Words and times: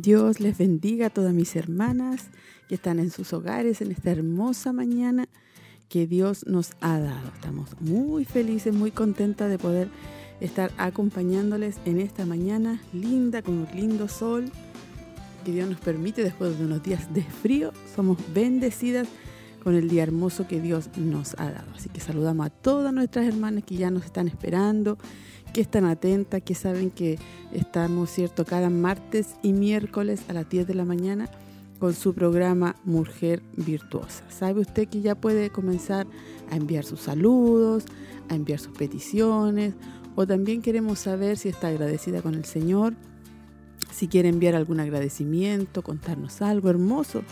Dios 0.00 0.40
les 0.40 0.56
bendiga 0.56 1.06
a 1.06 1.10
todas 1.10 1.34
mis 1.34 1.54
hermanas 1.56 2.30
que 2.68 2.74
están 2.74 2.98
en 2.98 3.10
sus 3.10 3.34
hogares 3.34 3.82
en 3.82 3.90
esta 3.90 4.10
hermosa 4.10 4.72
mañana 4.72 5.28
que 5.90 6.06
Dios 6.06 6.46
nos 6.46 6.72
ha 6.80 6.98
dado. 6.98 7.28
Estamos 7.34 7.78
muy 7.80 8.24
felices, 8.24 8.72
muy 8.72 8.92
contentas 8.92 9.50
de 9.50 9.58
poder 9.58 9.88
estar 10.40 10.72
acompañándoles 10.78 11.80
en 11.84 12.00
esta 12.00 12.24
mañana 12.24 12.80
linda, 12.94 13.42
con 13.42 13.58
un 13.58 13.68
lindo 13.74 14.08
sol 14.08 14.50
que 15.44 15.52
Dios 15.52 15.68
nos 15.68 15.80
permite 15.80 16.22
después 16.22 16.58
de 16.58 16.64
unos 16.64 16.82
días 16.82 17.12
de 17.12 17.22
frío. 17.22 17.72
Somos 17.94 18.16
bendecidas 18.32 19.06
con 19.62 19.74
el 19.74 19.90
día 19.90 20.02
hermoso 20.02 20.48
que 20.48 20.62
Dios 20.62 20.88
nos 20.96 21.34
ha 21.38 21.50
dado. 21.50 21.70
Así 21.76 21.90
que 21.90 22.00
saludamos 22.00 22.46
a 22.46 22.50
todas 22.50 22.94
nuestras 22.94 23.26
hermanas 23.26 23.64
que 23.64 23.76
ya 23.76 23.90
nos 23.90 24.06
están 24.06 24.28
esperando 24.28 24.96
que 25.52 25.60
están 25.60 25.84
atentas, 25.84 26.42
que 26.42 26.54
saben 26.54 26.90
que 26.90 27.18
estamos, 27.52 28.10
¿cierto?, 28.10 28.44
cada 28.44 28.70
martes 28.70 29.36
y 29.42 29.52
miércoles 29.52 30.22
a 30.28 30.32
las 30.32 30.48
10 30.48 30.66
de 30.66 30.74
la 30.74 30.84
mañana 30.84 31.28
con 31.78 31.94
su 31.94 32.14
programa 32.14 32.76
Mujer 32.84 33.42
Virtuosa. 33.56 34.22
¿Sabe 34.28 34.60
usted 34.60 34.88
que 34.88 35.00
ya 35.00 35.14
puede 35.14 35.50
comenzar 35.50 36.06
a 36.50 36.56
enviar 36.56 36.84
sus 36.84 37.00
saludos, 37.00 37.84
a 38.28 38.34
enviar 38.34 38.60
sus 38.60 38.76
peticiones? 38.76 39.74
O 40.14 40.26
también 40.26 40.60
queremos 40.60 40.98
saber 40.98 41.38
si 41.38 41.48
está 41.48 41.68
agradecida 41.68 42.20
con 42.20 42.34
el 42.34 42.44
Señor, 42.44 42.94
si 43.92 44.08
quiere 44.08 44.28
enviar 44.28 44.54
algún 44.54 44.78
agradecimiento, 44.80 45.82
contarnos 45.82 46.42
algo 46.42 46.68
hermoso 46.68 47.22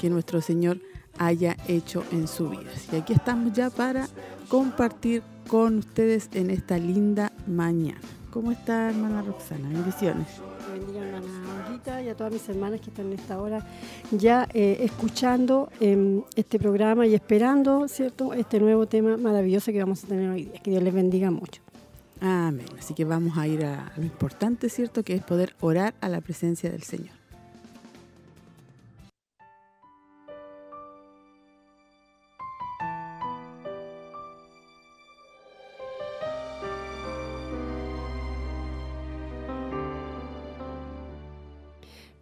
que 0.00 0.10
nuestro 0.10 0.40
Señor 0.40 0.80
haya 1.18 1.56
hecho 1.68 2.02
en 2.10 2.26
su 2.26 2.48
vida. 2.48 2.70
Y 2.92 2.96
aquí 2.96 3.12
estamos 3.12 3.52
ya 3.52 3.70
para 3.70 4.08
compartir 4.48 5.22
con 5.48 5.78
ustedes 5.78 6.30
en 6.34 6.50
esta 6.50 6.78
linda 6.78 7.32
mañana. 7.46 8.00
¿Cómo 8.30 8.50
está, 8.52 8.90
hermana 8.90 9.22
Roxana? 9.22 9.68
Bendiciones. 9.68 10.26
Bendiga, 10.72 11.04
hermana 11.06 12.02
y 12.02 12.08
a 12.08 12.16
todas 12.16 12.32
mis 12.32 12.48
hermanas 12.48 12.80
que 12.80 12.90
están 12.90 13.06
en 13.06 13.12
esta 13.14 13.40
hora 13.40 13.64
ya 14.10 14.48
eh, 14.54 14.78
escuchando 14.80 15.70
em, 15.80 16.22
este 16.34 16.58
programa 16.58 17.06
y 17.06 17.14
esperando, 17.14 17.86
¿cierto?, 17.88 18.32
este 18.32 18.58
nuevo 18.58 18.86
tema 18.86 19.16
maravilloso 19.16 19.70
que 19.70 19.80
vamos 19.80 20.04
a 20.04 20.08
tener 20.08 20.30
hoy 20.30 20.44
día. 20.46 20.60
Que 20.62 20.70
Dios 20.70 20.82
les 20.82 20.94
bendiga 20.94 21.30
mucho. 21.30 21.60
Amén. 22.20 22.66
Así 22.78 22.94
que 22.94 23.04
vamos 23.04 23.36
a 23.36 23.46
ir 23.46 23.64
a 23.64 23.92
lo 23.96 24.02
importante, 24.02 24.68
¿cierto?, 24.68 25.02
que 25.02 25.14
es 25.14 25.22
poder 25.22 25.54
orar 25.60 25.94
a 26.00 26.08
la 26.08 26.20
presencia 26.20 26.70
del 26.70 26.82
Señor. 26.82 27.23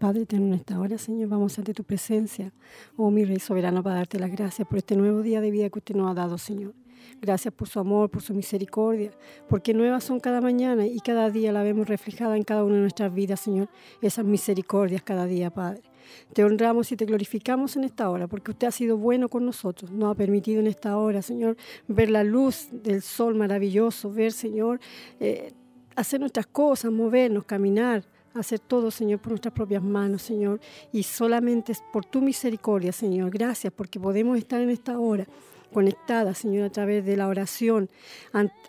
Padre 0.03 0.27
en 0.31 0.53
esta 0.53 0.81
hora, 0.81 0.99
Señor, 0.99 1.29
vamos 1.29 1.57
ante 1.61 1.73
tu 1.73 1.85
presencia, 1.85 2.53
oh 2.97 3.13
mi 3.13 3.25
Rey 3.25 3.39
soberano, 3.39 3.85
para 3.85 3.95
darte 3.95 4.19
las 4.19 4.33
gracias 4.33 4.67
por 4.67 4.79
este 4.79 4.97
nuevo 4.97 5.23
día 5.23 5.41
de 5.41 5.53
vida 5.53 5.71
que 5.71 5.79
usted 5.79 5.95
nos 5.95 6.11
ha 6.11 6.15
dado, 6.15 6.39
Señor. 6.39 6.75
Gracias 7.21 7.55
por 7.55 7.69
su 7.69 7.79
amor, 7.79 8.11
por 8.11 8.21
su 8.21 8.35
misericordia, 8.35 9.12
porque 9.49 9.73
nuevas 9.73 10.03
son 10.03 10.19
cada 10.19 10.41
mañana 10.41 10.89
y 10.89 10.99
cada 10.99 11.31
día 11.31 11.53
la 11.53 11.62
vemos 11.62 11.87
reflejada 11.87 12.37
en 12.37 12.43
cada 12.43 12.65
una 12.65 12.75
de 12.75 12.81
nuestras 12.81 13.15
vidas, 13.15 13.39
Señor, 13.39 13.69
esas 14.01 14.25
misericordias 14.25 15.05
cada 15.05 15.25
día, 15.27 15.51
Padre. 15.51 15.83
Te 16.33 16.43
honramos 16.43 16.91
y 16.91 16.97
te 16.97 17.05
glorificamos 17.05 17.77
en 17.77 17.85
esta 17.85 18.11
hora, 18.11 18.27
porque 18.27 18.51
usted 18.51 18.67
ha 18.67 18.73
sido 18.73 18.97
bueno 18.97 19.29
con 19.29 19.47
nosotros, 19.47 19.93
nos 19.93 20.11
ha 20.11 20.17
permitido 20.17 20.59
en 20.59 20.67
esta 20.67 20.99
hora, 20.99 21.23
Señor, 21.23 21.57
ver 21.87 22.11
la 22.11 22.25
luz 22.25 22.71
del 22.73 23.03
sol 23.03 23.37
maravilloso, 23.37 24.12
ver, 24.12 24.33
Señor, 24.33 24.81
eh, 25.21 25.53
hacer 25.95 26.19
nuestras 26.19 26.49
cosas, 26.49 26.91
movernos, 26.91 27.45
caminar, 27.45 28.03
hacer 28.34 28.59
todo, 28.60 28.91
Señor, 28.91 29.20
por 29.20 29.32
nuestras 29.32 29.54
propias 29.54 29.82
manos, 29.82 30.22
Señor. 30.22 30.60
Y 30.93 31.03
solamente 31.03 31.72
por 31.93 32.04
tu 32.04 32.20
misericordia, 32.20 32.93
Señor. 32.93 33.31
Gracias 33.31 33.72
porque 33.72 34.00
podemos 34.00 34.38
estar 34.38 34.60
en 34.60 34.70
esta 34.70 34.98
hora 34.98 35.26
conectada, 35.72 36.34
Señor, 36.34 36.66
a 36.66 36.71
través 36.71 37.05
de 37.05 37.16
la 37.16 37.28
oración 37.28 37.88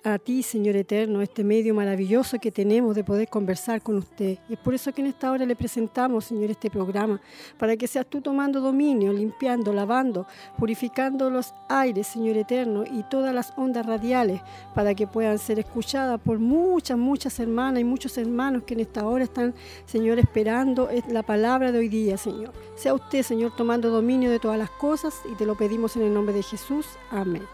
a, 0.03 0.17
ti, 0.17 0.43
Señor 0.43 0.75
eterno, 0.75 1.21
este 1.21 1.43
medio 1.43 1.73
maravilloso 1.73 2.39
que 2.39 2.51
tenemos 2.51 2.95
de 2.95 3.03
poder 3.03 3.29
conversar 3.29 3.81
con 3.81 3.97
usted. 3.97 4.37
Y 4.49 4.53
es 4.53 4.59
por 4.59 4.73
eso 4.73 4.91
que 4.91 5.01
en 5.01 5.07
esta 5.07 5.31
hora 5.31 5.45
le 5.45 5.55
presentamos, 5.55 6.25
Señor, 6.25 6.51
este 6.51 6.69
programa, 6.69 7.21
para 7.57 7.77
que 7.77 7.87
seas 7.87 8.05
tú 8.05 8.21
tomando 8.21 8.59
dominio, 8.59 9.13
limpiando, 9.13 9.71
lavando, 9.71 10.27
purificando 10.57 11.29
los 11.29 11.53
aires, 11.69 12.07
Señor 12.07 12.37
eterno, 12.37 12.83
y 12.83 13.03
todas 13.03 13.33
las 13.33 13.53
ondas 13.55 13.85
radiales, 13.85 14.41
para 14.75 14.93
que 14.93 15.07
puedan 15.07 15.39
ser 15.39 15.59
escuchadas 15.59 16.19
por 16.19 16.39
muchas, 16.39 16.97
muchas 16.97 17.39
hermanas 17.39 17.81
y 17.81 17.85
muchos 17.85 18.17
hermanos 18.17 18.63
que 18.63 18.73
en 18.73 18.81
esta 18.81 19.05
hora 19.05 19.23
están, 19.23 19.53
Señor, 19.85 20.19
esperando 20.19 20.89
la 21.07 21.23
palabra 21.23 21.71
de 21.71 21.79
hoy 21.79 21.89
día, 21.89 22.17
Señor. 22.17 22.51
Sea 22.75 22.93
usted, 22.93 23.23
Señor, 23.23 23.55
tomando 23.55 23.89
dominio 23.89 24.31
de 24.31 24.39
todas 24.39 24.57
las 24.57 24.69
cosas 24.71 25.21
y 25.31 25.35
te 25.35 25.45
lo 25.45 25.55
pedimos 25.55 25.95
en 25.95 26.03
el 26.03 26.13
nombre 26.13 26.33
de 26.33 26.43
Jesús. 26.43 26.85
Amén. 27.11 27.47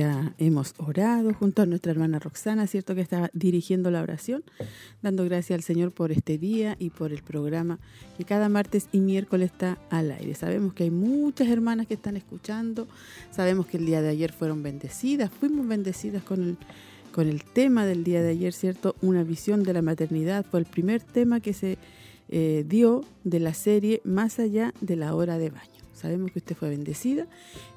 Ya 0.00 0.32
hemos 0.38 0.72
orado 0.78 1.34
junto 1.34 1.60
a 1.60 1.66
nuestra 1.66 1.92
hermana 1.92 2.18
Roxana, 2.18 2.66
¿cierto? 2.66 2.94
Que 2.94 3.02
está 3.02 3.28
dirigiendo 3.34 3.90
la 3.90 4.00
oración, 4.00 4.42
dando 5.02 5.26
gracias 5.26 5.58
al 5.58 5.62
Señor 5.62 5.92
por 5.92 6.10
este 6.10 6.38
día 6.38 6.74
y 6.78 6.88
por 6.88 7.12
el 7.12 7.22
programa 7.22 7.78
que 8.16 8.24
cada 8.24 8.48
martes 8.48 8.88
y 8.92 9.00
miércoles 9.00 9.50
está 9.52 9.76
al 9.90 10.10
aire. 10.10 10.34
Sabemos 10.34 10.72
que 10.72 10.84
hay 10.84 10.90
muchas 10.90 11.48
hermanas 11.48 11.86
que 11.86 11.92
están 11.92 12.16
escuchando, 12.16 12.88
sabemos 13.30 13.66
que 13.66 13.76
el 13.76 13.84
día 13.84 14.00
de 14.00 14.08
ayer 14.08 14.32
fueron 14.32 14.62
bendecidas, 14.62 15.30
fuimos 15.30 15.68
bendecidas 15.68 16.22
con 16.22 16.42
el, 16.44 16.56
con 17.12 17.28
el 17.28 17.44
tema 17.44 17.84
del 17.84 18.02
día 18.02 18.22
de 18.22 18.30
ayer, 18.30 18.54
¿cierto? 18.54 18.96
Una 19.02 19.22
visión 19.22 19.64
de 19.64 19.74
la 19.74 19.82
maternidad 19.82 20.46
fue 20.50 20.60
el 20.60 20.66
primer 20.66 21.02
tema 21.02 21.40
que 21.40 21.52
se 21.52 21.76
eh, 22.30 22.64
dio 22.66 23.04
de 23.24 23.40
la 23.40 23.52
serie 23.52 24.00
Más 24.04 24.38
allá 24.38 24.72
de 24.80 24.96
la 24.96 25.14
hora 25.14 25.36
de 25.36 25.50
baño. 25.50 25.79
Sabemos 26.00 26.30
que 26.32 26.38
usted 26.38 26.56
fue 26.56 26.70
bendecida 26.70 27.26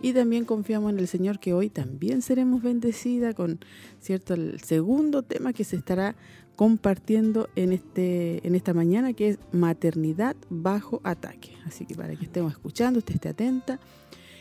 y 0.01 0.13
también 0.13 0.45
confiamos 0.45 0.93
en 0.93 0.99
el 0.99 1.09
Señor 1.09 1.39
que 1.39 1.53
hoy 1.53 1.69
también 1.69 2.21
seremos 2.21 2.63
bendecidas 2.63 3.35
con 3.35 3.59
cierto 3.99 4.33
el 4.33 4.61
segundo 4.61 5.23
tema 5.23 5.51
que 5.51 5.65
se 5.65 5.75
estará 5.75 6.15
compartiendo 6.55 7.49
en 7.57 7.73
este 7.73 8.45
en 8.47 8.55
esta 8.55 8.73
mañana 8.73 9.11
que 9.11 9.29
es 9.29 9.39
maternidad 9.51 10.37
bajo 10.49 11.01
ataque. 11.03 11.51
Así 11.65 11.85
que 11.85 11.95
para 11.95 12.15
que 12.15 12.23
estemos 12.23 12.53
escuchando, 12.53 12.99
usted 12.99 13.15
esté 13.15 13.27
atenta 13.27 13.81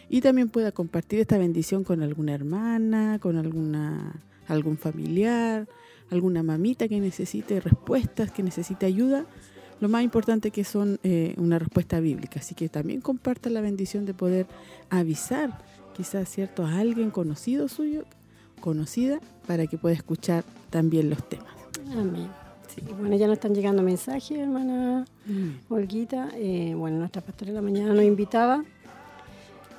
y 0.09 0.21
también 0.21 0.49
pueda 0.49 0.71
compartir 0.71 1.19
esta 1.19 1.37
bendición 1.37 1.83
con 1.83 2.03
alguna 2.03 2.35
hermana, 2.35 3.19
con 3.21 3.37
alguna 3.37 4.15
algún 4.47 4.79
familiar, 4.79 5.69
alguna 6.09 6.45
mamita 6.45 6.87
que 6.87 7.01
necesite 7.01 7.59
respuestas, 7.59 8.31
que 8.31 8.45
necesite 8.45 8.87
ayuda 8.87 9.27
lo 9.83 9.89
más 9.89 10.05
importante 10.05 10.53
que 10.53 10.63
son 10.63 11.01
eh, 11.03 11.35
una 11.39 11.59
respuesta 11.59 11.99
bíblica. 11.99 12.39
Así 12.39 12.55
que 12.55 12.69
también 12.69 13.01
comparta 13.01 13.51
la 13.51 13.61
bendición 13.61 14.07
de 14.07 14.15
poder 14.15 14.47
avisar 14.91 15.59
quizás 15.97 16.29
cierto 16.29 16.65
a 16.65 16.79
alguien 16.79 17.11
conocido 17.11 17.67
suyo, 17.67 18.05
conocida, 18.61 19.19
para 19.45 19.67
que 19.67 19.79
pueda 19.79 19.97
escuchar 19.97 20.45
también 20.71 21.11
los 21.11 21.29
temas. 21.29 21.53
Amén. 21.97 22.29
bueno, 22.97 23.17
ya 23.17 23.27
nos 23.27 23.35
están 23.35 23.57
llegando 23.57 23.83
mensajes, 23.83 24.39
hermana 24.39 25.05
mm. 25.27 25.73
Olguita. 25.73 26.29
Eh, 26.37 26.75
bueno, 26.77 26.99
nuestra 26.99 27.21
pastora 27.21 27.51
de 27.51 27.57
la 27.57 27.63
mañana 27.63 27.93
nos 27.93 28.05
invitaba 28.05 28.63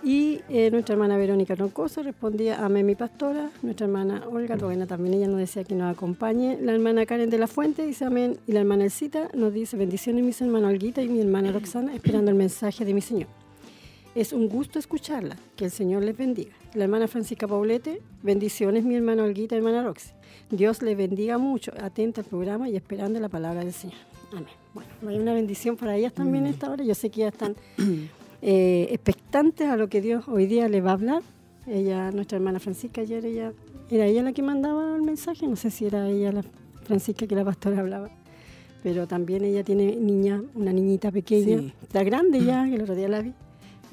Y 0.03 0.41
eh, 0.49 0.69
nuestra 0.69 0.93
hermana 0.93 1.15
Verónica 1.15 1.55
Troncoso 1.55 2.03
respondía, 2.03 2.65
amén 2.65 2.85
mi 2.85 2.93
pastora. 2.93 3.49
Nuestra 3.61 3.85
hermana 3.85 4.23
Olga 4.29 4.57
Rowena 4.57 4.85
también, 4.85 5.13
ella 5.13 5.27
nos 5.27 5.37
decía 5.37 5.63
que 5.63 5.75
nos 5.75 5.95
acompañe. 5.95 6.57
La 6.61 6.73
hermana 6.73 7.05
Karen 7.05 7.29
de 7.29 7.37
la 7.37 7.47
Fuente 7.47 7.85
dice 7.85 8.03
amén. 8.03 8.37
Y 8.45 8.51
la 8.51 8.59
hermana 8.59 8.83
Elcita 8.83 9.29
nos 9.33 9.53
dice, 9.53 9.77
bendiciones 9.77 10.25
mis 10.25 10.41
hermanos 10.41 10.71
Olguita 10.71 11.01
y 11.01 11.07
mi 11.07 11.21
hermana 11.21 11.53
Roxana, 11.53 11.95
esperando 11.95 12.31
el 12.31 12.37
mensaje 12.37 12.83
de 12.83 12.93
mi 12.93 12.99
Señor. 12.99 13.29
Es 14.13 14.33
un 14.33 14.49
gusto 14.49 14.77
escucharla, 14.77 15.37
que 15.55 15.65
el 15.65 15.71
Señor 15.71 16.03
les 16.03 16.17
bendiga. 16.17 16.51
La 16.73 16.83
hermana 16.83 17.07
Francisca 17.07 17.47
Paulete, 17.47 18.01
bendiciones 18.21 18.83
mi 18.83 18.95
hermana 18.95 19.23
Olguita 19.23 19.55
y 19.55 19.59
hermana 19.59 19.83
Roxy. 19.83 20.11
Dios 20.51 20.81
les 20.81 20.97
bendiga 20.97 21.37
mucho, 21.37 21.71
atenta 21.81 22.19
al 22.21 22.27
programa 22.27 22.67
y 22.67 22.75
esperando 22.75 23.21
la 23.21 23.29
palabra 23.29 23.61
del 23.61 23.73
Señor. 23.73 23.97
Amén. 24.33 24.51
Bueno, 24.73 24.89
hay 25.07 25.17
una 25.17 25.33
bendición 25.33 25.77
para 25.77 25.95
ellas 25.95 26.13
también 26.13 26.45
esta 26.45 26.69
hora. 26.69 26.83
Yo 26.83 26.93
sé 26.93 27.09
que 27.09 27.21
ya 27.21 27.29
están 27.29 27.55
eh, 28.45 28.89
expectantes 28.91 29.69
a 29.69 29.77
lo 29.77 29.87
que 29.87 30.01
Dios 30.01 30.27
hoy 30.27 30.47
día 30.47 30.67
les 30.67 30.83
va 30.83 30.89
a 30.89 30.93
hablar. 30.93 31.21
Ella, 31.65 32.11
nuestra 32.11 32.37
hermana 32.37 32.59
Francisca, 32.59 32.99
ayer 32.99 33.25
ella, 33.25 33.53
era 33.89 34.05
ella 34.05 34.21
la 34.21 34.33
que 34.33 34.41
mandaba 34.41 34.97
el 34.97 35.01
mensaje, 35.01 35.47
no 35.47 35.55
sé 35.55 35.71
si 35.71 35.85
era 35.85 36.09
ella 36.09 36.33
la 36.33 36.43
Francisca 36.83 37.25
que 37.25 37.35
la 37.35 37.45
pastora 37.45 37.79
hablaba, 37.79 38.09
pero 38.83 39.07
también 39.07 39.45
ella 39.45 39.63
tiene 39.63 39.95
niña, 39.95 40.43
una 40.55 40.73
niñita 40.73 41.09
pequeña, 41.09 41.73
está 41.81 42.03
grande 42.03 42.43
ya, 42.43 42.65
que 42.67 42.75
el 42.75 42.81
otro 42.81 42.95
día 42.95 43.07
la 43.07 43.21
vi, 43.21 43.31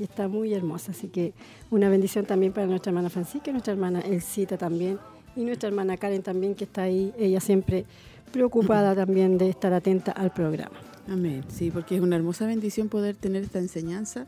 y 0.00 0.02
está 0.02 0.26
muy 0.26 0.52
hermosa, 0.52 0.90
así 0.90 1.06
que 1.06 1.32
una 1.70 1.88
bendición 1.88 2.26
también 2.26 2.52
para 2.52 2.66
nuestra 2.66 2.90
hermana 2.90 3.08
Francisca, 3.08 3.52
nuestra 3.52 3.72
hermana 3.72 4.00
Elcita 4.00 4.58
también, 4.58 4.98
y 5.36 5.44
nuestra 5.44 5.68
hermana 5.68 5.96
Karen 5.96 6.24
también, 6.24 6.56
que 6.56 6.64
está 6.64 6.82
ahí, 6.82 7.12
ella 7.16 7.38
siempre 7.38 7.84
preocupada 8.32 8.94
también 8.94 9.38
de 9.38 9.48
estar 9.48 9.72
atenta 9.72 10.12
al 10.12 10.32
programa. 10.32 10.76
Amén, 11.08 11.42
sí, 11.48 11.70
porque 11.72 11.96
es 11.96 12.00
una 12.00 12.14
hermosa 12.14 12.46
bendición 12.46 12.88
poder 12.88 13.16
tener 13.16 13.42
esta 13.42 13.58
enseñanza 13.58 14.26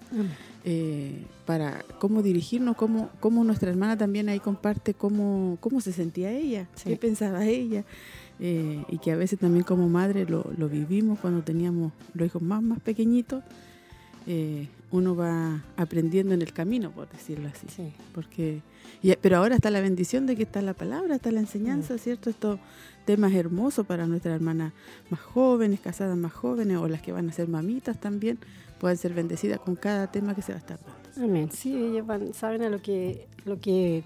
eh, 0.65 1.27
para 1.47 1.85
cómo 2.01 2.23
dirigirnos, 2.23 2.77
cómo, 2.77 3.09
cómo 3.21 3.45
nuestra 3.45 3.71
hermana 3.71 3.97
también 3.97 4.29
ahí 4.29 4.41
comparte 4.41 4.93
cómo, 4.93 5.59
cómo 5.61 5.81
se 5.81 5.93
sentía 5.93 6.33
ella, 6.33 6.67
qué 6.83 6.97
pensaba 6.97 7.45
ella, 7.47 7.85
eh, 8.41 8.83
y 8.89 8.99
que 8.99 9.13
a 9.13 9.17
veces 9.17 9.39
también 9.39 9.65
como 9.65 9.89
madre 9.89 10.25
lo, 10.25 10.51
lo, 10.57 10.69
vivimos 10.69 11.21
cuando 11.21 11.43
teníamos 11.43 11.93
los 12.15 12.27
hijos 12.27 12.43
más, 12.43 12.63
más 12.63 12.81
pequeñitos, 12.81 13.45
eh, 14.27 14.69
uno 14.91 15.17
va 15.17 15.65
aprendiendo 15.77 16.35
en 16.35 16.43
el 16.43 16.53
camino, 16.53 16.91
por 16.91 17.09
decirlo 17.09 17.49
así. 17.49 17.67
Porque, 18.15 18.61
pero 19.21 19.39
ahora 19.39 19.55
está 19.55 19.71
la 19.71 19.81
bendición 19.81 20.27
de 20.27 20.37
que 20.37 20.43
está 20.43 20.63
la 20.63 20.75
palabra, 20.75 21.17
está 21.17 21.31
la 21.31 21.41
enseñanza, 21.41 21.97
¿cierto? 21.97 22.29
Estos 22.29 22.59
temas 23.05 23.33
hermosos 23.33 23.87
para 23.87 24.07
nuestras 24.07 24.35
hermanas 24.35 24.73
más 25.11 25.21
jóvenes, 25.21 25.81
casadas 25.81 26.17
más 26.17 26.33
jóvenes, 26.33 26.79
o 26.79 26.89
las 26.89 27.03
que 27.03 27.13
van 27.13 27.29
a 27.29 27.33
ser 27.33 27.49
mamitas 27.49 28.01
también, 28.01 28.39
pueden 28.79 28.97
ser 28.97 29.15
bendecidas 29.15 29.61
con 29.61 29.77
cada 29.77 30.11
tema 30.11 30.35
que 30.35 30.43
se 30.43 30.53
va 30.53 30.57
a 30.57 30.61
estar 30.61 30.79
dando. 30.79 31.25
Amén. 31.25 31.51
Sí, 31.53 31.75
ellas 31.75 32.07
saben 32.35 32.63
a 32.63 32.69
lo 32.69 32.81
que, 32.81 33.29
lo 33.45 33.61
que, 33.61 34.03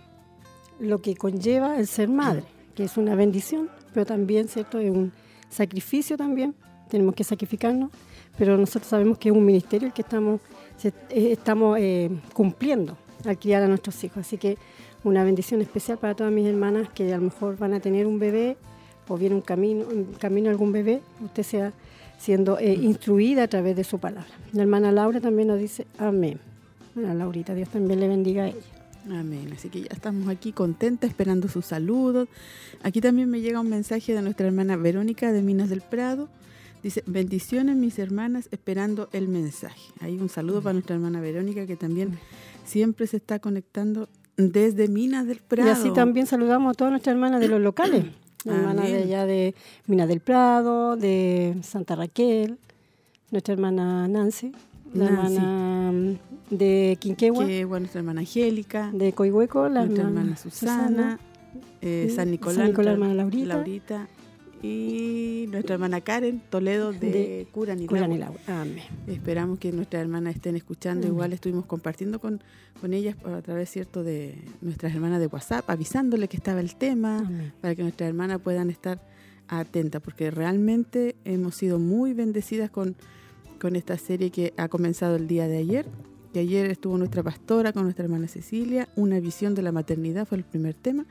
lo 0.80 1.00
que 1.00 1.16
conlleva 1.16 1.78
el 1.78 1.86
ser 1.86 2.08
madre, 2.08 2.44
que 2.74 2.84
es 2.84 2.96
una 2.96 3.14
bendición, 3.14 3.70
pero 3.92 4.06
también, 4.06 4.48
¿cierto? 4.48 4.78
Es 4.78 4.90
un 4.90 5.12
sacrificio 5.48 6.16
también, 6.16 6.54
tenemos 6.88 7.14
que 7.14 7.24
sacrificarnos, 7.24 7.90
pero 8.36 8.56
nosotros 8.56 8.88
sabemos 8.88 9.18
que 9.18 9.30
es 9.30 9.34
un 9.34 9.44
ministerio 9.44 9.88
el 9.88 9.94
que 9.94 10.02
estamos 10.02 10.40
eh, 10.84 11.32
estamos 11.32 11.78
eh, 11.80 12.10
cumpliendo 12.32 12.96
al 13.24 13.38
criar 13.38 13.62
a 13.62 13.68
nuestros 13.68 14.02
hijos. 14.04 14.18
Así 14.18 14.38
que 14.38 14.58
una 15.04 15.24
bendición 15.24 15.62
especial 15.62 15.98
para 15.98 16.14
todas 16.14 16.32
mis 16.32 16.46
hermanas 16.46 16.88
que 16.90 17.12
a 17.12 17.16
lo 17.16 17.24
mejor 17.24 17.56
van 17.56 17.74
a 17.74 17.80
tener 17.80 18.06
un 18.06 18.18
bebé 18.18 18.56
o 19.08 19.16
viene 19.16 19.34
un 19.34 19.40
camino, 19.40 19.86
un 19.86 20.04
camino 20.18 20.50
algún 20.50 20.72
bebé, 20.72 21.00
usted 21.24 21.42
sea 21.42 21.72
siendo 22.18 22.58
eh, 22.58 22.74
instruida 22.74 23.44
a 23.44 23.48
través 23.48 23.76
de 23.76 23.84
su 23.84 23.98
palabra. 23.98 24.28
La 24.52 24.62
hermana 24.62 24.92
Laura 24.92 25.20
también 25.20 25.48
nos 25.48 25.58
dice 25.58 25.86
amén. 25.98 26.38
A 26.96 27.12
Laurita, 27.12 27.54
Dios 27.54 27.68
también 27.68 28.00
le 28.00 28.08
bendiga 28.08 28.44
a 28.44 28.48
ella. 28.48 28.56
Amén. 29.10 29.50
Así 29.54 29.68
que 29.68 29.82
ya 29.82 29.88
estamos 29.90 30.28
aquí 30.28 30.52
contentas 30.52 31.10
esperando 31.10 31.48
sus 31.48 31.66
saludos. 31.66 32.28
Aquí 32.82 33.00
también 33.00 33.30
me 33.30 33.40
llega 33.40 33.60
un 33.60 33.68
mensaje 33.68 34.14
de 34.14 34.22
nuestra 34.22 34.46
hermana 34.46 34.76
Verónica 34.76 35.30
de 35.30 35.42
Minas 35.42 35.68
del 35.68 35.82
Prado. 35.82 36.28
Dice, 36.82 37.02
bendiciones 37.06 37.76
mis 37.76 37.98
hermanas 37.98 38.48
esperando 38.50 39.08
el 39.12 39.28
mensaje. 39.28 39.80
Ahí 40.00 40.18
un 40.18 40.28
saludo 40.28 40.62
para 40.62 40.72
nuestra 40.72 40.96
hermana 40.96 41.20
Verónica 41.20 41.66
que 41.66 41.76
también 41.76 42.18
siempre 42.64 43.06
se 43.06 43.18
está 43.18 43.38
conectando 43.38 44.08
desde 44.36 44.88
Minas 44.88 45.26
del 45.26 45.38
Prado. 45.38 45.68
Y 45.68 45.72
así 45.72 45.92
también 45.92 46.26
saludamos 46.26 46.70
a 46.70 46.74
todas 46.74 46.92
nuestras 46.92 47.14
hermanas 47.14 47.40
de 47.40 47.48
los 47.48 47.60
locales. 47.60 48.06
Hermanas 48.54 48.86
de 48.86 49.02
allá 49.02 49.26
de 49.26 49.54
Minas 49.86 50.08
del 50.08 50.20
Prado, 50.20 50.96
de 50.96 51.56
Santa 51.62 51.96
Raquel, 51.96 52.58
nuestra 53.30 53.54
hermana 53.54 54.06
Nancy, 54.08 54.52
la 54.94 55.06
hermana 55.06 55.92
mm, 55.92 56.16
de 56.50 56.96
Quinquegua, 57.00 57.44
nuestra 57.80 58.00
hermana 58.00 58.20
Angélica, 58.20 58.90
de 58.92 59.12
Coihueco, 59.12 59.68
la 59.68 59.84
nuestra 59.84 60.04
hermana, 60.04 60.36
Susana, 60.36 61.18
eh, 61.82 62.12
San 62.14 62.30
Nicolás, 62.30 62.56
San 62.56 62.68
Nicolás, 62.68 62.92
hermana 62.94 63.14
Laurita, 63.14 63.54
Laurita 63.54 64.08
y 64.66 65.46
nuestra 65.48 65.74
hermana 65.74 66.00
Karen 66.00 66.40
Toledo 66.50 66.92
de, 66.92 67.10
de 67.10 67.48
Curanilagua. 67.52 68.40
Amén. 68.46 68.84
Esperamos 69.06 69.58
que 69.58 69.72
nuestras 69.72 70.02
hermanas 70.02 70.34
estén 70.34 70.56
escuchando. 70.56 71.06
Igual 71.06 71.32
estuvimos 71.32 71.66
compartiendo 71.66 72.18
con, 72.18 72.42
con 72.80 72.92
ellas 72.92 73.16
a 73.24 73.40
través 73.42 73.70
cierto 73.70 74.02
de 74.02 74.38
nuestras 74.60 74.94
hermanas 74.94 75.20
de 75.20 75.26
WhatsApp, 75.26 75.68
avisándole 75.70 76.28
que 76.28 76.36
estaba 76.36 76.60
el 76.60 76.74
tema, 76.74 77.30
para 77.60 77.74
que 77.74 77.82
nuestras 77.82 78.08
hermanas 78.08 78.40
puedan 78.40 78.70
estar 78.70 79.00
atentas, 79.48 80.02
porque 80.02 80.30
realmente 80.30 81.14
hemos 81.24 81.54
sido 81.54 81.78
muy 81.78 82.12
bendecidas 82.12 82.70
con, 82.70 82.96
con 83.60 83.76
esta 83.76 83.96
serie 83.96 84.30
que 84.30 84.52
ha 84.56 84.68
comenzado 84.68 85.16
el 85.16 85.28
día 85.28 85.46
de 85.46 85.58
ayer. 85.58 85.86
Que 86.32 86.40
ayer 86.40 86.70
estuvo 86.70 86.98
nuestra 86.98 87.22
pastora 87.22 87.72
con 87.72 87.84
nuestra 87.84 88.04
hermana 88.04 88.28
Cecilia, 88.28 88.88
una 88.96 89.20
visión 89.20 89.54
de 89.54 89.62
la 89.62 89.72
maternidad 89.72 90.26
fue 90.26 90.38
el 90.38 90.44
primer 90.44 90.74
tema. 90.74 91.06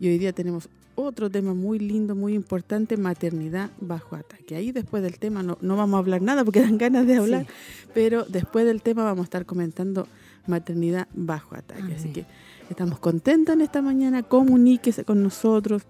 Y 0.00 0.08
hoy 0.08 0.18
día 0.18 0.32
tenemos 0.32 0.70
otro 1.02 1.30
tema 1.30 1.54
muy 1.54 1.78
lindo, 1.78 2.14
muy 2.14 2.34
importante, 2.34 2.96
maternidad 2.96 3.70
bajo 3.80 4.16
ataque. 4.16 4.56
Ahí 4.56 4.72
después 4.72 5.02
del 5.02 5.18
tema 5.18 5.42
no, 5.42 5.58
no 5.60 5.76
vamos 5.76 5.96
a 5.96 5.98
hablar 5.98 6.22
nada 6.22 6.44
porque 6.44 6.60
dan 6.62 6.78
ganas 6.78 7.06
de 7.06 7.16
hablar, 7.16 7.46
pero 7.94 8.24
después 8.24 8.64
del 8.64 8.82
tema 8.82 9.04
vamos 9.04 9.22
a 9.22 9.24
estar 9.24 9.46
comentando 9.46 10.06
maternidad 10.46 11.08
bajo 11.14 11.54
ataque. 11.54 11.94
Así 11.94 12.10
que 12.10 12.26
estamos 12.68 12.98
contentas 12.98 13.54
en 13.54 13.62
esta 13.62 13.82
mañana, 13.82 14.22
comuníquese 14.22 15.04
con 15.04 15.22
nosotros. 15.22 15.82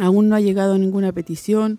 Aún 0.00 0.28
no 0.28 0.36
ha 0.36 0.40
llegado 0.40 0.76
ninguna 0.76 1.12
petición, 1.12 1.78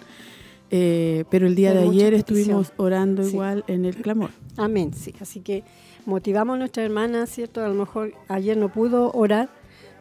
eh, 0.71 1.25
pero 1.29 1.47
el 1.47 1.55
día 1.55 1.73
de 1.73 1.83
ayer 1.83 2.13
estuvimos 2.13 2.73
orando 2.77 3.27
igual 3.27 3.63
en 3.67 3.85
el 3.85 3.95
clamor. 3.95 4.31
Amén, 4.57 4.93
sí. 4.93 5.13
Así 5.19 5.39
que 5.39 5.63
motivamos 6.05 6.55
a 6.55 6.59
nuestra 6.59 6.83
hermana, 6.83 7.25
¿cierto? 7.27 7.63
A 7.63 7.67
lo 7.69 7.75
mejor 7.75 8.13
ayer 8.27 8.57
no 8.57 8.69
pudo 8.69 9.11
orar, 9.11 9.49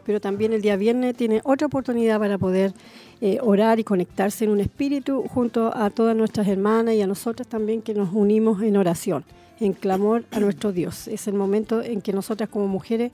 pero 0.09 0.19
también 0.19 0.53
el 0.53 0.63
día 0.63 0.75
viernes 0.75 1.15
tiene 1.15 1.39
otra 1.43 1.67
oportunidad 1.67 2.17
para 2.17 2.39
poder 2.39 2.73
eh, 3.21 3.37
orar 3.43 3.79
y 3.79 3.83
conectarse 3.83 4.43
en 4.43 4.49
un 4.49 4.59
espíritu 4.59 5.23
junto 5.29 5.71
a 5.77 5.91
todas 5.91 6.15
nuestras 6.15 6.47
hermanas 6.47 6.95
y 6.95 7.01
a 7.03 7.05
nosotras 7.05 7.47
también 7.47 7.83
que 7.83 7.93
nos 7.93 8.11
unimos 8.11 8.63
en 8.63 8.75
oración, 8.75 9.23
en 9.59 9.73
clamor 9.73 10.25
a 10.31 10.39
nuestro 10.39 10.71
Dios. 10.71 11.07
Es 11.07 11.27
el 11.27 11.35
momento 11.35 11.83
en 11.83 12.01
que 12.01 12.11
nosotras 12.11 12.49
como 12.49 12.67
mujeres 12.67 13.11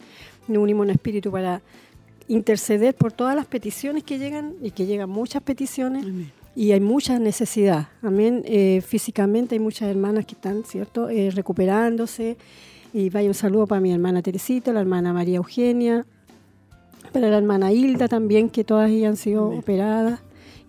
nos 0.48 0.64
unimos 0.64 0.86
en 0.86 0.92
espíritu 0.92 1.32
para 1.32 1.62
interceder 2.30 2.96
por 2.96 3.12
todas 3.12 3.36
las 3.36 3.46
peticiones 3.46 4.06
que 4.06 4.18
llegan 4.18 4.54
y 4.62 4.72
que 4.72 4.86
llegan 4.86 5.10
muchas 5.10 5.44
peticiones. 5.44 6.06
y 6.56 6.72
hay 6.72 6.80
mucha 6.80 7.20
necesidad. 7.20 7.90
Amén. 8.04 8.42
Eh, 8.46 8.82
físicamente 8.88 9.56
hay 9.56 9.60
muchas 9.60 9.90
hermanas 9.90 10.26
que 10.26 10.36
están, 10.36 10.64
¿cierto?, 10.64 11.10
eh, 11.10 11.30
recuperándose. 11.30 12.38
Y 12.94 13.10
vaya 13.10 13.28
un 13.28 13.34
saludo 13.34 13.68
para 13.68 13.82
mi 13.82 13.92
hermana 13.92 14.22
Teresita, 14.22 14.72
la 14.72 14.80
hermana 14.80 15.12
María 15.12 15.36
Eugenia, 15.36 16.06
para 17.16 17.30
la 17.30 17.38
hermana 17.38 17.72
Hilda 17.72 18.10
también, 18.10 18.50
que 18.50 18.66
todas 18.66 18.92
ellas 18.92 19.12
han 19.12 19.16
sido 19.16 19.48
operadas. 19.48 20.20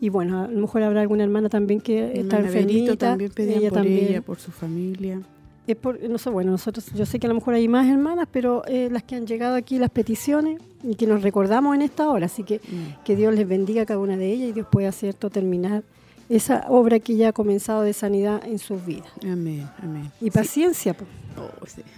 Y 0.00 0.10
bueno, 0.10 0.44
a 0.44 0.46
lo 0.46 0.60
mejor 0.60 0.84
habrá 0.84 1.00
alguna 1.00 1.24
hermana 1.24 1.48
también 1.48 1.80
que 1.80 2.20
está 2.20 2.38
enfermita. 2.38 2.96
también 2.96 3.32
pedían 3.32 3.58
ella 3.58 3.70
por 3.70 3.78
también. 3.78 4.06
ella, 4.06 4.22
por 4.22 4.38
su 4.38 4.52
familia. 4.52 5.20
Es 5.66 5.74
por, 5.74 6.00
no 6.08 6.18
sé, 6.18 6.30
bueno, 6.30 6.52
nosotros, 6.52 6.86
yo 6.94 7.04
sé 7.04 7.18
que 7.18 7.26
a 7.26 7.30
lo 7.30 7.34
mejor 7.34 7.54
hay 7.54 7.66
más 7.66 7.88
hermanas, 7.88 8.28
pero 8.30 8.62
eh, 8.68 8.88
las 8.92 9.02
que 9.02 9.16
han 9.16 9.26
llegado 9.26 9.56
aquí, 9.56 9.80
las 9.80 9.90
peticiones, 9.90 10.60
y 10.84 10.94
que 10.94 11.08
nos 11.08 11.22
recordamos 11.22 11.74
en 11.74 11.82
esta 11.82 12.08
hora. 12.08 12.26
Así 12.26 12.44
que 12.44 12.58
mm. 12.58 13.02
que 13.04 13.16
Dios 13.16 13.34
les 13.34 13.48
bendiga 13.48 13.82
a 13.82 13.86
cada 13.86 13.98
una 13.98 14.16
de 14.16 14.30
ellas 14.30 14.50
y 14.50 14.52
Dios 14.52 14.68
pueda 14.70 14.92
todo 15.18 15.32
terminar 15.32 15.82
esa 16.28 16.66
obra 16.68 17.00
que 17.00 17.16
ya 17.16 17.30
ha 17.30 17.32
comenzado 17.32 17.82
de 17.82 17.92
sanidad 17.92 18.40
en 18.46 18.60
sus 18.60 18.86
vidas. 18.86 19.08
Amén, 19.24 19.68
amén. 19.82 20.12
Y 20.20 20.30
paciencia, 20.30 20.94
oh, 21.38 21.50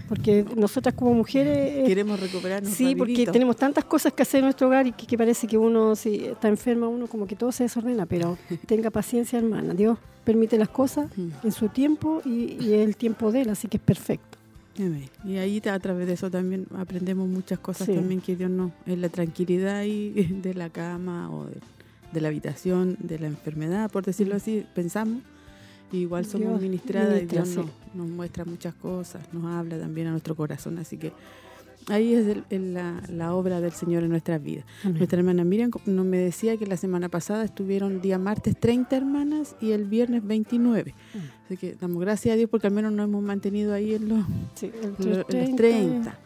porque 0.08 0.44
nosotras 0.56 0.94
como 0.94 1.14
mujeres... 1.14 1.56
Eh, 1.56 1.84
Queremos 1.86 2.18
recuperarnos. 2.20 2.72
Sí, 2.72 2.94
porque 2.94 3.26
tenemos 3.26 3.56
tantas 3.56 3.84
cosas 3.84 4.12
que 4.12 4.22
hacer 4.22 4.38
en 4.38 4.46
nuestro 4.46 4.66
hogar 4.66 4.86
y 4.86 4.92
que, 4.92 5.18
parece 5.18 5.46
que 5.46 5.58
uno, 5.58 5.96
si 5.96 6.26
está 6.26 6.48
enferma, 6.48 6.88
uno 6.88 7.06
como 7.06 7.26
que 7.26 7.36
todo 7.36 7.52
se 7.52 7.64
desordena, 7.64 8.06
pero 8.06 8.38
tenga 8.66 8.90
paciencia, 8.90 9.38
hermana. 9.38 9.74
Dios 9.74 9.98
permite 10.24 10.58
las 10.58 10.68
cosas 10.68 11.10
mm. 11.16 11.28
en 11.44 11.52
su 11.52 11.68
tiempo 11.68 12.22
y, 12.24 12.56
y, 12.60 12.74
es 12.74 12.86
el 12.86 12.96
tiempo 12.96 13.32
de 13.32 13.42
él, 13.42 13.50
así 13.50 13.68
que 13.68 13.78
es 13.78 13.82
perfecto. 13.82 14.38
Y 15.24 15.38
ahí 15.38 15.60
a 15.68 15.78
través 15.80 16.06
de 16.06 16.12
eso 16.12 16.30
también 16.30 16.66
aprendemos 16.76 17.26
muchas 17.28 17.58
cosas 17.58 17.88
también 17.88 18.20
que 18.20 18.36
Dios 18.36 18.48
nos, 18.48 18.70
en 18.86 19.00
la 19.00 19.08
tranquilidad 19.08 19.82
y 19.82 20.10
de 20.42 20.54
la 20.54 20.70
cama 20.70 21.32
o 21.32 21.46
de 21.46 21.56
de 22.12 22.20
la 22.20 22.28
habitación, 22.28 22.96
de 23.00 23.18
la 23.18 23.26
enfermedad, 23.26 23.90
por 23.90 24.04
decirlo 24.04 24.36
así, 24.36 24.64
pensamos, 24.74 25.22
igual 25.92 26.24
somos 26.26 26.48
Dios 26.48 26.60
ministradas 26.62 27.22
y 27.22 27.26
Dios 27.26 27.48
nos, 27.56 27.66
sí. 27.66 27.72
nos 27.94 28.08
muestra 28.08 28.44
muchas 28.44 28.74
cosas, 28.74 29.22
nos 29.32 29.44
habla 29.46 29.78
también 29.78 30.06
a 30.08 30.10
nuestro 30.10 30.34
corazón, 30.34 30.78
así 30.78 30.96
que 30.98 31.12
ahí 31.88 32.12
es 32.14 32.26
el- 32.26 32.44
el- 32.50 32.74
la, 32.74 33.02
la 33.08 33.34
obra 33.34 33.60
del 33.62 33.72
Señor 33.72 34.02
en 34.02 34.10
nuestras 34.10 34.42
vidas. 34.42 34.64
Amén. 34.84 34.98
Nuestra 34.98 35.18
hermana 35.18 35.44
Miriam 35.44 35.70
nos 35.86 36.04
me 36.04 36.18
decía 36.18 36.56
que 36.58 36.66
la 36.66 36.76
semana 36.76 37.08
pasada 37.08 37.44
estuvieron 37.44 38.00
día 38.02 38.18
martes 38.18 38.58
30 38.58 38.96
hermanas 38.96 39.56
y 39.60 39.70
el 39.70 39.84
viernes 39.86 40.26
29. 40.26 40.94
Mm. 41.14 41.18
Así 41.46 41.56
que 41.56 41.74
damos 41.80 42.00
gracias 42.02 42.34
a 42.34 42.36
Dios 42.36 42.50
porque 42.50 42.66
al 42.66 42.74
menos 42.74 42.92
nos 42.92 43.04
hemos 43.08 43.22
mantenido 43.22 43.72
ahí 43.72 43.94
en 43.94 44.08
los, 44.08 44.26
Sí, 44.54 44.70
en 44.82 44.88
entre 44.90 45.06
los- 45.16 45.28
en 45.30 45.40
los 45.46 45.56
30. 45.56 46.18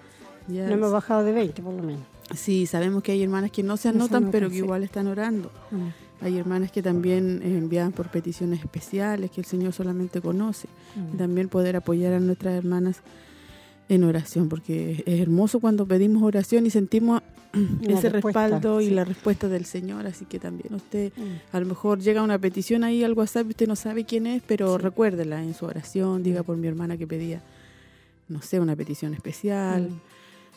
Ya 0.49 0.67
No 0.67 0.73
hemos 0.75 0.91
bajado 0.91 1.23
de 1.25 1.31
20 1.33 1.63
por 1.63 1.75
lo 1.75 1.83
menos. 1.85 2.03
Sí, 2.35 2.67
sabemos 2.67 3.03
que 3.05 3.13
hay 3.13 3.23
hermanas 3.23 3.53
que 3.53 3.63
no 3.63 3.77
se 3.77 3.89
No 3.89 3.93
se 3.93 3.99
anotan, 3.99 4.17
anotan, 4.17 4.33
pero 4.33 4.49
que 4.49 4.55
sí. 4.57 4.61
igual 4.63 4.83
están 4.83 5.07
orando. 5.07 5.53
Amén. 5.71 5.95
Hay 6.23 6.39
hermanas 6.39 6.71
que 6.71 6.83
también 6.83 7.41
envían 7.43 7.93
por 7.93 8.09
peticiones 8.09 8.61
especiales 8.61 9.31
que 9.31 9.41
el 9.41 9.45
Señor 9.47 9.73
solamente 9.73 10.21
conoce. 10.21 10.69
Y 10.97 11.01
Amén. 11.01 11.17
también 11.19 11.49
poder 11.49 11.77
apoyar 11.77 12.13
a 12.15 12.21
nuestras 12.21 12.55
hermanas 12.55 13.01
en 13.89 14.05
oración, 14.05 14.49
porque 14.49 15.03
es 15.05 15.21
hermoso 15.21 15.59
cuando 15.61 15.85
pedimos 15.87 16.23
oración 16.23 16.65
y 16.67 16.71
sentimos 16.71 17.23
La 17.83 17.99
ese 17.99 18.09
respaldo 18.09 18.81
y 18.81 18.89
la 18.91 19.05
respuesta 19.05 19.49
del 19.49 19.65
Señor. 19.67 20.07
Así 20.07 20.25
que 20.25 20.39
también 20.39 20.73
usted, 20.75 21.13
Mm. 21.17 21.55
a 21.57 21.61
lo 21.61 21.67
mejor 21.67 21.99
llega 21.99 22.23
una 22.23 22.39
petición 22.39 22.83
ahí 22.85 23.03
al 23.05 23.13
WhatsApp 23.13 23.47
y 23.49 23.51
usted 23.51 23.67
no 23.69 23.77
sabe 23.77 24.05
quién 24.05 24.27
es, 24.27 24.43
pero 24.47 24.77
Sí. 24.77 24.83
recuérdela 24.83 25.43
en 25.43 25.53
su 25.55 25.67
oración, 25.67 26.23
diga 26.23 26.43
por 26.45 26.57
mi 26.57 26.67
hermana 26.69 26.97
que 26.97 27.07
pedía, 27.07 27.43
no 28.29 28.41
sé, 28.41 28.59
una 28.61 28.75
petición 28.77 29.13
especial 29.13 29.91
Mm. 29.91 30.01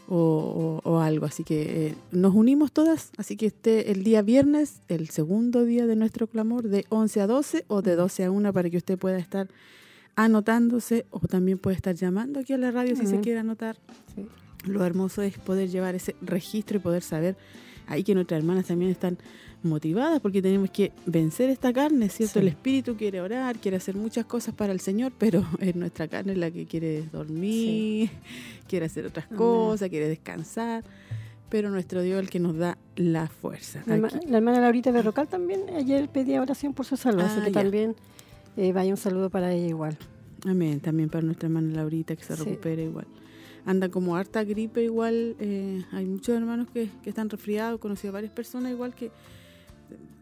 O, 0.08 0.82
o- 0.84 0.90
o 0.90 1.00
algo. 1.00 1.26
Así 1.26 1.44
que 1.44 1.88
eh, 1.88 1.96
nos 2.12 2.34
unimos 2.36 2.72
todas. 2.72 3.12
Así 3.18 3.36
que 3.38 3.48
este 3.48 3.92
el 3.92 4.04
día 4.04 4.22
viernes, 4.22 4.82
el 4.88 5.10
segundo 5.10 5.64
día 5.66 5.86
de 5.88 5.96
nuestro 5.96 6.28
clamor, 6.28 6.68
de 6.68 6.86
11 6.90 7.22
a 7.22 7.28
12 7.28 7.66
o 7.68 7.82
de 7.82 7.96
12 7.96 8.24
a 8.26 8.32
1 8.32 8.54
para 8.54 8.70
que 8.70 8.78
usted 8.78 8.98
pueda 8.98 9.18
estar 9.18 9.48
anotándose 10.16 11.06
o 11.12 11.20
también 11.20 11.58
puede 11.58 11.76
estar 11.76 11.96
llamando 11.96 12.40
aquí 12.40 12.54
a 12.54 12.58
la 12.58 12.72
radio 12.72 12.96
si 12.96 13.06
se 13.06 13.20
quiere 13.20 13.40
anotar. 13.40 13.78
Sí. 14.16 14.26
Lo 14.66 14.84
hermoso 14.86 15.22
es 15.22 15.38
poder 15.38 15.70
llevar 15.70 15.94
ese 15.96 16.16
registro 16.22 16.78
y 16.78 16.80
poder 16.80 17.04
saber 17.04 17.36
ahí 17.88 18.04
que 18.04 18.13
nuestras 18.15 18.39
hermanas 18.39 18.65
también 18.65 18.92
están 18.92 19.18
motivadas 19.63 20.20
porque 20.22 20.42
tenemos 20.42 20.70
que 20.70 20.92
vencer 21.08 21.50
esta 21.50 21.74
carne, 21.74 22.10
¿cierto? 22.10 22.34
Sí. 22.34 22.39
El 22.39 22.48
espíritu 22.50 22.96
quiere 22.96 23.20
orar, 23.22 23.58
quiere 23.58 23.77
hacer 23.77 23.96
muchas 23.96 24.25
cosas 24.25 24.54
para 24.54 24.72
el 24.74 24.80
Señor, 24.80 25.12
pero 25.18 25.44
es 25.60 25.75
nuestra 25.75 26.08
carne 26.08 26.36
la 26.36 26.51
que 26.51 26.65
quiere 26.65 27.04
dormir, 27.12 28.10
quiere 28.68 28.86
hacer 28.86 29.06
otras 29.06 29.25
Amén. 29.27 29.38
cosas, 29.38 29.89
quiere 29.89 30.08
descansar, 30.08 30.84
pero 31.50 31.70
nuestro 31.72 32.01
Dios 32.04 32.18
es 32.20 32.24
el 32.25 32.30
que 32.30 32.39
nos 32.39 32.56
da 32.58 32.77
la 32.96 33.27
fuerza. 33.27 33.82
La, 33.88 33.96
herma- 33.98 34.25
la 34.27 34.38
hermana 34.38 34.60
Laurita 34.62 34.92
Berrocal 34.92 35.27
también 35.27 35.62
ayer 35.75 36.10
pedía 36.10 36.42
oración 36.42 36.74
por 36.74 36.86
su 36.86 36.96
salud, 36.98 37.22
así 37.22 37.39
Ah, 37.42 37.46
que 37.46 37.51
ya. 37.51 37.62
también 37.62 37.96
eh, 38.58 38.72
vaya 38.72 38.92
un 38.92 38.98
saludo 38.98 39.30
para 39.30 39.51
ella 39.51 39.68
igual. 39.68 39.98
Amén, 40.46 40.80
también 40.80 41.10
para 41.10 41.24
nuestra 41.25 41.48
hermana 41.48 41.74
Laurita 41.74 42.15
que 42.15 42.24
se 42.24 42.36
Sí. 42.38 42.44
recupere 42.44 42.84
igual. 42.84 43.08
Anda 43.66 43.90
como 43.90 44.16
harta 44.16 44.44
gripe 44.44 44.84
igual, 44.84 45.36
eh, 45.40 45.84
hay 45.92 46.06
muchos 46.06 46.36
hermanos 46.36 46.68
que, 46.72 46.90
que 47.04 47.10
están 47.10 47.30
resfriados, 47.30 47.80
conocí 47.80 48.08
a 48.08 48.12
varias 48.12 48.32
personas 48.32 48.72
igual 48.72 48.94
que, 48.94 49.12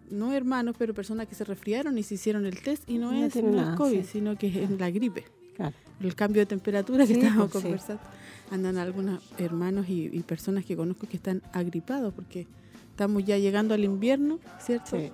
no 0.10 0.32
hermanos, 0.32 0.76
pero 0.78 0.94
personas 0.94 1.28
que 1.28 1.36
se 1.36 1.44
resfriaron 1.44 1.98
y 1.98 2.04
se 2.04 2.16
hicieron 2.16 2.46
el 2.46 2.62
test 2.62 2.90
y 2.90 2.98
no, 2.98 3.12
No 3.12 3.26
es, 3.26 3.36
no 3.36 3.52
nada, 3.52 3.76
COVID, 3.76 4.02
sí. 4.04 4.10
sino 4.14 4.38
que 4.38 4.64
es 4.64 4.70
la 4.72 4.90
gripe, 4.92 5.26
Claro. 5.56 5.76
el 6.02 6.16
cambio 6.16 6.42
de 6.42 6.46
temperatura 6.46 7.06
que 7.06 7.14
estábamos 7.14 7.52
pues, 7.52 7.62
sí. 7.62 7.70
conversando. 7.70 8.04
Andan 8.52 8.78
algunos 8.78 9.22
hermanos 9.38 9.90
y, 9.90 10.06
y 10.12 10.20
personas 10.22 10.66
que 10.66 10.76
conozco 10.76 11.08
que 11.08 11.18
están 11.18 11.42
agripados 11.54 12.14
porque 12.14 12.46
estamos 12.92 13.26
ya 13.26 13.38
llegando 13.38 13.74
al 13.74 13.84
invierno, 13.84 14.40
¿cierto? 14.62 14.98
Sí. 14.98 15.10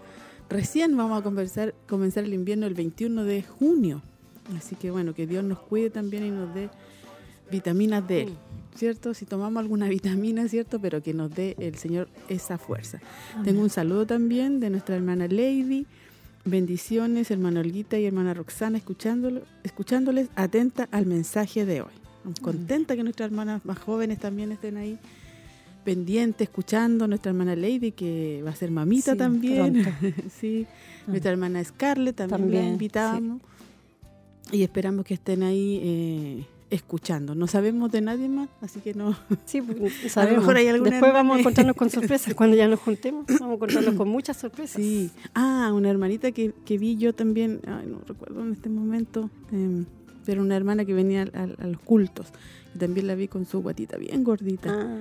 Recién 0.49 0.97
vamos 0.97 1.19
a 1.19 1.23
conversar, 1.23 1.73
comenzar 1.87 2.23
el 2.25 2.33
invierno 2.33 2.65
el 2.65 2.73
21 2.73 3.23
de 3.23 3.43
junio. 3.43 4.01
Así 4.57 4.75
que 4.75 4.91
bueno, 4.91 5.13
que 5.13 5.27
Dios 5.27 5.43
nos 5.43 5.59
cuide 5.59 5.89
también 5.89 6.25
y 6.25 6.31
nos 6.31 6.53
dé 6.53 6.69
vitaminas 7.51 8.07
de 8.07 8.23
Él, 8.23 8.33
¿cierto? 8.75 9.13
Si 9.13 9.25
tomamos 9.25 9.61
alguna 9.61 9.87
vitamina, 9.87 10.47
¿cierto? 10.47 10.79
Pero 10.79 11.01
que 11.01 11.13
nos 11.13 11.33
dé 11.33 11.55
el 11.59 11.75
Señor 11.75 12.09
esa 12.27 12.57
fuerza. 12.57 12.99
Tengo 13.43 13.61
un 13.61 13.69
saludo 13.69 14.05
también 14.05 14.59
de 14.59 14.69
nuestra 14.69 14.95
hermana 14.95 15.27
Lady. 15.27 15.85
Bendiciones, 16.45 17.31
hermana 17.31 17.59
Olguita 17.59 17.99
y 17.99 18.05
hermana 18.05 18.33
Roxana, 18.33 18.77
escuchándolo, 18.77 19.41
escuchándoles 19.63 20.29
atenta 20.35 20.87
al 20.91 21.05
mensaje 21.05 21.65
de 21.65 21.81
hoy. 21.81 21.91
Contenta 22.41 22.95
que 22.95 23.03
nuestras 23.03 23.29
hermanas 23.29 23.65
más 23.65 23.79
jóvenes 23.79 24.19
también 24.19 24.51
estén 24.51 24.77
ahí 24.77 24.97
pendientes, 25.83 26.47
escuchando. 26.47 27.07
Nuestra 27.07 27.31
hermana 27.31 27.55
Lady, 27.55 27.91
que 27.91 28.41
va 28.45 28.51
a 28.51 28.55
ser 28.55 28.71
mamita 28.71 29.13
Sí, 29.13 29.17
también. 29.17 29.85
sí. 30.39 30.67
Nuestra 31.07 31.31
hermana 31.31 31.63
Scarlett 31.63 32.15
también, 32.15 32.63
la 32.63 32.69
invitamos. 32.69 33.41
Y 34.51 34.63
esperamos 34.63 35.05
que 35.05 35.13
estén 35.13 35.43
ahí 35.43 35.79
eh, 35.83 36.45
escuchando. 36.69 37.35
No 37.35 37.47
sabemos 37.47 37.91
de 37.91 38.01
nadie 38.01 38.27
más, 38.29 38.49
así 38.61 38.79
que 38.79 38.93
no. 38.93 39.15
Sí, 39.45 39.61
sabemos. 40.09 40.39
mejor 40.39 40.57
hay 40.57 40.65
Después 40.65 40.93
hermana 40.93 41.13
vamos 41.13 41.37
a 41.37 41.39
encontrarnos 41.39 41.75
con 41.75 41.89
sorpresas. 41.89 42.33
Cuando 42.33 42.55
ya 42.55 42.67
nos 42.67 42.79
juntemos, 42.79 43.25
vamos 43.39 43.41
a 43.41 43.53
encontrarnos 43.55 43.95
con 43.95 44.07
muchas 44.09 44.37
sorpresas. 44.37 44.75
Sí. 44.81 45.11
Ah, 45.33 45.71
una 45.73 45.89
hermanita 45.89 46.31
que, 46.31 46.53
que 46.65 46.77
vi 46.77 46.95
yo 46.97 47.13
también, 47.13 47.61
ay, 47.67 47.87
no 47.87 47.99
recuerdo 48.07 48.41
en 48.43 48.53
este 48.53 48.69
momento, 48.69 49.29
eh, 49.51 49.83
pero 50.25 50.41
una 50.41 50.55
hermana 50.55 50.85
que 50.85 50.93
venía 50.93 51.23
al- 51.23 51.31
al- 51.33 51.55
a, 51.59 51.67
los 51.67 51.79
cultos. 51.81 52.27
Y 52.75 52.77
también 52.77 53.07
la 53.07 53.15
vi 53.15 53.27
con 53.27 53.45
su 53.45 53.61
guatita 53.61 53.97
bien 53.97 54.23
gordita. 54.23 54.69
Ah, 54.71 54.97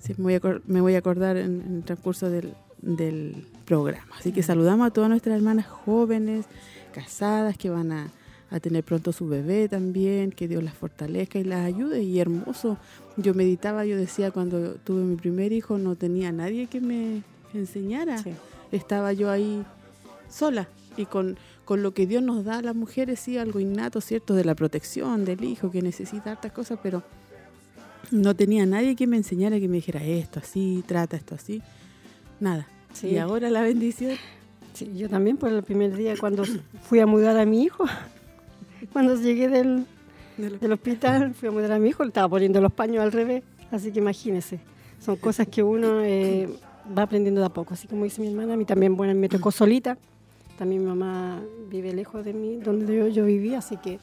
Sí, 0.00 0.12
me, 0.18 0.24
voy 0.24 0.34
a, 0.34 0.60
me 0.66 0.80
voy 0.82 0.94
a 0.96 0.98
acordar 0.98 1.38
en, 1.38 1.62
en 1.66 1.76
el 1.76 1.82
transcurso 1.84 2.28
del, 2.28 2.52
del 2.82 3.46
programa. 3.64 4.08
Así 4.18 4.32
que 4.32 4.42
saludamos 4.42 4.86
a 4.86 4.90
todas 4.90 5.08
nuestras 5.08 5.36
hermanas 5.36 5.66
jóvenes, 5.66 6.44
casadas, 6.92 7.56
que 7.56 7.70
van 7.70 7.90
a, 7.90 8.10
a 8.54 8.60
tener 8.60 8.84
pronto 8.84 9.12
su 9.12 9.26
bebé 9.26 9.68
también, 9.68 10.30
que 10.30 10.46
Dios 10.46 10.62
las 10.62 10.74
fortalezca 10.74 11.40
y 11.40 11.44
las 11.44 11.66
ayude. 11.66 12.04
Y 12.04 12.20
hermoso, 12.20 12.78
yo 13.16 13.34
meditaba, 13.34 13.84
yo 13.84 13.96
decía, 13.96 14.30
cuando 14.30 14.74
tuve 14.74 15.02
mi 15.02 15.16
primer 15.16 15.52
hijo 15.52 15.76
no 15.76 15.96
tenía 15.96 16.30
nadie 16.30 16.68
que 16.68 16.80
me 16.80 17.22
enseñara. 17.52 18.18
sí. 18.18 18.30
Estaba 18.70 19.12
yo 19.12 19.30
ahí 19.30 19.64
sola 20.28 20.68
y 20.96 21.06
con, 21.06 21.36
con 21.64 21.82
lo 21.82 21.94
que 21.94 22.06
Dios 22.06 22.22
nos 22.22 22.44
da 22.44 22.58
a 22.58 22.62
las 22.62 22.76
mujeres, 22.76 23.18
sí, 23.18 23.38
algo 23.38 23.58
innato, 23.58 24.00
¿cierto? 24.00 24.34
De 24.34 24.44
la 24.44 24.54
protección 24.54 25.24
del 25.24 25.42
hijo 25.42 25.72
que 25.72 25.82
necesita 25.82 26.30
hartas 26.30 26.52
cosas, 26.52 26.78
pero 26.80 27.02
no 28.12 28.36
tenía 28.36 28.66
nadie 28.66 28.94
que 28.94 29.08
me 29.08 29.16
enseñara, 29.16 29.58
que 29.58 29.66
me 29.66 29.76
dijera 29.76 30.02
esto 30.04 30.38
así, 30.38 30.84
trata 30.86 31.16
esto 31.16 31.34
así. 31.34 31.60
Nada. 32.38 32.68
Sí. 32.92 33.08
Y 33.08 33.18
ahora 33.18 33.50
la 33.50 33.62
bendición. 33.62 34.12
Sí, 34.74 34.92
yo 34.96 35.08
también 35.08 35.36
por 35.36 35.52
el 35.52 35.62
primer 35.62 35.96
día 35.96 36.14
cuando 36.18 36.44
fui 36.82 37.00
a 37.00 37.06
mudar 37.06 37.36
a 37.36 37.44
mi 37.44 37.62
hijo, 37.62 37.84
cuando 38.92 39.16
llegué 39.16 39.48
del, 39.48 39.86
del 40.36 40.72
hospital, 40.72 41.34
fui 41.34 41.48
a 41.48 41.52
mudar 41.52 41.72
a 41.72 41.78
mi 41.78 41.90
hijo, 41.90 42.02
le 42.02 42.08
estaba 42.08 42.28
poniendo 42.28 42.60
los 42.60 42.72
paños 42.72 43.02
al 43.02 43.12
revés, 43.12 43.42
así 43.70 43.92
que 43.92 43.98
imagínese, 44.00 44.60
son 45.00 45.16
cosas 45.16 45.46
que 45.48 45.62
uno 45.62 46.00
eh, 46.02 46.48
va 46.96 47.02
aprendiendo 47.02 47.40
de 47.40 47.46
a 47.46 47.50
poco, 47.50 47.74
así 47.74 47.86
como 47.86 48.04
dice 48.04 48.20
mi 48.20 48.28
hermana, 48.28 48.54
a 48.54 48.56
mí 48.56 48.64
también, 48.64 48.96
bueno, 48.96 49.14
me 49.14 49.28
tocó 49.28 49.50
solita, 49.50 49.96
también 50.58 50.82
mi 50.82 50.88
mamá 50.88 51.40
vive 51.68 51.92
lejos 51.92 52.24
de 52.24 52.32
mí, 52.32 52.56
donde 52.56 52.96
yo, 52.96 53.08
yo 53.08 53.24
vivía, 53.24 53.58
así 53.58 53.76
que 53.76 53.98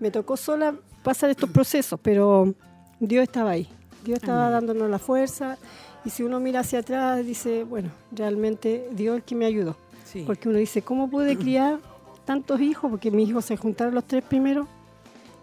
me 0.00 0.10
tocó 0.10 0.36
sola 0.36 0.74
pasar 1.02 1.30
estos 1.30 1.50
procesos, 1.50 1.98
pero 2.02 2.54
Dios 3.00 3.22
estaba 3.22 3.50
ahí, 3.50 3.68
Dios 4.04 4.18
estaba 4.18 4.48
Amén. 4.48 4.66
dándonos 4.66 4.90
la 4.90 4.98
fuerza, 4.98 5.58
y 6.04 6.10
si 6.10 6.22
uno 6.22 6.38
mira 6.38 6.60
hacia 6.60 6.80
atrás, 6.80 7.24
dice, 7.24 7.64
bueno, 7.64 7.90
realmente 8.12 8.88
Dios 8.92 9.14
es 9.14 9.22
el 9.22 9.24
que 9.24 9.34
me 9.34 9.46
ayudó. 9.46 9.76
Sí. 10.04 10.22
Porque 10.26 10.50
uno 10.50 10.58
dice, 10.58 10.82
¿cómo 10.82 11.08
pude 11.08 11.36
criar 11.36 11.78
tantos 12.24 12.60
hijos? 12.60 12.90
Porque 12.90 13.10
mis 13.10 13.28
hijos 13.28 13.44
se 13.44 13.56
juntaron 13.56 13.94
los 13.94 14.04
tres 14.04 14.22
primeros 14.24 14.66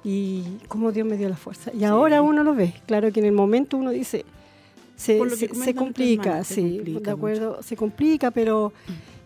y 0.03 0.43
cómo 0.67 0.91
Dios 0.91 1.07
me 1.07 1.17
dio 1.17 1.29
la 1.29 1.37
fuerza. 1.37 1.71
Y 1.73 1.83
ahora 1.83 2.21
uno 2.21 2.43
lo 2.43 2.55
ve. 2.55 2.73
Claro 2.87 3.11
que 3.11 3.19
en 3.19 3.27
el 3.27 3.31
momento 3.33 3.77
uno 3.77 3.91
dice, 3.91 4.25
se, 4.95 5.19
se- 5.29 5.75
complica, 5.75 6.43
sí, 6.43 6.79
de 6.79 7.11
acuerdo, 7.11 7.61
se 7.63 7.75
complica, 7.75 8.31
pero 8.31 8.73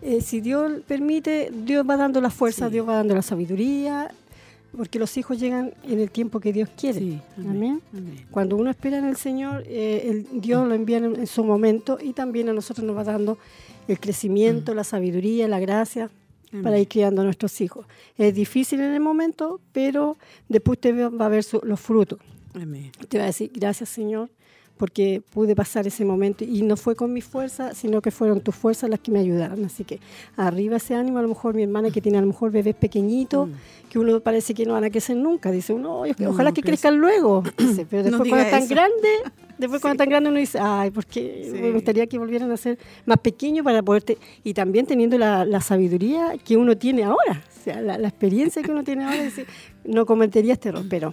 eh, 0.02 0.20
si 0.20 0.40
Dios 0.40 0.72
permite, 0.86 1.50
Dios 1.64 1.84
va 1.88 1.96
dando 1.96 2.20
la 2.20 2.30
fuerza, 2.30 2.66
Sí. 2.66 2.72
Dios 2.74 2.88
va 2.88 2.96
dando 2.96 3.14
la 3.14 3.22
sabiduría, 3.22 4.10
porque 4.76 4.98
los 4.98 5.16
hijos 5.16 5.38
llegan 5.40 5.72
en 5.84 6.00
el 6.00 6.10
tiempo 6.10 6.38
que 6.40 6.52
Dios 6.52 6.68
quiere. 6.78 6.98
Sí, 6.98 7.20
Amén. 7.38 7.80
amén. 7.94 8.26
Cuando 8.30 8.56
uno 8.56 8.68
espera 8.70 8.98
en 8.98 9.06
el 9.06 9.16
Señor, 9.16 9.64
eh, 9.66 10.02
el- 10.30 10.40
Dios 10.40 10.66
lo 10.68 10.74
envía 10.74 10.98
en, 10.98 11.16
en 11.16 11.26
su 11.26 11.42
momento 11.44 11.98
y 12.02 12.12
también 12.12 12.48
a 12.50 12.52
nosotros 12.52 12.86
nos 12.86 12.94
va 12.96 13.04
dando 13.04 13.38
el 13.88 13.98
crecimiento, 13.98 14.74
la 14.74 14.84
sabiduría, 14.84 15.48
la 15.48 15.60
gracia 15.60 16.10
Amén. 16.52 16.62
para 16.62 16.78
ir 16.78 16.88
criando 16.88 17.22
a 17.22 17.24
nuestros 17.24 17.60
hijos. 17.60 17.86
Es 18.16 18.34
difícil 18.34 18.80
en 18.80 18.92
el 18.94 19.00
momento, 19.00 19.60
pero 19.72 20.16
después 20.48 20.76
usted 20.78 21.10
va- 21.18 21.26
a 21.26 21.28
ver 21.28 21.42
su- 21.42 21.60
los 21.64 21.80
frutos. 21.80 22.18
Amén. 22.54 22.92
Te 23.08 23.18
va 23.18 23.24
a 23.24 23.26
decir, 23.26 23.50
gracias 23.54 23.88
Señor, 23.90 24.30
porque 24.76 25.22
pude 25.30 25.56
pasar 25.56 25.86
ese 25.86 26.04
momento 26.04 26.44
y 26.44 26.60
no 26.62 26.76
fue 26.76 26.94
con 26.94 27.12
mi 27.12 27.20
fuerza, 27.22 27.74
sino 27.74 28.02
que 28.02 28.10
fueron 28.10 28.40
tus 28.42 28.54
fuerzas 28.54 28.90
las 28.90 29.00
que 29.00 29.10
me 29.10 29.20
ayudaron. 29.20 29.64
Así 29.64 29.84
que 29.84 30.00
arriba 30.36 30.76
ese 30.76 30.94
ánimo, 30.94 31.18
a 31.18 31.22
lo 31.22 31.28
mejor 31.28 31.54
mi 31.54 31.62
hermana 31.62 31.90
que 31.90 32.00
tiene 32.02 32.18
a 32.18 32.20
lo 32.20 32.26
mejor 32.26 32.50
bebés 32.50 32.74
pequeñitos, 32.74 33.48
Mm. 33.48 33.52
que 33.90 33.98
uno 33.98 34.20
parece 34.20 34.52
que 34.54 34.66
no 34.66 34.74
van 34.74 34.84
a 34.84 34.90
crecer 34.90 35.16
nunca, 35.16 35.50
dice 35.50 35.72
uno, 35.72 36.00
"Oye, 36.00 36.14
No, 36.18 36.30
ojalá 36.30 36.52
que 36.52 36.62
crezcan 36.62 36.98
luego, 36.98 37.42
Dice, 37.58 37.86
pero 37.88 38.02
No 38.04 38.18
después 38.18 38.24
diga 38.24 38.36
cuando 38.36 38.56
están 38.56 38.68
grandes, 38.68 39.32
Después 39.58 39.80
cuando 39.80 39.94
están 39.94 40.08
grandes 40.08 40.30
uno 40.30 40.38
dice, 40.38 40.58
ay, 40.60 40.90
porque 40.90 41.50
me 41.52 41.70
gustaría 41.72 42.06
que 42.06 42.18
volvieran 42.18 42.50
a 42.50 42.56
ser 42.56 42.78
más 43.06 43.18
pequeños 43.18 43.64
para 43.64 43.82
poderte, 43.82 44.18
y 44.44 44.52
también 44.54 44.86
teniendo 44.86 45.18
la, 45.18 45.60
sabiduría 45.60 46.34
que 46.44 46.56
uno 46.56 46.76
tiene 46.76 47.04
ahora, 47.04 47.42
o 47.48 47.64
sea, 47.64 47.80
la, 47.80 48.08
experiencia 48.08 48.62
que 48.62 48.70
uno 48.70 48.84
tiene 48.84 49.04
ahora, 49.04 49.30
no 49.84 50.06
cometería 50.06 50.54
este 50.54 50.68
error, 50.70 50.84
pero... 50.88 51.12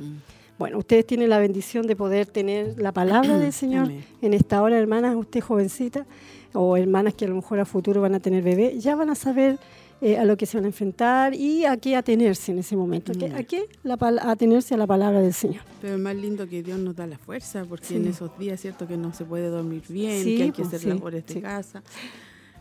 Bueno, 0.55 0.77
ustedes 0.77 1.07
tienen 1.07 1.29
la 1.29 1.39
bendición 1.39 1.88
de 1.88 1.95
poder 1.95 2.27
tener 2.27 2.79
la 2.79 2.91
palabra 2.91 3.39
del 3.39 3.51
Señor 3.53 3.91
en 4.21 4.33
esta 4.35 4.62
hora, 4.62 4.77
hermanas, 4.77 5.15
usted 5.15 5.41
jovencita, 5.41 6.05
o 6.53 6.77
hermanas 6.77 7.15
que 7.15 7.25
a 7.25 7.27
lo 7.27 7.35
mejor 7.35 7.59
a 7.59 7.65
futuro 7.65 8.01
van 8.01 8.13
a 8.13 8.19
tener 8.19 8.43
bebé, 8.43 8.79
ya 8.79 8.95
van 8.95 9.09
a 9.09 9.15
saber 9.15 9.57
eh, 10.03 10.17
a 10.17 10.25
lo 10.25 10.36
que 10.36 10.45
se 10.45 10.57
van 10.57 10.65
a 10.65 10.67
enfrentar 10.67 11.33
y 11.33 11.63
a 11.63 11.77
qué 11.77 11.95
atenerse 11.95 12.51
en 12.51 12.60
ese 12.60 12.75
momento, 12.75 13.13
¿A 13.13 13.43
qué? 13.43 13.69
La, 13.83 13.98
atenerse 14.24 14.74
a 14.74 14.77
la 14.77 14.86
palabra 14.86 15.22
del 15.22 15.33
Señor. 15.33 15.62
Pero 15.79 15.93
es 15.93 16.00
más 16.01 16.13
lindo 16.13 16.45
que 16.45 16.62
Dios 16.62 16.77
nos 16.77 16.93
da 16.93 17.07
la 17.07 17.17
fuerza, 17.17 17.63
porque 17.63 17.95
en 17.95 18.07
esos 18.07 18.38
días, 18.38 18.60
¿cierto? 18.60 18.86
Que 18.86 18.98
no 18.98 19.13
se 19.13 19.24
puede 19.24 19.48
dormir 19.48 19.81
bien, 19.88 20.22
que 20.25 20.43
hay 20.43 20.51
que 20.51 20.63
pues, 20.63 20.74
hacer 20.74 20.89
labores 20.89 21.25
de 21.25 21.39
casa, 21.39 21.83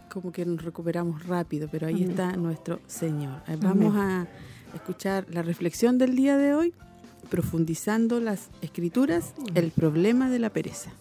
como 0.08 0.30
que 0.30 0.46
nos 0.46 0.62
recuperamos 0.62 1.26
rápido, 1.26 1.68
pero 1.68 1.88
ahí 1.88 2.04
está 2.04 2.36
nuestro 2.36 2.78
Señor. 2.86 3.42
Eh, 3.48 3.56
vamos 3.60 3.96
a 3.96 4.28
escuchar 4.72 5.26
la 5.28 5.42
reflexión 5.42 5.98
del 5.98 6.14
día 6.14 6.36
de 6.36 6.54
hoy, 6.54 6.72
profundizando 7.28 8.20
las 8.20 8.50
escrituras, 8.60 9.34
el 9.56 9.72
problema 9.72 10.30
de 10.30 10.38
la 10.38 10.50
pereza. 10.50 10.92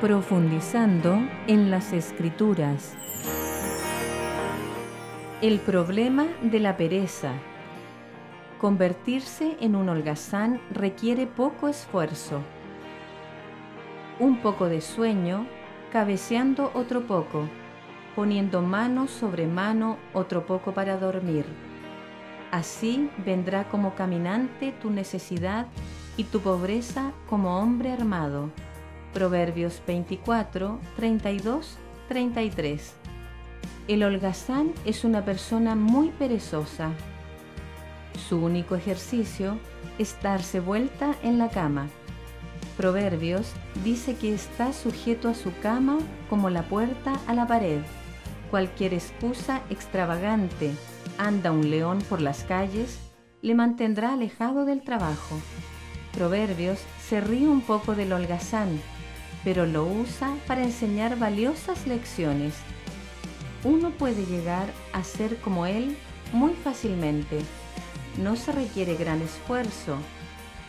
Profundizando 0.00 1.28
en 1.46 1.70
las 1.70 1.92
escrituras. 1.92 2.96
El 5.42 5.60
problema 5.60 6.26
de 6.40 6.58
la 6.58 6.78
pereza. 6.78 7.32
Convertirse 8.58 9.58
en 9.60 9.76
un 9.76 9.90
holgazán 9.90 10.58
requiere 10.70 11.26
poco 11.26 11.68
esfuerzo. 11.68 12.40
Un 14.18 14.38
poco 14.38 14.70
de 14.70 14.80
sueño, 14.80 15.46
cabeceando 15.92 16.70
otro 16.72 17.02
poco, 17.02 17.46
poniendo 18.16 18.62
mano 18.62 19.06
sobre 19.06 19.46
mano 19.46 19.98
otro 20.14 20.46
poco 20.46 20.72
para 20.72 20.96
dormir. 20.96 21.44
Así 22.50 23.10
vendrá 23.26 23.68
como 23.68 23.94
caminante 23.94 24.72
tu 24.80 24.88
necesidad 24.88 25.66
y 26.16 26.24
tu 26.24 26.40
pobreza 26.40 27.12
como 27.28 27.58
hombre 27.58 27.92
armado. 27.92 28.48
Proverbios 29.12 29.82
24, 29.88 30.78
32, 30.94 31.78
33. 32.08 32.94
El 33.88 34.04
holgazán 34.04 34.72
es 34.84 35.02
una 35.02 35.24
persona 35.24 35.74
muy 35.74 36.10
perezosa. 36.10 36.92
Su 38.28 38.38
único 38.38 38.76
ejercicio 38.76 39.58
es 39.98 40.16
darse 40.22 40.60
vuelta 40.60 41.16
en 41.24 41.38
la 41.38 41.48
cama. 41.48 41.88
Proverbios 42.76 43.50
dice 43.82 44.14
que 44.14 44.32
está 44.32 44.72
sujeto 44.72 45.28
a 45.28 45.34
su 45.34 45.52
cama 45.58 45.98
como 46.28 46.48
la 46.48 46.62
puerta 46.62 47.14
a 47.26 47.34
la 47.34 47.48
pared. 47.48 47.80
Cualquier 48.48 48.94
excusa 48.94 49.60
extravagante, 49.70 50.70
anda 51.18 51.50
un 51.50 51.68
león 51.68 51.98
por 52.08 52.20
las 52.20 52.44
calles, 52.44 53.00
le 53.42 53.56
mantendrá 53.56 54.12
alejado 54.12 54.64
del 54.64 54.82
trabajo. 54.82 55.36
Proverbios 56.12 56.78
se 57.08 57.20
ríe 57.20 57.48
un 57.48 57.60
poco 57.60 57.96
del 57.96 58.12
holgazán 58.12 58.80
pero 59.44 59.66
lo 59.66 59.84
usa 59.84 60.34
para 60.46 60.62
enseñar 60.62 61.18
valiosas 61.18 61.86
lecciones. 61.86 62.54
Uno 63.64 63.90
puede 63.90 64.24
llegar 64.26 64.72
a 64.92 65.04
ser 65.04 65.36
como 65.38 65.66
él 65.66 65.96
muy 66.32 66.52
fácilmente. 66.52 67.40
No 68.18 68.36
se 68.36 68.52
requiere 68.52 68.96
gran 68.96 69.22
esfuerzo, 69.22 69.96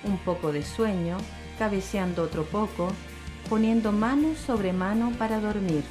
un 0.03 0.17
poco 0.19 0.51
de 0.51 0.63
sueño, 0.63 1.17
cabeceando 1.57 2.23
otro 2.23 2.43
poco, 2.43 2.91
poniendo 3.49 3.91
mano 3.91 4.35
sobre 4.35 4.73
mano 4.73 5.11
para 5.17 5.39
dormir, 5.39 5.83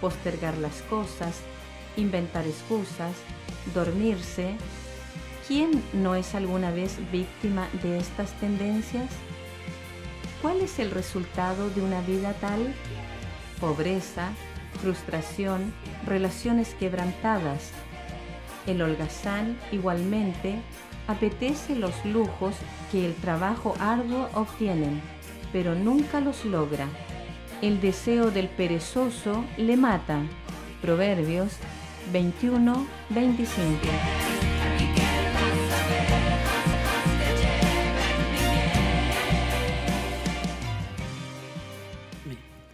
postergar 0.00 0.56
las 0.58 0.82
cosas, 0.82 1.40
inventar 1.96 2.46
excusas, 2.46 3.12
dormirse. 3.74 4.56
¿Quién 5.46 5.82
no 5.92 6.14
es 6.14 6.34
alguna 6.34 6.70
vez 6.70 6.98
víctima 7.10 7.68
de 7.82 7.98
estas 7.98 8.32
tendencias? 8.40 9.08
¿Cuál 10.42 10.62
es 10.62 10.78
el 10.78 10.90
resultado 10.90 11.68
de 11.70 11.82
una 11.82 12.00
vida 12.00 12.32
tal? 12.40 12.74
Pobreza, 13.60 14.30
frustración, 14.80 15.74
relaciones 16.06 16.74
quebrantadas. 16.74 17.72
El 18.66 18.80
holgazán, 18.80 19.58
igualmente, 19.70 20.60
apetece 21.08 21.76
los 21.76 22.04
lujos 22.06 22.54
que 22.90 23.04
el 23.04 23.14
trabajo 23.16 23.74
arduo 23.80 24.30
obtienen, 24.34 25.02
pero 25.52 25.74
nunca 25.74 26.20
los 26.20 26.46
logra. 26.46 26.86
El 27.60 27.82
deseo 27.82 28.30
del 28.30 28.48
perezoso 28.48 29.44
le 29.58 29.76
mata. 29.76 30.22
Proverbios 30.80 31.52
21, 32.12 32.86
25. 33.10 34.19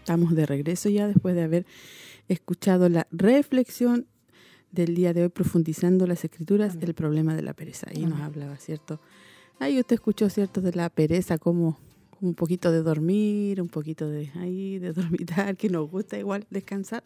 Estamos 0.06 0.36
de 0.36 0.46
regreso 0.46 0.88
ya 0.88 1.08
después 1.08 1.34
de 1.34 1.42
haber 1.42 1.66
escuchado 2.28 2.88
la 2.88 3.08
reflexión 3.10 4.06
del 4.70 4.94
día 4.94 5.12
de 5.12 5.24
hoy, 5.24 5.30
profundizando 5.30 6.06
las 6.06 6.24
escrituras, 6.24 6.78
el 6.80 6.94
problema 6.94 7.34
de 7.34 7.42
la 7.42 7.54
pereza. 7.54 7.88
Ahí 7.90 8.06
nos 8.06 8.20
hablaba, 8.20 8.56
¿cierto? 8.56 9.00
Ahí 9.58 9.80
usted 9.80 9.94
escuchó, 9.94 10.30
¿cierto? 10.30 10.60
De 10.60 10.70
la 10.70 10.90
pereza, 10.90 11.38
como 11.38 11.80
un 12.20 12.34
poquito 12.34 12.70
de 12.70 12.82
dormir, 12.82 13.60
un 13.60 13.66
poquito 13.66 14.08
de 14.08 14.30
ahí, 14.36 14.78
de 14.78 14.92
dormitar, 14.92 15.56
que 15.56 15.68
nos 15.68 15.90
gusta 15.90 16.16
igual 16.16 16.46
descansar 16.50 17.02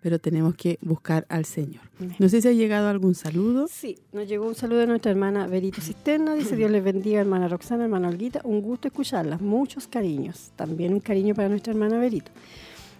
pero 0.00 0.18
tenemos 0.18 0.54
que 0.54 0.78
buscar 0.80 1.26
al 1.28 1.44
Señor. 1.44 1.82
No 2.18 2.28
sé 2.28 2.40
si 2.40 2.48
ha 2.48 2.52
llegado 2.52 2.88
algún 2.88 3.14
saludo. 3.14 3.66
Sí, 3.68 3.98
nos 4.12 4.28
llegó 4.28 4.46
un 4.46 4.54
saludo 4.54 4.80
de 4.80 4.86
nuestra 4.86 5.10
hermana 5.10 5.46
Verito 5.46 5.80
Cisterna. 5.80 6.34
Dice 6.34 6.56
Dios 6.56 6.70
les 6.70 6.84
bendiga, 6.84 7.20
hermana 7.20 7.48
Roxana, 7.48 7.84
hermana 7.84 8.08
Olguita. 8.08 8.40
Un 8.44 8.62
gusto 8.62 8.88
escucharlas. 8.88 9.40
Muchos 9.40 9.88
cariños. 9.88 10.52
También 10.56 10.94
un 10.94 11.00
cariño 11.00 11.34
para 11.34 11.48
nuestra 11.48 11.72
hermana 11.72 11.98
Verito. 11.98 12.30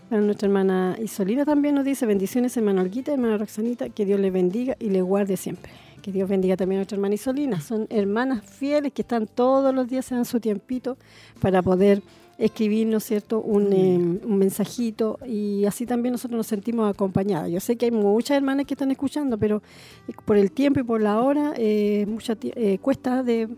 Para 0.08 0.22
nuestra 0.22 0.46
hermana 0.46 0.96
Isolina 1.00 1.44
también 1.44 1.74
nos 1.74 1.84
dice 1.84 2.06
bendiciones, 2.06 2.56
hermana 2.56 2.82
Olguita, 2.82 3.12
hermana 3.12 3.38
Roxanita. 3.38 3.88
Que 3.90 4.04
Dios 4.04 4.18
les 4.18 4.32
bendiga 4.32 4.76
y 4.80 4.90
les 4.90 5.02
guarde 5.02 5.36
siempre. 5.36 5.70
Que 6.02 6.10
Dios 6.10 6.28
bendiga 6.28 6.56
también 6.56 6.78
a 6.78 6.80
nuestra 6.80 6.96
hermana 6.96 7.14
Isolina. 7.14 7.60
Son 7.60 7.86
hermanas 7.90 8.42
fieles 8.44 8.92
que 8.92 9.02
están 9.02 9.26
todos 9.26 9.74
los 9.74 9.88
días, 9.88 10.06
se 10.06 10.14
dan 10.14 10.24
su 10.24 10.40
tiempito 10.40 10.96
para 11.40 11.62
poder 11.62 12.02
escribir, 12.38 12.86
¿no 12.86 12.98
es 12.98 13.04
cierto?, 13.04 13.40
un, 13.40 13.72
eh, 13.72 13.96
un, 13.96 14.38
mensajito 14.38 15.18
y 15.26 15.64
así 15.64 15.86
también 15.86 16.12
nosotros 16.12 16.36
nos 16.36 16.46
sentimos 16.46 16.88
acompañadas. 16.88 17.50
Yo 17.50 17.58
sé 17.58 17.76
que 17.76 17.86
hay 17.86 17.90
muchas 17.90 18.36
hermanas 18.36 18.64
que 18.64 18.74
están 18.74 18.92
escuchando, 18.92 19.36
pero 19.36 19.60
eh, 20.06 20.12
por 20.24 20.36
el 20.36 20.52
tiempo 20.52 20.78
y 20.78 20.84
por 20.84 21.02
la 21.02 21.20
hora 21.20 21.52
eh, 21.56 22.06
mucha, 22.08 22.36
eh, 22.40 22.78
cuesta 22.80 23.24
de, 23.24 23.48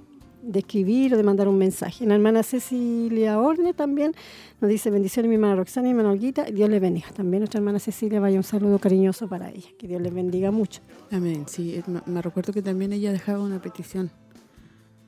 de, 0.43 0.59
escribir 0.59 1.13
o 1.13 1.19
de 1.19 1.23
mandar 1.23 1.47
un 1.47 1.59
mensaje. 1.59 2.07
La 2.07 2.15
hermana 2.15 2.43
Cecilia 2.43 3.39
Orne 3.39 3.75
también 3.75 4.15
nos 4.63 4.71
dice 4.71 4.91
bendiciones 4.91 5.29
mi 5.29 5.35
hermana 5.35 5.57
Roxana 5.57 5.89
y 5.89 5.93
mi 5.93 5.99
hermana 5.99 6.15
Olguita, 6.15 6.45
Dios 6.45 6.71
les 6.71 6.81
bendiga. 6.81 7.09
También 7.11 7.43
nuestra 7.43 7.59
hermana 7.59 7.79
Cecilia 7.79 8.19
vaya 8.19 8.39
un 8.39 8.45
saludo 8.45 8.79
cariñoso 8.79 9.29
para 9.29 9.51
ella, 9.51 9.69
que 9.79 9.89
Dios 9.89 10.01
les 10.01 10.15
bendiga 10.15 10.51
mucho. 10.51 10.81
Amén, 11.11 11.45
sí, 11.47 11.83
me 12.07 12.23
recuerdo 12.23 12.55
que 12.55 12.63
también 12.63 12.95
ella 12.95 13.13
dejaba 13.13 13.45
una 13.45 13.61
petición 13.61 14.11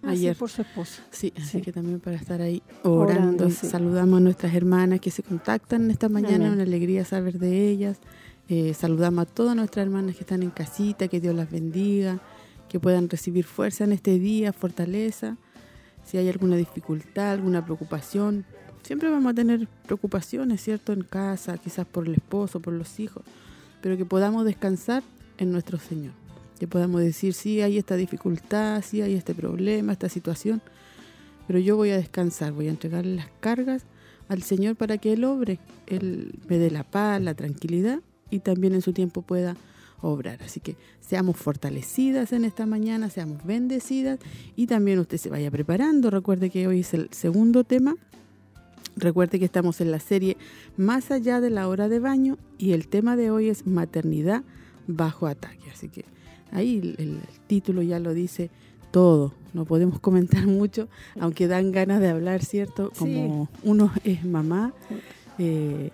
Ah, 0.02 0.10
ayer. 0.10 0.36
por 0.36 0.50
su 0.50 0.62
esposo. 0.62 1.00
Sí, 1.10 1.32
así 1.36 1.60
que 1.60 1.72
también 1.72 2.00
para 2.00 2.16
estar 2.16 2.40
ahí 2.40 2.62
orando. 2.82 3.48
Saludamos 3.50 4.18
a 4.18 4.20
nuestras 4.20 4.54
hermanas 4.54 5.00
que 5.00 5.10
se 5.10 5.22
contactan 5.22 5.90
esta 5.90 6.08
mañana, 6.08 6.50
una 6.50 6.64
alegría 6.64 7.04
saber 7.04 7.38
de 7.38 7.68
ellas. 7.68 7.98
Eh, 8.48 8.74
saludamos 8.74 9.22
a 9.22 9.26
todas 9.26 9.54
nuestras 9.54 9.86
hermanas 9.86 10.16
que 10.16 10.22
están 10.22 10.42
en 10.42 10.50
casita, 10.50 11.06
que 11.06 11.20
Dios 11.20 11.34
las 11.34 11.50
bendiga, 11.50 12.20
que 12.68 12.80
puedan 12.80 13.08
recibir 13.08 13.44
fuerza 13.44 13.84
en 13.84 13.92
este 13.92 14.18
día, 14.18 14.52
fortaleza. 14.52 15.36
Si 16.04 16.18
hay 16.18 16.28
alguna 16.28 16.56
dificultad, 16.56 17.30
alguna 17.30 17.64
preocupación, 17.64 18.44
siempre 18.82 19.08
vamos 19.08 19.30
a 19.30 19.34
tener 19.34 19.68
preocupaciones, 19.86 20.60
¿cierto? 20.60 20.92
En 20.92 21.02
casa, 21.02 21.56
quizás 21.58 21.86
por 21.86 22.08
el 22.08 22.14
esposo, 22.14 22.58
por 22.58 22.72
los 22.72 22.98
hijos, 22.98 23.22
pero 23.80 23.96
que 23.96 24.04
podamos 24.04 24.44
descansar 24.44 25.04
en 25.38 25.52
nuestro 25.52 25.78
Señor 25.78 26.21
que 26.62 26.68
podamos 26.68 27.00
decir, 27.00 27.34
sí, 27.34 27.60
hay 27.60 27.76
esta 27.76 27.96
dificultad, 27.96 28.84
sí, 28.86 29.02
hay 29.02 29.14
este 29.14 29.34
problema, 29.34 29.90
esta 29.90 30.08
situación, 30.08 30.62
pero 31.48 31.58
yo 31.58 31.74
voy 31.74 31.90
a 31.90 31.96
descansar, 31.96 32.52
voy 32.52 32.68
a 32.68 32.70
entregarle 32.70 33.16
las 33.16 33.26
cargas 33.40 33.82
al 34.28 34.44
Señor 34.44 34.76
para 34.76 34.96
que 34.96 35.12
Él 35.12 35.24
obre, 35.24 35.58
Él 35.88 36.38
me 36.48 36.58
dé 36.58 36.70
la 36.70 36.84
paz, 36.84 37.20
la 37.20 37.34
tranquilidad 37.34 37.98
y 38.30 38.38
también 38.38 38.74
en 38.74 38.80
su 38.80 38.92
tiempo 38.92 39.22
pueda 39.22 39.56
obrar. 40.02 40.40
Así 40.44 40.60
que 40.60 40.76
seamos 41.00 41.36
fortalecidas 41.36 42.32
en 42.32 42.44
esta 42.44 42.64
mañana, 42.64 43.10
seamos 43.10 43.44
bendecidas 43.44 44.20
y 44.54 44.68
también 44.68 45.00
usted 45.00 45.18
se 45.18 45.30
vaya 45.30 45.50
preparando. 45.50 46.10
Recuerde 46.10 46.48
que 46.48 46.68
hoy 46.68 46.78
es 46.78 46.94
el 46.94 47.08
segundo 47.10 47.64
tema 47.64 47.96
Recuerde 48.94 49.40
que 49.40 49.46
estamos 49.46 49.80
en 49.80 49.90
la 49.90 50.00
serie 50.00 50.36
Más 50.76 51.10
allá 51.10 51.40
de 51.40 51.50
la 51.50 51.66
hora 51.66 51.88
de 51.88 51.98
baño 51.98 52.38
y 52.56 52.70
el 52.70 52.86
tema 52.86 53.16
de 53.16 53.32
hoy 53.32 53.48
es 53.48 53.66
maternidad 53.66 54.44
bajo 54.86 55.26
ataque. 55.26 55.70
Así 55.72 55.88
que 55.88 56.04
ahí 56.52 56.94
el, 56.98 57.20
título 57.46 57.82
ya 57.82 57.98
lo 57.98 58.14
dice 58.14 58.50
todo. 58.90 59.32
No 59.52 59.64
podemos 59.64 60.00
comentar 60.00 60.46
mucho, 60.46 60.88
aunque 61.18 61.48
dan 61.48 61.72
ganas 61.72 62.00
de 62.00 62.08
hablar, 62.08 62.44
¿cierto? 62.44 62.92
Como 62.98 63.48
uno 63.62 63.92
es 64.04 64.24
mamá, 64.24 64.72
eh, 65.38 65.90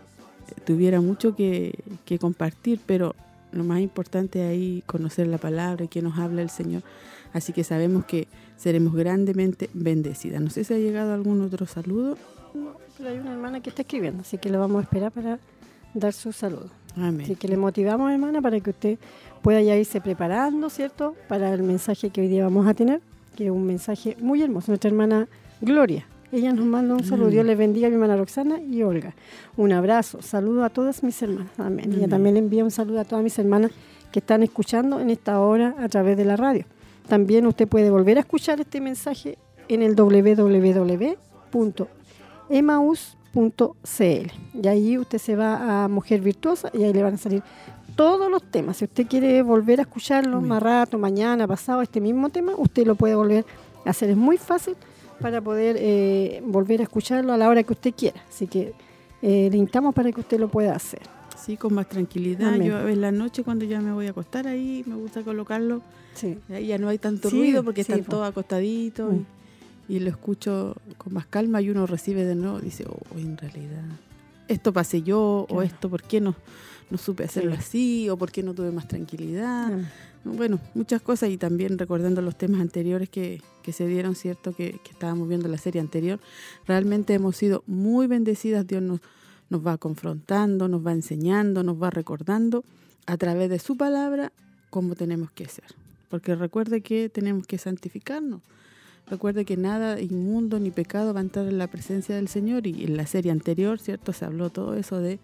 tuviera 0.64 1.00
mucho 1.00 1.34
que, 1.34 1.74
que, 2.04 2.18
compartir, 2.18 2.80
pero 2.86 3.14
lo 3.52 3.64
más 3.64 3.80
importante 3.80 4.42
ahí 4.42 4.82
conocer 4.86 5.26
la 5.26 5.38
palabra 5.38 5.84
y 5.84 5.88
que 5.88 6.02
nos 6.02 6.18
habla 6.18 6.42
el 6.42 6.50
Señor. 6.50 6.82
Así 7.32 7.52
que 7.52 7.64
sabemos 7.64 8.04
que 8.04 8.28
seremos 8.56 8.94
grandemente 8.94 9.70
bendecidas. 9.72 10.40
No 10.40 10.50
sé 10.50 10.64
si 10.64 10.74
ha 10.74 10.78
llegado 10.78 11.14
algún 11.14 11.40
otro 11.42 11.66
saludo. 11.66 12.16
No, 12.54 12.72
pero 12.96 13.10
hay 13.10 13.18
una 13.18 13.32
hermana 13.32 13.60
que 13.60 13.70
está 13.70 13.82
escribiendo, 13.82 14.22
así 14.22 14.38
que 14.38 14.50
le 14.50 14.58
vamos 14.58 14.80
a 14.80 14.82
esperar 14.82 15.12
para 15.12 15.38
dar 15.94 16.12
su 16.12 16.32
saludo. 16.32 16.70
Amén. 16.96 17.22
Así 17.22 17.36
que 17.36 17.48
le 17.48 17.56
motivamos, 17.56 18.10
hermana, 18.10 18.42
para 18.42 18.58
que 18.60 18.70
usted 18.70 18.98
pueda 19.42 19.60
ya 19.60 19.76
irse 19.76 20.00
preparando, 20.00 20.70
¿cierto? 20.70 21.14
Para 21.28 21.52
el 21.52 21.62
mensaje 21.62 22.10
que 22.10 22.20
hoy 22.20 22.28
día 22.28 22.44
vamos 22.44 22.66
a 22.66 22.74
tener, 22.74 23.00
que 23.36 23.46
es 23.46 23.50
un 23.50 23.66
mensaje 23.66 24.16
muy 24.20 24.42
hermoso. 24.42 24.70
Nuestra 24.70 24.90
hermana 24.90 25.28
Gloria, 25.60 26.06
ella 26.30 26.52
nos 26.52 26.66
manda 26.66 26.94
un 26.94 27.04
saludo. 27.04 27.28
Mm. 27.28 27.32
Dios 27.32 27.46
les 27.46 27.56
bendiga 27.56 27.86
a 27.86 27.90
mi 27.90 27.94
hermana 27.94 28.16
Roxana 28.16 28.60
y 28.60 28.82
Olga. 28.82 29.14
Un 29.56 29.72
abrazo. 29.72 30.20
Saludo 30.20 30.64
a 30.64 30.70
todas 30.70 31.02
mis 31.02 31.20
hermanas. 31.22 31.48
Amén. 31.58 31.92
Ella 31.92 32.08
también 32.08 32.34
le 32.34 32.40
envía 32.40 32.64
un 32.64 32.70
saludo 32.70 33.00
a 33.00 33.04
todas 33.04 33.24
mis 33.24 33.38
hermanas 33.38 33.70
que 34.12 34.18
están 34.18 34.42
escuchando 34.42 35.00
en 35.00 35.10
esta 35.10 35.40
hora 35.40 35.74
a 35.78 35.88
través 35.88 36.16
de 36.16 36.24
la 36.24 36.36
radio. 36.36 36.64
También 37.08 37.46
usted 37.46 37.66
puede 37.66 37.90
volver 37.90 38.18
a 38.18 38.20
escuchar 38.20 38.60
este 38.60 38.80
mensaje 38.80 39.38
en 39.68 39.82
el 39.82 39.94
www.emaus.cl. 39.94 41.12
Y 44.62 44.68
ahí 44.68 44.98
usted 44.98 45.18
se 45.18 45.36
va 45.36 45.84
a 45.84 45.88
Mujer 45.88 46.20
Virtuosa 46.20 46.70
y 46.74 46.84
ahí 46.84 46.92
le 46.92 47.02
van 47.02 47.14
a 47.14 47.18
salir 47.18 47.42
todos 47.98 48.30
los 48.30 48.44
temas. 48.44 48.76
Si 48.76 48.84
usted 48.84 49.08
quiere 49.08 49.42
volver 49.42 49.80
a 49.80 49.82
escucharlo 49.82 50.40
más 50.40 50.62
rato, 50.62 50.98
mañana, 50.98 51.48
pasado, 51.48 51.82
este 51.82 52.00
mismo 52.00 52.28
tema, 52.30 52.52
usted 52.56 52.86
lo 52.86 52.94
puede 52.94 53.16
volver 53.16 53.44
a 53.84 53.90
hacer. 53.90 54.10
Es 54.10 54.16
muy 54.16 54.38
fácil 54.38 54.76
para 55.20 55.40
poder 55.40 55.74
eh, 55.80 56.40
volver 56.46 56.78
a 56.78 56.84
escucharlo 56.84 57.32
a 57.32 57.36
la 57.36 57.48
hora 57.48 57.64
que 57.64 57.72
usted 57.72 57.92
quiera. 57.92 58.22
Así 58.28 58.46
que 58.46 58.72
eh, 59.20 59.48
le 59.50 59.58
invitamos 59.58 59.96
para 59.96 60.12
que 60.12 60.20
usted 60.20 60.38
lo 60.38 60.46
pueda 60.46 60.76
hacer. 60.76 61.00
Sí, 61.36 61.56
con 61.56 61.74
más 61.74 61.88
tranquilidad. 61.88 62.54
Yo 62.54 62.86
en 62.86 63.00
la 63.00 63.10
noche 63.10 63.42
cuando 63.42 63.64
ya 63.64 63.80
me 63.80 63.90
voy 63.90 64.06
a 64.06 64.10
acostar 64.10 64.46
ahí, 64.46 64.84
me 64.86 64.94
gusta 64.94 65.22
colocarlo. 65.22 65.82
Sí. 66.14 66.38
ya 66.48 66.78
no 66.78 66.88
hay 66.88 66.98
tanto 66.98 67.30
ruido 67.30 67.64
porque 67.64 67.80
están 67.80 68.04
todos 68.04 68.28
acostaditos 68.28 69.12
mm. 69.12 69.92
y, 69.92 69.98
lo 69.98 70.08
escucho 70.08 70.76
con 70.98 71.14
más 71.14 71.26
calma 71.26 71.60
y 71.62 71.70
uno 71.70 71.86
recibe 71.86 72.24
de 72.24 72.36
nuevo, 72.36 72.60
dice, 72.60 72.84
oh, 72.88 73.18
en 73.18 73.36
realidad, 73.36 73.84
esto 74.48 74.72
pasé 74.72 75.02
yo 75.02 75.46
o 75.48 75.62
esto, 75.62 75.88
¿por 75.88 76.02
qué 76.02 76.20
no, 76.20 76.34
no 76.90 76.98
supe 76.98 77.24
hacerlo 77.24 77.54
así 77.54 78.08
o 78.08 78.16
por 78.16 78.30
qué 78.30 78.42
no 78.42 78.54
tuve 78.54 78.70
más 78.70 78.88
tranquilidad? 78.88 79.78
bueno, 80.24 80.60
muchas 80.74 81.00
cosas 81.00 81.30
y 81.30 81.36
también 81.36 81.78
recordando 81.78 82.20
los 82.22 82.36
temas 82.36 82.60
anteriores 82.60 83.08
que, 83.08 83.40
se 83.70 83.86
dieron, 83.86 84.14
¿cierto? 84.14 84.52
Que, 84.52 84.80
estábamos 84.90 85.28
viendo 85.28 85.46
la 85.48 85.58
serie 85.58 85.80
anterior. 85.80 86.18
Realmente 86.66 87.12
hemos 87.12 87.36
sido 87.36 87.62
muy 87.66 88.06
bendecidas, 88.06 88.66
Dios 88.66 88.82
nos, 88.82 89.00
nos 89.50 89.66
va 89.66 89.76
confrontando, 89.76 90.68
nos 90.68 90.86
va 90.86 90.92
enseñando, 90.92 91.62
nos 91.62 91.80
va 91.80 91.90
recordando 91.90 92.64
a 93.06 93.18
través 93.18 93.50
de 93.50 93.58
su 93.58 93.76
palabra 93.76 94.32
cómo 94.70 94.94
tenemos 94.94 95.30
que 95.30 95.46
ser. 95.48 95.66
Porque 96.08 96.34
recuerde 96.34 96.80
que 96.80 97.10
tenemos 97.10 97.46
que 97.46 97.58
santificarnos. 97.58 98.40
Recuerde 99.06 99.44
que 99.44 99.56
nada 99.56 100.00
inmundo 100.00 100.58
ni 100.58 100.70
pecado 100.70 101.14
va 101.14 101.20
a 101.20 101.22
entrar 101.22 101.46
en 101.46 101.58
la 101.58 101.66
presencia 101.66 102.16
del 102.16 102.28
Señor 102.28 102.66
y 102.66 102.84
en 102.84 102.96
la 102.96 103.06
serie 103.06 103.32
anterior, 103.32 103.78
¿cierto? 103.78 104.12
Se 104.12 104.24
habló 104.24 104.50
todo 104.50 104.74
eso 104.74 104.98
de 104.98 105.18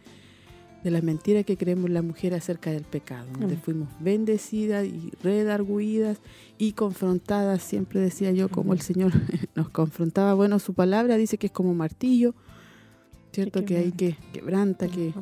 de 0.84 0.90
la 0.90 1.00
mentira 1.00 1.42
que 1.44 1.56
creemos 1.56 1.88
la 1.88 2.02
mujer 2.02 2.34
acerca 2.34 2.70
del 2.70 2.84
pecado, 2.84 3.26
donde 3.38 3.56
fuimos 3.56 3.88
bendecidas 4.00 4.84
y 4.84 5.12
redarguidas 5.22 6.18
y 6.58 6.72
confrontadas, 6.72 7.62
siempre 7.62 8.00
decía 8.00 8.32
yo, 8.32 8.50
como 8.50 8.74
el 8.74 8.82
Señor 8.82 9.12
nos 9.54 9.70
confrontaba, 9.70 10.34
bueno, 10.34 10.58
su 10.58 10.74
palabra 10.74 11.16
dice 11.16 11.38
que 11.38 11.46
es 11.46 11.52
como 11.52 11.74
martillo, 11.74 12.34
¿cierto? 13.32 13.64
Que 13.64 13.78
hay 13.78 13.92
que 13.92 14.16
quebranta, 14.32 14.86
que... 14.86 15.14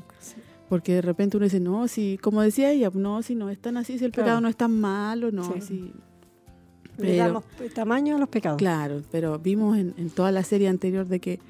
Porque 0.69 0.95
de 0.95 1.03
repente 1.03 1.37
uno 1.37 1.45
dice, 1.45 1.61
no, 1.61 1.87
si, 1.87 2.19
como 2.21 2.43
decía 2.43 2.73
ella, 2.73 2.91
no, 2.93 3.23
si 3.23 3.35
no 3.35 3.49
es 3.49 3.59
tan 3.59 3.77
así, 3.77 3.99
si 3.99 4.05
el 4.05 4.11
pecado 4.11 4.41
no 4.41 4.49
es 4.49 4.57
tan 4.57 4.79
malo, 4.81 5.31
no, 5.31 5.55
si... 5.61 5.93
Le 6.99 7.17
damos 7.17 7.45
tamaño 7.75 8.17
a 8.17 8.19
los 8.19 8.29
pecados. 8.29 8.59
Claro, 8.59 9.03
pero 9.11 9.39
vimos 9.39 9.79
en, 9.79 9.95
en 9.97 10.11
toda 10.11 10.31
la 10.33 10.43
serie 10.43 10.69
anterior 10.69 11.07
de 11.07 11.21
que 11.21 11.41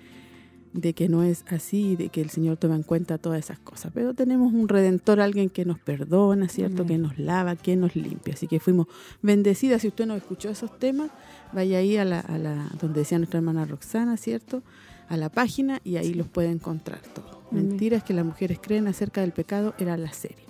de 0.73 0.95
que 0.95 1.09
no 1.09 1.23
es 1.23 1.45
así, 1.49 1.97
de 1.97 2.09
que 2.09 2.21
el 2.21 2.31
Señor 2.31 2.57
toma 2.57 2.77
en 2.77 2.83
cuenta 2.83 3.19
todas 3.19 3.39
esas 3.39 3.59
cosas. 3.59 3.93
Pero 3.95 4.15
tenemos 4.15 4.53
un 4.53 4.69
redentor, 4.69 5.21
alguien 5.21 5.51
que 5.51 5.65
nos 5.65 5.79
perdona, 5.79 6.49
¿cierto? 6.49 6.87
Que 6.87 6.99
nos 6.99 7.19
lava, 7.19 7.57
que 7.57 7.77
nos 7.77 7.95
limpia. 7.95 8.35
Así 8.35 8.47
que 8.47 8.61
fuimos 8.61 8.87
bendecidas. 9.21 9.83
Si 9.83 9.89
usted 9.89 10.07
no 10.07 10.15
escuchó 10.15 10.49
esos 10.51 10.79
temas, 10.79 11.11
vaya 11.53 11.79
ahí 11.79 11.97
a 11.97 12.05
la, 12.05 12.21
a 12.21 12.39
la 12.39 12.71
donde 12.81 13.01
decía 13.01 13.19
nuestra 13.19 13.39
hermana 13.39 13.65
Roxana, 13.65 14.17
¿cierto? 14.17 14.63
A 15.09 15.17
la 15.17 15.29
página 15.29 15.81
y 15.85 15.97
ahí 15.97 16.15
los 16.15 16.29
puede 16.29 16.51
encontrar 16.51 17.01
todo. 17.15 17.43
Mentiras 17.51 18.03
que 18.03 18.15
las 18.15 18.25
mujeres 18.25 18.59
creen 18.63 18.89
acerca 18.89 19.21
del 19.21 19.33
pecado 19.33 19.75
era 19.79 19.97
la 19.97 20.13
serie. 20.13 20.47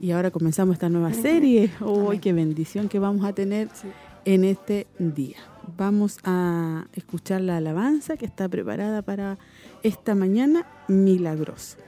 Y 0.00 0.10
ahora 0.10 0.32
comenzamos 0.32 0.74
esta 0.74 0.88
nueva 0.88 1.12
serie. 1.12 1.70
¡Uy, 1.80 2.18
qué 2.18 2.32
bendición 2.32 2.88
que 2.88 2.98
vamos 2.98 3.24
a 3.24 3.32
tener 3.32 3.68
en 4.24 4.42
este 4.42 4.88
día! 4.98 5.51
Vamos 5.76 6.18
a 6.24 6.86
escuchar 6.92 7.40
la 7.40 7.56
alabanza 7.56 8.16
que 8.16 8.26
está 8.26 8.48
preparada 8.48 9.02
para 9.02 9.38
esta 9.82 10.14
mañana 10.14 10.66
milagrosa. 10.88 11.78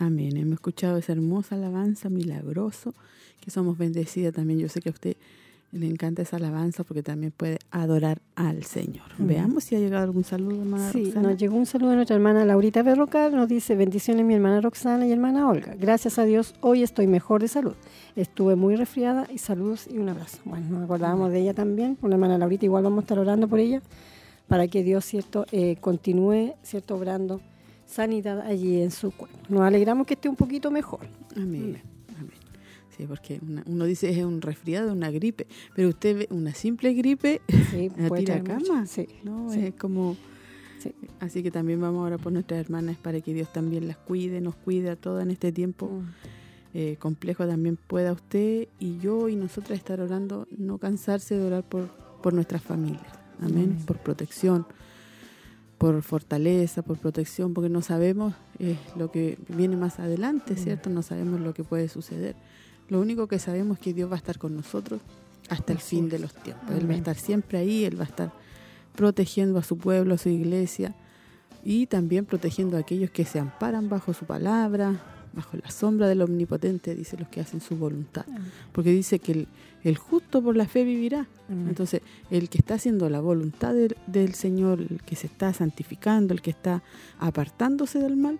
Amén. 0.00 0.34
Hemos 0.38 0.54
escuchado 0.54 0.96
esa 0.96 1.12
hermosa 1.12 1.56
alabanza, 1.56 2.08
milagroso, 2.08 2.94
que 3.38 3.50
somos 3.50 3.76
bendecidas 3.76 4.32
también. 4.32 4.58
Yo 4.58 4.70
sé 4.70 4.80
que 4.80 4.88
a 4.88 4.92
usted 4.92 5.16
le 5.72 5.86
encanta 5.86 6.22
esa 6.22 6.38
alabanza 6.38 6.84
porque 6.84 7.02
también 7.02 7.32
puede 7.36 7.58
adorar 7.70 8.22
al 8.34 8.64
Señor. 8.64 9.04
Veamos 9.18 9.64
si 9.64 9.76
ha 9.76 9.78
llegado 9.78 10.04
algún 10.04 10.24
saludo, 10.24 10.62
hermana 10.62 10.90
Sí, 10.90 11.12
nos 11.14 11.36
llegó 11.36 11.54
un 11.54 11.66
saludo 11.66 11.90
de 11.90 11.96
nuestra 11.96 12.16
hermana 12.16 12.46
Laurita 12.46 12.82
Berrocal. 12.82 13.36
Nos 13.36 13.46
dice, 13.46 13.76
bendiciones 13.76 14.24
mi 14.24 14.32
hermana 14.32 14.62
Roxana 14.62 15.06
y 15.06 15.12
hermana 15.12 15.46
Olga. 15.46 15.76
Gracias 15.78 16.18
a 16.18 16.24
Dios, 16.24 16.54
hoy 16.62 16.82
estoy 16.82 17.06
mejor 17.06 17.42
de 17.42 17.48
salud. 17.48 17.74
Estuve 18.16 18.56
muy 18.56 18.76
resfriada 18.76 19.28
y 19.30 19.36
saludos 19.36 19.86
y 19.86 19.98
un 19.98 20.08
abrazo. 20.08 20.38
Bueno, 20.46 20.66
nos 20.70 20.84
acordábamos 20.84 21.30
de 21.30 21.40
ella 21.40 21.52
también, 21.52 21.94
con 21.94 22.08
la 22.08 22.16
hermana 22.16 22.38
Laurita. 22.38 22.64
Igual 22.64 22.84
vamos 22.84 23.00
a 23.00 23.02
estar 23.02 23.18
orando 23.18 23.48
por 23.48 23.58
ella 23.58 23.82
para 24.48 24.66
que 24.66 24.82
Dios, 24.82 25.04
cierto, 25.04 25.44
eh, 25.52 25.76
continúe, 25.78 26.54
cierto, 26.62 26.96
obrando 26.96 27.42
sanidad 27.90 28.40
allí 28.40 28.80
en 28.80 28.90
su 28.90 29.10
cuerpo. 29.10 29.38
Nos 29.48 29.62
alegramos 29.62 30.06
que 30.06 30.14
esté 30.14 30.28
un 30.28 30.36
poquito 30.36 30.70
mejor. 30.70 31.00
Amén. 31.36 31.82
Amén. 32.16 32.32
Sí, 32.96 33.04
porque 33.06 33.40
uno 33.66 33.84
dice 33.84 34.08
es 34.10 34.24
un 34.24 34.40
resfriado, 34.40 34.92
una 34.92 35.10
gripe, 35.10 35.46
pero 35.74 35.88
usted 35.88 36.18
ve 36.18 36.28
una 36.30 36.54
simple 36.54 36.94
gripe, 36.94 37.40
sí, 37.70 37.90
la 37.96 38.10
tira 38.10 38.36
a 38.36 38.44
cama. 38.44 38.86
Sí. 38.86 39.08
¿no? 39.24 39.52
Es 39.52 39.74
como... 39.74 40.16
Así 41.18 41.42
que 41.42 41.50
también 41.50 41.78
vamos 41.78 42.00
ahora 42.00 42.16
por 42.16 42.32
nuestras 42.32 42.58
hermanas 42.58 42.96
para 42.96 43.20
que 43.20 43.34
Dios 43.34 43.52
también 43.52 43.86
las 43.86 43.98
cuide, 43.98 44.40
nos 44.40 44.54
cuide 44.54 44.88
a 44.88 44.96
todas 44.96 45.24
en 45.24 45.30
este 45.30 45.52
tiempo 45.52 45.88
mm. 45.88 46.08
eh, 46.72 46.96
complejo. 46.98 47.46
También 47.46 47.76
pueda 47.76 48.12
usted 48.12 48.66
y 48.78 48.98
yo 48.98 49.28
y 49.28 49.36
nosotras 49.36 49.78
estar 49.78 50.00
orando, 50.00 50.48
no 50.56 50.78
cansarse 50.78 51.36
de 51.36 51.44
orar 51.44 51.64
por, 51.64 51.88
por 52.22 52.32
nuestras 52.32 52.62
familias. 52.62 53.04
Amén. 53.42 53.76
Por 53.86 53.98
protección, 53.98 54.66
por 55.80 56.02
fortaleza, 56.02 56.82
por 56.82 56.98
protección, 56.98 57.54
porque 57.54 57.70
no 57.70 57.80
sabemos 57.80 58.34
eh, 58.58 58.76
lo 58.98 59.10
que 59.10 59.38
viene 59.48 59.76
más 59.76 59.98
adelante, 59.98 60.54
¿cierto? 60.56 60.90
No 60.90 61.00
sabemos 61.00 61.40
lo 61.40 61.54
que 61.54 61.64
puede 61.64 61.88
suceder. 61.88 62.36
Lo 62.90 63.00
único 63.00 63.28
que 63.28 63.38
sabemos 63.38 63.78
es 63.78 63.84
que 63.84 63.94
Dios 63.94 64.10
va 64.10 64.16
a 64.16 64.18
estar 64.18 64.36
con 64.36 64.54
nosotros 64.54 65.00
hasta 65.48 65.72
el 65.72 65.78
fin 65.78 66.10
de 66.10 66.18
los 66.18 66.34
tiempos. 66.34 66.70
Él 66.72 66.86
va 66.86 66.92
a 66.92 66.98
estar 66.98 67.16
siempre 67.16 67.56
ahí, 67.56 67.86
Él 67.86 67.98
va 67.98 68.04
a 68.04 68.08
estar 68.08 68.30
protegiendo 68.94 69.58
a 69.58 69.62
su 69.62 69.78
pueblo, 69.78 70.12
a 70.12 70.18
su 70.18 70.28
iglesia 70.28 70.94
y 71.64 71.86
también 71.86 72.26
protegiendo 72.26 72.76
a 72.76 72.80
aquellos 72.80 73.10
que 73.10 73.24
se 73.24 73.38
amparan 73.38 73.88
bajo 73.88 74.12
su 74.12 74.26
palabra, 74.26 75.00
bajo 75.32 75.56
la 75.56 75.70
sombra 75.70 76.08
del 76.08 76.20
Omnipotente, 76.20 76.94
dice 76.94 77.16
los 77.16 77.28
que 77.28 77.40
hacen 77.40 77.62
su 77.62 77.78
voluntad. 77.78 78.26
Porque 78.72 78.90
dice 78.90 79.18
que 79.18 79.32
el, 79.32 79.48
justo 79.96 80.42
por 80.42 80.56
la 80.56 80.66
fe 80.66 80.84
vivirá. 80.84 81.26
Entonces, 81.48 82.02
el 82.30 82.48
que 82.48 82.58
está 82.58 82.74
haciendo 82.74 83.08
la 83.10 83.20
voluntad 83.20 83.74
del 84.06 84.34
Señor, 84.34 84.80
el 84.80 85.00
que 85.02 85.16
se 85.16 85.26
está 85.26 85.52
santificando, 85.52 86.32
el 86.32 86.42
que 86.42 86.50
está 86.50 86.82
apartándose 87.18 87.98
del 87.98 88.16
mal, 88.16 88.38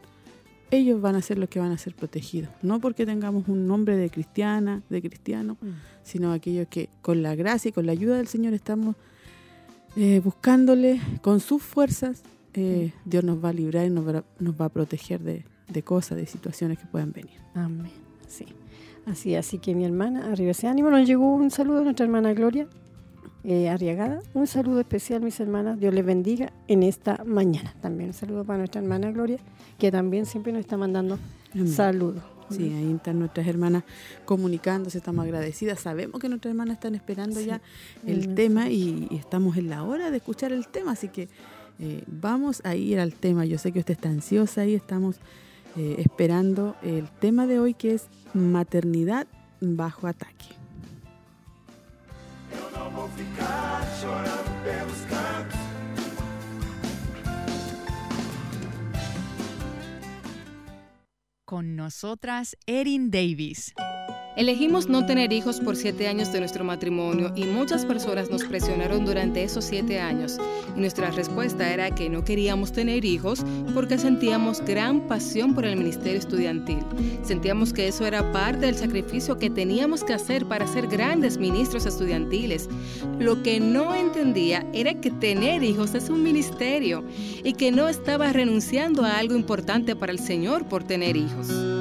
ellos 0.70 1.00
van 1.00 1.16
a 1.16 1.22
ser 1.22 1.38
los 1.38 1.48
que 1.48 1.58
van 1.58 1.72
a 1.72 1.78
ser 1.78 1.94
protegidos. 1.94 2.50
No 2.62 2.80
porque 2.80 3.06
tengamos 3.06 3.48
un 3.48 3.66
nombre 3.66 3.96
de 3.96 4.10
cristiana, 4.10 4.82
de 4.88 5.02
cristiano, 5.02 5.56
mm. 5.60 5.68
sino 6.04 6.32
aquellos 6.32 6.68
que 6.68 6.88
con 7.02 7.22
la 7.22 7.34
gracia 7.34 7.70
y 7.70 7.72
con 7.72 7.86
la 7.86 7.92
ayuda 7.92 8.16
del 8.16 8.28
Señor 8.28 8.54
estamos 8.54 8.96
eh, 9.96 10.20
buscándole 10.22 11.00
con 11.22 11.40
sus 11.40 11.62
fuerzas. 11.62 12.22
Eh, 12.54 12.92
mm. 12.94 13.08
Dios 13.08 13.24
nos 13.24 13.44
va 13.44 13.50
a 13.50 13.52
librar 13.52 13.86
y 13.86 13.90
nos 13.90 14.06
va, 14.06 14.64
a 14.64 14.68
proteger 14.68 15.20
de, 15.20 15.82
cosas, 15.82 16.18
de 16.18 16.26
situaciones 16.26 16.78
que 16.78 16.86
puedan 16.86 17.12
venir. 17.12 17.38
Amén. 17.54 17.90
Sí. 18.28 18.46
Así, 19.06 19.34
así 19.34 19.58
que 19.58 19.74
mi 19.74 19.84
hermana, 19.84 20.30
arriba 20.30 20.50
ese 20.50 20.66
ánimo, 20.66 20.90
nos 20.90 21.06
llegó 21.06 21.34
un 21.34 21.50
saludo 21.50 21.78
de 21.78 21.84
nuestra 21.84 22.04
hermana 22.04 22.32
Gloria 22.34 22.66
eh, 23.42 23.68
Arriagada. 23.68 24.20
Un 24.34 24.46
saludo 24.46 24.80
especial, 24.80 25.22
mis 25.22 25.40
hermanas. 25.40 25.80
Dios 25.80 25.94
les 25.94 26.04
bendiga 26.04 26.52
en 26.68 26.82
esta 26.82 27.24
mañana. 27.24 27.74
También 27.80 28.10
un 28.10 28.14
saludo 28.14 28.44
para 28.44 28.58
nuestra 28.58 28.82
hermana 28.82 29.10
Gloria 29.10 29.38
que 29.78 29.90
también 29.90 30.26
siempre 30.26 30.52
nos 30.52 30.60
está 30.60 30.76
mandando 30.76 31.18
saludos. 31.66 32.22
Sí, 32.50 32.64
ahí 32.64 32.92
están 32.92 33.20
nuestras 33.20 33.46
hermanas 33.46 33.84
comunicándose, 34.24 34.98
estamos 34.98 35.24
agradecidas. 35.24 35.80
Sabemos 35.80 36.20
que 36.20 36.28
nuestras 36.28 36.50
hermanas 36.50 36.74
están 36.74 36.96
esperando 36.96 37.40
ya 37.40 37.60
el 38.04 38.34
tema 38.34 38.68
y, 38.68 39.08
estamos 39.12 39.56
en 39.56 39.70
la 39.70 39.84
hora 39.84 40.10
de 40.10 40.16
escuchar 40.16 40.52
el 40.52 40.66
tema, 40.66 40.92
así 40.92 41.08
que 41.08 41.28
eh, 41.78 42.02
vamos 42.08 42.60
a 42.64 42.74
ir 42.74 42.98
al 42.98 43.14
tema. 43.14 43.44
Yo 43.44 43.56
sé 43.56 43.70
que 43.70 43.78
usted 43.78 43.94
está 43.94 44.08
ansiosa 44.08 44.66
y 44.66 44.74
estamos 44.74 45.16
eh, 45.76 45.96
esperando 45.98 46.76
el 46.82 47.08
tema 47.08 47.46
de 47.46 47.60
hoy 47.60 47.74
que 47.74 47.94
es 47.94 48.08
maternidad 48.34 49.26
bajo 49.60 50.06
ataque. 50.06 50.60
con 61.50 61.74
nosotras 61.74 62.56
Erin 62.64 63.10
Davis. 63.10 63.74
Elegimos 64.40 64.88
no 64.88 65.04
tener 65.04 65.34
hijos 65.34 65.60
por 65.60 65.76
siete 65.76 66.08
años 66.08 66.32
de 66.32 66.40
nuestro 66.40 66.64
matrimonio 66.64 67.30
y 67.36 67.44
muchas 67.44 67.84
personas 67.84 68.30
nos 68.30 68.42
presionaron 68.44 69.04
durante 69.04 69.42
esos 69.42 69.66
siete 69.66 70.00
años. 70.00 70.38
Y 70.74 70.80
nuestra 70.80 71.10
respuesta 71.10 71.70
era 71.70 71.94
que 71.94 72.08
no 72.08 72.24
queríamos 72.24 72.72
tener 72.72 73.04
hijos 73.04 73.44
porque 73.74 73.98
sentíamos 73.98 74.64
gran 74.64 75.02
pasión 75.02 75.54
por 75.54 75.66
el 75.66 75.76
ministerio 75.76 76.18
estudiantil. 76.18 76.78
Sentíamos 77.22 77.74
que 77.74 77.88
eso 77.88 78.06
era 78.06 78.32
parte 78.32 78.64
del 78.64 78.76
sacrificio 78.76 79.38
que 79.38 79.50
teníamos 79.50 80.04
que 80.04 80.14
hacer 80.14 80.46
para 80.46 80.66
ser 80.66 80.86
grandes 80.86 81.36
ministros 81.36 81.84
estudiantiles. 81.84 82.70
Lo 83.18 83.42
que 83.42 83.60
no 83.60 83.94
entendía 83.94 84.66
era 84.72 84.94
que 84.94 85.10
tener 85.10 85.62
hijos 85.62 85.94
es 85.94 86.08
un 86.08 86.22
ministerio 86.22 87.04
y 87.44 87.52
que 87.52 87.72
no 87.72 87.90
estaba 87.90 88.32
renunciando 88.32 89.04
a 89.04 89.18
algo 89.18 89.34
importante 89.34 89.94
para 89.94 90.12
el 90.12 90.18
Señor 90.18 90.64
por 90.64 90.82
tener 90.82 91.18
hijos. 91.18 91.79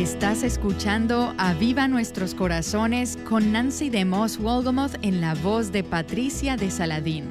Estás 0.00 0.44
escuchando 0.44 1.34
Aviva 1.36 1.86
Nuestros 1.86 2.34
Corazones 2.34 3.18
con 3.28 3.52
Nancy 3.52 3.90
de 3.90 4.06
Moss 4.06 4.38
Wolgamoth 4.38 4.94
en 5.02 5.20
la 5.20 5.34
voz 5.34 5.72
de 5.72 5.84
Patricia 5.84 6.56
de 6.56 6.70
Saladín. 6.70 7.30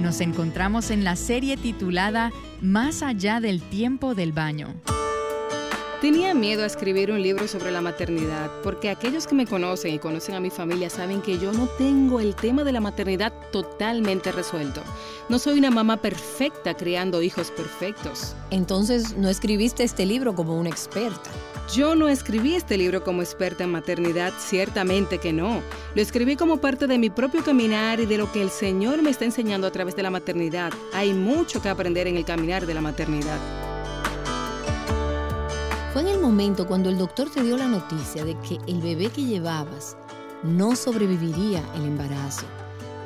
Nos 0.00 0.22
encontramos 0.22 0.90
en 0.90 1.04
la 1.04 1.16
serie 1.16 1.58
titulada 1.58 2.32
Más 2.62 3.02
allá 3.02 3.40
del 3.40 3.60
tiempo 3.60 4.14
del 4.14 4.32
baño. 4.32 4.72
Tenía 6.00 6.34
miedo 6.34 6.64
a 6.64 6.66
escribir 6.66 7.10
un 7.10 7.22
libro 7.22 7.48
sobre 7.48 7.70
la 7.70 7.80
maternidad, 7.80 8.50
porque 8.62 8.90
aquellos 8.90 9.26
que 9.26 9.34
me 9.34 9.46
conocen 9.46 9.94
y 9.94 9.98
conocen 9.98 10.34
a 10.34 10.40
mi 10.40 10.50
familia 10.50 10.90
saben 10.90 11.22
que 11.22 11.38
yo 11.38 11.52
no 11.52 11.66
tengo 11.78 12.20
el 12.20 12.34
tema 12.34 12.62
de 12.62 12.72
la 12.72 12.80
maternidad 12.80 13.32
totalmente 13.52 14.30
resuelto. 14.30 14.82
No 15.30 15.38
soy 15.38 15.58
una 15.58 15.70
mamá 15.70 15.96
perfecta 15.96 16.74
criando 16.74 17.22
hijos 17.22 17.50
perfectos. 17.50 18.34
Entonces, 18.50 19.16
¿no 19.16 19.30
escribiste 19.30 19.82
este 19.82 20.04
libro 20.04 20.34
como 20.34 20.58
una 20.58 20.68
experta? 20.68 21.30
Yo 21.74 21.94
no 21.94 22.08
escribí 22.08 22.54
este 22.54 22.76
libro 22.76 23.02
como 23.02 23.22
experta 23.22 23.64
en 23.64 23.70
maternidad, 23.70 24.34
ciertamente 24.38 25.18
que 25.18 25.32
no. 25.32 25.62
Lo 25.94 26.02
escribí 26.02 26.36
como 26.36 26.58
parte 26.58 26.86
de 26.86 26.98
mi 26.98 27.08
propio 27.08 27.42
caminar 27.42 28.00
y 28.00 28.06
de 28.06 28.18
lo 28.18 28.30
que 28.30 28.42
el 28.42 28.50
Señor 28.50 29.00
me 29.00 29.10
está 29.10 29.24
enseñando 29.24 29.66
a 29.66 29.72
través 29.72 29.96
de 29.96 30.02
la 30.02 30.10
maternidad. 30.10 30.72
Hay 30.92 31.14
mucho 31.14 31.62
que 31.62 31.70
aprender 31.70 32.06
en 32.06 32.16
el 32.16 32.26
caminar 32.26 32.66
de 32.66 32.74
la 32.74 32.82
maternidad. 32.82 33.73
Fue 35.94 36.02
en 36.02 36.08
el 36.08 36.20
momento 36.20 36.66
cuando 36.66 36.90
el 36.90 36.98
doctor 36.98 37.30
te 37.30 37.40
dio 37.40 37.56
la 37.56 37.68
noticia 37.68 38.24
de 38.24 38.36
que 38.40 38.58
el 38.66 38.80
bebé 38.80 39.10
que 39.10 39.22
llevabas 39.22 39.96
no 40.42 40.74
sobreviviría 40.74 41.62
el 41.76 41.84
embarazo. 41.84 42.46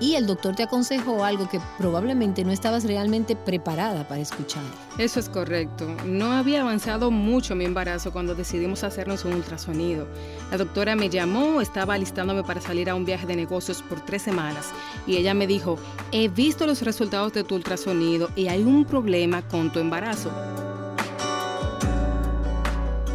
Y 0.01 0.15
el 0.15 0.27
doctor 0.27 0.57
te 0.57 0.63
aconsejó 0.63 1.23
algo 1.23 1.51
que 1.51 1.61
probablemente 1.77 2.45
no 2.45 2.51
estabas 2.51 2.85
realmente 2.85 3.37
preparada 3.37 4.09
para 4.09 4.23
escuchar. 4.23 4.63
Eso 4.97 5.21
es 5.21 5.29
correcto. 5.29 5.87
No 6.07 6.33
había 6.33 6.63
avanzado 6.63 7.11
mucho 7.11 7.55
mi 7.55 7.67
embarazo 7.67 8.11
cuando 8.11 8.35
decidimos 8.35 8.83
hacernos 8.83 9.27
un 9.27 9.35
ultrasonido. 9.35 10.09
La 10.51 10.57
doctora 10.57 10.97
me 10.97 11.11
llamó, 11.11 11.61
estaba 11.61 11.93
alistándome 11.93 12.43
para 12.43 12.63
salir 12.63 12.89
a 12.89 12.95
un 12.95 13.05
viaje 13.05 13.27
de 13.27 13.37
negocios 13.37 13.83
por 13.83 14.01
tres 14.01 14.23
semanas 14.23 14.71
y 15.07 15.19
ella 15.19 15.35
me 15.35 15.47
dijo, 15.47 15.77
he 16.11 16.29
visto 16.29 16.67
los 16.67 16.81
resultados 16.81 17.35
de 17.35 17.45
tu 17.45 17.55
ultrasonido 17.55 18.31
y 18.35 18.49
hay 18.49 18.63
un 18.63 18.87
problema 18.87 19.47
con 19.47 19.71
tu 19.71 19.79
embarazo. 19.79 20.31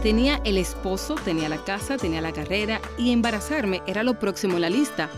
Tenía 0.03 0.41
el 0.43 0.57
esposo, 0.57 1.15
tenía 1.15 1.47
la 1.47 1.63
casa, 1.63 1.95
tenía 1.95 2.19
la 2.19 2.33
carrera 2.33 2.81
y 2.97 3.13
embarazarme 3.13 3.81
era 3.87 4.03
lo 4.03 4.19
próximo 4.19 4.55
en 4.55 4.61
la 4.63 4.69
lista 4.69 5.09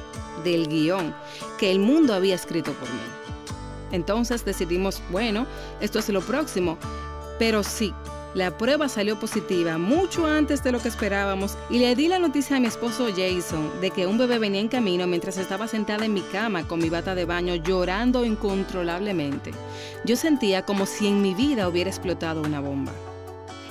del 0.44 0.68
guion 0.68 1.12
que 1.58 1.72
el 1.72 1.80
mundo 1.80 2.14
había 2.14 2.36
escrito 2.36 2.72
por 2.74 2.88
mí. 2.88 3.00
Entonces 3.92 4.46
decidimos, 4.46 5.02
bueno, 5.10 5.48
esto 5.82 5.98
es 5.98 6.10
lo 6.10 6.22
próximo. 6.22 6.78
Pero 7.40 7.64
sí, 7.64 7.96
la 8.36 8.60
prueba 8.60 8.88
salió 8.88 9.20
positiva 9.20 9.80
mucho 9.80 10.28
antes 10.28 10.64
de 10.64 10.72
lo 10.72 10.80
que 10.80 10.90
esperábamos 10.90 11.58
y 11.72 11.80
le 11.80 11.96
di 11.96 12.08
la 12.08 12.20
noticia 12.20 12.58
a 12.58 12.60
mi 12.60 12.68
esposo 12.68 13.08
Jason 13.08 13.82
de 13.82 13.90
que 13.90 14.06
un 14.06 14.20
bebé 14.20 14.38
venía 14.38 14.62
en 14.62 14.68
camino 14.68 15.08
mientras 15.08 15.40
estaba 15.40 15.68
sentada 15.68 16.06
en 16.06 16.14
mi 16.14 16.22
cama 16.22 16.68
con 16.68 16.80
mi 16.80 16.90
bata 16.90 17.16
de 17.16 17.26
baño 17.26 17.56
llorando 17.56 18.24
incontrolablemente. 18.24 19.50
Yo 20.04 20.16
sentía 20.16 20.64
como 20.64 20.86
si 20.86 21.08
en 21.08 21.24
mi 21.24 21.34
vida 21.34 21.68
hubiera 21.68 21.90
explotado 21.90 22.44
una 22.44 22.60
bomba. 22.60 22.92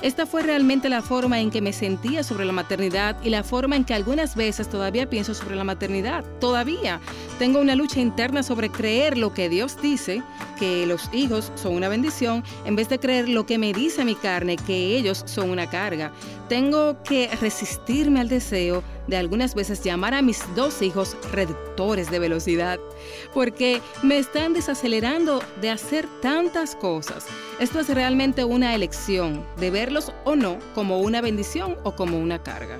Esta 0.05 0.27
fue 0.27 0.43
realmente 0.43 0.87
la 0.87 1.01
forma 1.01 1.39
en 1.39 1.49
que 1.49 1.61
me 1.61 1.73
sentía 1.73 2.21
sobre 2.21 2.45
la 2.45 2.51
maternidad 2.51 3.17
y 3.23 3.31
la 3.31 3.43
forma 3.43 3.75
en 3.75 3.83
que 3.83 3.95
algunas 3.95 4.35
veces 4.35 4.69
todavía 4.69 5.09
pienso 5.09 5.33
sobre 5.33 5.55
la 5.55 5.63
maternidad. 5.63 6.23
Todavía 6.39 6.99
tengo 7.39 7.59
una 7.59 7.73
lucha 7.73 7.99
interna 7.99 8.43
sobre 8.43 8.69
creer 8.69 9.17
lo 9.17 9.33
que 9.33 9.49
Dios 9.49 9.81
dice, 9.81 10.21
que 10.59 10.85
los 10.85 11.09
hijos 11.11 11.51
son 11.55 11.73
una 11.73 11.89
bendición, 11.89 12.43
en 12.65 12.75
vez 12.75 12.87
de 12.87 12.99
creer 12.99 13.27
lo 13.27 13.47
que 13.47 13.57
me 13.57 13.73
dice 13.73 14.05
mi 14.05 14.13
carne, 14.13 14.57
que 14.57 14.95
ellos 14.95 15.23
son 15.25 15.49
una 15.49 15.71
carga. 15.71 16.13
Tengo 16.47 17.01
que 17.01 17.27
resistirme 17.41 18.19
al 18.19 18.29
deseo 18.29 18.83
de 19.07 19.17
algunas 19.17 19.55
veces 19.55 19.83
llamar 19.83 20.13
a 20.13 20.21
mis 20.21 20.43
dos 20.55 20.81
hijos 20.83 21.17
reductores 21.31 22.11
de 22.11 22.19
velocidad, 22.19 22.79
porque 23.33 23.81
me 24.03 24.19
están 24.19 24.53
desacelerando 24.53 25.41
de 25.61 25.71
hacer 25.71 26.07
tantas 26.21 26.75
cosas. 26.75 27.25
Esto 27.59 27.79
es 27.79 27.89
realmente 27.89 28.43
una 28.43 28.75
elección 28.75 29.43
de 29.57 29.71
verlos 29.71 30.11
o 30.23 30.35
no 30.35 30.59
como 30.75 30.99
una 30.99 31.19
bendición 31.21 31.77
o 31.83 31.95
como 31.95 32.19
una 32.19 32.43
carga. 32.43 32.77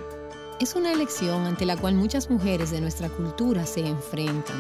Es 0.60 0.76
una 0.76 0.92
elección 0.92 1.46
ante 1.46 1.66
la 1.66 1.76
cual 1.76 1.96
muchas 1.96 2.30
mujeres 2.30 2.70
de 2.72 2.82
nuestra 2.82 3.10
cultura 3.10 3.66
se 3.66 3.82
enfrentan. 3.82 4.56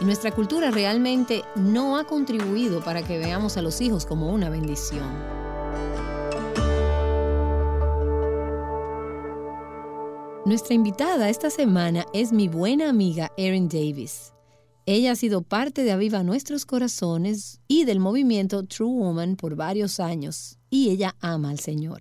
Y 0.00 0.04
nuestra 0.04 0.30
cultura 0.32 0.70
realmente 0.70 1.42
no 1.56 1.96
ha 1.96 2.04
contribuido 2.04 2.80
para 2.80 3.02
que 3.02 3.18
veamos 3.18 3.56
a 3.56 3.62
los 3.62 3.80
hijos 3.80 4.04
como 4.06 4.28
una 4.28 4.50
bendición. 4.50 5.43
Nuestra 10.46 10.74
invitada 10.74 11.30
esta 11.30 11.48
semana 11.48 12.04
es 12.12 12.30
mi 12.30 12.48
buena 12.48 12.90
amiga 12.90 13.32
Erin 13.38 13.66
Davis. 13.66 14.34
Ella 14.84 15.12
ha 15.12 15.16
sido 15.16 15.40
parte 15.40 15.84
de 15.84 15.92
Aviva 15.92 16.22
Nuestros 16.22 16.66
Corazones 16.66 17.62
y 17.66 17.86
del 17.86 17.98
movimiento 17.98 18.62
True 18.62 18.92
Woman 18.92 19.36
por 19.36 19.56
varios 19.56 20.00
años 20.00 20.58
y 20.68 20.90
ella 20.90 21.16
ama 21.20 21.48
al 21.48 21.60
Señor. 21.60 22.00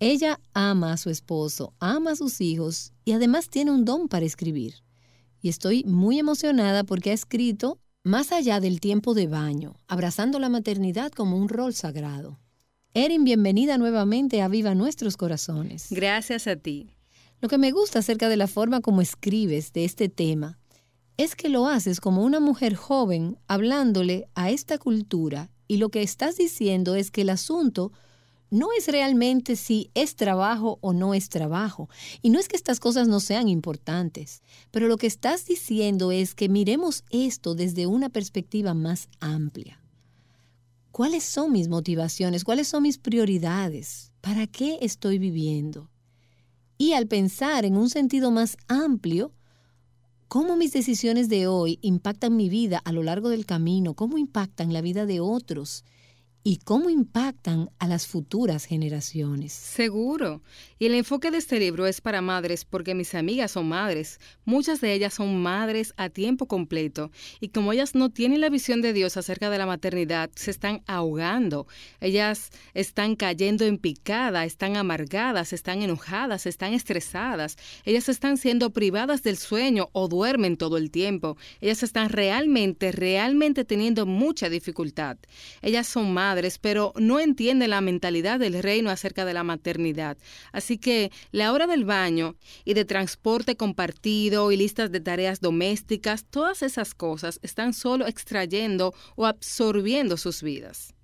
Ella 0.00 0.40
ama 0.54 0.94
a 0.94 0.96
su 0.96 1.10
esposo, 1.10 1.74
ama 1.78 2.12
a 2.12 2.16
sus 2.16 2.40
hijos 2.40 2.94
y 3.04 3.12
además 3.12 3.50
tiene 3.50 3.70
un 3.70 3.84
don 3.84 4.08
para 4.08 4.24
escribir. 4.24 4.76
Y 5.42 5.50
estoy 5.50 5.84
muy 5.84 6.18
emocionada 6.18 6.84
porque 6.84 7.10
ha 7.10 7.14
escrito 7.14 7.78
Más 8.02 8.32
allá 8.32 8.60
del 8.60 8.80
tiempo 8.80 9.12
de 9.12 9.26
baño, 9.26 9.74
abrazando 9.88 10.38
la 10.38 10.48
maternidad 10.48 11.12
como 11.12 11.36
un 11.36 11.50
rol 11.50 11.74
sagrado. 11.74 12.38
Erin, 12.94 13.24
bienvenida 13.24 13.76
nuevamente 13.76 14.40
a 14.40 14.48
Viva 14.48 14.74
Nuestros 14.74 15.18
Corazones. 15.18 15.88
Gracias 15.90 16.46
a 16.46 16.56
ti. 16.56 16.88
Lo 17.40 17.48
que 17.48 17.58
me 17.58 17.70
gusta 17.70 18.00
acerca 18.00 18.28
de 18.28 18.36
la 18.36 18.48
forma 18.48 18.80
como 18.80 19.00
escribes 19.00 19.72
de 19.72 19.84
este 19.84 20.08
tema 20.08 20.58
es 21.16 21.36
que 21.36 21.48
lo 21.48 21.66
haces 21.66 22.00
como 22.00 22.24
una 22.24 22.40
mujer 22.40 22.74
joven 22.74 23.38
hablándole 23.46 24.28
a 24.34 24.50
esta 24.50 24.78
cultura 24.78 25.50
y 25.68 25.76
lo 25.76 25.90
que 25.90 26.02
estás 26.02 26.36
diciendo 26.36 26.94
es 26.94 27.10
que 27.10 27.20
el 27.22 27.30
asunto 27.30 27.92
no 28.50 28.68
es 28.76 28.88
realmente 28.88 29.56
si 29.56 29.90
es 29.94 30.16
trabajo 30.16 30.78
o 30.80 30.92
no 30.92 31.14
es 31.14 31.28
trabajo. 31.28 31.88
Y 32.22 32.30
no 32.30 32.38
es 32.38 32.48
que 32.48 32.56
estas 32.56 32.80
cosas 32.80 33.06
no 33.06 33.20
sean 33.20 33.46
importantes, 33.48 34.42
pero 34.70 34.88
lo 34.88 34.96
que 34.96 35.06
estás 35.06 35.44
diciendo 35.44 36.12
es 36.12 36.34
que 36.34 36.48
miremos 36.48 37.04
esto 37.10 37.54
desde 37.54 37.86
una 37.86 38.08
perspectiva 38.08 38.72
más 38.74 39.08
amplia. 39.20 39.82
¿Cuáles 40.92 41.24
son 41.24 41.52
mis 41.52 41.68
motivaciones? 41.68 42.42
¿Cuáles 42.42 42.68
son 42.68 42.82
mis 42.84 42.98
prioridades? 42.98 44.12
¿Para 44.22 44.46
qué 44.46 44.78
estoy 44.80 45.18
viviendo? 45.18 45.90
Y 46.78 46.92
al 46.92 47.08
pensar 47.08 47.64
en 47.64 47.76
un 47.76 47.90
sentido 47.90 48.30
más 48.30 48.56
amplio, 48.68 49.32
¿cómo 50.28 50.56
mis 50.56 50.72
decisiones 50.72 51.28
de 51.28 51.48
hoy 51.48 51.80
impactan 51.82 52.36
mi 52.36 52.48
vida 52.48 52.78
a 52.84 52.92
lo 52.92 53.02
largo 53.02 53.28
del 53.28 53.46
camino? 53.46 53.94
¿Cómo 53.94 54.16
impactan 54.16 54.72
la 54.72 54.80
vida 54.80 55.04
de 55.04 55.18
otros? 55.18 55.84
Y 56.48 56.56
cómo 56.56 56.88
impactan 56.88 57.68
a 57.78 57.86
las 57.86 58.06
futuras 58.06 58.64
generaciones. 58.64 59.52
Seguro. 59.52 60.40
Y 60.78 60.86
el 60.86 60.94
enfoque 60.94 61.30
de 61.30 61.36
este 61.36 61.60
libro 61.60 61.86
es 61.86 62.00
para 62.00 62.22
madres 62.22 62.64
porque 62.64 62.94
mis 62.94 63.14
amigas 63.14 63.50
son 63.50 63.68
madres. 63.68 64.18
Muchas 64.46 64.80
de 64.80 64.94
ellas 64.94 65.12
son 65.12 65.42
madres 65.42 65.92
a 65.98 66.08
tiempo 66.08 66.46
completo. 66.46 67.10
Y 67.40 67.48
como 67.50 67.74
ellas 67.74 67.94
no 67.94 68.08
tienen 68.08 68.40
la 68.40 68.48
visión 68.48 68.80
de 68.80 68.94
Dios 68.94 69.18
acerca 69.18 69.50
de 69.50 69.58
la 69.58 69.66
maternidad, 69.66 70.30
se 70.36 70.50
están 70.50 70.80
ahogando. 70.86 71.66
Ellas 72.00 72.48
están 72.72 73.14
cayendo 73.14 73.66
en 73.66 73.76
picada, 73.76 74.46
están 74.46 74.78
amargadas, 74.78 75.52
están 75.52 75.82
enojadas, 75.82 76.46
están 76.46 76.72
estresadas. 76.72 77.58
Ellas 77.84 78.08
están 78.08 78.38
siendo 78.38 78.70
privadas 78.70 79.22
del 79.22 79.36
sueño 79.36 79.90
o 79.92 80.08
duermen 80.08 80.56
todo 80.56 80.78
el 80.78 80.90
tiempo. 80.90 81.36
Ellas 81.60 81.82
están 81.82 82.08
realmente, 82.08 82.90
realmente 82.90 83.66
teniendo 83.66 84.06
mucha 84.06 84.48
dificultad. 84.48 85.18
Ellas 85.60 85.86
son 85.86 86.14
madres 86.14 86.37
pero 86.60 86.92
no 86.96 87.20
entienden 87.20 87.70
la 87.70 87.80
mentalidad 87.80 88.38
del 88.38 88.62
reino 88.62 88.90
acerca 88.90 89.24
de 89.24 89.34
la 89.34 89.44
maternidad. 89.44 90.16
Así 90.52 90.78
que 90.78 91.10
la 91.32 91.52
hora 91.52 91.66
del 91.66 91.84
baño 91.84 92.36
y 92.64 92.74
de 92.74 92.84
transporte 92.84 93.56
compartido 93.56 94.52
y 94.52 94.56
listas 94.56 94.92
de 94.92 95.00
tareas 95.00 95.40
domésticas, 95.40 96.24
todas 96.24 96.62
esas 96.62 96.94
cosas 96.94 97.40
están 97.42 97.72
solo 97.74 98.06
extrayendo 98.06 98.94
o 99.16 99.26
absorbiendo 99.26 100.16
sus 100.16 100.42
vidas. 100.42 100.94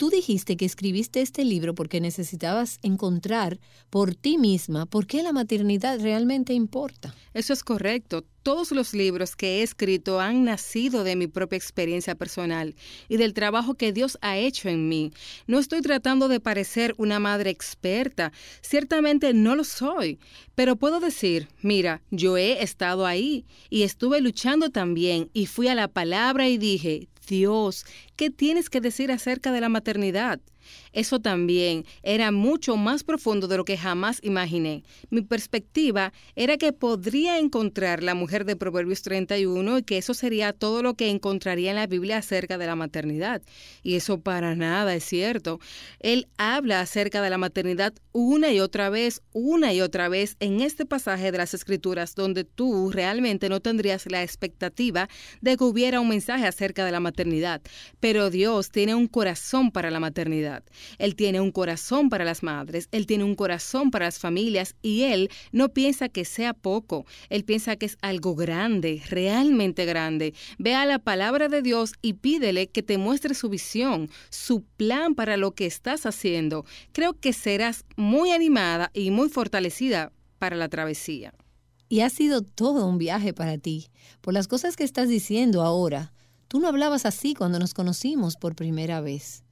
Tú 0.00 0.08
dijiste 0.08 0.56
que 0.56 0.64
escribiste 0.64 1.20
este 1.20 1.44
libro 1.44 1.74
porque 1.74 2.00
necesitabas 2.00 2.78
encontrar 2.80 3.60
por 3.90 4.14
ti 4.14 4.38
misma 4.38 4.86
por 4.86 5.06
qué 5.06 5.22
la 5.22 5.34
maternidad 5.34 6.00
realmente 6.00 6.54
importa. 6.54 7.14
Eso 7.34 7.52
es 7.52 7.62
correcto. 7.62 8.24
Todos 8.42 8.72
los 8.72 8.94
libros 8.94 9.36
que 9.36 9.58
he 9.58 9.62
escrito 9.62 10.18
han 10.18 10.44
nacido 10.44 11.04
de 11.04 11.16
mi 11.16 11.26
propia 11.26 11.58
experiencia 11.58 12.14
personal 12.14 12.74
y 13.10 13.18
del 13.18 13.34
trabajo 13.34 13.74
que 13.74 13.92
Dios 13.92 14.16
ha 14.22 14.38
hecho 14.38 14.70
en 14.70 14.88
mí. 14.88 15.12
No 15.46 15.58
estoy 15.58 15.82
tratando 15.82 16.28
de 16.28 16.40
parecer 16.40 16.94
una 16.96 17.18
madre 17.18 17.50
experta, 17.50 18.32
ciertamente 18.62 19.34
no 19.34 19.54
lo 19.54 19.64
soy, 19.64 20.18
pero 20.54 20.76
puedo 20.76 21.00
decir, 21.00 21.48
mira, 21.60 22.00
yo 22.10 22.38
he 22.38 22.62
estado 22.62 23.04
ahí 23.04 23.44
y 23.68 23.82
estuve 23.82 24.22
luchando 24.22 24.70
también 24.70 25.28
y 25.34 25.44
fui 25.44 25.68
a 25.68 25.74
la 25.74 25.88
palabra 25.88 26.48
y 26.48 26.56
dije, 26.56 27.09
Dios, 27.30 27.86
¿qué 28.16 28.28
tienes 28.28 28.68
que 28.68 28.80
decir 28.80 29.12
acerca 29.12 29.52
de 29.52 29.60
la 29.60 29.68
maternidad? 29.68 30.40
Eso 30.92 31.20
también 31.20 31.84
era 32.02 32.32
mucho 32.32 32.76
más 32.76 33.04
profundo 33.04 33.48
de 33.48 33.56
lo 33.56 33.64
que 33.64 33.76
jamás 33.76 34.18
imaginé. 34.22 34.82
Mi 35.10 35.22
perspectiva 35.22 36.12
era 36.34 36.56
que 36.56 36.72
podría 36.72 37.38
encontrar 37.38 38.02
la 38.02 38.14
mujer 38.14 38.44
de 38.44 38.56
Proverbios 38.56 39.02
31 39.02 39.78
y 39.78 39.82
que 39.82 39.98
eso 39.98 40.14
sería 40.14 40.52
todo 40.52 40.82
lo 40.82 40.94
que 40.94 41.10
encontraría 41.10 41.70
en 41.70 41.76
la 41.76 41.86
Biblia 41.86 42.18
acerca 42.18 42.58
de 42.58 42.66
la 42.66 42.76
maternidad. 42.76 43.42
Y 43.82 43.96
eso 43.96 44.20
para 44.20 44.54
nada 44.56 44.94
es 44.94 45.04
cierto. 45.04 45.60
Él 46.00 46.28
habla 46.38 46.80
acerca 46.80 47.22
de 47.22 47.30
la 47.30 47.38
maternidad 47.38 47.94
una 48.12 48.52
y 48.52 48.60
otra 48.60 48.90
vez, 48.90 49.22
una 49.32 49.72
y 49.72 49.80
otra 49.80 50.08
vez 50.08 50.36
en 50.40 50.60
este 50.60 50.86
pasaje 50.86 51.30
de 51.32 51.38
las 51.38 51.54
Escrituras 51.54 52.14
donde 52.14 52.44
tú 52.44 52.90
realmente 52.90 53.48
no 53.48 53.60
tendrías 53.60 54.10
la 54.10 54.22
expectativa 54.22 55.08
de 55.40 55.56
que 55.56 55.64
hubiera 55.64 56.00
un 56.00 56.08
mensaje 56.08 56.46
acerca 56.46 56.84
de 56.84 56.92
la 56.92 57.00
maternidad. 57.00 57.60
Pero 58.00 58.30
Dios 58.30 58.70
tiene 58.70 58.94
un 58.94 59.06
corazón 59.06 59.70
para 59.70 59.90
la 59.90 60.00
maternidad. 60.00 60.59
Él 60.98 61.14
tiene 61.14 61.40
un 61.40 61.50
corazón 61.52 62.08
para 62.08 62.24
las 62.24 62.42
madres, 62.42 62.88
Él 62.92 63.06
tiene 63.06 63.24
un 63.24 63.34
corazón 63.34 63.90
para 63.90 64.06
las 64.06 64.18
familias 64.18 64.74
y 64.82 65.02
Él 65.02 65.30
no 65.52 65.70
piensa 65.70 66.08
que 66.08 66.24
sea 66.24 66.54
poco, 66.54 67.06
Él 67.28 67.44
piensa 67.44 67.76
que 67.76 67.86
es 67.86 67.96
algo 68.02 68.34
grande, 68.34 69.02
realmente 69.08 69.84
grande. 69.84 70.34
Ve 70.58 70.74
a 70.74 70.86
la 70.86 70.98
palabra 70.98 71.48
de 71.48 71.62
Dios 71.62 71.92
y 72.02 72.14
pídele 72.14 72.68
que 72.68 72.82
te 72.82 72.98
muestre 72.98 73.34
su 73.34 73.48
visión, 73.48 74.10
su 74.30 74.62
plan 74.62 75.14
para 75.14 75.36
lo 75.36 75.52
que 75.52 75.66
estás 75.66 76.06
haciendo. 76.06 76.64
Creo 76.92 77.14
que 77.14 77.32
serás 77.32 77.84
muy 77.96 78.30
animada 78.30 78.90
y 78.94 79.10
muy 79.10 79.28
fortalecida 79.28 80.12
para 80.38 80.56
la 80.56 80.68
travesía. 80.68 81.34
Y 81.88 82.00
ha 82.00 82.10
sido 82.10 82.42
todo 82.42 82.86
un 82.86 82.98
viaje 82.98 83.32
para 83.32 83.58
ti. 83.58 83.88
Por 84.20 84.32
las 84.34 84.46
cosas 84.46 84.76
que 84.76 84.84
estás 84.84 85.08
diciendo 85.08 85.62
ahora, 85.62 86.12
tú 86.48 86.60
no 86.60 86.68
hablabas 86.68 87.04
así 87.04 87.34
cuando 87.34 87.58
nos 87.58 87.74
conocimos 87.74 88.36
por 88.36 88.54
primera 88.54 89.00
vez. 89.00 89.42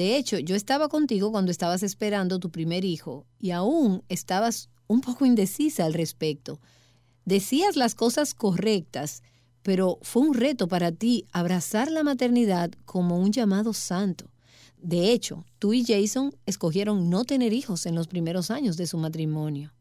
De 0.00 0.16
hecho, 0.16 0.38
yo 0.38 0.56
estaba 0.56 0.88
contigo 0.88 1.30
cuando 1.30 1.50
estabas 1.50 1.82
esperando 1.82 2.38
tu 2.38 2.50
primer 2.50 2.86
hijo 2.86 3.26
y 3.38 3.50
aún 3.50 4.02
estabas 4.08 4.70
un 4.86 5.02
poco 5.02 5.26
indecisa 5.26 5.84
al 5.84 5.92
respecto. 5.92 6.58
Decías 7.26 7.76
las 7.76 7.94
cosas 7.94 8.32
correctas, 8.32 9.22
pero 9.60 9.98
fue 10.00 10.22
un 10.22 10.32
reto 10.32 10.68
para 10.68 10.90
ti 10.90 11.26
abrazar 11.32 11.90
la 11.90 12.02
maternidad 12.02 12.70
como 12.86 13.18
un 13.18 13.30
llamado 13.30 13.74
santo. 13.74 14.30
De 14.78 15.12
hecho, 15.12 15.44
tú 15.58 15.74
y 15.74 15.84
Jason 15.84 16.34
escogieron 16.46 17.10
no 17.10 17.26
tener 17.26 17.52
hijos 17.52 17.84
en 17.84 17.94
los 17.94 18.08
primeros 18.08 18.50
años 18.50 18.78
de 18.78 18.86
su 18.86 18.96
matrimonio. 18.96 19.74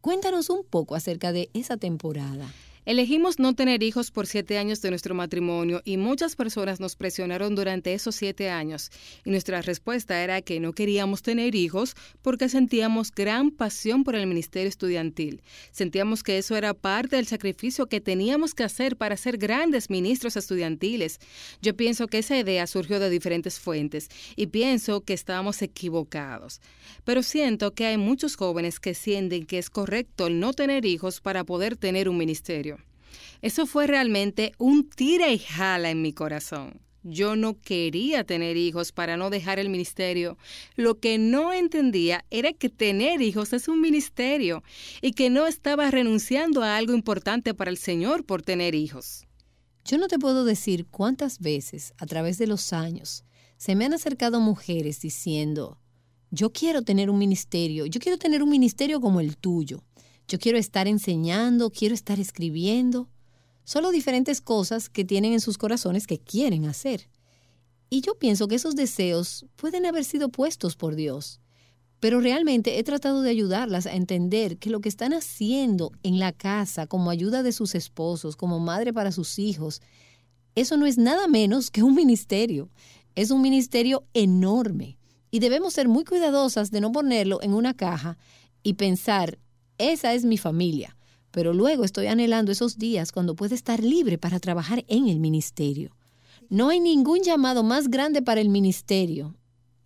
Cuéntanos 0.00 0.50
un 0.50 0.64
poco 0.64 0.96
acerca 0.96 1.30
de 1.30 1.48
esa 1.54 1.76
temporada. 1.76 2.52
Elegimos 2.90 3.38
no 3.38 3.54
tener 3.54 3.84
hijos 3.84 4.10
por 4.10 4.26
siete 4.26 4.58
años 4.58 4.82
de 4.82 4.90
nuestro 4.90 5.14
matrimonio 5.14 5.80
y 5.84 5.96
muchas 5.96 6.34
personas 6.34 6.80
nos 6.80 6.96
presionaron 6.96 7.54
durante 7.54 7.94
esos 7.94 8.16
siete 8.16 8.50
años 8.50 8.90
y 9.24 9.30
nuestra 9.30 9.62
respuesta 9.62 10.24
era 10.24 10.42
que 10.42 10.58
no 10.58 10.72
queríamos 10.72 11.22
tener 11.22 11.54
hijos 11.54 11.94
porque 12.20 12.48
sentíamos 12.48 13.12
gran 13.12 13.52
pasión 13.52 14.02
por 14.02 14.16
el 14.16 14.26
ministerio 14.26 14.68
estudiantil. 14.68 15.40
Sentíamos 15.70 16.24
que 16.24 16.38
eso 16.38 16.56
era 16.56 16.74
parte 16.74 17.14
del 17.14 17.28
sacrificio 17.28 17.86
que 17.86 18.00
teníamos 18.00 18.54
que 18.54 18.64
hacer 18.64 18.96
para 18.96 19.16
ser 19.16 19.38
grandes 19.38 19.88
ministros 19.88 20.36
estudiantiles. 20.36 21.20
Yo 21.62 21.76
pienso 21.76 22.08
que 22.08 22.18
esa 22.18 22.36
idea 22.38 22.66
surgió 22.66 22.98
de 22.98 23.08
diferentes 23.08 23.60
fuentes 23.60 24.08
y 24.34 24.48
pienso 24.48 25.02
que 25.02 25.12
estábamos 25.12 25.62
equivocados. 25.62 26.60
Pero 27.04 27.22
siento 27.22 27.72
que 27.72 27.86
hay 27.86 27.98
muchos 27.98 28.34
jóvenes 28.34 28.80
que 28.80 28.94
sienten 28.94 29.46
que 29.46 29.58
es 29.58 29.70
correcto 29.70 30.28
no 30.28 30.52
tener 30.52 30.84
hijos 30.86 31.20
para 31.20 31.44
poder 31.44 31.76
tener 31.76 32.08
un 32.08 32.18
ministerio. 32.18 32.79
Eso 33.42 33.66
fue 33.66 33.86
realmente 33.86 34.52
un 34.58 34.88
tira 34.88 35.30
y 35.30 35.38
jala 35.38 35.90
en 35.90 36.02
mi 36.02 36.12
corazón. 36.12 36.80
Yo 37.02 37.34
no 37.34 37.58
quería 37.58 38.24
tener 38.24 38.58
hijos 38.58 38.92
para 38.92 39.16
no 39.16 39.30
dejar 39.30 39.58
el 39.58 39.70
ministerio. 39.70 40.36
Lo 40.76 40.98
que 40.98 41.16
no 41.16 41.52
entendía 41.52 42.26
era 42.30 42.52
que 42.52 42.68
tener 42.68 43.22
hijos 43.22 43.54
es 43.54 43.68
un 43.68 43.80
ministerio 43.80 44.62
y 45.00 45.12
que 45.12 45.30
no 45.30 45.46
estaba 45.46 45.90
renunciando 45.90 46.62
a 46.62 46.76
algo 46.76 46.92
importante 46.92 47.54
para 47.54 47.70
el 47.70 47.78
Señor 47.78 48.26
por 48.26 48.42
tener 48.42 48.74
hijos. 48.74 49.24
Yo 49.84 49.96
no 49.96 50.08
te 50.08 50.18
puedo 50.18 50.44
decir 50.44 50.86
cuántas 50.86 51.38
veces 51.38 51.94
a 51.96 52.04
través 52.04 52.36
de 52.36 52.46
los 52.46 52.72
años 52.74 53.24
se 53.56 53.74
me 53.74 53.86
han 53.86 53.94
acercado 53.94 54.40
mujeres 54.40 55.00
diciendo, 55.00 55.80
yo 56.30 56.52
quiero 56.52 56.82
tener 56.82 57.10
un 57.10 57.18
ministerio, 57.18 57.86
yo 57.86 57.98
quiero 57.98 58.18
tener 58.18 58.42
un 58.42 58.50
ministerio 58.50 59.00
como 59.00 59.20
el 59.20 59.36
tuyo, 59.36 59.82
yo 60.30 60.38
quiero 60.38 60.58
estar 60.58 60.86
enseñando, 60.86 61.70
quiero 61.70 61.92
estar 61.92 62.20
escribiendo 62.20 63.08
solo 63.64 63.90
diferentes 63.90 64.40
cosas 64.40 64.88
que 64.88 65.04
tienen 65.04 65.32
en 65.32 65.40
sus 65.40 65.58
corazones 65.58 66.06
que 66.06 66.20
quieren 66.20 66.66
hacer. 66.66 67.10
Y 67.90 68.00
yo 68.00 68.16
pienso 68.16 68.46
que 68.46 68.54
esos 68.54 68.76
deseos 68.76 69.44
pueden 69.56 69.86
haber 69.86 70.04
sido 70.04 70.28
puestos 70.28 70.76
por 70.76 70.94
Dios, 70.94 71.40
pero 71.98 72.20
realmente 72.20 72.78
he 72.78 72.84
tratado 72.84 73.22
de 73.22 73.30
ayudarlas 73.30 73.86
a 73.86 73.96
entender 73.96 74.58
que 74.58 74.70
lo 74.70 74.80
que 74.80 74.88
están 74.88 75.12
haciendo 75.12 75.90
en 76.04 76.20
la 76.20 76.30
casa 76.30 76.86
como 76.86 77.10
ayuda 77.10 77.42
de 77.42 77.50
sus 77.50 77.74
esposos, 77.74 78.36
como 78.36 78.60
madre 78.60 78.92
para 78.92 79.10
sus 79.10 79.40
hijos, 79.40 79.82
eso 80.54 80.76
no 80.76 80.86
es 80.86 80.96
nada 80.96 81.26
menos 81.26 81.72
que 81.72 81.82
un 81.82 81.96
ministerio. 81.96 82.70
Es 83.16 83.32
un 83.32 83.42
ministerio 83.42 84.04
enorme 84.14 84.96
y 85.32 85.40
debemos 85.40 85.74
ser 85.74 85.88
muy 85.88 86.04
cuidadosas 86.04 86.70
de 86.70 86.80
no 86.80 86.92
ponerlo 86.92 87.42
en 87.42 87.52
una 87.52 87.74
caja 87.74 88.16
y 88.62 88.74
pensar, 88.74 89.40
esa 89.80 90.14
es 90.14 90.24
mi 90.24 90.38
familia 90.38 90.96
pero 91.30 91.52
luego 91.52 91.84
estoy 91.84 92.06
anhelando 92.06 92.52
esos 92.52 92.78
días 92.78 93.12
cuando 93.12 93.36
pueda 93.36 93.54
estar 93.54 93.82
libre 93.82 94.18
para 94.18 94.40
trabajar 94.40 94.84
en 94.88 95.08
el 95.08 95.20
ministerio. 95.20 95.96
No 96.48 96.70
hay 96.70 96.80
ningún 96.80 97.22
llamado 97.22 97.62
más 97.62 97.88
grande 97.88 98.22
para 98.22 98.40
el 98.40 98.48
ministerio 98.48 99.36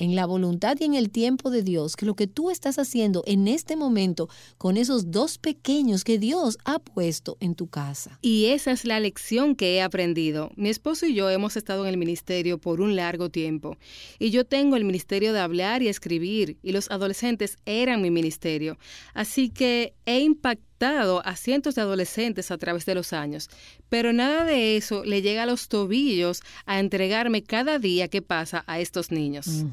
en 0.04 0.14
la 0.14 0.26
voluntad 0.26 0.76
y 0.78 0.84
en 0.84 0.94
el 0.94 1.10
tiempo 1.10 1.50
de 1.50 1.62
Dios 1.62 1.96
que 1.96 2.06
lo 2.06 2.14
que 2.14 2.26
tú 2.26 2.50
estás 2.50 2.78
haciendo 2.78 3.24
en 3.26 3.48
este 3.48 3.74
momento 3.74 4.28
con 4.58 4.76
esos 4.76 5.10
dos 5.10 5.38
pequeños 5.38 6.04
que 6.04 6.18
Dios 6.18 6.58
ha 6.64 6.78
puesto 6.78 7.36
en 7.40 7.54
tu 7.54 7.68
casa. 7.68 8.18
Y 8.20 8.46
esa 8.46 8.70
es 8.70 8.84
la 8.84 9.00
lección 9.00 9.56
que 9.56 9.76
he 9.76 9.82
aprendido. 9.82 10.50
Mi 10.56 10.68
esposo 10.68 11.06
y 11.06 11.14
yo 11.14 11.30
hemos 11.30 11.56
estado 11.56 11.84
en 11.84 11.90
el 11.90 11.96
ministerio 11.96 12.58
por 12.58 12.80
un 12.80 12.96
largo 12.96 13.30
tiempo 13.30 13.76
y 14.18 14.30
yo 14.30 14.44
tengo 14.44 14.76
el 14.76 14.84
ministerio 14.84 15.32
de 15.32 15.40
hablar 15.40 15.82
y 15.82 15.88
escribir 15.88 16.58
y 16.62 16.72
los 16.72 16.90
adolescentes 16.90 17.56
eran 17.64 18.02
mi 18.02 18.10
ministerio. 18.10 18.78
Así 19.14 19.48
que 19.48 19.94
he 20.04 20.20
impactado 20.20 20.73
a 20.84 21.36
cientos 21.36 21.74
de 21.74 21.82
adolescentes 21.82 22.50
a 22.50 22.58
través 22.58 22.86
de 22.86 22.94
los 22.94 23.12
años, 23.12 23.50
pero 23.88 24.12
nada 24.12 24.44
de 24.44 24.76
eso 24.76 25.04
le 25.04 25.22
llega 25.22 25.44
a 25.44 25.46
los 25.46 25.68
tobillos 25.68 26.42
a 26.66 26.78
entregarme 26.78 27.42
cada 27.42 27.78
día 27.78 28.08
que 28.08 28.22
pasa 28.22 28.64
a 28.66 28.80
estos 28.80 29.10
niños. 29.10 29.64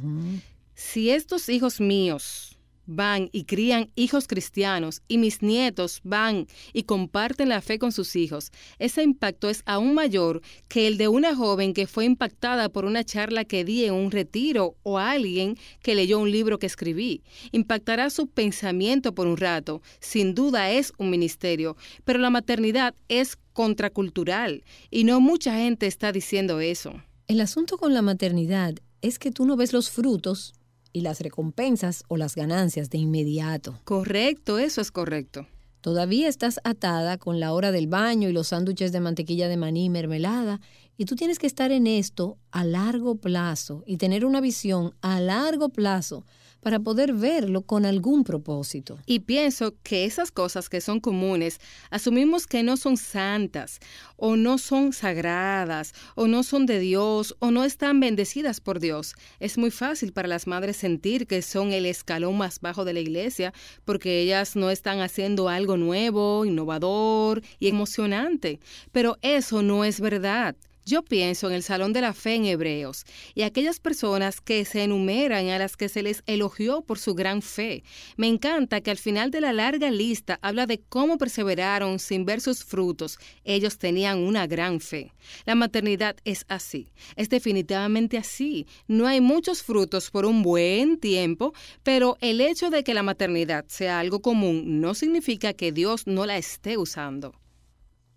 Si 0.74 1.12
estos 1.12 1.50
hijos 1.50 1.80
míos 1.80 2.51
van 2.96 3.30
y 3.32 3.46
crían 3.46 3.90
hijos 3.96 4.28
cristianos 4.28 5.02
y 5.08 5.18
mis 5.18 5.42
nietos 5.42 6.02
van 6.04 6.48
y 6.74 6.84
comparten 6.84 7.50
la 7.50 7.62
fe 7.62 7.80
con 7.80 7.92
sus 7.92 8.16
hijos, 8.16 8.52
ese 8.80 9.04
impacto 9.04 9.50
es 9.50 9.64
aún 9.66 9.94
mayor 9.94 10.42
que 10.68 10.88
el 10.88 10.98
de 10.98 11.08
una 11.08 11.36
joven 11.36 11.74
que 11.74 11.88
fue 11.88 12.06
impactada 12.06 12.70
por 12.70 12.86
una 12.86 13.04
charla 13.04 13.46
que 13.46 13.64
di 13.64 13.86
en 13.86 13.94
un 13.94 14.12
retiro 14.12 14.76
o 14.84 15.00
alguien 15.00 15.58
que 15.82 15.96
leyó 15.96 16.20
un 16.20 16.32
libro 16.32 16.60
que 16.60 16.68
escribí. 16.68 17.24
Impactará 17.52 18.10
su 18.10 18.28
pensamiento 18.28 19.14
por 19.14 19.28
un 19.28 19.38
rato, 19.38 19.82
sin 20.00 20.36
duda 20.36 20.72
es 20.72 20.94
un 20.98 21.10
ministerio, 21.10 21.76
pero 22.04 22.20
la 22.20 22.30
maternidad 22.30 22.96
es 23.08 23.38
contracultural 23.54 24.64
y 24.90 25.04
no 25.04 25.20
mucha 25.20 25.56
gente 25.56 25.88
está 25.88 26.12
diciendo 26.12 26.60
eso. 26.60 27.02
El 27.28 27.42
asunto 27.42 27.78
con 27.78 27.94
la 27.94 28.02
maternidad 28.02 28.76
es 29.02 29.20
que 29.20 29.32
tú 29.32 29.46
no 29.46 29.56
ves 29.56 29.74
los 29.74 29.90
frutos 29.90 30.54
y 30.94 31.02
las 31.02 31.22
recompensas 31.22 32.04
o 32.08 32.18
las 32.18 32.36
ganancias 32.36 32.90
de 32.90 32.98
inmediato. 32.98 33.80
Correcto, 33.84 34.60
eso 34.60 34.82
es 34.82 34.92
correcto. 34.92 35.48
Todavía 35.82 36.28
estás 36.28 36.60
atada 36.64 37.18
con 37.18 37.40
la 37.40 37.54
hora 37.54 37.72
del 37.72 37.88
baño 37.88 38.30
y 38.30 38.34
los 38.34 38.50
sándwiches 38.50 38.92
de 38.92 39.00
mantequilla 39.00 39.48
de 39.48 39.58
maní 39.58 39.86
y 39.86 39.90
mermelada, 39.90 40.62
y 40.98 41.06
tú 41.06 41.16
tienes 41.16 41.40
que 41.40 41.48
estar 41.48 41.72
en 41.72 41.88
esto 41.88 42.38
a 42.52 42.64
largo 42.64 43.16
plazo 43.16 43.84
y 43.88 43.98
tener 43.98 44.24
una 44.24 44.42
visión 44.42 44.94
a 45.02 45.20
largo 45.20 45.70
plazo 45.70 46.26
para 46.62 46.80
poder 46.80 47.14
verlo 47.14 47.64
con 47.64 47.86
algún 47.86 48.24
propósito. 48.24 49.00
Y 49.06 49.20
pienso 49.20 49.76
que 49.84 50.06
esas 50.06 50.32
cosas 50.32 50.70
que 50.70 50.82
son 50.82 51.00
comunes, 51.00 51.60
asumimos 51.90 52.48
que 52.48 52.64
no 52.64 52.78
son 52.78 52.98
santas, 52.98 53.80
o 54.16 54.36
no 54.36 54.58
son 54.58 54.94
sagradas, 54.94 55.94
o 56.16 56.28
no 56.28 56.44
son 56.44 56.66
de 56.66 56.80
Dios, 56.80 57.36
o 57.40 57.52
no 57.52 57.64
están 57.64 58.00
bendecidas 58.00 58.62
por 58.62 58.80
Dios. 58.80 59.16
Es 59.40 59.58
muy 59.58 59.72
fácil 59.72 60.14
para 60.14 60.28
las 60.28 60.48
madres 60.48 60.78
sentir 60.78 61.28
que 61.28 61.42
son 61.42 61.74
el 61.74 61.86
escalón 61.86 62.38
más 62.38 62.60
bajo 62.62 62.86
de 62.86 62.94
la 62.94 63.00
iglesia, 63.00 63.54
porque 63.84 64.22
ellas 64.22 64.56
no 64.56 64.70
están 64.70 65.02
haciendo 65.02 65.50
algo 65.50 65.78
nuevo, 65.78 66.46
innovador 66.46 67.42
y 67.60 67.68
emocionante. 67.68 68.60
Pero 68.92 69.18
eso 69.22 69.62
no 69.64 69.84
es 69.84 70.00
verdad. 70.00 70.56
Yo 70.84 71.04
pienso 71.04 71.48
en 71.48 71.54
el 71.54 71.62
Salón 71.62 71.94
de 71.94 72.02
la 72.02 72.14
Fe 72.14 72.34
en 72.34 72.46
Hebreos 72.46 73.06
y 73.36 73.44
aquellas 73.44 73.80
personas 73.80 74.42
que 74.42 74.66
se 74.66 74.84
enumeran 74.84 75.48
a 75.50 75.60
las 75.60 75.78
que 75.78 75.90
se 75.90 76.02
les 76.02 76.24
elogió 76.26 76.82
por 76.82 76.98
su 76.98 77.14
gran 77.14 77.44
fe. 77.44 77.84
Me 78.18 78.28
encanta 78.28 78.82
que 78.82 78.90
al 78.90 78.98
final 78.98 79.30
de 79.30 79.42
la 79.42 79.54
larga 79.54 79.92
lista 79.92 80.40
habla 80.42 80.66
de 80.66 80.82
cómo 80.90 81.20
perseveraron 81.20 82.00
sin 82.00 82.26
ver 82.26 82.42
sus 82.42 82.64
frutos. 82.64 83.20
Ellos 83.44 83.78
tenían 83.78 84.18
una 84.18 84.48
gran 84.48 84.80
fe. 84.80 85.14
La 85.46 85.54
maternidad 85.54 86.16
es 86.26 86.46
así, 86.48 86.92
es 87.16 87.30
definitivamente 87.30 88.18
así. 88.18 88.66
No 88.88 89.06
hay 89.06 89.22
muchos 89.22 89.62
frutos 89.62 90.10
por 90.10 90.26
un 90.26 90.42
buen 90.42 90.98
tiempo, 90.98 91.54
pero 91.84 92.18
el 92.22 92.42
hecho 92.42 92.72
de 92.72 92.84
que 92.84 92.96
la 92.96 93.04
maternidad 93.04 93.66
sea 93.68 94.00
algo 94.00 94.22
común 94.22 94.82
no 94.82 94.96
significa 94.96 95.54
que 95.54 95.72
Dios 95.72 96.08
no 96.08 96.26
la 96.26 96.38
esté 96.38 96.78
usando. 96.78 97.41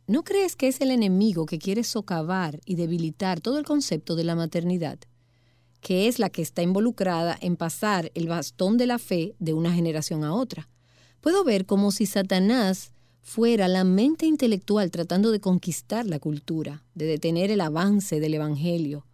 ¿No 0.06 0.22
crees 0.22 0.56
que 0.56 0.68
es 0.68 0.80
el 0.80 0.90
enemigo 0.90 1.46
que 1.46 1.58
quiere 1.58 1.84
socavar 1.84 2.60
y 2.64 2.74
debilitar 2.74 3.40
todo 3.40 3.58
el 3.58 3.64
concepto 3.64 4.16
de 4.16 4.24
la 4.24 4.34
maternidad? 4.34 4.98
que 5.84 6.08
es 6.08 6.18
la 6.18 6.30
que 6.30 6.40
está 6.40 6.62
involucrada 6.62 7.36
en 7.42 7.56
pasar 7.56 8.10
el 8.14 8.26
bastón 8.26 8.78
de 8.78 8.86
la 8.86 8.98
fe 8.98 9.36
de 9.38 9.52
una 9.52 9.70
generación 9.70 10.24
a 10.24 10.32
otra. 10.32 10.66
Puedo 11.20 11.44
ver 11.44 11.66
como 11.66 11.92
si 11.92 12.06
Satanás 12.06 12.92
fuera 13.20 13.68
la 13.68 13.84
mente 13.84 14.24
intelectual 14.24 14.90
tratando 14.90 15.30
de 15.30 15.40
conquistar 15.40 16.06
la 16.06 16.18
cultura, 16.18 16.82
de 16.94 17.04
detener 17.04 17.50
el 17.50 17.60
avance 17.60 18.18
del 18.18 18.32
Evangelio, 18.32 19.04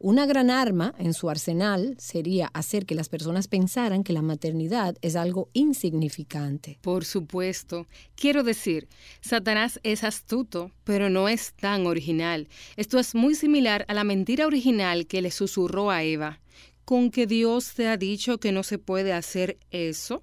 una 0.00 0.26
gran 0.26 0.48
arma 0.48 0.94
en 0.98 1.12
su 1.12 1.28
arsenal 1.28 1.96
sería 1.98 2.50
hacer 2.54 2.86
que 2.86 2.94
las 2.94 3.08
personas 3.08 3.48
pensaran 3.48 4.04
que 4.04 4.12
la 4.12 4.22
maternidad 4.22 4.96
es 5.02 5.16
algo 5.16 5.48
insignificante. 5.54 6.78
Por 6.82 7.04
supuesto. 7.04 7.88
Quiero 8.14 8.44
decir, 8.44 8.88
Satanás 9.20 9.80
es 9.82 10.04
astuto, 10.04 10.70
pero 10.84 11.10
no 11.10 11.28
es 11.28 11.52
tan 11.54 11.86
original. 11.86 12.48
Esto 12.76 13.00
es 13.00 13.16
muy 13.16 13.34
similar 13.34 13.84
a 13.88 13.94
la 13.94 14.04
mentira 14.04 14.46
original 14.46 15.08
que 15.08 15.20
le 15.20 15.32
susurró 15.32 15.90
a 15.90 16.04
Eva. 16.04 16.40
¿Con 16.84 17.10
que 17.10 17.26
Dios 17.26 17.74
te 17.74 17.88
ha 17.88 17.96
dicho 17.96 18.38
que 18.38 18.52
no 18.52 18.62
se 18.62 18.78
puede 18.78 19.12
hacer 19.12 19.58
eso? 19.72 20.22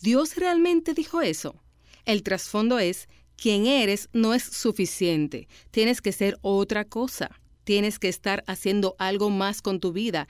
¿Dios 0.00 0.34
realmente 0.34 0.92
dijo 0.92 1.22
eso? 1.22 1.54
El 2.04 2.24
trasfondo 2.24 2.80
es, 2.80 3.08
quien 3.36 3.66
eres 3.66 4.08
no 4.12 4.34
es 4.34 4.42
suficiente, 4.42 5.46
tienes 5.70 6.00
que 6.00 6.12
ser 6.12 6.36
otra 6.42 6.84
cosa 6.84 7.40
tienes 7.64 7.98
que 7.98 8.08
estar 8.08 8.44
haciendo 8.46 8.94
algo 8.98 9.30
más 9.30 9.62
con 9.62 9.80
tu 9.80 9.92
vida. 9.92 10.28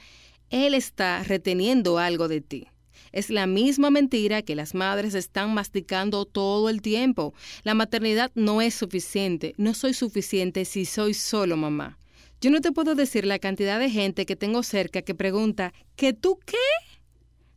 Él 0.50 0.74
está 0.74 1.22
reteniendo 1.22 1.98
algo 1.98 2.28
de 2.28 2.40
ti. 2.40 2.68
Es 3.12 3.30
la 3.30 3.46
misma 3.46 3.90
mentira 3.90 4.42
que 4.42 4.56
las 4.56 4.74
madres 4.74 5.14
están 5.14 5.54
masticando 5.54 6.24
todo 6.24 6.68
el 6.68 6.82
tiempo. 6.82 7.34
La 7.62 7.74
maternidad 7.74 8.32
no 8.34 8.60
es 8.60 8.74
suficiente. 8.74 9.54
No 9.56 9.74
soy 9.74 9.94
suficiente 9.94 10.64
si 10.64 10.84
soy 10.84 11.14
solo 11.14 11.56
mamá. 11.56 11.98
Yo 12.40 12.50
no 12.50 12.60
te 12.60 12.72
puedo 12.72 12.94
decir 12.94 13.24
la 13.24 13.38
cantidad 13.38 13.78
de 13.78 13.90
gente 13.90 14.26
que 14.26 14.36
tengo 14.36 14.62
cerca 14.62 15.02
que 15.02 15.14
pregunta, 15.14 15.72
¿que 15.96 16.12
tú 16.12 16.38
qué? 16.44 16.56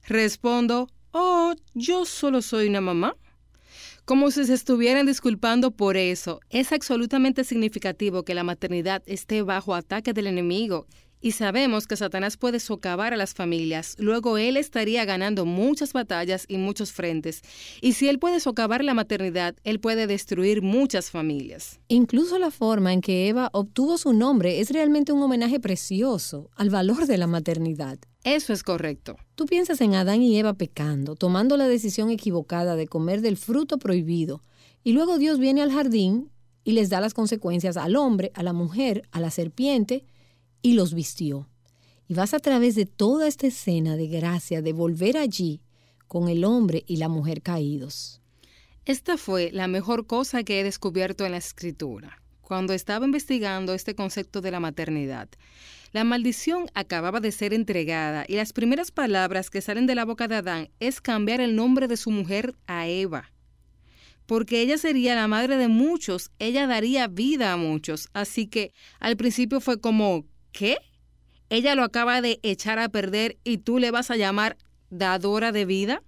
Respondo, 0.08 0.88
oh, 1.12 1.54
yo 1.74 2.06
solo 2.06 2.42
soy 2.42 2.68
una 2.68 2.82
mamá 2.82 3.16
como 4.08 4.32
si 4.32 4.46
se 4.46 4.54
estuvieran 4.54 5.06
disculpando 5.06 5.72
por 5.72 5.98
eso. 5.98 6.40
Es 6.50 6.72
absolutamente 6.72 7.44
significativo 7.44 8.24
que 8.24 8.36
la 8.36 8.46
maternidad 8.46 9.04
esté 9.06 9.42
bajo 9.42 9.76
ataque 9.76 10.14
del 10.14 10.28
enemigo. 10.28 10.88
Y 11.20 11.32
sabemos 11.32 11.88
que 11.88 11.96
Satanás 11.96 12.38
puede 12.38 12.60
socavar 12.60 13.14
a 13.14 13.18
las 13.18 13.34
familias, 13.34 13.96
luego 13.98 14.38
él 14.38 14.56
estaría 14.56 15.04
ganando 15.04 15.46
muchas 15.46 15.94
batallas 15.94 16.46
y 16.48 16.58
muchos 16.58 16.92
frentes. 16.92 17.42
Y 17.82 17.94
si 17.94 18.08
él 18.08 18.20
puede 18.20 18.40
socavar 18.40 18.84
la 18.84 18.94
maternidad, 18.94 19.56
él 19.64 19.80
puede 19.80 20.06
destruir 20.06 20.62
muchas 20.62 21.10
familias. 21.10 21.80
Incluso 21.88 22.38
la 22.38 22.52
forma 22.52 22.94
en 22.94 23.02
que 23.02 23.28
Eva 23.28 23.50
obtuvo 23.52 23.98
su 23.98 24.14
nombre 24.14 24.60
es 24.60 24.70
realmente 24.70 25.12
un 25.12 25.24
homenaje 25.24 25.60
precioso 25.60 26.52
al 26.56 26.70
valor 26.70 27.08
de 27.08 27.18
la 27.18 27.28
maternidad. 27.28 27.98
Eso 28.24 28.54
es 28.54 28.62
correcto. 28.62 29.16
Tú 29.36 29.46
piensas 29.46 29.82
en 29.82 29.96
Adán 29.96 30.22
y 30.22 30.38
Eva 30.38 30.54
pecando, 30.54 31.16
tomando 31.16 31.58
la 31.58 31.68
decisión 31.68 32.12
equivocada 32.12 32.76
de 32.76 32.88
comer 32.88 33.22
del 33.22 33.38
fruto 33.38 33.80
prohibido, 33.80 34.44
y 34.84 34.94
luego 34.94 35.18
Dios 35.18 35.40
viene 35.40 35.62
al 35.62 35.72
jardín 35.72 36.30
y 36.64 36.74
les 36.74 36.90
da 36.90 37.02
las 37.02 37.14
consecuencias 37.14 37.78
al 37.78 37.96
hombre, 37.96 38.32
a 38.36 38.44
la 38.44 38.54
mujer, 38.54 39.04
a 39.12 39.20
la 39.20 39.32
serpiente, 39.32 40.06
y 40.68 40.74
los 40.74 40.94
vistió. 40.94 41.48
Y 42.10 42.14
vas 42.14 42.34
a 42.34 42.40
través 42.40 42.76
de 42.76 42.86
toda 42.86 43.30
esta 43.30 43.48
escena 43.48 43.96
de 43.96 44.08
gracia 44.08 44.62
de 44.62 44.74
volver 44.74 45.16
allí 45.16 45.62
con 46.08 46.28
el 46.28 46.44
hombre 46.44 46.84
y 46.88 46.98
la 46.98 47.08
mujer 47.08 47.42
caídos. 47.42 48.20
Esta 48.84 49.16
fue 49.16 49.50
la 49.54 49.70
mejor 49.70 50.08
cosa 50.08 50.44
que 50.44 50.60
he 50.60 50.66
descubierto 50.66 51.26
en 51.26 51.32
la 51.32 51.38
escritura, 51.38 52.22
cuando 52.42 52.74
estaba 52.74 53.06
investigando 53.06 53.74
este 53.74 53.96
concepto 53.96 54.42
de 54.42 54.52
la 54.52 54.60
maternidad. 54.60 55.30
La 55.94 56.04
maldición 56.04 56.66
acababa 56.74 57.22
de 57.22 57.32
ser 57.32 57.54
entregada 57.54 58.26
y 58.28 58.36
las 58.36 58.52
primeras 58.52 58.92
palabras 58.92 59.50
que 59.50 59.62
salen 59.62 59.88
de 59.88 59.96
la 59.96 60.04
boca 60.04 60.28
de 60.28 60.36
Adán 60.36 60.70
es 60.82 61.00
cambiar 61.00 61.40
el 61.40 61.56
nombre 61.56 61.88
de 61.88 61.96
su 61.96 62.12
mujer 62.12 62.56
a 62.68 62.88
Eva. 62.90 63.32
Porque 64.26 64.60
ella 64.60 64.78
sería 64.78 65.16
la 65.16 65.30
madre 65.30 65.56
de 65.56 65.70
muchos, 65.70 66.30
ella 66.40 66.68
daría 66.68 67.08
vida 67.08 67.54
a 67.54 67.58
muchos. 67.58 68.10
Así 68.12 68.48
que 68.48 68.74
al 69.00 69.16
principio 69.16 69.62
fue 69.62 69.80
como, 69.80 70.26
¿qué? 70.52 70.78
Ella 71.50 71.76
lo 71.76 71.84
acaba 71.84 72.22
de 72.22 72.40
echar 72.44 72.80
a 72.80 72.90
perder 72.90 73.38
y 73.44 73.60
tú 73.60 73.80
le 73.80 73.92
vas 73.92 74.12
a 74.12 74.18
llamar 74.18 74.58
dadora 74.90 75.52
de 75.52 75.66
vida. 75.66 76.04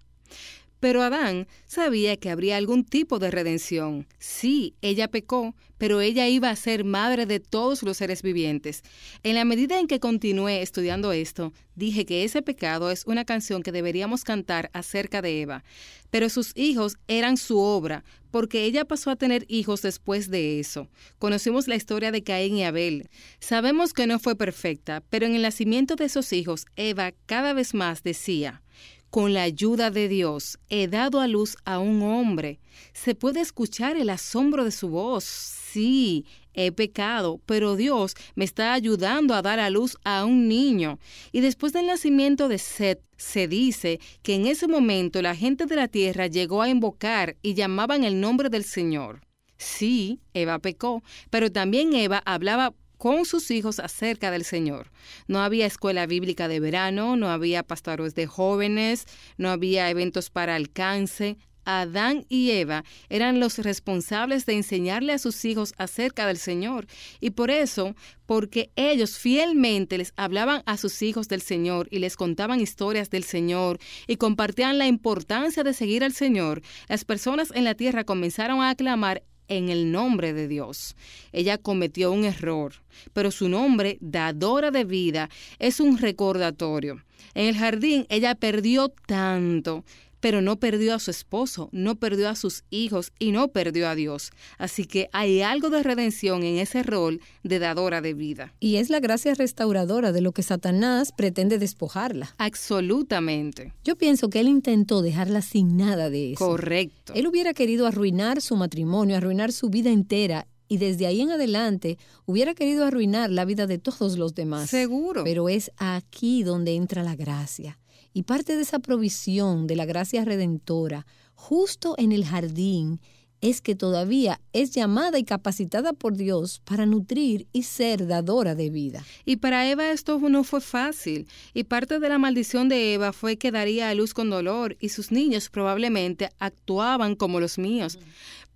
Pero 0.80 1.02
Adán 1.02 1.48
sabía 1.66 2.16
que 2.18 2.30
habría 2.30 2.58
algún 2.58 2.86
tipo 2.86 3.20
de 3.20 3.32
redención. 3.32 4.08
Sí, 4.18 4.76
ella 4.82 5.10
pecó, 5.10 5.56
pero 5.78 6.00
ella 6.00 6.28
iba 6.28 6.50
a 6.50 6.56
ser 6.56 6.84
madre 6.84 7.26
de 7.26 7.40
todos 7.40 7.84
los 7.84 7.98
seres 7.98 8.22
vivientes. 8.22 8.84
En 9.24 9.36
la 9.36 9.46
medida 9.46 9.80
en 9.80 9.88
que 9.88 10.00
continué 10.00 10.62
estudiando 10.62 11.12
esto, 11.12 11.54
dije 11.76 12.06
que 12.06 12.24
ese 12.24 12.42
pecado 12.42 12.92
es 12.92 13.06
una 13.06 13.26
canción 13.26 13.62
que 13.62 13.72
deberíamos 13.72 14.24
cantar 14.24 14.70
acerca 14.74 15.22
de 15.22 15.42
Eva. 15.42 15.64
Pero 16.12 16.30
sus 16.30 16.56
hijos 16.56 16.98
eran 17.08 17.38
su 17.38 17.60
obra, 17.60 18.04
porque 18.32 18.64
ella 18.64 18.86
pasó 18.86 19.12
a 19.12 19.16
tener 19.16 19.46
hijos 19.48 19.82
después 19.82 20.30
de 20.30 20.60
eso. 20.60 20.88
Conocimos 21.18 21.68
la 21.68 21.76
historia 21.76 22.12
de 22.12 22.24
Caín 22.24 22.58
y 22.58 22.64
Abel. 22.64 23.10
Sabemos 23.40 23.94
que 23.94 24.08
no 24.08 24.20
fue 24.20 24.36
perfecta, 24.36 25.04
pero 25.10 25.26
en 25.26 25.36
el 25.36 25.42
nacimiento 25.42 25.96
de 25.96 26.06
esos 26.06 26.32
hijos, 26.34 26.66
Eva 26.76 27.14
cada 27.26 27.54
vez 27.54 27.74
más 27.74 28.04
decía, 28.04 28.62
con 29.10 29.34
la 29.34 29.44
ayuda 29.44 29.92
de 29.92 30.08
Dios 30.08 30.60
he 30.70 30.88
dado 30.88 31.20
a 31.20 31.28
luz 31.28 31.58
a 31.66 31.80
un 31.80 32.02
hombre. 32.02 32.60
Se 32.94 33.16
puede 33.16 33.42
escuchar 33.42 33.98
el 33.98 34.10
asombro 34.10 34.64
de 34.64 34.72
su 34.72 34.90
voz. 34.90 35.24
Sí, 35.24 36.26
he 36.54 36.72
pecado, 36.72 37.40
pero 37.46 37.76
Dios 37.76 38.16
me 38.36 38.46
está 38.46 38.74
ayudando 38.74 39.34
a 39.34 39.42
dar 39.42 39.60
a 39.60 39.70
luz 39.70 39.98
a 40.04 40.26
un 40.26 40.48
niño. 40.48 41.00
Y 41.32 41.42
después 41.42 41.74
del 41.74 41.88
nacimiento 41.88 42.48
de 42.48 42.58
Seth, 42.58 43.02
se 43.18 43.48
dice 43.48 44.00
que 44.24 44.36
en 44.36 44.48
ese 44.48 44.68
momento 44.68 45.22
la 45.22 45.36
gente 45.36 45.66
de 45.66 45.76
la 45.76 45.88
tierra 45.88 46.28
llegó 46.28 46.62
a 46.62 46.70
invocar 46.70 47.36
y 47.42 47.54
llamaban 47.54 48.04
el 48.04 48.20
nombre 48.20 48.50
del 48.50 48.64
Señor. 48.64 49.22
Sí, 49.58 50.22
Eva 50.34 50.60
pecó, 50.60 51.04
pero 51.30 51.52
también 51.52 51.94
Eva 51.94 52.22
hablaba 52.26 52.74
con 53.00 53.26
sus 53.26 53.50
hijos 53.50 53.80
acerca 53.80 54.30
del 54.30 54.44
Señor. 54.44 54.92
No 55.28 55.40
había 55.42 55.66
escuela 55.66 56.06
bíblica 56.06 56.48
de 56.50 56.60
verano, 56.60 57.16
no 57.16 57.30
había 57.30 57.64
pastores 57.64 58.14
de 58.14 58.28
jóvenes, 58.28 59.06
no 59.38 59.50
había 59.50 59.90
eventos 59.90 60.30
para 60.30 60.56
alcance. 60.56 61.38
Adán 61.64 62.26
y 62.30 62.52
Eva 62.52 62.84
eran 63.10 63.40
los 63.40 63.60
responsables 63.60 64.46
de 64.46 64.54
enseñarle 64.54 65.14
a 65.14 65.20
sus 65.20 65.46
hijos 65.46 65.74
acerca 65.78 66.26
del 66.28 66.38
Señor. 66.38 66.88
Y 67.22 67.30
por 67.30 67.52
eso, 67.52 67.96
porque 68.26 68.72
ellos 68.76 69.18
fielmente 69.18 69.98
les 69.98 70.14
hablaban 70.18 70.64
a 70.66 70.78
sus 70.78 71.02
hijos 71.02 71.28
del 71.28 71.42
Señor 71.42 71.88
y 71.92 72.00
les 72.00 72.16
contaban 72.18 72.60
historias 72.60 73.10
del 73.10 73.24
Señor 73.24 73.80
y 74.08 74.18
compartían 74.18 74.78
la 74.78 74.88
importancia 74.88 75.64
de 75.64 75.74
seguir 75.74 76.04
al 76.04 76.14
Señor, 76.14 76.62
las 76.88 77.06
personas 77.06 77.52
en 77.54 77.64
la 77.64 77.76
tierra 77.76 78.04
comenzaron 78.04 78.62
a 78.62 78.72
aclamar 78.72 79.24
en 79.50 79.70
el 79.70 79.92
nombre 79.92 80.34
de 80.34 80.48
Dios. 80.48 80.96
Ella 81.34 81.58
cometió 81.58 82.12
un 82.12 82.24
error, 82.24 82.74
pero 83.14 83.32
su 83.32 83.50
nombre, 83.50 83.98
dadora 84.00 84.72
de 84.72 84.86
vida, 84.86 85.30
es 85.60 85.80
un 85.80 85.98
recordatorio. 85.98 87.04
En 87.34 87.48
el 87.48 87.58
jardín 87.58 88.06
ella 88.10 88.36
perdió 88.36 88.90
tanto, 88.90 89.84
pero 90.20 90.42
no 90.42 90.60
perdió 90.60 90.94
a 90.94 91.00
su 91.00 91.12
esposo, 91.12 91.70
no 91.72 91.96
perdió 91.96 92.30
a 92.30 92.36
sus 92.36 92.64
hijos 92.70 93.12
y 93.20 93.32
no 93.32 93.50
perdió 93.50 93.88
a 93.88 93.96
Dios. 93.96 94.32
Así 94.58 94.86
que 94.86 95.10
hay 95.14 95.42
algo 95.42 95.70
de 95.70 95.84
redención 95.84 96.44
en 96.44 96.58
ese 96.58 96.84
rol 96.84 97.22
de 97.44 97.60
dadora 97.60 98.02
de 98.02 98.14
vida. 98.14 98.54
Y 98.60 98.78
es 98.78 98.90
la 98.90 99.00
gracia 99.00 99.34
restauradora 99.34 100.12
de 100.12 100.22
lo 100.22 100.32
que 100.32 100.44
Satanás 100.44 101.12
pretende 101.16 101.58
despojarla. 101.58 102.36
Absolutamente. 102.38 103.74
Yo 103.84 103.96
pienso 103.96 104.30
que 104.30 104.40
él 104.40 104.48
intentó 104.48 105.02
dejarla 105.02 105.42
sin 105.42 105.78
nada 105.78 106.10
de 106.10 106.34
eso. 106.34 106.46
Correcto. 106.46 107.14
Él 107.14 107.28
hubiera 107.28 107.54
querido 107.54 107.88
arruinar 107.88 108.42
su 108.42 108.56
matrimonio, 108.56 109.18
arruinar 109.18 109.52
su 109.52 109.70
vida 109.70 109.90
entera 109.90 110.48
y 110.70 110.78
desde 110.78 111.08
ahí 111.08 111.20
en 111.22 111.32
adelante 111.32 111.98
hubiera 112.26 112.54
querido 112.54 112.86
arruinar 112.86 113.32
la 113.32 113.44
vida 113.44 113.68
de 113.68 113.80
todos 113.80 114.18
los 114.18 114.36
demás. 114.36 114.70
Seguro. 114.70 115.24
Pero 115.24 115.50
es 115.50 115.72
aquí 115.78 116.44
donde 116.44 116.76
entra 116.76 117.04
la 117.04 117.16
gracia. 117.16 117.80
Y 118.20 118.24
parte 118.24 118.58
de 118.58 118.64
esa 118.64 118.80
provisión 118.80 119.66
de 119.66 119.78
la 119.78 119.86
gracia 119.86 120.26
redentora, 120.26 121.06
justo 121.36 121.96
en 121.98 122.12
el 122.12 122.26
jardín, 122.26 123.00
es 123.40 123.62
que 123.62 123.76
todavía 123.76 124.42
es 124.52 124.72
llamada 124.72 125.18
y 125.20 125.24
capacitada 125.24 125.94
por 125.94 126.18
Dios 126.18 126.62
para 126.66 126.86
nutrir 126.86 127.48
y 127.54 127.64
ser 127.64 128.08
dadora 128.08 128.56
de 128.56 128.70
vida. 128.72 129.06
Y 129.24 129.38
para 129.38 129.70
Eva 129.70 129.92
esto 129.92 130.20
no 130.20 130.44
fue 130.44 130.60
fácil, 130.60 131.30
y 131.54 131.64
parte 131.64 132.02
de 132.02 132.10
la 132.10 132.18
maldición 132.18 132.68
de 132.68 132.94
Eva 132.94 133.14
fue 133.14 133.38
que 133.38 133.54
daría 133.54 133.90
a 133.90 133.96
luz 133.96 134.14
con 134.14 134.30
dolor, 134.30 134.76
y 134.82 134.90
sus 134.90 135.14
niños 135.14 135.50
probablemente 135.50 136.30
actuaban 136.40 137.16
como 137.16 137.40
los 137.40 137.58
míos. 137.58 138.00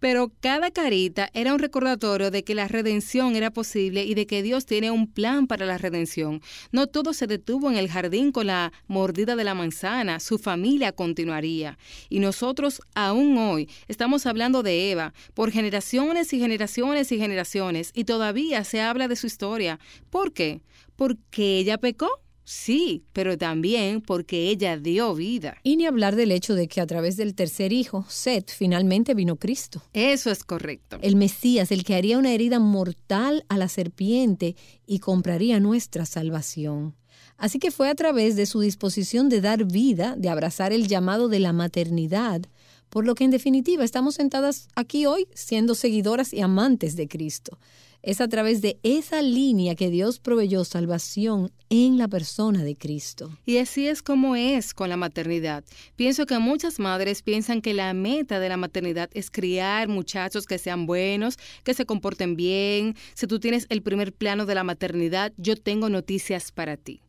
Pero 0.04 0.34
cada 0.42 0.70
carita 0.70 1.30
era 1.34 1.54
un 1.54 1.60
recordatorio 1.60 2.30
de 2.30 2.44
que 2.44 2.56
la 2.56 2.68
redención 2.68 3.38
era 3.38 3.52
posible 3.52 4.04
y 4.04 4.16
de 4.16 4.28
que 4.28 4.44
Dios 4.44 4.66
tiene 4.66 4.92
un 4.92 5.08
plan 5.08 5.48
para 5.48 5.66
la 5.66 5.78
redención. 5.78 6.42
No 6.74 6.88
todo 6.88 7.14
se 7.14 7.26
detuvo 7.26 7.72
en 7.72 7.78
el 7.78 7.88
jardín 7.88 8.34
con 8.34 8.48
la 8.48 8.74
mordida 8.88 9.38
de 9.38 9.46
la 9.46 9.54
manzana, 9.54 10.20
su 10.20 10.40
familia 10.40 10.92
continuaría. 10.92 11.78
Y 12.10 12.20
nosotros 12.20 12.82
aún 12.96 13.38
hoy 13.38 13.70
estamos 13.88 14.26
hablando 14.26 14.62
de 14.62 14.92
Eva 14.92 15.14
por 15.34 15.52
generaciones 15.52 16.34
y 16.34 16.40
generaciones 16.42 17.14
y 17.14 17.18
generaciones 17.18 17.92
y 17.94 18.04
todavía 18.04 18.66
se 18.66 18.82
habla 18.82 19.08
de 19.08 19.16
su 19.16 19.28
historia. 19.28 19.80
¿Por 20.10 20.34
qué? 20.34 20.64
Porque 20.98 21.60
ella 21.60 21.78
pecó. 21.78 22.23
Sí, 22.46 23.06
pero 23.14 23.38
también 23.38 24.02
porque 24.02 24.50
ella 24.50 24.78
dio 24.78 25.16
vida. 25.16 25.58
Y 25.64 25.78
ni 25.78 25.86
hablar 25.86 26.16
del 26.16 26.32
hecho 26.32 26.56
de 26.56 26.68
que 26.68 26.82
a 26.82 26.88
través 26.88 27.16
del 27.16 27.36
tercer 27.36 27.72
hijo, 27.72 28.06
Seth, 28.10 28.52
finalmente 28.52 29.14
vino 29.14 29.38
Cristo. 29.38 29.82
Eso 29.94 30.30
es 30.30 30.44
correcto. 30.44 30.98
El 31.02 31.16
Mesías, 31.16 31.72
el 31.72 31.84
que 31.84 31.96
haría 31.96 32.18
una 32.18 32.34
herida 32.34 32.60
mortal 32.60 33.46
a 33.48 33.58
la 33.58 33.70
serpiente 33.70 34.56
y 34.86 35.00
compraría 35.00 35.60
nuestra 35.60 36.06
salvación. 36.06 36.96
Así 37.38 37.60
que 37.60 37.72
fue 37.72 37.90
a 37.90 37.96
través 37.96 38.36
de 38.36 38.46
su 38.46 38.60
disposición 38.60 39.30
de 39.30 39.42
dar 39.42 39.66
vida, 39.66 40.16
de 40.18 40.30
abrazar 40.30 40.74
el 40.74 40.88
llamado 40.88 41.30
de 41.30 41.40
la 41.40 41.54
maternidad, 41.54 42.42
por 42.90 43.06
lo 43.06 43.16
que 43.16 43.24
en 43.24 43.32
definitiva 43.32 43.84
estamos 43.84 44.16
sentadas 44.16 44.68
aquí 44.76 45.06
hoy 45.06 45.28
siendo 45.34 45.76
seguidoras 45.76 46.32
y 46.34 46.42
amantes 46.42 46.96
de 46.96 47.08
Cristo. 47.08 47.58
Es 48.04 48.20
a 48.20 48.28
través 48.28 48.62
de 48.62 48.82
esa 48.84 49.22
línea 49.22 49.76
que 49.76 49.90
Dios 49.90 50.20
proveyó 50.20 50.66
salvación 50.66 51.54
en 51.70 51.98
la 51.98 52.10
persona 52.10 52.66
de 52.66 52.76
Cristo. 52.76 53.32
Y 53.46 53.60
así 53.60 53.88
es 53.88 54.02
como 54.04 54.36
es 54.36 54.74
con 54.74 54.90
la 54.90 54.98
maternidad. 54.98 55.64
Pienso 55.96 56.26
que 56.26 56.38
muchas 56.38 56.80
madres 56.80 57.22
piensan 57.22 57.62
que 57.62 57.74
la 57.74 57.94
meta 57.94 58.42
de 58.42 58.50
la 58.50 58.58
maternidad 58.58 59.10
es 59.14 59.32
criar 59.32 59.88
muchachos 59.88 60.46
que 60.46 60.58
sean 60.58 60.86
buenos, 60.86 61.38
que 61.64 61.74
se 61.74 61.86
comporten 61.86 62.36
bien. 62.36 62.98
Si 63.14 63.26
tú 63.26 63.40
tienes 63.40 63.68
el 63.70 63.82
primer 63.82 64.12
plano 64.12 64.46
de 64.46 64.56
la 64.56 64.66
maternidad, 64.66 65.32
yo 65.38 65.56
tengo 65.56 65.88
noticias 65.88 66.52
para 66.52 66.76
ti 66.76 67.00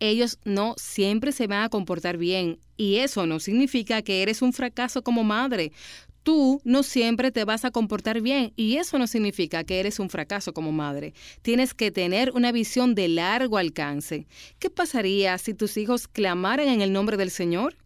ellos 0.00 0.38
no 0.44 0.74
siempre 0.76 1.32
se 1.32 1.46
van 1.46 1.62
a 1.62 1.68
comportar 1.68 2.18
bien 2.18 2.58
y 2.76 2.96
eso 2.96 3.26
no 3.26 3.40
significa 3.40 4.02
que 4.02 4.22
eres 4.22 4.42
un 4.42 4.52
fracaso 4.52 5.02
como 5.02 5.24
madre 5.24 5.72
tú 6.26 6.60
no 6.64 6.82
siempre 6.82 7.30
te 7.30 7.44
vas 7.44 7.64
a 7.64 7.70
comportar 7.70 8.20
bien 8.20 8.52
y 8.56 8.78
eso 8.78 8.98
no 8.98 9.06
significa 9.06 9.62
que 9.62 9.78
eres 9.78 10.00
un 10.00 10.10
fracaso 10.10 10.52
como 10.52 10.72
madre. 10.72 11.14
Tienes 11.40 11.72
que 11.72 11.92
tener 11.92 12.32
una 12.34 12.50
visión 12.50 12.96
de 12.96 13.06
largo 13.06 13.58
alcance. 13.58 14.26
¿Qué 14.58 14.68
pasaría 14.68 15.38
si 15.38 15.54
tus 15.54 15.76
hijos 15.76 16.08
clamaran 16.08 16.66
en 16.66 16.80
el 16.80 16.92
nombre 16.92 17.16
del 17.16 17.30
Señor? 17.30 17.76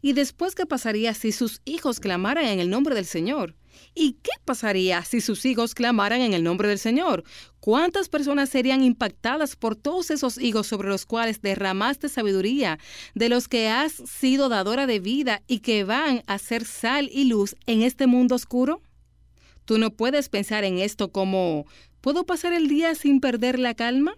¿Y 0.00 0.12
después 0.12 0.54
qué 0.54 0.66
pasaría 0.66 1.14
si 1.14 1.32
sus 1.32 1.60
hijos 1.64 2.00
clamaran 2.00 2.44
en 2.46 2.60
el 2.60 2.70
nombre 2.70 2.94
del 2.94 3.06
Señor? 3.06 3.54
¿Y 3.94 4.14
qué 4.22 4.30
pasaría 4.44 5.04
si 5.04 5.20
sus 5.20 5.44
hijos 5.44 5.74
clamaran 5.74 6.20
en 6.20 6.34
el 6.34 6.42
nombre 6.42 6.68
del 6.68 6.78
Señor? 6.78 7.24
¿Cuántas 7.60 8.08
personas 8.08 8.48
serían 8.48 8.82
impactadas 8.82 9.56
por 9.56 9.76
todos 9.76 10.10
esos 10.10 10.38
hijos 10.38 10.66
sobre 10.66 10.88
los 10.88 11.06
cuales 11.06 11.42
derramaste 11.42 12.08
sabiduría, 12.08 12.78
de 13.14 13.28
los 13.28 13.48
que 13.48 13.68
has 13.68 13.92
sido 13.92 14.48
dadora 14.48 14.86
de 14.86 15.00
vida 15.00 15.42
y 15.46 15.60
que 15.60 15.84
van 15.84 16.22
a 16.26 16.38
ser 16.38 16.64
sal 16.64 17.08
y 17.12 17.24
luz 17.24 17.54
en 17.66 17.82
este 17.82 18.06
mundo 18.06 18.34
oscuro? 18.34 18.82
Tú 19.64 19.78
no 19.78 19.90
puedes 19.90 20.28
pensar 20.28 20.64
en 20.64 20.78
esto 20.78 21.12
como, 21.12 21.66
¿puedo 22.00 22.24
pasar 22.24 22.52
el 22.52 22.68
día 22.68 22.94
sin 22.94 23.20
perder 23.20 23.58
la 23.58 23.74
calma? 23.74 24.16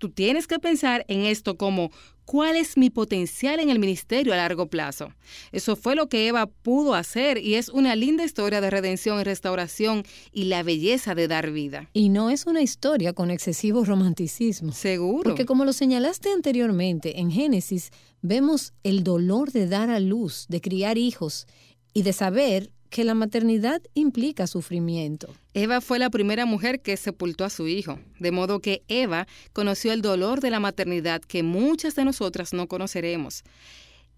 Tú 0.00 0.08
tienes 0.08 0.46
que 0.46 0.58
pensar 0.58 1.04
en 1.08 1.26
esto 1.26 1.58
como, 1.58 1.90
¿cuál 2.24 2.56
es 2.56 2.78
mi 2.78 2.88
potencial 2.88 3.60
en 3.60 3.68
el 3.68 3.78
ministerio 3.78 4.32
a 4.32 4.36
largo 4.38 4.68
plazo? 4.68 5.12
Eso 5.52 5.76
fue 5.76 5.94
lo 5.94 6.08
que 6.08 6.26
Eva 6.26 6.46
pudo 6.46 6.94
hacer 6.94 7.36
y 7.36 7.56
es 7.56 7.68
una 7.68 7.94
linda 7.96 8.24
historia 8.24 8.62
de 8.62 8.70
redención 8.70 9.20
y 9.20 9.24
restauración 9.24 10.04
y 10.32 10.44
la 10.44 10.62
belleza 10.62 11.14
de 11.14 11.28
dar 11.28 11.50
vida. 11.50 11.90
Y 11.92 12.08
no 12.08 12.30
es 12.30 12.46
una 12.46 12.62
historia 12.62 13.12
con 13.12 13.30
excesivo 13.30 13.84
romanticismo. 13.84 14.72
Seguro. 14.72 15.22
Porque 15.22 15.44
como 15.44 15.66
lo 15.66 15.74
señalaste 15.74 16.32
anteriormente, 16.32 17.20
en 17.20 17.30
Génesis 17.30 17.90
vemos 18.22 18.72
el 18.82 19.04
dolor 19.04 19.52
de 19.52 19.66
dar 19.66 19.90
a 19.90 20.00
luz, 20.00 20.46
de 20.48 20.62
criar 20.62 20.96
hijos 20.96 21.46
y 21.92 22.04
de 22.04 22.14
saber 22.14 22.72
que 22.90 23.04
la 23.04 23.14
maternidad 23.14 23.80
implica 23.94 24.46
sufrimiento. 24.46 25.28
Eva 25.54 25.80
fue 25.80 25.98
la 25.98 26.10
primera 26.10 26.44
mujer 26.44 26.80
que 26.80 26.96
sepultó 26.96 27.44
a 27.44 27.50
su 27.50 27.68
hijo, 27.68 27.98
de 28.18 28.32
modo 28.32 28.60
que 28.60 28.82
Eva 28.88 29.26
conoció 29.52 29.92
el 29.92 30.02
dolor 30.02 30.40
de 30.40 30.50
la 30.50 30.60
maternidad 30.60 31.22
que 31.22 31.42
muchas 31.42 31.94
de 31.94 32.04
nosotras 32.04 32.52
no 32.52 32.66
conoceremos. 32.66 33.44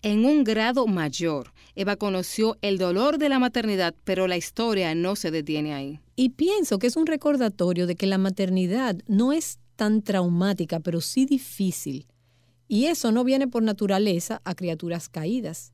En 0.03 0.25
un 0.25 0.43
grado 0.43 0.89
mayor, 0.89 1.53
Eva 1.77 1.95
conoció 1.95 2.57
el 2.61 2.77
dolor 2.79 3.19
de 3.19 3.29
la 3.29 3.39
maternidad, 3.39 3.95
pero 4.03 4.27
la 4.27 4.37
historia 4.37 4.95
no 4.97 5.15
se 5.15 5.31
detiene 5.31 5.75
ahí. 5.75 6.01
Y 6.17 6.31
pienso 6.31 6.81
que 6.81 6.89
es 6.89 6.97
un 6.97 7.07
recordatorio 7.07 7.87
de 7.87 7.95
que 7.95 8.07
la 8.07 8.19
maternidad 8.19 8.97
no 9.07 9.33
es 9.33 9.61
tan 9.77 10.03
traumática, 10.03 10.81
pero 10.81 11.01
sí 11.01 11.25
difícil. 11.25 12.07
Y 12.67 12.87
eso 12.87 13.13
no 13.13 13.23
viene 13.23 13.47
por 13.47 13.63
naturaleza 13.63 14.41
a 14.45 14.55
criaturas 14.55 15.09
caídas. 15.09 15.73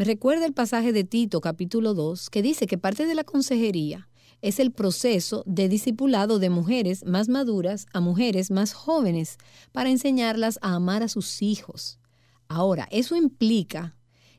Me 0.00 0.06
recuerda 0.06 0.46
el 0.46 0.54
pasaje 0.54 0.94
de 0.94 1.04
Tito 1.04 1.42
capítulo 1.42 1.92
2 1.92 2.30
que 2.30 2.40
dice 2.40 2.66
que 2.66 2.78
parte 2.78 3.04
de 3.04 3.14
la 3.14 3.22
consejería 3.22 4.08
es 4.40 4.58
el 4.58 4.72
proceso 4.72 5.42
de 5.44 5.68
discipulado 5.68 6.38
de 6.38 6.48
mujeres 6.48 7.04
más 7.04 7.28
maduras 7.28 7.84
a 7.92 8.00
mujeres 8.00 8.50
más 8.50 8.72
jóvenes 8.72 9.36
para 9.72 9.90
enseñarlas 9.90 10.58
a 10.62 10.74
amar 10.74 11.02
a 11.02 11.08
sus 11.08 11.42
hijos. 11.42 11.98
Ahora, 12.48 12.88
eso 12.90 13.14
implica 13.14 13.94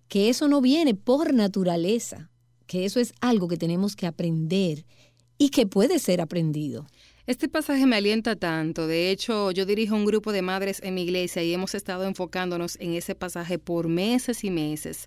que 0.07 0.29
eso 0.29 0.47
no 0.47 0.61
viene 0.61 0.95
por 0.95 1.31
naturaleza, 1.31 2.31
que 2.65 2.85
eso 2.85 2.99
es 2.99 3.13
algo 3.21 3.47
que 3.47 3.57
tenemos 3.57 3.95
que 3.95 4.07
aprender 4.07 4.87
y 5.37 5.49
que 5.49 5.67
puede 5.67 5.99
ser 5.99 6.21
aprendido. 6.21 6.87
Este 7.27 7.47
pasaje 7.47 7.85
me 7.85 7.97
alienta 7.97 8.35
tanto. 8.35 8.87
De 8.87 9.11
hecho, 9.11 9.51
yo 9.51 9.65
dirijo 9.65 9.95
un 9.95 10.05
grupo 10.05 10.31
de 10.31 10.41
madres 10.41 10.81
en 10.83 10.95
mi 10.95 11.03
iglesia 11.03 11.43
y 11.43 11.53
hemos 11.53 11.75
estado 11.75 12.05
enfocándonos 12.05 12.77
en 12.79 12.95
ese 12.95 13.13
pasaje 13.13 13.59
por 13.59 13.87
meses 13.87 14.43
y 14.43 14.49
meses. 14.49 15.05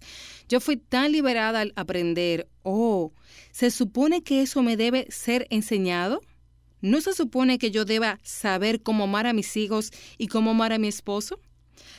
Yo 0.48 0.60
fui 0.60 0.76
tan 0.76 1.10
liberada 1.10 1.60
al 1.60 1.72
aprender, 1.74 2.48
oh, 2.62 3.12
¿se 3.50 3.70
supone 3.72 4.22
que 4.22 4.42
eso 4.42 4.62
me 4.62 4.76
debe 4.76 5.06
ser 5.10 5.48
enseñado? 5.50 6.20
¿No 6.80 7.00
se 7.00 7.14
supone 7.14 7.58
que 7.58 7.72
yo 7.72 7.84
deba 7.84 8.20
saber 8.22 8.82
cómo 8.82 9.04
amar 9.04 9.26
a 9.26 9.32
mis 9.32 9.56
hijos 9.56 9.90
y 10.16 10.28
cómo 10.28 10.52
amar 10.52 10.72
a 10.72 10.78
mi 10.78 10.86
esposo? 10.86 11.40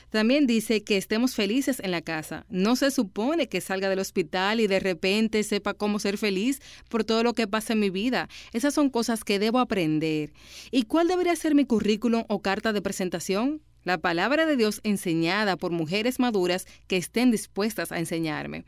También 0.09 0.47
dice 0.47 0.83
que 0.83 0.97
estemos 0.97 1.35
felices 1.35 1.79
en 1.79 1.91
la 1.91 2.01
casa. 2.01 2.45
No 2.49 2.75
se 2.75 2.91
supone 2.91 3.49
que 3.49 3.61
salga 3.61 3.89
del 3.89 3.99
hospital 3.99 4.59
y 4.59 4.67
de 4.67 4.79
repente 4.79 5.43
sepa 5.43 5.73
cómo 5.73 5.99
ser 5.99 6.17
feliz 6.17 6.61
por 6.89 7.03
todo 7.03 7.23
lo 7.23 7.33
que 7.33 7.47
pasa 7.47 7.73
en 7.73 7.79
mi 7.79 7.89
vida. 7.89 8.29
Esas 8.53 8.73
son 8.73 8.89
cosas 8.89 9.23
que 9.23 9.39
debo 9.39 9.59
aprender. 9.59 10.33
¿Y 10.71 10.83
cuál 10.83 11.07
debería 11.07 11.35
ser 11.35 11.55
mi 11.55 11.65
currículum 11.65 12.23
o 12.27 12.41
carta 12.41 12.73
de 12.73 12.81
presentación? 12.81 13.61
La 13.85 13.99
palabra 13.99 14.47
de 14.47 14.57
Dios 14.57 14.81
enseñada 14.83 15.57
por 15.57 15.71
mujeres 15.71 16.19
maduras 16.19 16.65
que 16.87 16.97
estén 16.97 17.29
dispuestas 17.29 17.91
a 17.91 17.99
enseñarme. 17.99 18.65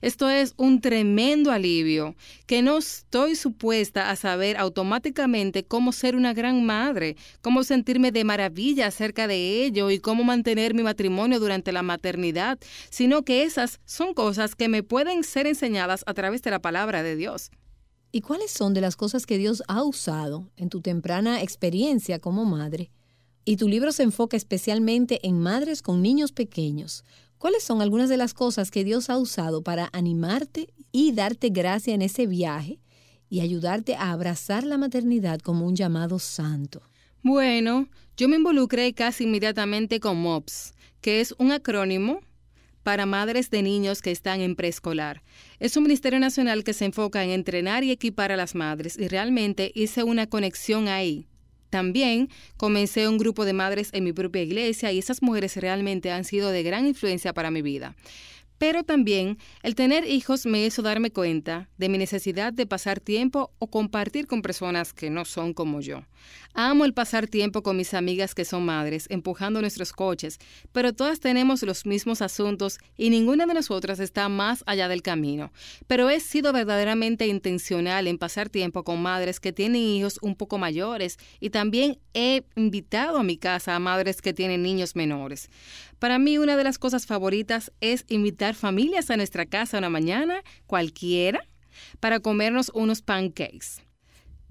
Esto 0.00 0.30
es 0.30 0.54
un 0.56 0.80
tremendo 0.80 1.50
alivio, 1.50 2.14
que 2.46 2.62
no 2.62 2.78
estoy 2.78 3.34
supuesta 3.34 4.10
a 4.10 4.16
saber 4.16 4.56
automáticamente 4.56 5.64
cómo 5.64 5.90
ser 5.90 6.14
una 6.14 6.32
gran 6.34 6.64
madre, 6.64 7.16
cómo 7.42 7.64
sentirme 7.64 8.12
de 8.12 8.22
maravilla 8.22 8.86
acerca 8.86 9.26
de 9.26 9.64
ello 9.64 9.90
y 9.90 9.98
cómo 9.98 10.22
mantener 10.22 10.72
mi 10.72 10.84
matrimonio 10.84 11.40
durante 11.40 11.72
la 11.72 11.82
maternidad, 11.82 12.58
sino 12.90 13.24
que 13.24 13.42
esas 13.42 13.80
son 13.84 14.14
cosas 14.14 14.54
que 14.54 14.68
me 14.68 14.84
pueden 14.84 15.24
ser 15.24 15.48
enseñadas 15.48 16.04
a 16.06 16.14
través 16.14 16.42
de 16.42 16.52
la 16.52 16.62
palabra 16.62 17.02
de 17.02 17.16
Dios. 17.16 17.50
¿Y 18.12 18.20
cuáles 18.20 18.52
son 18.52 18.72
de 18.72 18.80
las 18.80 18.94
cosas 18.94 19.26
que 19.26 19.36
Dios 19.36 19.64
ha 19.66 19.82
usado 19.82 20.48
en 20.56 20.68
tu 20.68 20.80
temprana 20.80 21.42
experiencia 21.42 22.20
como 22.20 22.44
madre? 22.44 22.92
Y 23.44 23.56
tu 23.56 23.68
libro 23.68 23.92
se 23.92 24.02
enfoca 24.02 24.36
especialmente 24.36 25.26
en 25.26 25.38
madres 25.38 25.82
con 25.82 26.02
niños 26.02 26.32
pequeños, 26.32 27.04
¿Cuáles 27.40 27.62
son 27.62 27.80
algunas 27.80 28.10
de 28.10 28.18
las 28.18 28.34
cosas 28.34 28.70
que 28.70 28.84
Dios 28.84 29.08
ha 29.08 29.16
usado 29.16 29.62
para 29.62 29.88
animarte 29.94 30.74
y 30.92 31.12
darte 31.12 31.48
gracia 31.48 31.94
en 31.94 32.02
ese 32.02 32.26
viaje 32.26 32.80
y 33.30 33.40
ayudarte 33.40 33.94
a 33.94 34.12
abrazar 34.12 34.62
la 34.62 34.76
maternidad 34.76 35.40
como 35.40 35.66
un 35.66 35.74
llamado 35.74 36.18
santo? 36.18 36.82
Bueno, 37.22 37.88
yo 38.14 38.28
me 38.28 38.36
involucré 38.36 38.92
casi 38.92 39.24
inmediatamente 39.24 40.00
con 40.00 40.18
MOPS, 40.18 40.74
que 41.00 41.22
es 41.22 41.34
un 41.38 41.50
acrónimo 41.50 42.20
para 42.82 43.06
madres 43.06 43.48
de 43.48 43.62
niños 43.62 44.02
que 44.02 44.10
están 44.10 44.42
en 44.42 44.54
preescolar. 44.54 45.22
Es 45.60 45.78
un 45.78 45.84
ministerio 45.84 46.20
nacional 46.20 46.62
que 46.62 46.74
se 46.74 46.84
enfoca 46.84 47.24
en 47.24 47.30
entrenar 47.30 47.84
y 47.84 47.90
equipar 47.90 48.32
a 48.32 48.36
las 48.36 48.54
madres 48.54 48.98
y 48.98 49.08
realmente 49.08 49.72
hice 49.74 50.04
una 50.04 50.26
conexión 50.26 50.88
ahí 50.88 51.29
también 51.70 52.28
comencé 52.56 53.08
un 53.08 53.18
grupo 53.18 53.44
de 53.44 53.52
madres 53.52 53.90
en 53.92 54.04
mi 54.04 54.12
propia 54.12 54.42
iglesia 54.42 54.92
y 54.92 54.98
esas 54.98 55.22
mujeres 55.22 55.56
realmente 55.56 56.10
han 56.10 56.24
sido 56.24 56.50
de 56.50 56.62
gran 56.62 56.86
influencia 56.86 57.32
para 57.32 57.50
mi 57.50 57.62
vida. 57.62 57.96
Pero 58.58 58.84
también 58.84 59.38
el 59.62 59.74
tener 59.74 60.04
hijos 60.04 60.44
me 60.44 60.66
hizo 60.66 60.82
darme 60.82 61.10
cuenta 61.10 61.70
de 61.78 61.88
mi 61.88 61.96
necesidad 61.96 62.52
de 62.52 62.66
pasar 62.66 63.00
tiempo 63.00 63.52
o 63.58 63.68
compartir 63.68 64.26
con 64.26 64.42
personas 64.42 64.92
que 64.92 65.08
no 65.08 65.24
son 65.24 65.54
como 65.54 65.80
yo. 65.80 66.02
Amo 66.52 66.84
el 66.84 66.94
pasar 66.94 67.28
tiempo 67.28 67.62
con 67.62 67.76
mis 67.76 67.94
amigas 67.94 68.34
que 68.34 68.44
son 68.44 68.64
madres, 68.64 69.06
empujando 69.08 69.60
nuestros 69.60 69.92
coches, 69.92 70.38
pero 70.72 70.92
todas 70.92 71.20
tenemos 71.20 71.62
los 71.62 71.86
mismos 71.86 72.22
asuntos 72.22 72.78
y 72.96 73.10
ninguna 73.10 73.46
de 73.46 73.54
nosotras 73.54 74.00
está 74.00 74.28
más 74.28 74.64
allá 74.66 74.88
del 74.88 75.02
camino. 75.02 75.52
Pero 75.86 76.10
he 76.10 76.18
sido 76.18 76.52
verdaderamente 76.52 77.28
intencional 77.28 78.08
en 78.08 78.18
pasar 78.18 78.48
tiempo 78.48 78.82
con 78.82 79.00
madres 79.00 79.38
que 79.38 79.52
tienen 79.52 79.80
hijos 79.80 80.18
un 80.22 80.34
poco 80.34 80.58
mayores 80.58 81.18
y 81.38 81.50
también 81.50 81.98
he 82.14 82.42
invitado 82.56 83.18
a 83.18 83.22
mi 83.22 83.36
casa 83.36 83.76
a 83.76 83.78
madres 83.78 84.20
que 84.20 84.34
tienen 84.34 84.62
niños 84.62 84.96
menores. 84.96 85.50
Para 86.00 86.18
mí 86.18 86.36
una 86.38 86.56
de 86.56 86.64
las 86.64 86.78
cosas 86.78 87.06
favoritas 87.06 87.70
es 87.80 88.04
invitar 88.08 88.54
familias 88.54 89.10
a 89.10 89.16
nuestra 89.16 89.46
casa 89.46 89.78
una 89.78 89.90
mañana, 89.90 90.42
cualquiera, 90.66 91.40
para 92.00 92.20
comernos 92.20 92.72
unos 92.74 93.02
pancakes. 93.02 93.89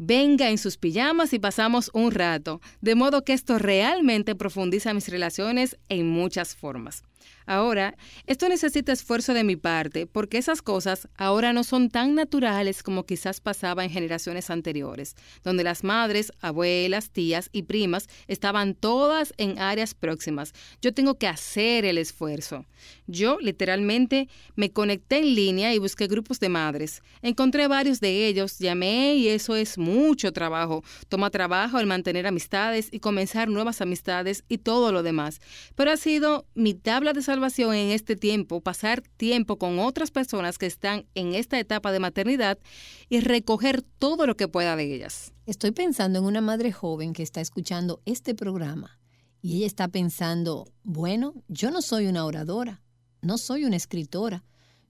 Venga 0.02 0.50
en 0.50 0.58
sus 0.58 0.78
pijamas 0.78 1.34
y 1.34 1.40
pasamos 1.40 1.92
un 1.94 2.12
rato, 2.12 2.62
de 2.80 2.96
modo 2.96 3.26
que 3.26 3.34
esto 3.34 3.60
realmente 3.60 4.34
profundiza 4.34 4.94
mis 4.94 5.10
relaciones 5.10 5.78
en 5.90 6.08
muchas 6.08 6.56
formas. 6.56 7.04
Ahora, 7.50 7.98
esto 8.28 8.48
necesita 8.48 8.92
esfuerzo 8.92 9.34
de 9.34 9.44
mi 9.44 9.56
parte, 9.56 10.06
porque 10.06 10.38
esas 10.38 10.62
cosas 10.62 11.08
ahora 11.18 11.52
no 11.52 11.64
son 11.64 11.90
tan 11.90 12.14
naturales 12.14 12.84
como 12.84 13.08
quizás 13.08 13.42
pasaba 13.42 13.84
en 13.84 13.90
generaciones 13.90 14.52
anteriores, 14.52 15.16
donde 15.44 15.64
las 15.64 15.84
madres, 15.84 16.32
abuelas, 16.42 17.10
tías 17.10 17.50
y 17.52 17.64
primas 17.64 18.08
estaban 18.28 18.76
todas 18.76 19.34
en 19.38 19.58
áreas 19.58 19.96
próximas. 19.96 20.54
Yo 20.80 20.94
tengo 20.94 21.16
que 21.16 21.26
hacer 21.26 21.86
el 21.86 21.98
esfuerzo. 21.98 22.68
Yo, 23.08 23.40
literalmente, 23.40 24.30
me 24.56 24.72
conecté 24.72 25.18
en 25.18 25.34
línea 25.34 25.74
y 25.74 25.80
busqué 25.80 26.06
grupos 26.06 26.40
de 26.40 26.50
madres. 26.50 27.02
Encontré 27.24 27.68
varios 27.68 28.00
de 28.00 28.28
ellos, 28.28 28.60
llamé 28.60 29.16
y 29.16 29.28
eso 29.28 29.56
es 29.56 29.80
mucho 29.80 30.32
trabajo. 30.34 30.84
Toma 31.08 31.32
trabajo 31.32 31.80
el 31.80 31.88
mantener 31.88 32.28
amistades 32.28 32.90
y 32.92 33.00
comenzar 33.00 33.50
nuevas 33.50 33.82
amistades 33.82 34.44
y 34.48 34.60
todo 34.60 34.92
lo 34.92 35.02
demás. 35.02 35.42
Pero 35.74 35.90
ha 35.90 35.98
sido 35.98 36.46
mi 36.54 36.76
tabla 36.76 37.12
de 37.14 37.24
en 37.40 37.92
este 37.92 38.16
tiempo, 38.16 38.62
pasar 38.62 39.02
tiempo 39.02 39.58
con 39.58 39.80
otras 39.80 40.12
personas 40.12 40.58
que 40.58 40.66
están 40.66 41.06
en 41.16 41.34
esta 41.34 41.58
etapa 41.58 41.92
de 41.92 42.00
maternidad 42.00 42.60
y 43.08 43.22
recoger 43.22 43.82
todo 43.82 44.28
lo 44.28 44.36
que 44.36 44.48
pueda 44.48 44.76
de 44.76 44.94
ellas. 44.94 45.32
Estoy 45.46 45.72
pensando 45.72 46.20
en 46.20 46.26
una 46.26 46.42
madre 46.42 46.72
joven 46.72 47.14
que 47.14 47.24
está 47.24 47.40
escuchando 47.40 48.02
este 48.06 48.36
programa 48.36 49.00
y 49.42 49.58
ella 49.58 49.68
está 49.68 49.88
pensando, 49.88 50.68
bueno, 50.84 51.34
yo 51.48 51.72
no 51.72 51.82
soy 51.82 52.08
una 52.08 52.26
oradora, 52.26 52.82
no 53.22 53.38
soy 53.38 53.64
una 53.64 53.78
escritora, 53.78 54.44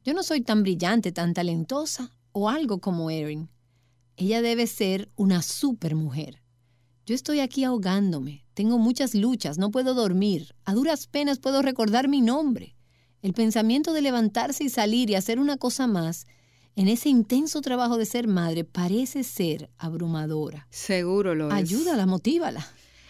yo 0.04 0.14
no 0.14 0.24
soy 0.24 0.42
tan 0.42 0.64
brillante, 0.64 1.12
tan 1.12 1.34
talentosa 1.34 2.12
o 2.32 2.50
algo 2.50 2.80
como 2.80 3.12
Erin. 3.12 3.50
Ella 4.18 4.42
debe 4.42 4.66
ser 4.66 5.12
una 5.16 5.44
super 5.44 5.96
mujer. 5.96 6.42
Yo 7.06 7.14
estoy 7.16 7.42
aquí 7.42 7.64
ahogándome, 7.64 8.44
tengo 8.60 8.78
muchas 8.78 9.16
luchas, 9.16 9.58
no 9.58 9.72
puedo 9.72 9.94
dormir, 9.94 10.54
a 10.66 10.74
duras 10.74 11.08
penas 11.08 11.40
puedo 11.40 11.62
recordar 11.62 12.10
mi 12.10 12.20
nombre. 12.20 12.76
El 13.22 13.32
pensamiento 13.32 13.94
de 13.94 14.02
levantarse 14.02 14.66
y 14.66 14.70
salir 14.70 15.10
y 15.10 15.16
hacer 15.16 15.40
una 15.40 15.56
cosa 15.56 15.88
más 15.88 16.28
en 16.76 16.90
ese 16.90 17.08
intenso 17.08 17.62
trabajo 17.62 17.98
de 17.98 18.06
ser 18.06 18.28
madre 18.28 18.66
parece 18.66 19.24
ser 19.24 19.70
abrumadora. 19.78 20.68
Seguro 20.72 21.36
lo 21.36 21.48
es. 21.48 21.54
Ayúdala, 21.54 22.06
motívala. 22.06 22.68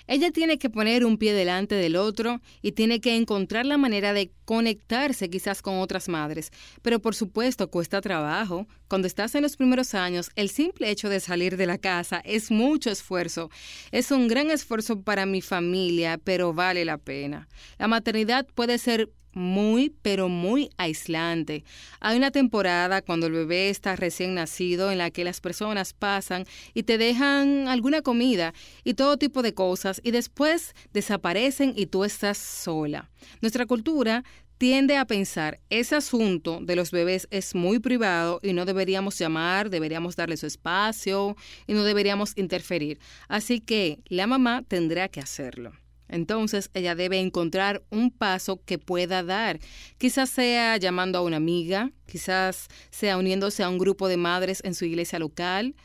Ella 0.10 0.32
tiene 0.32 0.58
que 0.58 0.72
poner 0.72 1.06
un 1.06 1.20
pie 1.20 1.34
delante 1.34 1.76
del 1.76 1.96
otro 1.96 2.42
y 2.64 2.72
tiene 2.72 3.00
que 3.00 3.16
encontrar 3.16 3.68
la 3.68 3.78
manera 3.78 4.12
de 4.12 4.32
conectarse 4.44 5.30
quizás 5.30 5.62
con 5.62 5.78
otras 5.78 6.10
madres. 6.10 6.50
Pero 6.82 7.00
por 7.00 7.14
supuesto 7.14 7.70
cuesta 7.70 8.02
trabajo. 8.02 8.66
Cuando 8.88 9.06
estás 9.06 9.36
en 9.36 9.44
los 9.44 9.56
primeros 9.56 9.94
años, 9.94 10.32
el 10.36 10.50
simple 10.50 10.90
hecho 10.90 11.10
de 11.10 11.20
salir 11.20 11.58
de 11.58 11.68
la 11.68 11.78
casa 11.78 12.24
es 12.26 12.50
mucho 12.50 12.90
esfuerzo. 12.90 13.52
Es 13.92 14.10
un 14.10 14.28
gran 14.28 14.50
esfuerzo 14.50 15.00
para 15.04 15.28
mi 15.28 15.44
familia, 15.44 16.18
pero 16.18 16.54
vale 16.56 16.86
la 16.86 16.98
pena. 16.98 17.48
La 17.78 17.88
maternidad 17.88 18.48
puede 18.56 18.80
ser 18.80 19.12
muy, 19.40 19.96
pero 20.02 20.30
muy 20.30 20.70
aislante. 20.78 21.64
Hay 22.00 22.18
una 22.18 22.30
temporada 22.30 23.02
cuando 23.02 23.28
el 23.28 23.34
bebé 23.34 23.70
está 23.70 23.96
recién 23.96 24.36
nacido 24.36 24.92
en 24.92 25.00
la 25.00 25.10
que 25.10 25.24
las 25.24 25.42
personas 25.42 25.94
pasan 25.94 26.46
y 26.74 26.84
te 26.84 26.98
dejan 26.98 27.68
alguna 27.68 28.02
comida 28.02 28.54
y 28.84 28.94
todo 28.94 29.18
tipo 29.18 29.42
de 29.42 29.54
cosas 29.54 30.02
y 30.04 30.12
después 30.12 30.76
desaparecen 30.94 31.74
y 31.76 31.88
tú 31.88 32.04
estás 32.04 32.38
sola. 32.38 33.10
Nuestra 33.42 33.66
cultura 33.66 34.24
tiende 34.60 34.98
a 34.98 35.06
pensar, 35.06 35.62
ese 35.70 35.96
asunto 35.96 36.60
de 36.62 36.76
los 36.76 36.92
bebés 36.92 37.28
es 37.32 37.56
muy 37.56 37.80
privado 37.80 38.42
y 38.44 38.52
no 38.52 38.66
deberíamos 38.66 39.18
llamar, 39.18 39.70
deberíamos 39.70 40.18
darle 40.18 40.36
su 40.36 40.48
espacio 40.48 41.38
y 41.66 41.74
no 41.74 41.84
deberíamos 41.84 42.38
interferir. 42.38 43.00
Así 43.30 43.62
que 43.62 44.00
la 44.08 44.28
mamá 44.28 44.64
tendrá 44.68 45.08
que 45.08 45.22
hacerlo. 45.22 45.72
Entonces 46.10 46.72
ella 46.74 46.96
debe 46.96 47.20
encontrar 47.20 47.84
un 47.92 48.12
paso 48.12 48.62
que 48.66 48.80
pueda 48.80 49.24
dar. 49.24 49.60
Quizás 49.98 50.30
sea 50.30 50.76
llamando 50.78 51.20
a 51.20 51.22
una 51.22 51.38
amiga, 51.38 51.92
quizás 52.08 52.68
sea 52.90 53.18
uniéndose 53.18 53.64
a 53.64 53.70
un 53.70 53.78
grupo 53.78 54.08
de 54.08 54.18
madres 54.18 54.62
en 54.66 54.74
su 54.74 54.86
iglesia 54.86 55.20
local, 55.20 55.76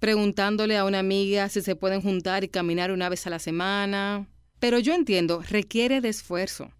preguntándole 0.00 0.76
a 0.76 0.84
una 0.84 0.98
amiga 0.98 1.48
si 1.48 1.62
se 1.62 1.76
pueden 1.76 2.02
juntar 2.02 2.42
y 2.42 2.48
caminar 2.48 2.90
una 2.90 3.08
vez 3.08 3.26
a 3.26 3.30
la 3.30 3.38
semana. 3.38 4.28
Pero 4.58 4.80
yo 4.80 4.94
entiendo, 4.94 5.42
requiere 5.48 6.00
de 6.00 6.08
esfuerzo. 6.08 6.72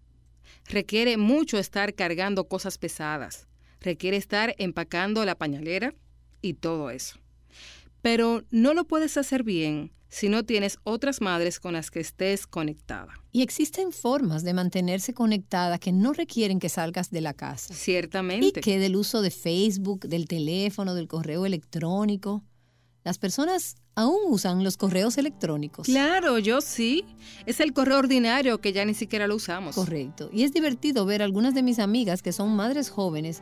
Requiere 0.67 1.17
mucho 1.17 1.57
estar 1.57 1.93
cargando 1.93 2.47
cosas 2.47 2.77
pesadas. 2.77 3.47
requiere 3.79 4.15
estar 4.15 4.55
empacando 4.59 5.25
la 5.25 5.35
pañalera 5.35 5.93
y 6.41 6.53
todo 6.53 6.89
eso. 6.89 7.17
Pero 8.01 8.43
no 8.49 8.73
lo 8.73 8.85
puedes 8.85 9.17
hacer 9.17 9.43
bien 9.43 9.91
si 10.13 10.29
no 10.29 10.45
tienes 10.45 10.77
otras 10.83 11.21
madres 11.21 11.59
con 11.59 11.73
las 11.73 11.89
que 11.89 11.99
estés 11.99 12.45
conectada. 12.45 13.13
Y 13.31 13.41
existen 13.41 13.91
formas 13.91 14.43
de 14.43 14.53
mantenerse 14.53 15.15
conectada 15.15 15.79
que 15.79 15.91
no 15.91 16.13
requieren 16.13 16.59
que 16.59 16.69
salgas 16.69 17.09
de 17.09 17.21
la 17.21 17.33
casa. 17.33 17.73
Ciertamente. 17.73 18.45
Y 18.45 18.51
que 18.51 18.77
del 18.77 18.95
uso 18.95 19.23
de 19.23 19.31
Facebook, 19.31 20.01
del 20.01 20.27
teléfono, 20.27 20.93
del 20.93 21.07
correo 21.07 21.47
electrónico. 21.47 22.43
Las 23.03 23.17
personas 23.17 23.75
aún 23.95 24.19
usan 24.29 24.63
los 24.63 24.77
correos 24.77 25.17
electrónicos. 25.17 25.87
Claro, 25.87 26.37
yo 26.37 26.61
sí. 26.61 27.03
Es 27.47 27.59
el 27.59 27.73
correo 27.73 27.97
ordinario 27.97 28.61
que 28.61 28.71
ya 28.71 28.85
ni 28.85 28.93
siquiera 28.93 29.25
lo 29.25 29.35
usamos. 29.35 29.73
Correcto. 29.73 30.29
Y 30.31 30.43
es 30.43 30.53
divertido 30.53 31.07
ver 31.07 31.23
algunas 31.23 31.55
de 31.55 31.63
mis 31.63 31.79
amigas 31.79 32.21
que 32.21 32.33
son 32.33 32.55
madres 32.55 32.91
jóvenes 32.91 33.41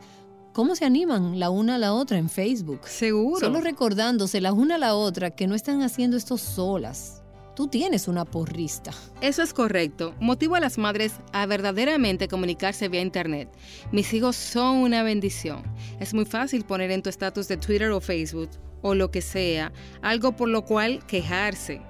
cómo 0.54 0.76
se 0.76 0.86
animan 0.86 1.40
la 1.40 1.50
una 1.50 1.76
a 1.76 1.78
la 1.78 1.94
otra 1.94 2.18
en 2.18 2.30
Facebook. 2.30 2.82
Seguro. 2.88 3.40
Solo 3.40 3.62
recordándose 3.62 4.42
la 4.42 4.54
una 4.54 4.76
a 4.76 4.78
la 4.78 4.96
otra 4.96 5.32
que 5.32 5.48
no 5.48 5.56
están 5.56 5.82
haciendo 5.82 6.18
esto 6.18 6.38
solas. 6.38 7.22
Tú 7.56 7.68
tienes 7.68 8.08
una 8.08 8.24
porrista. 8.24 8.92
Eso 9.20 9.44
es 9.44 9.54
correcto. 9.54 10.16
Motivo 10.20 10.56
a 10.56 10.60
las 10.60 10.78
madres 10.78 11.14
a 11.34 11.46
verdaderamente 11.46 12.28
comunicarse 12.28 12.88
vía 12.88 13.02
Internet. 13.02 13.50
Mis 13.92 14.14
hijos 14.14 14.36
son 14.36 14.78
una 14.78 15.04
bendición. 15.04 15.62
Es 16.00 16.14
muy 16.14 16.26
fácil 16.26 16.64
poner 16.64 16.92
en 16.92 17.04
tu 17.04 17.10
estatus 17.10 17.48
de 17.48 17.58
Twitter 17.58 17.92
o 17.92 18.00
Facebook 18.00 18.50
o 18.82 18.96
lo 18.96 19.12
que 19.12 19.22
sea 19.22 19.72
algo 20.02 20.32
por 20.36 20.50
lo 20.50 20.64
cual 20.64 21.06
quejarse. 21.08 21.82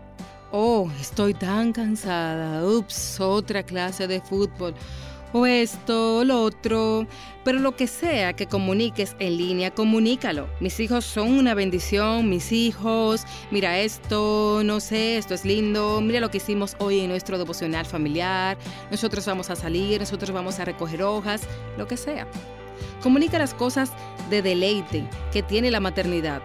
Oh, 0.52 0.90
estoy 1.00 1.34
tan 1.34 1.72
cansada. 1.72 2.66
Ups, 2.68 3.20
otra 3.22 3.64
clase 3.64 4.08
de 4.08 4.20
fútbol 4.20 4.74
o 5.34 5.46
esto, 5.46 6.18
o 6.18 6.24
lo 6.24 6.44
otro, 6.44 7.08
pero 7.44 7.60
lo 7.60 7.76
que 7.76 7.88
sea 7.88 8.34
que 8.34 8.48
comuniques 8.48 9.16
en 9.20 9.38
línea, 9.38 9.72
comunícalo. 9.72 10.48
Mis 10.60 10.80
hijos 10.80 11.06
son 11.06 11.32
una 11.34 11.54
bendición, 11.54 12.30
mis 12.30 12.52
hijos, 12.52 13.26
mira 13.50 13.80
esto, 13.80 14.62
no 14.64 14.80
sé, 14.80 15.18
esto 15.18 15.34
es 15.34 15.46
lindo, 15.46 16.02
mira 16.02 16.20
lo 16.20 16.30
que 16.30 16.38
hicimos 16.38 16.76
hoy 16.80 17.00
en 17.00 17.10
nuestro 17.10 17.38
devocional 17.38 17.86
familiar, 17.86 18.58
nosotros 18.90 19.26
vamos 19.26 19.50
a 19.50 19.56
salir, 19.56 20.00
nosotros 20.00 20.32
vamos 20.32 20.60
a 20.60 20.66
recoger 20.66 21.04
hojas, 21.04 21.42
lo 21.78 21.88
que 21.88 21.98
sea. 21.98 22.28
Comunica 23.02 23.40
las 23.40 23.54
cosas 23.54 23.92
de 24.30 24.42
deleite 24.42 25.08
que 25.32 25.42
tiene 25.42 25.72
la 25.72 25.80
maternidad 25.80 26.42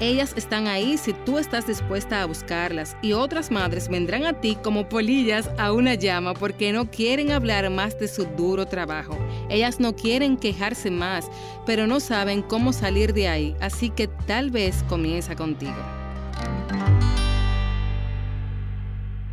ellas 0.00 0.34
están 0.36 0.66
ahí 0.66 0.98
si 0.98 1.12
tú 1.12 1.38
estás 1.38 1.66
dispuesta 1.66 2.22
a 2.22 2.26
buscarlas 2.26 2.96
y 3.02 3.12
otras 3.12 3.50
madres 3.50 3.88
vendrán 3.88 4.24
a 4.24 4.40
ti 4.40 4.56
como 4.62 4.88
polillas 4.88 5.48
a 5.58 5.72
una 5.72 5.94
llama 5.94 6.34
porque 6.34 6.72
no 6.72 6.90
quieren 6.90 7.30
hablar 7.30 7.70
más 7.70 7.98
de 7.98 8.08
su 8.08 8.24
duro 8.24 8.66
trabajo. 8.66 9.16
Ellas 9.48 9.80
no 9.80 9.94
quieren 9.94 10.36
quejarse 10.36 10.90
más, 10.90 11.30
pero 11.66 11.86
no 11.86 12.00
saben 12.00 12.42
cómo 12.42 12.72
salir 12.72 13.14
de 13.14 13.28
ahí, 13.28 13.56
así 13.60 13.90
que 13.90 14.08
tal 14.08 14.50
vez 14.50 14.82
comienza 14.88 15.36
contigo. 15.36 15.74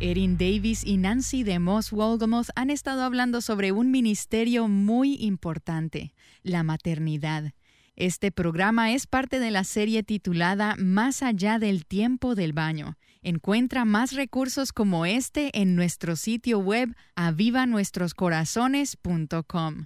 Erin 0.00 0.36
Davis 0.36 0.84
y 0.84 0.96
Nancy 0.96 1.44
de 1.44 1.60
Moss 1.60 1.92
Wolgamoth 1.92 2.48
han 2.56 2.70
estado 2.70 3.02
hablando 3.02 3.40
sobre 3.40 3.70
un 3.70 3.92
ministerio 3.92 4.66
muy 4.66 5.14
importante, 5.14 6.12
la 6.42 6.64
maternidad. 6.64 7.52
Este 7.96 8.32
programa 8.32 8.92
es 8.92 9.06
parte 9.06 9.38
de 9.38 9.50
la 9.50 9.64
serie 9.64 10.02
titulada 10.02 10.76
Más 10.78 11.22
allá 11.22 11.58
del 11.58 11.84
tiempo 11.84 12.34
del 12.34 12.54
baño. 12.54 12.96
Encuentra 13.20 13.84
más 13.84 14.12
recursos 14.12 14.72
como 14.72 15.04
este 15.04 15.50
en 15.60 15.76
nuestro 15.76 16.16
sitio 16.16 16.58
web 16.58 16.96
avivanuestroscorazones.com. 17.16 19.84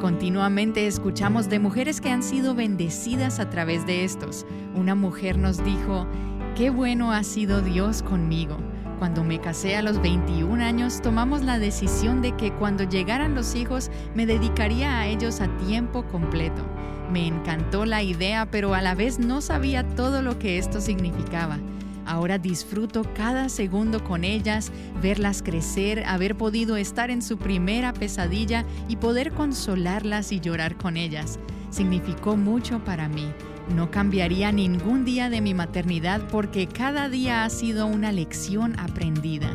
Continuamente 0.00 0.86
escuchamos 0.86 1.50
de 1.50 1.58
mujeres 1.58 2.00
que 2.00 2.08
han 2.08 2.22
sido 2.22 2.54
bendecidas 2.54 3.38
a 3.38 3.50
través 3.50 3.84
de 3.84 4.04
estos. 4.04 4.46
Una 4.74 4.94
mujer 4.94 5.36
nos 5.36 5.62
dijo, 5.62 6.08
qué 6.56 6.70
bueno 6.70 7.12
ha 7.12 7.22
sido 7.22 7.60
Dios 7.60 8.02
conmigo. 8.02 8.56
Cuando 9.00 9.24
me 9.24 9.40
casé 9.40 9.76
a 9.76 9.82
los 9.82 10.02
21 10.02 10.62
años, 10.62 11.00
tomamos 11.00 11.42
la 11.42 11.58
decisión 11.58 12.20
de 12.20 12.36
que 12.36 12.52
cuando 12.52 12.84
llegaran 12.84 13.34
los 13.34 13.54
hijos 13.54 13.90
me 14.14 14.26
dedicaría 14.26 14.98
a 14.98 15.06
ellos 15.06 15.40
a 15.40 15.48
tiempo 15.56 16.04
completo. 16.04 16.62
Me 17.10 17.26
encantó 17.26 17.86
la 17.86 18.02
idea, 18.02 18.50
pero 18.50 18.74
a 18.74 18.82
la 18.82 18.94
vez 18.94 19.18
no 19.18 19.40
sabía 19.40 19.88
todo 19.88 20.20
lo 20.20 20.38
que 20.38 20.58
esto 20.58 20.82
significaba. 20.82 21.58
Ahora 22.04 22.36
disfruto 22.36 23.02
cada 23.14 23.48
segundo 23.48 24.04
con 24.04 24.22
ellas, 24.22 24.70
verlas 25.00 25.42
crecer, 25.42 26.04
haber 26.04 26.36
podido 26.36 26.76
estar 26.76 27.10
en 27.10 27.22
su 27.22 27.38
primera 27.38 27.94
pesadilla 27.94 28.66
y 28.86 28.96
poder 28.96 29.32
consolarlas 29.32 30.30
y 30.30 30.40
llorar 30.40 30.76
con 30.76 30.98
ellas. 30.98 31.38
Significó 31.70 32.36
mucho 32.36 32.84
para 32.84 33.08
mí. 33.08 33.32
No 33.74 33.90
cambiaría 33.90 34.52
ningún 34.52 35.04
día 35.04 35.30
de 35.30 35.40
mi 35.40 35.54
maternidad 35.54 36.22
porque 36.30 36.66
cada 36.66 37.08
día 37.08 37.44
ha 37.44 37.50
sido 37.50 37.86
una 37.86 38.12
lección 38.12 38.78
aprendida. 38.78 39.54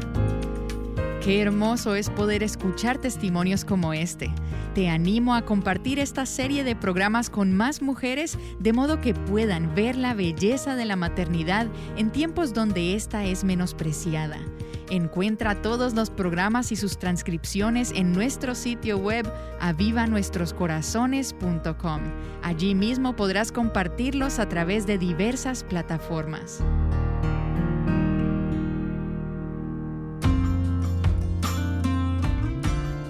Qué 1.21 1.41
hermoso 1.41 1.95
es 1.95 2.09
poder 2.09 2.43
escuchar 2.43 2.99
testimonios 2.99 3.65
como 3.65 3.93
este. 3.93 4.31
Te 4.75 4.89
animo 4.89 5.33
a 5.33 5.41
compartir 5.41 5.99
esta 5.99 6.25
serie 6.25 6.63
de 6.63 6.75
programas 6.75 7.29
con 7.29 7.51
más 7.51 7.81
mujeres 7.81 8.37
de 8.59 8.73
modo 8.73 9.01
que 9.01 9.13
puedan 9.13 9.73
ver 9.73 9.95
la 9.95 10.13
belleza 10.13 10.75
de 10.75 10.85
la 10.85 10.95
maternidad 10.95 11.67
en 11.97 12.11
tiempos 12.11 12.53
donde 12.53 12.95
esta 12.95 13.25
es 13.25 13.43
menospreciada. 13.43 14.37
Encuentra 14.89 15.61
todos 15.61 15.93
los 15.93 16.09
programas 16.09 16.71
y 16.71 16.75
sus 16.75 16.97
transcripciones 16.97 17.91
en 17.95 18.13
nuestro 18.13 18.53
sitio 18.53 18.97
web 18.97 19.25
avivanuestroscorazones.com. 19.59 22.01
Allí 22.43 22.75
mismo 22.75 23.15
podrás 23.15 23.51
compartirlos 23.51 24.39
a 24.39 24.47
través 24.47 24.85
de 24.85 24.97
diversas 24.97 25.63
plataformas. 25.63 26.61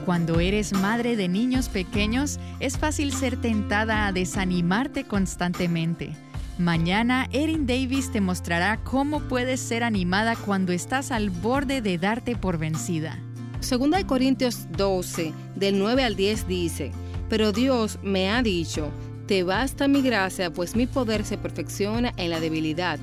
Cuando 0.06 0.40
eres 0.40 0.72
madre 0.72 1.16
de 1.16 1.28
niños 1.28 1.68
pequeños, 1.68 2.40
es 2.60 2.78
fácil 2.78 3.12
ser 3.12 3.38
tentada 3.38 4.06
a 4.06 4.12
desanimarte 4.12 5.06
constantemente. 5.06 6.16
Mañana 6.58 7.28
Erin 7.34 7.68
Davis 7.68 8.14
te 8.14 8.22
mostrará 8.22 8.80
cómo 8.82 9.20
puedes 9.20 9.60
ser 9.60 9.84
animada 9.84 10.38
cuando 10.38 10.72
estás 10.72 11.12
al 11.12 11.30
borde 11.30 11.82
de 11.82 11.98
darte 11.98 12.38
por 12.38 12.58
vencida. 12.58 13.20
Segunda 13.60 13.98
de 13.98 14.06
Corintios 14.06 14.68
12, 14.78 15.34
del 15.58 15.78
9 15.78 16.06
al 16.06 16.16
10 16.16 16.48
dice, 16.48 16.92
Pero 17.28 17.52
Dios 17.52 18.00
me 18.04 18.30
ha 18.30 18.42
dicho, 18.42 18.90
te 19.28 19.44
basta 19.44 19.90
mi 19.90 20.02
gracia, 20.02 20.50
pues 20.54 20.78
mi 20.78 20.88
poder 20.88 21.26
se 21.26 21.38
perfecciona 21.38 22.14
en 22.16 22.30
la 22.30 22.40
debilidad. 22.40 23.00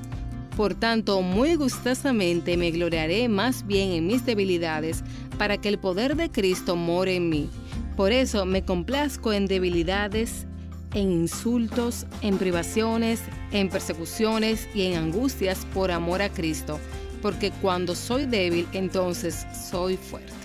Por 0.57 0.73
tanto, 0.73 1.21
muy 1.21 1.53
gustosamente 1.53 2.57
me 2.57 2.71
gloriaré 2.71 3.29
más 3.29 3.67
bien 3.67 3.91
en 3.91 4.07
mis 4.07 4.25
debilidades, 4.25 5.03
para 5.37 5.57
que 5.57 5.69
el 5.69 5.77
poder 5.77 6.15
de 6.15 6.31
Cristo 6.31 6.75
more 6.75 7.15
en 7.15 7.29
mí. 7.29 7.49
Por 7.95 8.13
eso 8.13 8.47
me 8.47 8.65
complazco 8.65 9.31
en 9.31 9.45
debilidades, 9.45 10.47
en 10.93 11.11
insultos, 11.11 12.05
en 12.21 12.37
privaciones, 12.37 13.21
en 13.51 13.69
persecuciones 13.69 14.67
y 14.73 14.83
en 14.83 14.97
angustias 14.97 15.65
por 15.73 15.91
amor 15.91 16.21
a 16.21 16.29
Cristo, 16.29 16.79
porque 17.21 17.51
cuando 17.61 17.95
soy 17.95 18.25
débil, 18.25 18.67
entonces 18.73 19.45
soy 19.69 19.97
fuerte. 19.97 20.42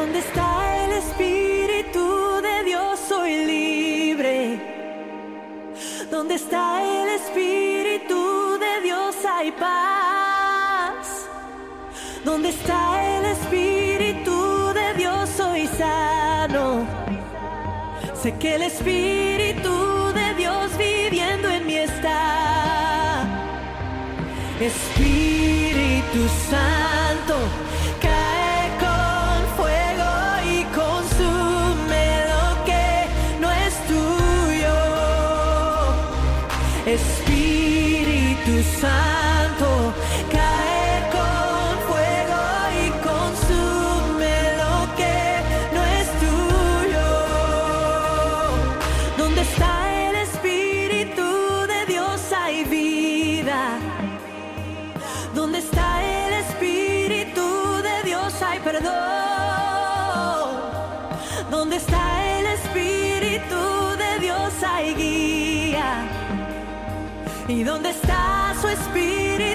¿Dónde 0.00 0.20
está 0.20 0.84
el 0.84 0.92
Espíritu 0.92 2.40
de 2.40 2.64
Dios? 2.64 2.98
Soy 3.06 3.44
libre. 3.44 4.58
¿Dónde 6.10 6.36
está 6.36 6.82
el 6.82 7.08
Espíritu 7.20 8.58
de 8.58 8.80
Dios? 8.82 9.14
Hay 9.30 9.52
paz. 9.52 11.06
¿Dónde 12.24 12.48
está 12.48 12.80
el 13.14 13.26
Espíritu 13.26 14.72
de 14.72 14.94
Dios? 14.94 15.28
Soy 15.36 15.66
sano. 15.66 16.86
Sé 18.22 18.38
que 18.38 18.54
el 18.54 18.62
Espíritu 18.62 19.74
de 20.14 20.34
Dios 20.34 20.78
viviendo 20.78 21.46
en 21.50 21.66
mí 21.66 21.76
está. 21.76 23.26
Espíritu 24.58 26.20
Santo. 26.50 27.36
Santo 38.80 39.92
cae 40.32 41.10
con 41.12 41.78
fuego 41.86 42.40
y 42.82 42.84
consume 43.08 44.34
lo 44.56 44.74
que 44.96 45.18
no 45.74 45.82
es 45.98 46.06
tuyo. 46.24 47.08
Dónde 49.18 49.42
está 49.42 49.72
el 50.08 50.16
espíritu 50.16 51.26
de 51.66 51.84
Dios 51.92 52.32
hay 52.34 52.64
vida. 52.64 53.78
Dónde 55.34 55.58
está 55.58 56.02
el 56.02 56.32
espíritu 56.44 57.82
de 57.82 58.02
Dios 58.02 58.32
hay 58.40 58.60
perdón. 58.60 58.92
Dónde 61.50 61.76
está 61.76 62.02
el 62.38 62.46
espíritu 62.46 63.60
de 63.98 64.20
Dios 64.20 64.52
hay 64.66 64.94
guía. 64.94 66.06
Y 67.46 67.62
dónde 67.62 67.90
está 67.90 68.39
su 68.60 68.68
Espíritu 68.68 69.49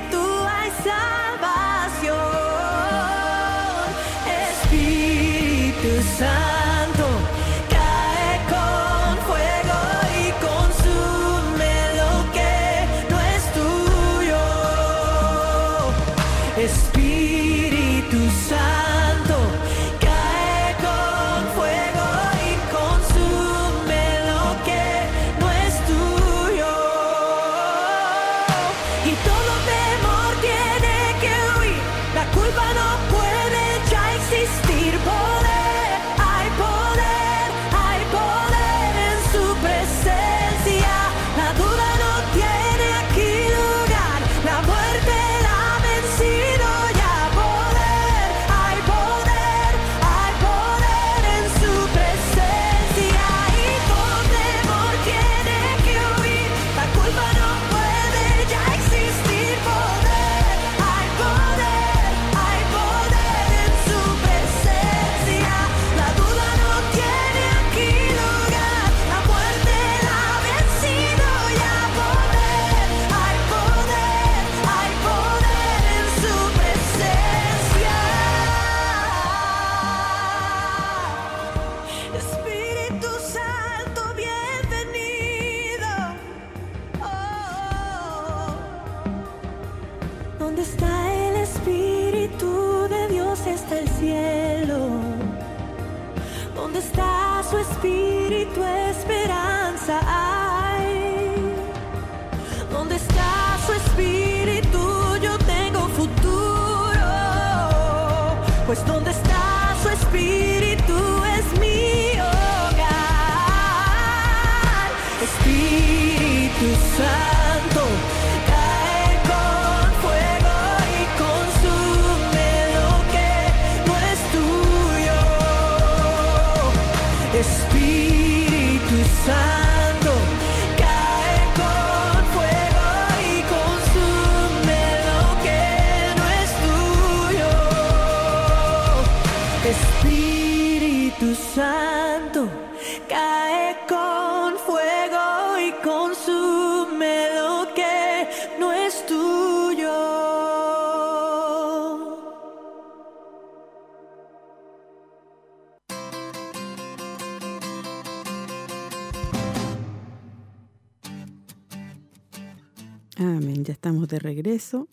estamos 164.05 164.09
de 164.09 164.19
regreso 164.19 164.87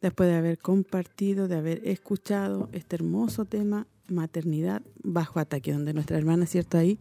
después 0.00 0.28
de 0.28 0.36
haber 0.36 0.58
compartido, 0.58 1.48
de 1.48 1.56
haber 1.56 1.80
escuchado 1.88 2.68
este 2.72 2.96
hermoso 2.96 3.44
tema, 3.44 3.86
maternidad 4.08 4.82
bajo 5.02 5.40
ataque, 5.40 5.72
donde 5.72 5.92
nuestra 5.92 6.18
hermana, 6.18 6.46
¿cierto? 6.46 6.78
Ahí 6.78 6.98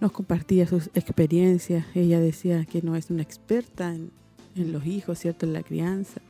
nos 0.00 0.12
compartía 0.12 0.66
sus 0.66 0.88
experiencias. 0.94 1.84
Ella 1.94 2.20
decía 2.20 2.64
que 2.64 2.82
no 2.82 2.96
es 2.96 3.10
una 3.10 3.22
experta 3.22 3.94
en, 3.94 4.10
en 4.56 4.72
los 4.72 4.86
hijos, 4.86 5.18
¿cierto? 5.18 5.46
En 5.46 5.52
la 5.52 5.62
crianza. 5.62 6.20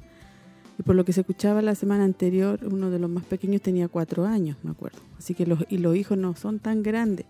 Y 0.78 0.82
por 0.82 0.94
lo 0.94 1.04
que 1.04 1.12
se 1.12 1.20
escuchaba 1.20 1.62
la 1.62 1.74
semana 1.74 2.04
anterior, 2.04 2.60
uno 2.70 2.90
de 2.90 2.98
los 2.98 3.08
más 3.08 3.24
pequeños 3.24 3.62
tenía 3.62 3.88
cuatro 3.88 4.26
años, 4.26 4.58
me 4.62 4.72
acuerdo. 4.72 4.98
Así 5.18 5.34
que 5.34 5.46
los, 5.46 5.60
y 5.70 5.78
los 5.78 5.96
hijos 5.96 6.18
no 6.18 6.34
son 6.36 6.58
tan 6.58 6.82
grandes. 6.82 7.26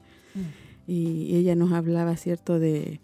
Y 0.88 1.36
ella 1.36 1.54
nos 1.54 1.72
hablaba, 1.72 2.16
¿cierto?, 2.16 2.58
de 2.58 3.00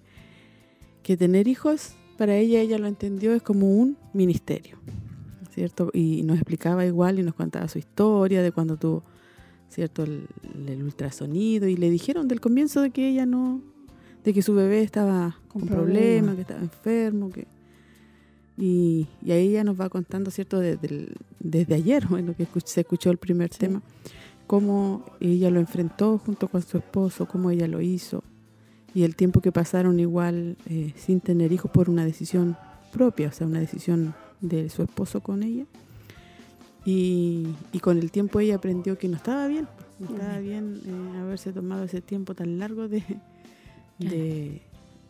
que 1.02 1.16
tener 1.16 1.48
hijos, 1.48 1.96
para 2.12 2.36
ella, 2.36 2.60
ella 2.60 2.78
lo 2.78 2.86
entendió, 2.86 3.34
es 3.34 3.42
como 3.42 3.68
un 3.70 3.96
ministerio, 4.12 4.76
¿cierto? 5.54 5.90
Y 5.92 6.22
nos 6.22 6.36
explicaba 6.36 6.84
igual 6.86 7.18
y 7.18 7.22
nos 7.22 7.34
contaba 7.34 7.68
su 7.68 7.78
historia 7.78 8.42
de 8.42 8.52
cuando 8.52 8.76
tuvo, 8.76 9.02
¿cierto?, 9.68 10.04
el, 10.04 10.26
el 10.66 10.82
ultrasonido. 10.82 11.66
Y 11.68 11.76
le 11.76 11.90
dijeron 11.90 12.28
del 12.28 12.40
comienzo 12.40 12.80
de 12.82 12.90
que 12.90 13.08
ella 13.08 13.26
no, 13.26 13.60
de 14.24 14.32
que 14.32 14.42
su 14.42 14.54
bebé 14.54 14.82
estaba 14.82 15.36
con, 15.48 15.60
Con 15.62 15.68
problemas, 15.68 15.94
problemas. 15.96 16.34
que 16.36 16.40
estaba 16.42 16.60
enfermo, 16.60 17.30
que... 17.30 17.46
Y, 18.58 19.06
y 19.24 19.32
ahí 19.32 19.48
ella 19.48 19.64
nos 19.64 19.80
va 19.80 19.88
contando, 19.88 20.30
¿cierto?, 20.30 20.60
desde, 20.60 20.86
el- 20.88 21.14
desde 21.40 21.74
ayer, 21.74 22.06
bueno, 22.10 22.34
que 22.36 22.46
escuch- 22.46 22.66
se 22.66 22.80
escuchó 22.82 23.10
el 23.10 23.16
primer 23.18 23.48
tema, 23.50 23.82
cómo 24.46 25.04
ella 25.20 25.50
lo 25.50 25.58
enfrentó 25.60 26.18
junto 26.18 26.48
con 26.48 26.60
su 26.62 26.76
esposo, 26.76 27.26
cómo 27.26 27.50
ella 27.50 27.66
lo 27.66 27.80
hizo, 27.80 28.22
y 28.94 29.04
el 29.04 29.16
tiempo 29.16 29.40
que 29.40 29.52
pasaron 29.52 29.98
igual 30.00 30.56
eh, 30.66 30.92
sin 30.96 31.20
tener 31.20 31.52
hijos 31.52 31.70
por 31.70 31.88
una 31.88 32.04
decisión 32.04 32.56
propia, 32.92 33.28
o 33.28 33.32
sea, 33.32 33.46
una 33.46 33.60
decisión 33.60 34.14
de 34.40 34.68
su 34.68 34.82
esposo 34.82 35.20
con 35.20 35.42
ella. 35.42 35.64
Y, 36.84 37.46
y 37.72 37.78
con 37.78 37.98
el 37.98 38.10
tiempo 38.10 38.40
ella 38.40 38.56
aprendió 38.56 38.98
que 38.98 39.08
no 39.08 39.16
estaba 39.16 39.46
bien, 39.46 39.68
no 40.00 40.08
estaba 40.16 40.38
bien 40.38 40.80
eh, 40.84 41.18
haberse 41.20 41.52
tomado 41.52 41.84
ese 41.84 42.00
tiempo 42.00 42.34
tan 42.34 42.58
largo 42.58 42.88
de, 42.88 43.04
de, 43.98 44.62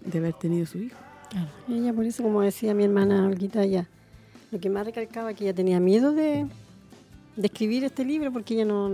de 0.05 0.19
haber 0.19 0.35
tenido 0.35 0.67
su 0.67 0.79
hijo. 0.79 0.99
Ella, 1.69 1.95
por 1.95 2.05
eso, 2.05 2.23
como 2.23 2.43
decía 2.43 2.75
mi 2.75 2.85
hermana 2.85 3.27
Olguita, 3.27 3.63
ella, 3.65 3.89
lo 4.51 4.61
que 4.61 4.69
más 4.69 4.85
recalcaba 4.85 5.33
que 5.33 5.45
ella 5.45 5.55
tenía 5.55 5.81
miedo 5.81 6.13
de, 6.13 6.47
de 7.37 7.47
escribir 7.47 7.85
este 7.85 8.05
libro 8.05 8.31
porque 8.31 8.53
ella 8.53 8.67
no. 8.67 8.91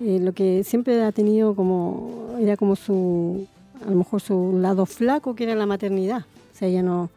eh, 0.00 0.18
lo 0.20 0.32
que 0.34 0.62
siempre 0.64 1.02
ha 1.02 1.10
tenido 1.12 1.54
como. 1.56 2.36
Era 2.38 2.58
como 2.58 2.76
su. 2.76 3.46
A 3.86 3.90
lo 3.90 3.96
mejor 3.96 4.20
su 4.20 4.58
lado 4.58 4.86
flaco, 4.86 5.34
que 5.34 5.44
era 5.44 5.54
la 5.54 5.66
maternidad. 5.66 6.24
O 6.52 6.56
sea, 6.56 6.68
ella 6.68 6.82
no. 6.82 7.10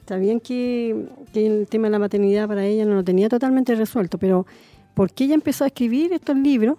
Está 0.00 0.16
bien 0.16 0.40
que, 0.40 1.06
que 1.32 1.46
el 1.46 1.66
tema 1.66 1.88
de 1.88 1.90
la 1.90 1.98
maternidad 1.98 2.48
para 2.48 2.64
ella 2.64 2.86
no 2.86 2.94
lo 2.94 3.04
tenía 3.04 3.28
totalmente 3.28 3.74
resuelto, 3.74 4.16
pero 4.16 4.46
¿por 4.94 5.12
qué 5.12 5.24
ella 5.24 5.34
empezó 5.34 5.64
a 5.64 5.66
escribir 5.66 6.12
estos 6.12 6.36
libros? 6.36 6.78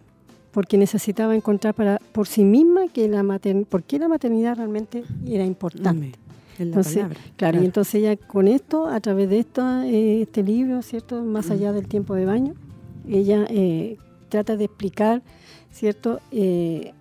Porque 0.52 0.80
necesitaba 0.80 1.36
encontrar 1.36 1.76
para, 1.76 2.00
por 2.12 2.28
sí 2.28 2.44
misma 2.44 2.88
que 2.88 3.08
la 3.08 3.22
matern 3.22 3.66
por 3.66 3.84
qué 3.84 4.00
la 4.00 4.08
maternidad 4.08 4.58
realmente 4.58 5.04
era 5.28 5.46
importante. 5.46 6.14
La 6.58 6.66
Entonces, 6.66 6.96
palabra. 6.96 7.20
Claro, 7.38 7.62
y 7.62 7.66
entonces 7.66 7.96
ella 7.96 8.18
con 8.18 8.48
esto, 8.48 8.88
a 8.88 9.00
través 9.00 9.30
de 9.30 9.40
esto, 9.40 9.82
eh, 9.84 10.24
este 10.24 10.42
libro, 10.42 10.82
¿cierto? 10.82 11.24
Más 11.24 11.52
allá 11.52 11.72
del 11.72 11.88
tiempo 11.88 12.16
de 12.16 12.26
baño, 12.26 12.56
ella 13.08 13.46
eh, 13.50 13.98
trata 14.30 14.58
de 14.58 14.66
explicar, 14.66 15.22
¿cierto? 15.72 16.20
Eh, 16.32 16.94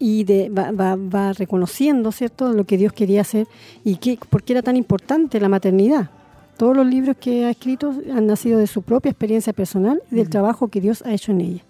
y 0.00 0.24
de, 0.24 0.48
va, 0.48 0.72
va- 0.72 0.96
va 0.96 1.32
reconociendo, 1.34 2.10
¿cierto? 2.10 2.52
Lo 2.52 2.64
que 2.64 2.76
Dios 2.76 2.92
quería 2.92 3.20
hacer 3.20 3.46
y 3.84 3.96
qué, 3.96 4.18
por 4.30 4.42
qué 4.42 4.54
era 4.54 4.62
tan 4.62 4.74
importante 4.76 5.38
la 5.38 5.48
maternidad. 5.48 6.10
Todos 6.56 6.76
los 6.76 6.86
libros 6.86 7.16
que 7.20 7.44
ha 7.44 7.50
escrito 7.50 7.94
han 8.12 8.26
nacido 8.26 8.58
de 8.58 8.66
su 8.66 8.82
propia 8.82 9.10
experiencia 9.10 9.52
personal 9.52 10.02
y 10.10 10.16
del 10.16 10.28
trabajo 10.28 10.66
que 10.68 10.80
Dios 10.80 11.02
ha 11.06 11.12
hecho 11.12 11.30
en 11.32 11.40
ella. 11.42 11.62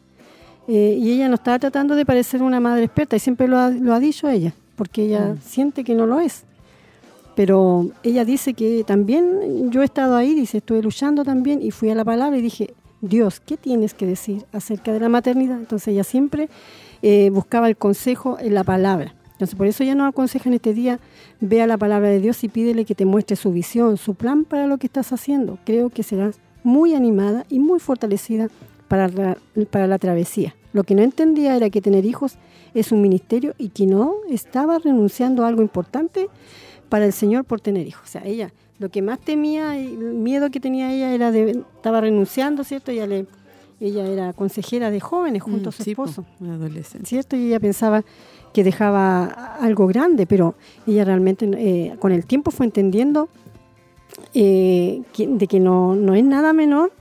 Eh, 0.69 0.97
y 1.01 1.11
ella 1.13 1.29
no 1.29 1.35
estaba 1.35 1.59
tratando 1.59 1.95
de 1.97 2.07
parecer 2.07 2.43
una 2.43 2.61
madre 2.61 2.85
experta, 2.85 3.17
y 3.17 3.19
siempre 3.19 3.49
lo 3.49 3.59
ha, 3.59 3.71
lo 3.71 3.93
ha 3.93 3.99
dicho 4.01 4.29
ella, 4.29 4.55
porque 4.77 5.03
ella 5.07 5.35
Mm. 5.35 5.39
siente 5.45 5.83
que 5.85 5.95
no 5.95 6.07
lo 6.07 6.21
es. 6.21 6.45
Pero 7.35 7.91
ella 8.03 8.25
dice 8.25 8.55
que 8.55 8.85
también 8.87 9.71
yo 9.71 9.83
he 9.83 9.85
estado 9.85 10.15
ahí, 10.17 10.35
dice, 10.35 10.59
estuve 10.59 10.83
luchando 10.83 11.25
también 11.25 11.63
y 11.63 11.71
fui 11.71 11.91
a 11.91 11.95
la 11.95 12.05
palabra 12.05 12.37
y 12.39 12.43
dije, 12.43 12.75
Dios, 13.01 13.41
¿qué 13.41 13.57
tienes 13.57 13.95
que 13.95 14.07
decir 14.07 14.45
acerca 14.53 14.93
de 14.93 15.01
la 15.01 15.09
maternidad? 15.09 15.59
Entonces 15.59 15.89
ella 15.89 16.05
siempre 16.05 16.49
eh, 17.03 17.31
buscaba 17.31 17.69
el 17.69 17.77
consejo 17.77 18.39
en 18.39 18.55
la 18.55 18.65
palabra. 18.65 19.15
Entonces 19.33 19.57
por 19.57 19.67
eso 19.67 19.83
ella 19.83 19.95
nos 19.95 20.09
aconseja 20.11 20.51
en 20.51 20.55
este 20.55 20.75
día, 20.75 21.01
vea 21.41 21.67
la 21.67 21.79
palabra 21.79 22.11
de 22.11 22.21
Dios 22.21 22.45
y 22.45 22.49
pídele 22.49 22.85
que 22.85 22.95
te 22.95 23.07
muestre 23.07 23.37
su 23.37 23.53
visión, 23.53 23.97
su 23.97 24.15
plan 24.15 24.45
para 24.45 24.67
lo 24.67 24.77
que 24.77 24.87
estás 24.87 25.13
haciendo. 25.13 25.59
Creo 25.65 25.89
que 25.89 26.03
serás 26.03 26.39
muy 26.63 26.95
animada 26.95 27.47
y 27.49 27.59
muy 27.59 27.81
fortalecida 27.81 28.49
para 28.89 29.09
la, 29.09 29.39
para 29.71 29.87
la 29.87 29.99
travesía. 29.99 30.55
Lo 30.73 30.85
que 30.85 30.95
no 30.95 31.03
entendía 31.03 31.57
era 31.57 31.71
que 31.71 31.81
tener 31.81 32.05
hijos 32.05 32.37
es 32.75 32.93
un 32.93 33.01
ministerio 33.01 33.55
y 33.57 33.71
que 33.71 33.87
no 33.87 34.15
estaba 34.29 34.79
renunciando 34.79 35.45
a 35.45 35.49
algo 35.49 35.63
importante 35.63 36.29
para 36.91 37.07
el 37.07 37.13
Señor 37.15 37.45
por 37.45 37.63
tener 37.63 37.87
hijos. 37.87 38.03
O 38.05 38.11
sea, 38.11 38.23
ella, 38.25 38.53
lo 38.81 38.89
que 38.89 39.01
más 39.03 39.21
temía 39.21 39.79
y 39.79 39.87
el 39.95 40.15
miedo 40.15 40.51
que 40.51 40.59
tenía 40.59 40.93
ella 40.93 41.15
era 41.15 41.31
de, 41.31 41.51
estaba 41.77 42.01
renunciando, 42.01 42.65
¿cierto? 42.65 42.91
Ella, 42.91 43.07
le, 43.07 43.27
ella 43.79 44.07
era 44.07 44.33
consejera 44.33 44.91
de 44.91 44.99
jóvenes 45.01 45.43
junto 45.43 45.69
a 45.69 45.73
su 45.73 45.83
Mm, 45.83 45.85
sí, 45.85 45.95
po, 45.95 46.05
esposo. 46.07 46.27
adolescente. 46.43 47.07
¿cierto? 47.07 47.37
Y 47.37 47.47
ella 47.47 47.61
pensaba 47.61 48.03
que 48.53 48.65
dejaba 48.65 49.27
algo 49.61 49.87
grande, 49.87 50.27
pero 50.27 50.55
ella 50.87 51.05
realmente 51.05 51.49
eh, 51.57 51.95
con 52.01 52.11
el 52.11 52.25
tiempo 52.27 52.51
fue 52.51 52.67
entendiendo 52.67 53.29
eh, 54.35 55.03
que- 55.13 55.27
de 55.29 55.47
que 55.47 55.61
no, 55.61 55.95
no 55.95 56.15
es 56.15 56.25
nada 56.25 56.53
menor 56.53 56.93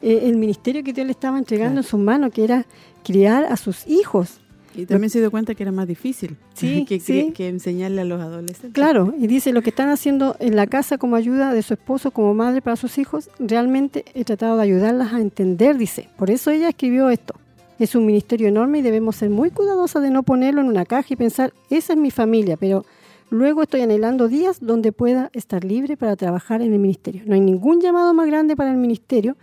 eh, 0.00 0.20
el 0.24 0.36
ministerio 0.36 0.82
que 0.84 0.92
Dios 0.92 1.06
le 1.06 1.12
estaba 1.12 1.38
entregando 1.38 1.72
Claro. 1.74 1.86
en 1.86 1.90
sus 1.90 2.00
manos, 2.00 2.32
que 2.32 2.44
era 2.44 2.64
criar 3.04 3.44
a 3.44 3.56
sus 3.56 3.86
hijos. 3.86 4.40
Y 4.78 4.86
también 4.86 5.10
se 5.10 5.18
dio 5.18 5.30
cuenta 5.30 5.54
que 5.54 5.64
era 5.64 5.72
más 5.72 5.88
difícil 5.88 6.36
Sí, 6.54 6.84
que, 6.84 7.00
sí. 7.00 7.32
que 7.34 7.48
enseñarle 7.48 8.02
a 8.02 8.04
los 8.04 8.20
adolescentes. 8.20 8.72
Claro, 8.72 9.12
y 9.18 9.26
dice, 9.26 9.52
lo 9.52 9.62
que 9.62 9.70
están 9.70 9.88
haciendo 9.88 10.36
en 10.38 10.54
la 10.54 10.66
casa 10.66 10.98
como 10.98 11.16
ayuda 11.16 11.52
de 11.52 11.62
su 11.62 11.74
esposo, 11.74 12.10
como 12.12 12.32
madre 12.34 12.62
para 12.62 12.76
sus 12.76 12.98
hijos, 12.98 13.28
realmente 13.38 14.04
he 14.14 14.24
tratado 14.24 14.56
de 14.56 14.62
ayudarlas 14.62 15.12
a 15.12 15.20
entender, 15.20 15.76
dice. 15.76 16.08
Por 16.16 16.30
eso 16.30 16.50
ella 16.50 16.68
escribió 16.68 17.10
esto. 17.10 17.34
Es 17.78 17.94
un 17.94 18.06
ministerio 18.06 18.48
enorme 18.48 18.78
y 18.78 18.82
debemos 18.82 19.16
ser 19.16 19.30
muy 19.30 19.50
cuidadosas 19.50 20.02
de 20.02 20.10
no 20.10 20.22
ponerlo 20.22 20.60
en 20.60 20.68
una 20.68 20.84
caja 20.84 21.08
y 21.10 21.16
pensar, 21.16 21.52
esa 21.70 21.92
es 21.92 21.98
mi 21.98 22.10
familia, 22.10 22.56
pero 22.56 22.84
luego 23.30 23.62
estoy 23.62 23.82
anhelando 23.82 24.28
días 24.28 24.58
donde 24.60 24.92
pueda 24.92 25.30
estar 25.32 25.64
libre 25.64 25.96
para 25.96 26.16
trabajar 26.16 26.62
en 26.62 26.72
el 26.72 26.78
ministerio. 26.78 27.22
No 27.26 27.34
hay 27.34 27.40
ningún 27.40 27.80
llamado 27.80 28.14
más 28.14 28.26
grande 28.26 28.56
para 28.56 28.70
el 28.70 28.78
ministerio 28.78 29.36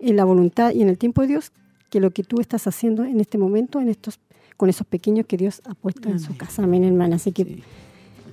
en 0.00 0.16
la 0.16 0.24
voluntad 0.24 0.72
y 0.72 0.82
en 0.82 0.88
el 0.88 0.98
tiempo 0.98 1.22
de 1.22 1.28
Dios 1.28 1.52
que 1.90 2.00
lo 2.00 2.10
que 2.10 2.22
tú 2.22 2.40
estás 2.40 2.66
haciendo 2.66 3.04
en 3.04 3.20
este 3.20 3.36
momento, 3.36 3.80
en 3.80 3.88
estos 3.88 4.18
con 4.60 4.68
esos 4.68 4.86
pequeños 4.86 5.24
que 5.24 5.38
Dios 5.38 5.62
ha 5.64 5.74
puesto 5.74 6.10
en 6.10 6.20
su 6.20 6.36
casa. 6.36 6.62
Amén, 6.64 6.84
hermana. 6.84 7.16
Así 7.16 7.32
que 7.32 7.44
Sí. 7.46 7.62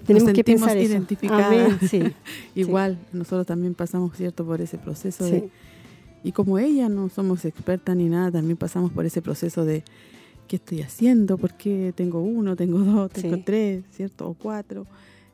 tenemos 0.06 0.28
Nos 0.28 0.36
que 0.36 0.44
pensar 0.44 0.76
eso. 0.76 0.92
identificadas. 0.92 1.46
Amén, 1.46 1.80
sí. 1.90 2.04
Igual, 2.54 2.98
nosotros 3.14 3.48
también 3.48 3.74
pasamos, 3.74 4.18
¿cierto?, 4.18 4.46
por 4.46 4.60
ese 4.60 4.78
proceso 4.78 5.24
de... 5.24 5.50
Y 6.26 6.34
como 6.34 6.60
ella 6.60 6.90
no 6.90 7.08
somos 7.08 7.46
expertas 7.46 7.96
ni 7.96 8.10
nada, 8.10 8.30
también 8.30 8.58
pasamos 8.58 8.92
por 8.92 9.06
ese 9.06 9.22
proceso 9.22 9.64
de 9.64 9.86
¿qué 10.50 10.58
estoy 10.58 10.82
haciendo? 10.82 11.38
¿Por 11.38 11.54
qué 11.54 11.94
tengo 11.96 12.22
uno, 12.22 12.58
tengo 12.58 12.80
dos, 12.80 13.10
tengo 13.12 13.38
tres, 13.46 13.86
¿cierto? 13.92 14.28
O 14.28 14.34
cuatro. 14.34 14.86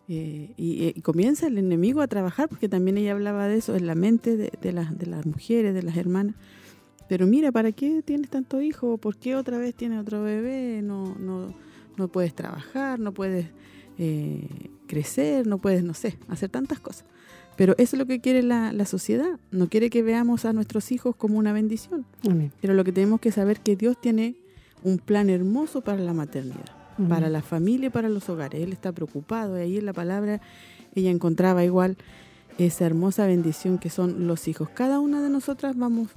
Eh, 0.07 0.51
y, 0.57 0.93
y 0.95 1.01
comienza 1.01 1.47
el 1.47 1.57
enemigo 1.57 2.01
a 2.01 2.07
trabajar, 2.07 2.49
porque 2.49 2.69
también 2.69 2.99
ella 2.99 3.13
hablaba 3.13 3.47
de 3.47 3.57
eso 3.57 3.75
en 3.75 3.87
la 3.87 3.95
mente 3.95 4.37
de, 4.37 4.51
de 4.61 4.71
las, 4.73 4.95
de 4.95 5.07
las 5.07 5.25
mujeres, 5.25 5.73
de 5.73 5.81
las 5.81 5.97
hermanas. 5.97 6.35
Pero 7.07 7.27
mira, 7.27 7.51
¿para 7.51 7.71
qué 7.71 8.01
tienes 8.03 8.29
tanto 8.29 8.61
hijo? 8.61 8.97
¿Por 8.97 9.17
qué 9.17 9.35
otra 9.35 9.57
vez 9.57 9.75
tienes 9.75 9.99
otro 9.99 10.23
bebé? 10.23 10.81
No, 10.81 11.15
no, 11.19 11.53
no 11.97 12.07
puedes 12.07 12.33
trabajar, 12.33 12.99
no 12.99 13.13
puedes 13.13 13.47
eh, 13.97 14.47
crecer, 14.87 15.45
no 15.47 15.59
puedes, 15.59 15.83
no 15.83 15.93
sé, 15.93 16.17
hacer 16.27 16.49
tantas 16.49 16.79
cosas. 16.79 17.05
Pero 17.55 17.73
eso 17.77 17.95
es 17.95 17.99
lo 17.99 18.05
que 18.07 18.19
quiere 18.19 18.41
la, 18.41 18.73
la 18.73 18.85
sociedad. 18.85 19.39
No 19.51 19.69
quiere 19.69 19.89
que 19.89 20.01
veamos 20.01 20.45
a 20.45 20.53
nuestros 20.53 20.91
hijos 20.91 21.15
como 21.15 21.37
una 21.37 21.53
bendición. 21.53 22.05
Amén. 22.27 22.51
Pero 22.61 22.73
lo 22.73 22.83
que 22.83 22.91
tenemos 22.91 23.19
que 23.19 23.31
saber 23.31 23.59
que 23.59 23.75
Dios 23.75 23.99
tiene 23.99 24.35
un 24.83 24.97
plan 24.97 25.29
hermoso 25.29 25.81
para 25.81 26.01
la 26.01 26.13
maternidad, 26.13 26.65
para 27.07 27.29
la 27.29 27.41
familia 27.41 27.87
y 27.87 27.89
para 27.89 28.09
los 28.09 28.29
hogares. 28.29 28.61
Él 28.61 28.73
está 28.73 28.91
preocupado 28.91 29.57
y 29.57 29.61
ahí 29.61 29.77
en 29.77 29.85
la 29.85 29.93
palabra 29.93 30.41
ella 30.95 31.09
encontraba 31.09 31.63
igual 31.63 31.97
esa 32.57 32.85
hermosa 32.85 33.25
bendición 33.25 33.77
que 33.77 33.89
son 33.89 34.27
los 34.27 34.47
hijos. 34.47 34.69
Cada 34.69 34.99
una 34.99 35.21
de 35.21 35.29
nosotras 35.29 35.75
vamos 35.77 36.09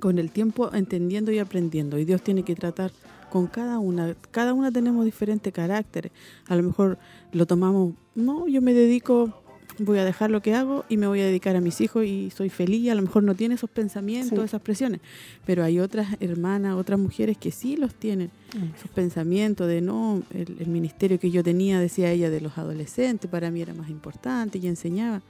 con 0.00 0.18
el 0.18 0.30
tiempo 0.30 0.70
entendiendo 0.74 1.32
y 1.32 1.38
aprendiendo 1.38 1.98
y 1.98 2.04
Dios 2.04 2.22
tiene 2.22 2.42
que 2.42 2.54
tratar 2.54 2.92
con 3.30 3.46
cada 3.46 3.78
una. 3.78 4.14
Cada 4.30 4.52
una 4.54 4.70
tenemos 4.70 5.04
diferentes 5.04 5.52
caracteres. 5.52 6.12
A 6.46 6.54
lo 6.56 6.62
mejor 6.62 6.98
lo 7.32 7.46
tomamos, 7.46 7.94
no, 8.14 8.46
yo 8.46 8.62
me 8.62 8.72
dedico, 8.72 9.42
voy 9.78 9.98
a 9.98 10.04
dejar 10.04 10.30
lo 10.30 10.40
que 10.40 10.54
hago 10.54 10.84
y 10.88 10.96
me 10.96 11.06
voy 11.06 11.20
a 11.20 11.26
dedicar 11.26 11.56
a 11.56 11.60
mis 11.60 11.80
hijos 11.80 12.04
y 12.06 12.30
soy 12.30 12.48
feliz. 12.50 12.88
A 12.90 12.94
lo 12.94 13.02
mejor 13.02 13.24
no 13.24 13.34
tiene 13.34 13.56
esos 13.56 13.68
pensamientos, 13.68 14.38
Sí. 14.38 14.44
esas 14.44 14.62
presiones, 14.62 15.00
pero 15.44 15.64
hay 15.64 15.80
otras 15.80 16.16
hermanas, 16.20 16.76
otras 16.76 16.98
mujeres 17.00 17.36
que 17.36 17.50
sí 17.50 17.76
los 17.76 17.94
tienen. 17.94 18.30
Amén. 18.54 18.72
Esos 18.78 18.90
pensamientos 18.90 19.66
de 19.66 19.80
no, 19.80 20.22
el, 20.32 20.56
el 20.60 20.68
ministerio 20.68 21.18
que 21.18 21.30
yo 21.30 21.42
tenía, 21.42 21.80
decía 21.80 22.10
ella, 22.12 22.30
de 22.30 22.40
los 22.40 22.56
adolescentes, 22.58 23.30
para 23.30 23.50
mí 23.50 23.60
era 23.60 23.74
más 23.74 23.90
importante 23.90 24.58
y 24.58 24.66
enseñaba. 24.66 25.20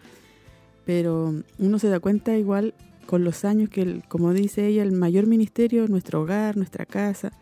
Pero 0.84 1.34
uno 1.58 1.78
se 1.78 1.88
da 1.88 1.98
cuenta 1.98 2.36
igual 2.36 2.74
con 3.06 3.24
los 3.24 3.44
años 3.44 3.70
que, 3.70 3.82
el- 3.82 4.02
como 4.08 4.32
dice 4.32 4.66
ella, 4.66 4.82
el 4.82 4.92
mayor 4.92 5.26
ministerio 5.26 5.84
es 5.84 5.90
nuestro 5.90 6.22
hogar, 6.22 6.56
nuestra 6.56 6.84
casa, 6.86 7.32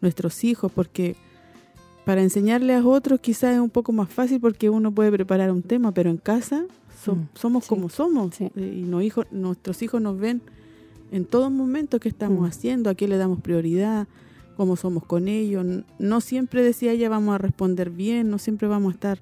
nuestros 0.00 0.42
hijos, 0.44 0.70
porque 0.72 1.16
para 2.04 2.22
enseñarle 2.22 2.74
a 2.74 2.84
otros 2.84 3.20
quizás 3.20 3.54
es 3.54 3.60
un 3.60 3.70
poco 3.70 3.92
más 3.92 4.10
fácil 4.10 4.40
porque 4.40 4.68
uno 4.68 4.92
puede 4.92 5.10
preparar 5.10 5.50
un 5.50 5.62
tema, 5.62 5.92
pero 5.92 6.10
en 6.10 6.18
casa 6.18 6.64
so- 7.02 7.14
Mm, 7.16 7.28
somos 7.34 7.64
sí. 7.64 7.68
como 7.68 7.88
somos 7.88 8.34
Sí. 8.34 8.50
eh, 8.56 8.76
y 8.80 8.82
no 8.82 9.00
hijos, 9.00 9.26
nuestros 9.30 9.80
hijos 9.82 10.02
nos 10.02 10.18
ven 10.18 10.42
en 11.12 11.24
todo 11.24 11.48
momento 11.50 12.00
que 12.00 12.08
estamos 12.08 12.40
Mm. 12.40 12.44
haciendo, 12.44 12.90
a 12.90 12.94
qué 12.94 13.08
le 13.08 13.16
damos 13.16 13.40
prioridad, 13.40 14.06
cómo 14.56 14.76
somos 14.76 15.04
con 15.04 15.28
ellos. 15.28 15.64
No 15.98 16.20
siempre 16.20 16.62
decía 16.62 16.92
ella 16.92 17.08
vamos 17.08 17.34
a 17.34 17.38
responder 17.38 17.90
bien, 17.90 18.30
no 18.30 18.38
siempre 18.38 18.68
vamos 18.68 18.92
a 18.92 18.94
estar 18.94 19.18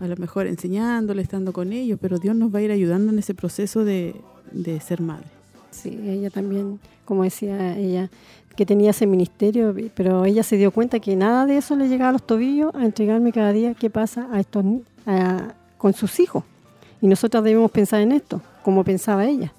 a 0.00 0.06
lo 0.08 0.16
mejor 0.16 0.46
enseñándole, 0.46 1.22
estando 1.22 1.52
con 1.52 1.72
ellos, 1.72 1.98
pero 2.02 2.18
Dios 2.18 2.34
nos 2.36 2.52
va 2.54 2.58
a 2.58 2.62
ir 2.62 2.70
ayudando 2.72 3.12
en 3.12 3.18
ese 3.18 3.32
proceso 3.34 3.84
de, 3.84 4.14
de 4.62 4.80
ser 4.80 5.00
madre. 5.00 5.26
Sí, 5.70 5.98
ella 6.08 6.30
también, 6.30 6.78
como 7.04 7.24
decía 7.24 7.76
ella, 7.76 8.08
que 8.56 8.64
tenía 8.64 8.90
ese 8.90 9.06
ministerio, 9.06 9.74
pero 9.94 10.24
ella 10.24 10.42
se 10.44 10.56
dio 10.56 10.70
cuenta 10.70 11.00
que 11.00 11.16
nada 11.16 11.44
de 11.44 11.56
eso 11.58 11.74
le 11.74 11.88
llegaba 11.88 12.10
a 12.10 12.12
los 12.12 12.24
tobillos 12.26 12.72
a 12.74 12.84
entregarme 12.84 13.32
cada 13.32 13.52
día 13.52 13.74
qué 13.74 13.90
pasa 13.90 14.28
a 14.32 14.38
estos 14.40 14.64
a- 15.06 15.54
con 15.76 15.92
sus 15.92 16.20
hijos. 16.20 16.44
Y 17.02 17.08
nosotros 17.08 17.42
debemos 17.44 17.70
pensar 17.70 18.00
en 18.00 18.12
esto, 18.12 18.40
como 18.62 18.84
pensaba 18.84 19.26
ella. 19.26 19.52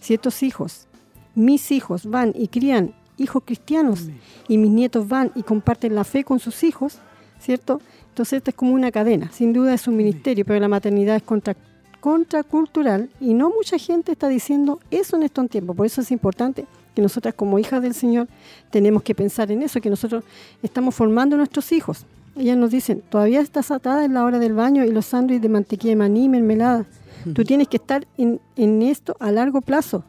Si 0.00 0.14
estos 0.14 0.42
hijos, 0.42 0.86
mis 1.34 1.70
hijos, 1.70 2.06
van 2.06 2.32
y 2.36 2.48
crían 2.48 2.92
hijos 3.16 3.42
cristianos 3.46 4.08
y 4.48 4.58
mis 4.58 4.70
nietos 4.70 5.06
van 5.06 5.30
y 5.34 5.42
comparten 5.42 5.94
la 5.94 6.04
fe 6.04 6.24
con 6.24 6.40
sus 6.40 6.64
hijos, 6.64 6.98
¿cierto? 7.38 7.80
Entonces 8.08 8.38
esta 8.38 8.50
es 8.50 8.56
como 8.56 8.72
una 8.72 8.90
cadena, 8.90 9.30
sin 9.32 9.52
duda 9.52 9.72
es 9.74 9.86
un 9.86 9.96
ministerio, 9.96 10.44
pero 10.44 10.58
la 10.58 10.68
maternidad 10.68 11.16
es 11.16 11.22
contra, 11.22 11.54
contracultural 12.00 13.10
y 13.20 13.34
no 13.34 13.50
mucha 13.50 13.78
gente 13.78 14.12
está 14.12 14.28
diciendo 14.28 14.80
eso 14.90 15.16
en 15.16 15.22
estos 15.22 15.48
tiempos. 15.48 15.76
Por 15.76 15.86
eso 15.86 16.00
es 16.00 16.10
importante 16.10 16.66
que 16.94 17.02
nosotras 17.02 17.34
como 17.34 17.58
hijas 17.58 17.82
del 17.82 17.94
Señor 17.94 18.28
tenemos 18.70 19.02
que 19.02 19.14
pensar 19.14 19.50
en 19.52 19.62
eso, 19.62 19.80
que 19.80 19.90
nosotros 19.90 20.24
estamos 20.62 20.94
formando 20.94 21.36
a 21.36 21.38
nuestros 21.38 21.70
hijos. 21.72 22.04
Ellas 22.36 22.56
nos 22.56 22.70
dicen, 22.70 23.02
todavía 23.08 23.40
estás 23.40 23.70
atada 23.70 24.04
en 24.04 24.14
la 24.14 24.24
hora 24.24 24.38
del 24.38 24.54
baño 24.54 24.84
y 24.84 24.90
los 24.90 25.06
sándwiches 25.06 25.42
de 25.42 25.48
mantequilla 25.48 25.90
de 25.92 25.96
maní, 25.96 26.28
mermelada. 26.28 26.84
Tú 27.34 27.44
tienes 27.44 27.68
que 27.68 27.76
estar 27.76 28.06
en, 28.16 28.40
en 28.56 28.80
esto 28.82 29.14
a 29.20 29.30
largo 29.30 29.60
plazo. 29.60 30.04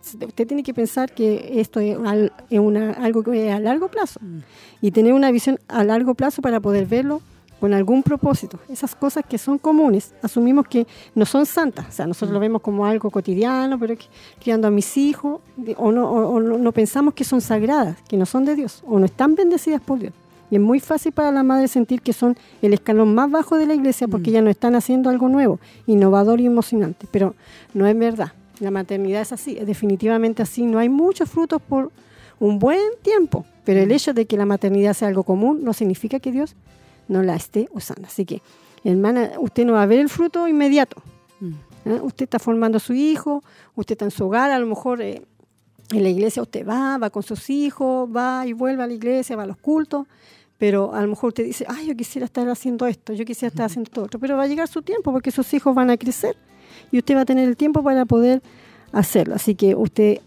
Usted 0.00 0.46
tiene 0.46 0.62
que 0.62 0.74
pensar 0.74 1.14
que 1.14 1.60
esto 1.60 1.80
es, 1.80 1.96
al- 2.04 2.32
es 2.50 2.58
una, 2.58 2.90
algo 2.92 3.22
que 3.22 3.48
es 3.48 3.54
a 3.54 3.60
largo 3.60 3.88
plazo 3.88 4.20
y 4.80 4.90
tener 4.90 5.12
una 5.14 5.30
visión 5.30 5.58
a 5.68 5.84
largo 5.84 6.14
plazo 6.14 6.42
para 6.42 6.58
poder 6.60 6.86
verlo 6.86 7.22
con 7.62 7.72
algún 7.74 8.02
propósito. 8.02 8.58
Esas 8.68 8.92
cosas 8.96 9.22
que 9.24 9.38
son 9.38 9.56
comunes, 9.56 10.14
asumimos 10.20 10.66
que 10.66 10.84
no 11.14 11.24
son 11.24 11.46
santas, 11.46 11.86
o 11.88 11.92
sea, 11.92 12.06
nosotros 12.08 12.32
lo 12.34 12.40
vemos 12.40 12.60
como 12.60 12.84
algo 12.86 13.08
cotidiano, 13.08 13.78
pero 13.78 13.94
que, 13.96 14.06
criando 14.42 14.66
a 14.66 14.70
mis 14.72 14.96
hijos, 14.96 15.40
o, 15.76 15.92
no, 15.92 16.10
o- 16.10 16.28
o 16.34 16.40
no, 16.40 16.58
no 16.58 16.72
pensamos 16.72 17.14
que 17.14 17.22
son 17.22 17.40
sagradas, 17.40 17.98
que 18.08 18.16
no 18.16 18.26
son 18.26 18.44
de 18.44 18.56
Dios, 18.56 18.82
o 18.84 18.98
no 18.98 19.04
están 19.06 19.36
bendecidas 19.36 19.80
por 19.80 20.00
Dios. 20.00 20.12
Y 20.50 20.56
es 20.56 20.60
muy 20.60 20.80
fácil 20.80 21.12
para 21.12 21.30
la 21.30 21.44
madre 21.44 21.68
sentir 21.68 22.02
que 22.02 22.12
son 22.12 22.36
el 22.62 22.74
escalón 22.74 23.14
más 23.14 23.30
bajo 23.30 23.56
de 23.56 23.66
la 23.66 23.74
iglesia 23.74 24.08
porque 24.08 24.32
ya 24.32 24.42
no 24.42 24.50
están 24.50 24.74
haciendo 24.74 25.08
algo 25.08 25.28
nuevo, 25.28 25.60
innovador 25.86 26.40
y 26.40 26.46
emocionante. 26.46 27.06
Pero 27.12 27.36
no 27.74 27.86
es 27.86 27.96
verdad. 27.96 28.32
La 28.58 28.72
maternidad 28.72 29.20
es 29.22 29.30
así, 29.32 29.56
es 29.56 29.68
definitivamente 29.68 30.42
así. 30.42 30.66
No 30.66 30.78
hay 30.80 30.88
muchos 30.88 31.30
frutos 31.30 31.62
por 31.62 31.92
un 32.40 32.58
buen 32.58 32.80
tiempo. 33.02 33.46
Pero 33.64 33.78
el 33.80 33.92
hecho 33.92 34.12
de 34.14 34.26
que 34.26 34.36
la 34.36 34.46
maternidad 34.46 34.94
sea 34.94 35.06
algo 35.06 35.22
común 35.22 35.60
no 35.62 35.72
significa 35.72 36.18
que 36.18 36.32
Dios 36.32 36.56
no 37.08 37.22
la 37.22 37.36
esté 37.36 37.68
usando. 37.72 38.06
Así 38.06 38.24
que, 38.24 38.42
hermana, 38.84 39.32
usted 39.38 39.64
no 39.64 39.74
va 39.74 39.82
a 39.82 39.86
ver 39.86 39.98
el 39.98 40.08
fruto 40.08 40.48
inmediato. 40.48 41.02
Mm. 41.40 41.52
¿eh? 41.86 42.00
Usted 42.02 42.24
está 42.24 42.38
formando 42.38 42.76
a 42.76 42.80
su 42.80 42.94
hijo, 42.94 43.42
usted 43.74 43.94
está 43.94 44.04
en 44.04 44.10
su 44.10 44.26
hogar, 44.26 44.50
a 44.50 44.58
lo 44.58 44.66
mejor 44.66 45.02
eh, 45.02 45.22
en 45.90 46.02
la 46.02 46.08
iglesia 46.08 46.42
usted 46.42 46.66
va, 46.66 46.98
va 46.98 47.10
con 47.10 47.22
sus 47.22 47.50
hijos, 47.50 48.08
va 48.14 48.46
y 48.46 48.52
vuelve 48.52 48.82
a 48.82 48.86
la 48.86 48.94
iglesia, 48.94 49.36
va 49.36 49.42
a 49.42 49.46
los 49.46 49.58
cultos, 49.58 50.06
pero 50.58 50.94
a 50.94 51.02
lo 51.02 51.08
mejor 51.08 51.28
usted 51.28 51.44
dice, 51.44 51.66
ay, 51.68 51.86
yo 51.86 51.96
quisiera 51.96 52.24
estar 52.24 52.48
haciendo 52.48 52.86
esto, 52.86 53.12
yo 53.12 53.24
quisiera 53.24 53.48
estar 53.48 53.66
haciendo 53.66 53.88
esto 53.88 54.02
otro, 54.04 54.20
pero 54.20 54.36
va 54.36 54.44
a 54.44 54.46
llegar 54.46 54.68
su 54.68 54.82
tiempo 54.82 55.12
porque 55.12 55.30
sus 55.30 55.52
hijos 55.54 55.74
van 55.74 55.90
a 55.90 55.96
crecer 55.96 56.36
y 56.90 56.98
usted 56.98 57.16
va 57.16 57.22
a 57.22 57.24
tener 57.24 57.48
el 57.48 57.56
tiempo 57.56 57.82
para 57.82 58.04
poder 58.04 58.42
hacerlo. 58.92 59.34
Así 59.34 59.54
que 59.54 59.74
usted 59.74 60.20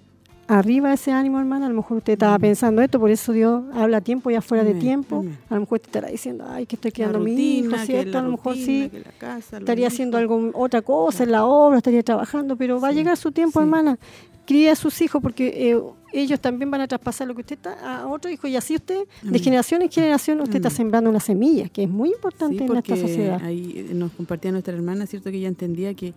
arriba 0.47 0.93
ese 0.93 1.11
ánimo, 1.11 1.39
hermana, 1.39 1.65
a 1.65 1.69
lo 1.69 1.75
mejor 1.75 1.97
usted 1.97 2.13
estaba 2.13 2.37
pensando 2.39 2.81
esto, 2.81 2.99
por 2.99 3.09
eso 3.09 3.31
Dios 3.33 3.63
habla 3.73 3.97
a 3.97 4.01
tiempo 4.01 4.29
y 4.29 4.35
afuera 4.35 4.63
de 4.63 4.71
Amén, 4.71 4.81
tiempo. 4.81 5.17
amén. 5.17 5.37
A 5.49 5.55
lo 5.55 5.59
mejor 5.61 5.77
usted 5.77 5.87
estará 5.89 6.07
diciendo, 6.09 6.45
ay, 6.47 6.65
que 6.65 6.75
estoy 6.75 6.91
quedando 6.91 7.19
mi 7.19 7.31
hijo, 7.33 7.65
rutina, 7.65 7.79
que 7.81 7.85
¿cierto? 7.85 8.17
A 8.17 8.21
lo 8.21 8.29
mejor 8.31 8.53
rutina, 8.53 8.65
sí, 8.65 8.89
que 8.89 8.99
la 8.99 9.11
casa, 9.17 9.55
los 9.55 9.61
estaría 9.61 9.87
haciendo 9.87 10.17
algo, 10.17 10.51
otra 10.53 10.81
cosa 10.81 11.23
en 11.23 11.31
la 11.31 11.45
obra, 11.45 11.77
estaría 11.77 12.03
trabajando, 12.03 12.55
pero 12.55 12.79
va 12.79 12.89
a 12.89 12.91
Sí, 12.91 12.97
llegar 12.97 13.17
su 13.17 13.31
tiempo, 13.31 13.59
sí. 13.59 13.63
hermana. 13.63 13.97
Cría 14.45 14.73
a 14.73 14.75
sus 14.75 15.01
hijos 15.01 15.23
porque 15.23 15.71
eh, 15.71 15.81
ellos 16.13 16.39
también 16.39 16.69
van 16.69 16.79
a 16.81 16.87
traspasar 16.87 17.25
lo 17.27 17.33
que 17.33 17.41
usted 17.41 17.55
está 17.55 18.01
a 18.03 18.07
otro 18.07 18.29
hijo 18.29 18.47
y 18.47 18.55
así 18.55 18.75
usted, 18.75 19.07
de 19.23 19.39
generación 19.39 19.81
en 19.81 19.89
generación, 19.89 20.39
usted 20.39 20.57
está 20.57 20.69
sembrando 20.69 21.09
una 21.09 21.19
semilla 21.19 21.67
que 21.69 21.81
es 21.81 21.89
muy 21.89 22.09
Sí, 22.09 22.15
importante 22.15 22.57
en 22.61 22.67
porque 22.67 22.93
esta 22.93 23.07
sociedad. 23.07 23.41
ahí 23.43 23.89
nos 23.95 24.11
compartía 24.11 24.51
nuestra 24.51 24.75
hermana, 24.75 25.07
¿cierto? 25.07 25.31
Que 25.31 25.37
ella 25.37 25.47
entendía 25.47 25.95
que 25.95 26.13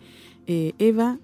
eh, 0.46 0.74
Eva 0.78 1.16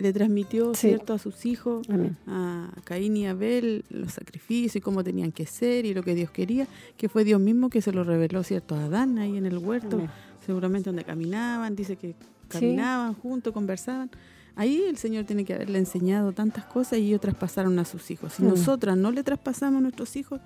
le 0.00 0.12
transmitió, 0.12 0.74
Sí. 0.74 0.88
¿cierto? 0.88 1.12
A 1.14 1.18
sus 1.18 1.44
hijos, 1.46 1.88
Amén. 1.90 2.16
a 2.26 2.70
Caín 2.84 3.16
y 3.16 3.26
Abel, 3.26 3.84
los 3.90 4.12
sacrificios 4.14 4.76
y 4.76 4.80
cómo 4.80 5.04
tenían 5.04 5.32
que 5.32 5.46
ser 5.46 5.84
y 5.86 5.94
lo 5.94 6.02
que 6.02 6.14
Dios 6.14 6.30
quería, 6.30 6.66
que 6.96 7.08
fue 7.08 7.24
Dios 7.24 7.40
mismo 7.40 7.68
que 7.70 7.82
se 7.82 7.92
lo 7.92 8.04
reveló, 8.04 8.42
¿cierto? 8.42 8.74
A 8.74 8.84
Adán 8.84 9.18
ahí 9.18 9.36
en 9.36 9.46
el 9.46 9.58
huerto, 9.58 9.96
Amén. 9.96 10.10
seguramente 10.44 10.88
donde 10.90 11.04
caminaban, 11.04 11.76
dice 11.76 11.96
que 11.96 12.14
caminaban 12.48 13.14
juntos, 13.14 13.52
conversaban. 13.52 14.10
Ahí 14.56 14.82
el 14.88 14.96
Señor 14.96 15.24
tiene 15.24 15.44
que 15.44 15.54
haberle 15.54 15.78
enseñado 15.78 16.32
tantas 16.32 16.64
cosas 16.64 16.98
y 16.98 17.06
ellos 17.06 17.20
traspasaron 17.20 17.78
a 17.78 17.84
sus 17.84 18.10
hijos. 18.10 18.32
Si 18.34 18.42
Amén. 18.42 18.54
nosotras 18.56 18.96
no 18.96 19.10
le 19.12 19.22
traspasamos 19.22 19.78
a 19.78 19.82
nuestros 19.82 20.16
hijos, 20.16 20.40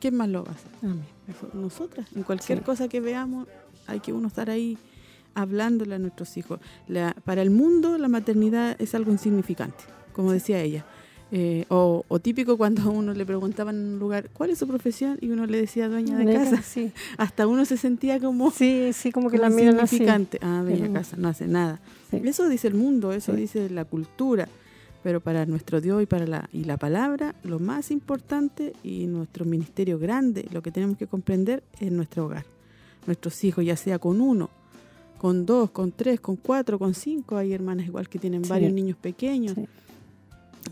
¿quién 0.00 0.14
más 0.16 0.28
lo 0.28 0.44
va 0.44 0.50
a 0.52 0.54
hacer? 0.54 0.70
Amén. 0.82 1.04
Nosotras, 1.54 2.06
en 2.14 2.22
cualquier 2.24 2.58
Sí. 2.58 2.64
cosa 2.64 2.88
que 2.88 3.00
veamos, 3.00 3.48
hay 3.86 4.00
que 4.00 4.12
uno 4.12 4.28
estar 4.28 4.50
ahí 4.50 4.76
hablándole 5.34 5.94
a 5.94 5.98
nuestros 5.98 6.36
hijos. 6.36 6.60
La- 6.88 7.14
para 7.24 7.42
el 7.42 7.50
mundo 7.50 7.98
la 7.98 8.08
maternidad 8.08 8.76
es 8.80 8.94
algo 8.94 9.12
insignificante, 9.12 9.84
como 10.12 10.32
decía 10.32 10.60
ella. 10.60 10.84
Eh, 11.34 11.64
o, 11.70 12.04
o 12.08 12.18
típico 12.18 12.58
cuando 12.58 12.82
a 12.82 12.88
uno 12.90 13.14
le 13.14 13.24
preguntaban 13.24 13.74
en 13.76 13.86
un 13.94 13.98
lugar, 13.98 14.28
¿cuál 14.34 14.50
es 14.50 14.58
su 14.58 14.68
profesión? 14.68 15.16
Y 15.22 15.30
uno 15.30 15.46
le 15.46 15.58
decía 15.58 15.88
dueña 15.88 16.18
de 16.18 16.30
casa. 16.34 16.60
Sí, 16.62 16.92
Hasta 17.16 17.46
uno 17.46 17.64
se 17.64 17.78
sentía 17.78 18.20
como, 18.20 18.50
sí, 18.50 18.90
sí, 18.92 19.10
como 19.12 19.30
que 19.30 19.38
como 19.38 19.48
la 19.48 19.56
así. 19.56 19.64
insignificante. 19.66 20.38
Ah, 20.42 20.60
dueña 20.62 20.88
de 20.88 20.92
casa, 20.92 21.16
no 21.16 21.28
hace 21.28 21.46
nada. 21.46 21.80
Sí. 22.10 22.20
Eso 22.24 22.48
dice 22.50 22.68
el 22.68 22.74
mundo, 22.74 23.12
eso 23.12 23.32
Sí. 23.34 23.40
dice 23.40 23.70
la 23.70 23.86
cultura. 23.86 24.46
Pero 25.02 25.20
para 25.20 25.46
nuestro 25.46 25.80
Dios 25.80 26.02
y 26.02 26.06
para 26.06 26.26
la, 26.26 26.48
y 26.52 26.64
la 26.64 26.76
palabra, 26.76 27.34
lo 27.44 27.58
más 27.58 27.90
importante 27.90 28.72
y 28.84 29.06
nuestro 29.06 29.44
ministerio 29.46 29.98
grande, 29.98 30.46
lo 30.52 30.62
que 30.62 30.70
tenemos 30.70 30.96
que 30.98 31.06
comprender 31.08 31.64
es 31.80 31.90
nuestro 31.90 32.26
hogar. 32.26 32.44
Nuestros 33.06 33.42
hijos, 33.42 33.64
ya 33.64 33.76
sea 33.76 33.98
con 33.98 34.20
uno, 34.20 34.48
con 35.22 35.46
dos, 35.46 35.70
con 35.70 35.92
tres, 35.92 36.20
con 36.20 36.34
cuatro, 36.36 36.78
con 36.80 36.94
cinco. 36.94 37.36
Hay 37.36 37.52
hermanas 37.52 37.86
igual 37.86 38.08
que 38.08 38.18
tienen 38.18 38.42
Sí. 38.44 38.50
varios 38.50 38.72
niños 38.72 38.96
pequeños, 39.00 39.54
Sí. 39.54 39.66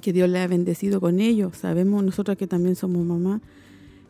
que 0.02 0.12
Dios 0.12 0.28
le 0.28 0.40
ha 0.40 0.46
bendecido 0.48 1.00
con 1.00 1.20
ellos. 1.20 1.56
Sabemos 1.56 2.02
nosotras 2.04 2.36
que 2.36 2.48
también 2.48 2.74
somos 2.74 3.06
mamá, 3.06 3.40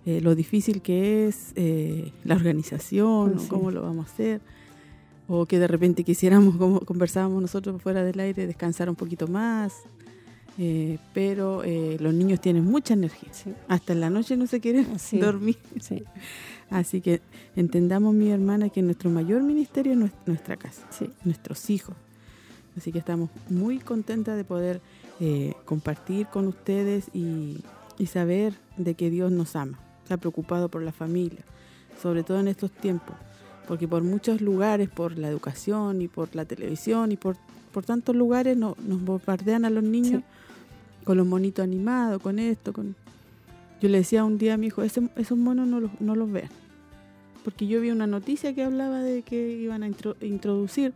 eh, 0.06 0.22
lo 0.22 0.34
difícil 0.34 0.80
que 0.80 1.28
es 1.28 1.52
eh, 1.56 2.10
la 2.24 2.34
organización, 2.36 3.38
Sí. 3.38 3.44
o 3.44 3.48
cómo 3.50 3.70
lo 3.70 3.82
vamos 3.82 4.08
a 4.08 4.12
hacer. 4.12 4.40
O 5.28 5.44
que 5.46 5.58
de 5.58 5.68
repente 5.68 6.02
quisiéramos, 6.04 6.56
como 6.56 6.80
conversábamos 6.80 7.40
nosotros 7.42 7.80
fuera 7.82 8.02
del 8.02 8.18
aire, 8.18 8.46
descansar 8.46 8.88
un 8.88 8.96
poquito 8.96 9.28
más. 9.28 9.74
Eh, 10.58 10.98
pero 11.14 11.62
eh, 11.64 11.96
los 12.00 12.12
niños 12.12 12.40
tienen 12.40 12.64
mucha 12.64 12.94
energía. 12.94 13.30
Hasta 13.68 13.92
en 13.92 14.00
la 14.00 14.10
noche 14.10 14.36
no 14.36 14.46
se 14.46 14.58
quieren 14.60 14.86
dormir. 15.12 15.56
Sí, 16.70 16.74
Así 16.74 17.00
que 17.00 17.20
entendamos, 17.56 18.14
mi 18.14 18.30
hermana, 18.30 18.68
que 18.70 18.80
nuestro 18.82 19.10
mayor 19.10 19.42
ministerio 19.42 19.92
es 19.92 19.98
nues- 19.98 20.12
nuestra 20.26 20.56
casa, 20.56 20.86
sí. 20.90 21.10
nuestros 21.24 21.68
hijos. 21.70 21.94
Así 22.76 22.92
que 22.92 22.98
estamos 23.00 23.28
muy 23.48 23.78
contentas 23.78 24.36
de 24.36 24.44
poder 24.44 24.80
eh, 25.20 25.54
compartir 25.64 26.26
con 26.28 26.46
ustedes 26.46 27.06
y, 27.12 27.58
y 27.98 28.06
saber 28.06 28.54
de 28.76 28.94
que 28.94 29.10
Dios 29.10 29.30
nos 29.32 29.56
ama. 29.56 29.78
Ha 30.08 30.16
preocupado 30.16 30.68
por 30.68 30.82
la 30.82 30.92
familia, 30.92 31.40
sobre 32.00 32.22
todo 32.22 32.40
en 32.40 32.48
estos 32.48 32.70
tiempos. 32.70 33.16
Porque 33.68 33.86
por 33.86 34.02
muchos 34.02 34.40
lugares, 34.40 34.88
por 34.88 35.18
la 35.18 35.28
educación 35.28 36.00
y 36.02 36.08
por 36.08 36.34
la 36.34 36.44
televisión 36.44 37.12
y 37.12 37.16
por, 37.16 37.36
por 37.72 37.84
tantos 37.84 38.14
lugares 38.16 38.56
no- 38.56 38.76
nos 38.86 39.02
bombardean 39.04 39.64
a 39.64 39.70
los 39.70 39.82
niños 39.84 40.22
con 41.04 41.16
los 41.16 41.26
monitos 41.26 41.62
animados, 41.64 42.22
con 42.22 42.38
esto, 42.38 42.72
con... 42.72 42.94
Yo 43.82 43.88
le 43.88 43.98
decía 43.98 44.24
un 44.24 44.38
día 44.38 44.54
a 44.54 44.56
mi 44.58 44.66
hijo, 44.68 44.82
"Ese- 44.82 45.08
esos 45.16 45.36
monos 45.38 45.66
no 45.66 45.80
los, 45.80 45.90
no 46.00 46.14
los 46.14 46.30
vean. 46.30 46.50
Porque 47.44 47.66
yo 47.66 47.80
vi 47.80 47.90
una 47.90 48.06
noticia 48.06 48.54
que 48.54 48.62
hablaba 48.64 49.00
de 49.00 49.22
que 49.22 49.52
iban 49.52 49.82
a 49.82 49.88
intro- 49.88 50.16
introducir 50.20 50.92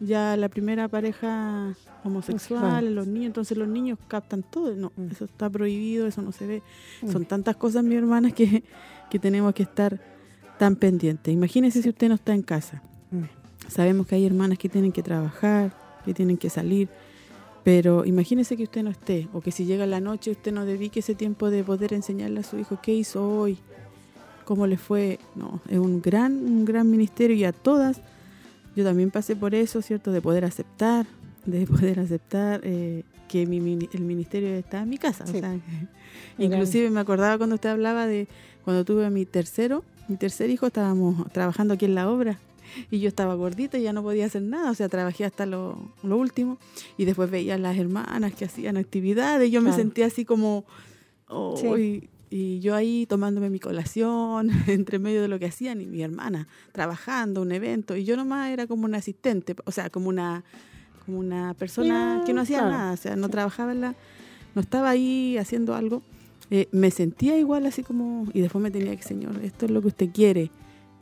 ya 0.00 0.36
la 0.36 0.48
primera 0.48 0.88
pareja 0.88 1.74
homosexual, 2.04 2.94
los 2.94 3.06
niños, 3.06 3.26
entonces 3.26 3.56
los 3.56 3.68
niños 3.68 3.98
captan 4.08 4.42
todo. 4.42 4.74
No, 4.74 4.92
Mm. 4.96 5.10
eso 5.12 5.24
está 5.26 5.48
prohibido, 5.50 6.06
eso 6.06 6.22
no 6.22 6.32
se 6.32 6.46
ve. 6.46 6.62
Mm. 7.02 7.12
Son 7.12 7.24
tantas 7.24 7.56
cosas, 7.56 7.84
mi 7.84 7.94
hermana, 7.94 8.30
que, 8.32 8.62
que 9.10 9.18
tenemos 9.18 9.54
que 9.54 9.62
estar 9.62 10.00
tan 10.58 10.76
pendientes. 10.76 11.32
Imagínese 11.32 11.82
si 11.82 11.88
usted 11.88 12.08
no 12.08 12.14
está 12.14 12.34
en 12.34 12.42
casa. 12.42 12.82
Mm. 13.10 13.24
Sabemos 13.68 14.06
que 14.06 14.16
hay 14.16 14.26
hermanas 14.26 14.58
que 14.58 14.68
tienen 14.68 14.92
que 14.92 15.02
trabajar, 15.02 15.72
que 16.04 16.14
tienen 16.14 16.36
que 16.36 16.50
salir, 16.50 16.88
pero 17.62 18.04
imagínese 18.04 18.56
que 18.56 18.64
usted 18.64 18.82
no 18.82 18.90
esté, 18.90 19.28
o 19.32 19.40
que 19.40 19.52
si 19.52 19.64
llega 19.66 19.86
la 19.86 20.00
noche 20.00 20.32
usted 20.32 20.52
no 20.52 20.64
dedique 20.64 20.98
ese 21.00 21.14
tiempo 21.14 21.48
de 21.48 21.62
poder 21.62 21.92
enseñarle 21.92 22.40
a 22.40 22.42
su 22.42 22.58
hijo 22.58 22.80
qué 22.82 22.92
hizo 22.92 23.28
hoy, 23.38 23.58
cómo 24.54 24.66
le 24.66 24.76
fue. 24.76 25.18
No, 25.34 25.60
es 25.68 25.78
un 25.78 26.00
gran, 26.02 26.32
un 26.34 26.64
gran 26.64 26.90
ministerio 26.90 27.34
y 27.36 27.44
a 27.44 27.52
todas, 27.52 28.00
yo 28.76 28.84
también 28.84 29.10
pasé 29.10 29.34
por 29.36 29.54
eso, 29.54 29.80
¿cierto? 29.82 30.12
De 30.12 30.20
poder 30.20 30.44
aceptar, 30.44 31.06
de 31.46 31.66
poder 31.72 32.00
aceptar 32.00 32.60
eh, 32.64 33.02
que 33.28 33.46
mi, 33.46 33.60
mini- 33.60 33.88
el 33.92 34.02
ministerio 34.02 34.48
está 34.54 34.82
en 34.82 34.90
mi 34.90 34.98
casa. 34.98 35.24
o 35.24 35.26
Sí. 35.26 35.40
sea, 35.40 35.56
inclusive 36.38 36.90
me 36.90 37.00
acordaba 37.00 37.38
cuando 37.38 37.54
usted 37.54 37.70
hablaba 37.70 38.06
de 38.06 38.28
cuando 38.64 38.84
tuve 38.84 39.06
a 39.06 39.10
mi 39.10 39.24
tercero, 39.26 39.84
mi 40.08 40.16
tercer 40.16 40.50
hijo, 40.50 40.66
estábamos 40.66 41.30
trabajando 41.32 41.74
aquí 41.74 41.84
en 41.86 41.94
la 41.94 42.10
obra 42.10 42.38
y 42.90 43.00
yo 43.00 43.08
estaba 43.08 43.34
gordita 43.34 43.78
y 43.78 43.82
ya 43.82 43.92
no 43.92 44.02
podía 44.02 44.26
hacer 44.26 44.42
nada, 44.42 44.70
o 44.70 44.74
sea, 44.74 44.88
trabajé 44.88 45.24
hasta 45.24 45.46
lo, 45.46 45.76
lo 46.02 46.16
último 46.16 46.58
y 46.96 47.04
después 47.04 47.30
veía 47.30 47.54
a 47.54 47.58
las 47.58 47.76
hermanas 47.76 48.32
que 48.34 48.44
hacían 48.46 48.76
actividades, 48.76 49.50
yo 49.50 49.60
me 49.62 49.72
sentía 49.72 50.06
así 50.06 50.24
como, 50.24 50.64
oh, 51.28 51.56
Sí. 51.56 52.08
Y, 52.32 52.60
yo 52.60 52.74
ahí 52.74 53.06
tomándome 53.06 53.50
mi 53.50 53.60
colación 53.60 54.50
entre 54.66 54.98
medio 54.98 55.22
de 55.22 55.28
lo 55.28 55.38
que 55.38 55.46
hacían 55.46 55.80
y 55.80 55.86
mi 55.86 56.02
hermana 56.02 56.48
trabajando, 56.72 57.42
un 57.42 57.52
evento, 57.52 57.96
y 57.96 58.04
yo 58.04 58.16
nomás 58.16 58.50
era 58.50 58.66
como 58.66 58.84
una 58.84 58.98
asistente, 58.98 59.54
o 59.64 59.70
sea, 59.70 59.90
como 59.90 60.08
una, 60.08 60.42
como 61.04 61.18
una 61.18 61.54
persona 61.54 62.18
Ya, 62.20 62.24
que 62.24 62.32
no 62.32 62.40
hacía 62.42 62.58
claro. 62.58 62.72
nada, 62.72 62.92
o 62.92 62.96
sea, 62.96 63.16
no 63.16 63.28
trabajaba 63.28 63.72
en 63.72 63.80
la, 63.82 63.94
no 64.54 64.60
estaba 64.62 64.90
ahí 64.90 65.36
haciendo 65.38 65.74
algo. 65.74 66.02
Eh, 66.50 66.68
me 66.72 66.90
sentía 66.90 67.38
igual 67.38 67.64
así 67.66 67.82
como, 67.82 68.26
y 68.34 68.40
después 68.40 68.62
me 68.62 68.70
tenía 68.70 68.94
que, 68.96 69.02
Señor, 69.02 69.40
esto 69.42 69.64
es 69.64 69.70
lo 69.70 69.80
que 69.80 69.88
usted 69.88 70.10
quiere, 70.12 70.50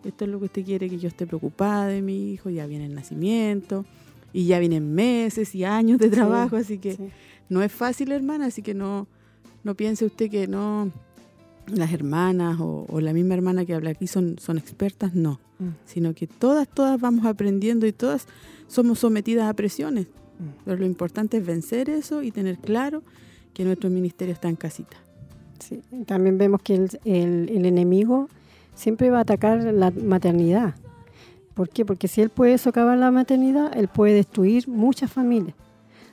esto 0.04 0.24
es 0.24 0.30
lo 0.30 0.38
que 0.38 0.44
usted 0.46 0.64
quiere, 0.64 0.88
que 0.88 0.98
yo 0.98 1.08
esté 1.08 1.26
preocupada 1.26 1.86
de 1.88 2.02
mi 2.02 2.32
hijo, 2.32 2.50
ya 2.50 2.66
viene 2.66 2.86
el 2.86 2.94
nacimiento, 2.94 3.84
y 4.32 4.46
ya 4.46 4.60
vienen 4.60 4.94
meses 4.94 5.54
y 5.56 5.64
años 5.64 5.98
de 5.98 6.08
trabajo, 6.08 6.56
así 6.56 6.78
que 6.78 6.92
Sí. 6.94 7.08
no 7.48 7.62
es 7.62 7.72
fácil, 7.72 8.12
hermana, 8.12 8.46
así 8.46 8.62
que 8.62 8.74
no, 8.74 9.08
no 9.64 9.74
piense 9.74 10.04
usted 10.04 10.30
que 10.30 10.46
no, 10.46 10.92
las 11.76 11.92
hermanas 11.92 12.58
o, 12.60 12.86
o 12.88 13.00
la 13.00 13.12
misma 13.12 13.34
hermana 13.34 13.64
que 13.64 13.74
habla 13.74 13.90
aquí 13.90 14.06
son, 14.06 14.36
son 14.38 14.58
expertas, 14.58 15.14
no, 15.14 15.38
Mm. 15.58 15.68
sino 15.84 16.14
que 16.14 16.26
todas, 16.26 16.66
todas 16.68 16.98
vamos 17.00 17.26
aprendiendo 17.26 17.86
y 17.86 17.92
todas 17.92 18.26
somos 18.66 18.98
sometidas 19.00 19.48
a 19.48 19.52
presiones, 19.54 20.06
Mm. 20.06 20.44
pero 20.64 20.78
lo 20.78 20.86
importante 20.86 21.36
es 21.36 21.44
vencer 21.46 21.90
eso 21.90 22.22
y 22.22 22.30
tener 22.30 22.56
claro 22.58 23.02
que 23.52 23.64
nuestro 23.64 23.90
ministerio 23.90 24.32
está 24.32 24.48
en 24.48 24.56
casita. 24.56 24.96
Sí, 25.58 25.80
También 26.06 26.38
vemos 26.38 26.62
que 26.62 26.74
el, 26.76 26.88
el- 27.04 27.48
el 27.50 27.66
enemigo 27.66 28.28
siempre 28.74 29.10
va 29.10 29.18
a 29.18 29.22
atacar 29.22 29.62
la 29.62 29.90
maternidad. 29.90 30.74
¿Por 31.52 31.68
qué? 31.68 31.84
Porque 31.84 32.08
si 32.08 32.22
él 32.22 32.30
puede 32.30 32.56
socavar 32.56 32.96
la 32.96 33.10
maternidad, 33.10 33.76
él 33.76 33.88
puede 33.88 34.14
destruir 34.14 34.66
muchas 34.68 35.12
familias. 35.12 35.54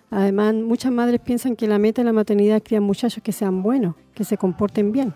Además, 0.10 0.56
muchas 0.56 0.92
madres 0.92 1.22
piensan 1.22 1.56
que 1.56 1.68
la 1.68 1.80
meta 1.80 2.02
de 2.02 2.06
la 2.06 2.14
maternidad 2.14 2.58
es 2.58 2.64
criar 2.64 2.82
muchachos 2.82 3.24
que 3.24 3.32
sean 3.32 3.62
buenos, 3.64 3.96
que 4.14 4.26
se 4.26 4.38
comporten 4.38 4.92
bien. 4.92 5.14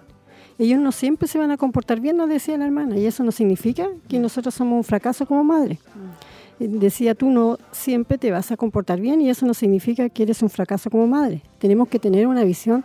Ellos 0.63 0.79
no 0.79 0.91
siempre 0.91 1.27
se 1.27 1.39
van 1.39 1.49
a 1.49 1.57
comportar 1.57 1.99
bien, 1.99 2.17
nos 2.17 2.29
decía 2.29 2.55
la 2.57 2.65
hermana, 2.65 2.95
y 2.97 3.05
eso 3.07 3.23
no 3.23 3.31
significa 3.31 3.87
que 4.07 4.19
nosotros 4.19 4.53
somos 4.53 4.77
un 4.77 4.83
fracaso 4.83 5.25
como 5.25 5.43
madre. 5.43 5.79
Eh, 6.59 6.67
Decía 6.67 7.15
tú, 7.15 7.31
no 7.31 7.57
siempre 7.71 8.19
te 8.19 8.29
vas 8.29 8.51
a 8.51 8.57
comportar 8.57 8.99
bien 9.01 9.21
y 9.21 9.29
eso 9.31 9.45
no 9.47 9.55
significa 9.55 10.07
que 10.09 10.21
eres 10.21 10.43
un 10.43 10.49
fracaso 10.51 10.91
como 10.91 11.07
madre. 11.07 11.41
Tenemos 11.57 11.87
que 11.87 11.97
tener 11.97 12.27
una 12.27 12.43
visión 12.43 12.83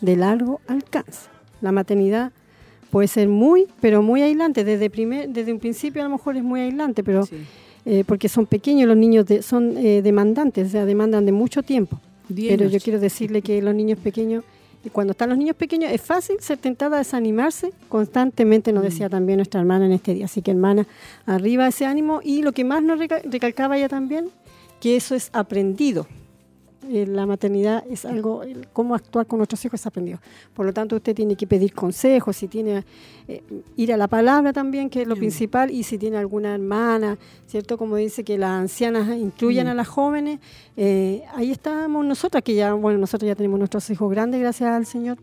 de 0.00 0.16
largo 0.16 0.60
alcance. 0.66 1.28
La 1.60 1.70
maternidad 1.70 2.32
puede 2.90 3.08
ser 3.08 3.28
muy, 3.28 3.66
pero 3.82 4.00
muy 4.00 4.22
aislante. 4.22 4.64
Desde, 4.64 4.88
primer, 4.88 5.28
desde 5.28 5.52
un 5.52 5.58
principio 5.58 6.00
a 6.00 6.04
lo 6.04 6.10
mejor 6.12 6.38
es 6.38 6.42
muy 6.42 6.60
aislante, 6.60 7.04
pero 7.04 7.26
Sí. 7.26 7.36
eh, 7.84 8.04
porque 8.06 8.30
son 8.30 8.46
pequeños 8.46 8.88
los 8.88 8.96
niños, 8.96 9.26
de- 9.26 9.42
son 9.42 9.76
eh, 9.76 10.00
demandantes, 10.00 10.68
o 10.68 10.70
sea, 10.70 10.86
demandan 10.86 11.26
de 11.26 11.32
mucho 11.32 11.62
tiempo. 11.62 12.00
Pero 12.34 12.66
yo 12.68 12.78
quiero 12.80 12.98
decirle 12.98 13.42
que 13.42 13.60
los 13.60 13.74
niños 13.74 13.98
pequeños, 13.98 14.44
cuando 14.90 15.12
están 15.12 15.28
los 15.28 15.38
niños 15.38 15.56
pequeños, 15.56 15.90
es 15.92 16.00
fácil 16.00 16.36
ser 16.40 16.58
tentada 16.58 16.96
a 16.96 16.98
desanimarse 16.98 17.72
constantemente, 17.88 18.72
nos 18.72 18.82
decía 18.82 19.08
también 19.08 19.38
nuestra 19.38 19.60
hermana 19.60 19.86
en 19.86 19.92
este 19.92 20.14
día. 20.14 20.24
Así 20.26 20.42
que, 20.42 20.50
hermana, 20.50 20.86
arriba 21.26 21.66
ese 21.68 21.86
ánimo. 21.86 22.20
Y 22.22 22.42
lo 22.42 22.52
que 22.52 22.64
más 22.64 22.82
nos 22.82 22.98
reca- 22.98 23.22
recalcaba 23.24 23.76
ella 23.76 23.88
también, 23.88 24.30
que 24.80 24.96
eso 24.96 25.14
es 25.14 25.30
aprendido. 25.32 26.06
Eh, 26.86 27.06
La 27.06 27.26
maternidad 27.26 27.82
es 27.90 28.04
algo, 28.04 28.42
el 28.44 28.68
cómo 28.68 28.94
actuar 28.94 29.26
con 29.26 29.38
nuestros 29.38 29.64
hijos 29.64 29.80
es 29.80 29.86
aprendido. 29.86 30.20
Por 30.54 30.64
lo 30.64 30.72
tanto, 30.72 30.96
usted 30.96 31.14
tiene 31.14 31.34
que 31.36 31.46
pedir 31.46 31.72
consejos, 31.74 32.36
si 32.36 32.46
tiene, 32.48 32.84
eh, 33.26 33.42
ir 33.76 33.92
a 33.92 33.96
la 33.96 34.06
palabra 34.06 34.52
también, 34.52 34.88
que 34.88 35.02
es 35.02 35.08
lo 35.08 35.16
Mm. 35.16 35.18
principal, 35.18 35.70
y 35.70 35.82
si 35.82 35.98
tiene 35.98 36.16
alguna 36.18 36.54
hermana, 36.54 37.18
¿cierto? 37.46 37.76
Como 37.76 37.96
dice 37.96 38.22
que 38.22 38.38
las 38.38 38.50
ancianas 38.50 39.08
incluyan 39.16 39.66
Mm. 39.66 39.70
a 39.70 39.74
las 39.74 39.88
jóvenes, 39.88 40.38
eh, 40.76 41.24
ahí 41.34 41.50
estamos 41.50 42.04
nosotras, 42.06 42.42
que 42.44 42.54
ya, 42.54 42.72
bueno, 42.74 42.98
nosotros 42.98 43.26
ya 43.26 43.34
tenemos 43.34 43.58
nuestros 43.58 43.90
hijos 43.90 44.08
grandes, 44.10 44.40
gracias 44.40 44.70
al 44.70 44.86
Señor. 44.86 45.18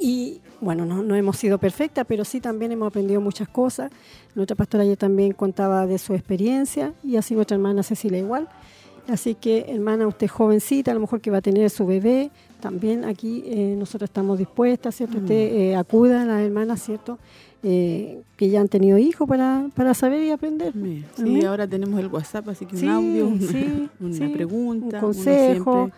Y 0.00 0.40
bueno, 0.60 0.84
no, 0.86 1.02
no 1.02 1.14
hemos 1.14 1.36
sido 1.36 1.58
perfectas, 1.58 2.04
pero 2.08 2.24
sí 2.24 2.40
también 2.40 2.72
hemos 2.72 2.88
aprendido 2.88 3.20
muchas 3.20 3.46
cosas. 3.48 3.90
Nuestra 4.34 4.56
pastora 4.56 4.82
ayer 4.84 4.96
también 4.96 5.32
contaba 5.32 5.86
de 5.86 5.98
su 5.98 6.14
experiencia 6.14 6.92
y 7.04 7.16
así 7.16 7.34
nuestra 7.34 7.56
hermana 7.56 7.82
Cecilia 7.82 8.18
igual. 8.18 8.48
Así 9.08 9.34
que, 9.34 9.66
hermana, 9.68 10.06
usted 10.06 10.28
jovencita, 10.28 10.92
a 10.92 10.94
lo 10.94 11.00
mejor 11.00 11.20
que 11.20 11.30
va 11.30 11.38
a 11.38 11.42
tener 11.42 11.68
su 11.70 11.86
bebé, 11.86 12.30
también 12.60 13.04
aquí 13.04 13.42
eh, 13.46 13.74
nosotros 13.76 14.08
estamos 14.08 14.38
dispuestas, 14.38 14.94
¿cierto? 14.94 15.18
Usted 15.18 15.34
eh, 15.34 15.76
acuda 15.76 16.22
a 16.22 16.24
las 16.24 16.42
hermanas, 16.42 16.82
¿cierto? 16.82 17.18
Eh, 17.64 18.22
que 18.36 18.50
ya 18.50 18.60
han 18.60 18.68
tenido 18.68 18.98
hijos 18.98 19.28
para, 19.28 19.66
para 19.74 19.94
saber 19.94 20.22
y 20.22 20.30
aprender. 20.30 20.72
Sí, 21.16 21.44
ahora 21.44 21.66
tenemos 21.66 21.98
el 21.98 22.06
WhatsApp, 22.06 22.48
así 22.48 22.66
que 22.66 22.76
Sí, 22.76 22.86
un 22.86 22.90
audio, 22.92 23.28
una, 23.28 23.46
sí, 23.46 23.88
una 24.00 24.32
pregunta, 24.32 24.96
un 24.96 25.00
consejo, 25.00 25.90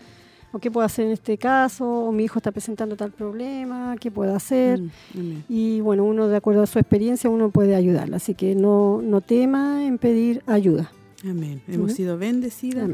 o 0.53 0.59
qué 0.59 0.71
puedo 0.71 0.87
hacer 0.87 1.07
en 1.07 1.13
este 1.13 1.37
caso, 1.37 1.87
o 1.87 2.13
mi 2.13 2.25
hijo 2.25 2.39
está 2.39 2.53
presentando 2.53 2.97
tal 2.97 3.11
problema, 3.11 3.97
qué 4.01 4.11
puedo 4.11 4.35
hacer. 4.35 4.81
Mm. 4.81 5.33
Y 5.49 5.81
bueno, 5.81 6.05
uno 6.05 6.29
de 6.29 6.37
acuerdo 6.37 6.63
a 6.63 6.67
su 6.67 6.79
experiencia, 6.79 7.29
uno 7.29 7.51
puede 7.51 7.75
ayudarla. 7.75 8.17
Así 8.17 8.35
que 8.35 8.55
no, 8.55 9.03
no 9.03 9.21
tema 9.21 9.85
en 9.85 9.99
pedir 9.99 10.43
ayuda. 10.47 10.91
Amén. 11.25 11.63
Hemos 11.69 11.85
Amén. 11.87 11.97
sido 11.97 12.19
bendecidas. 12.19 12.91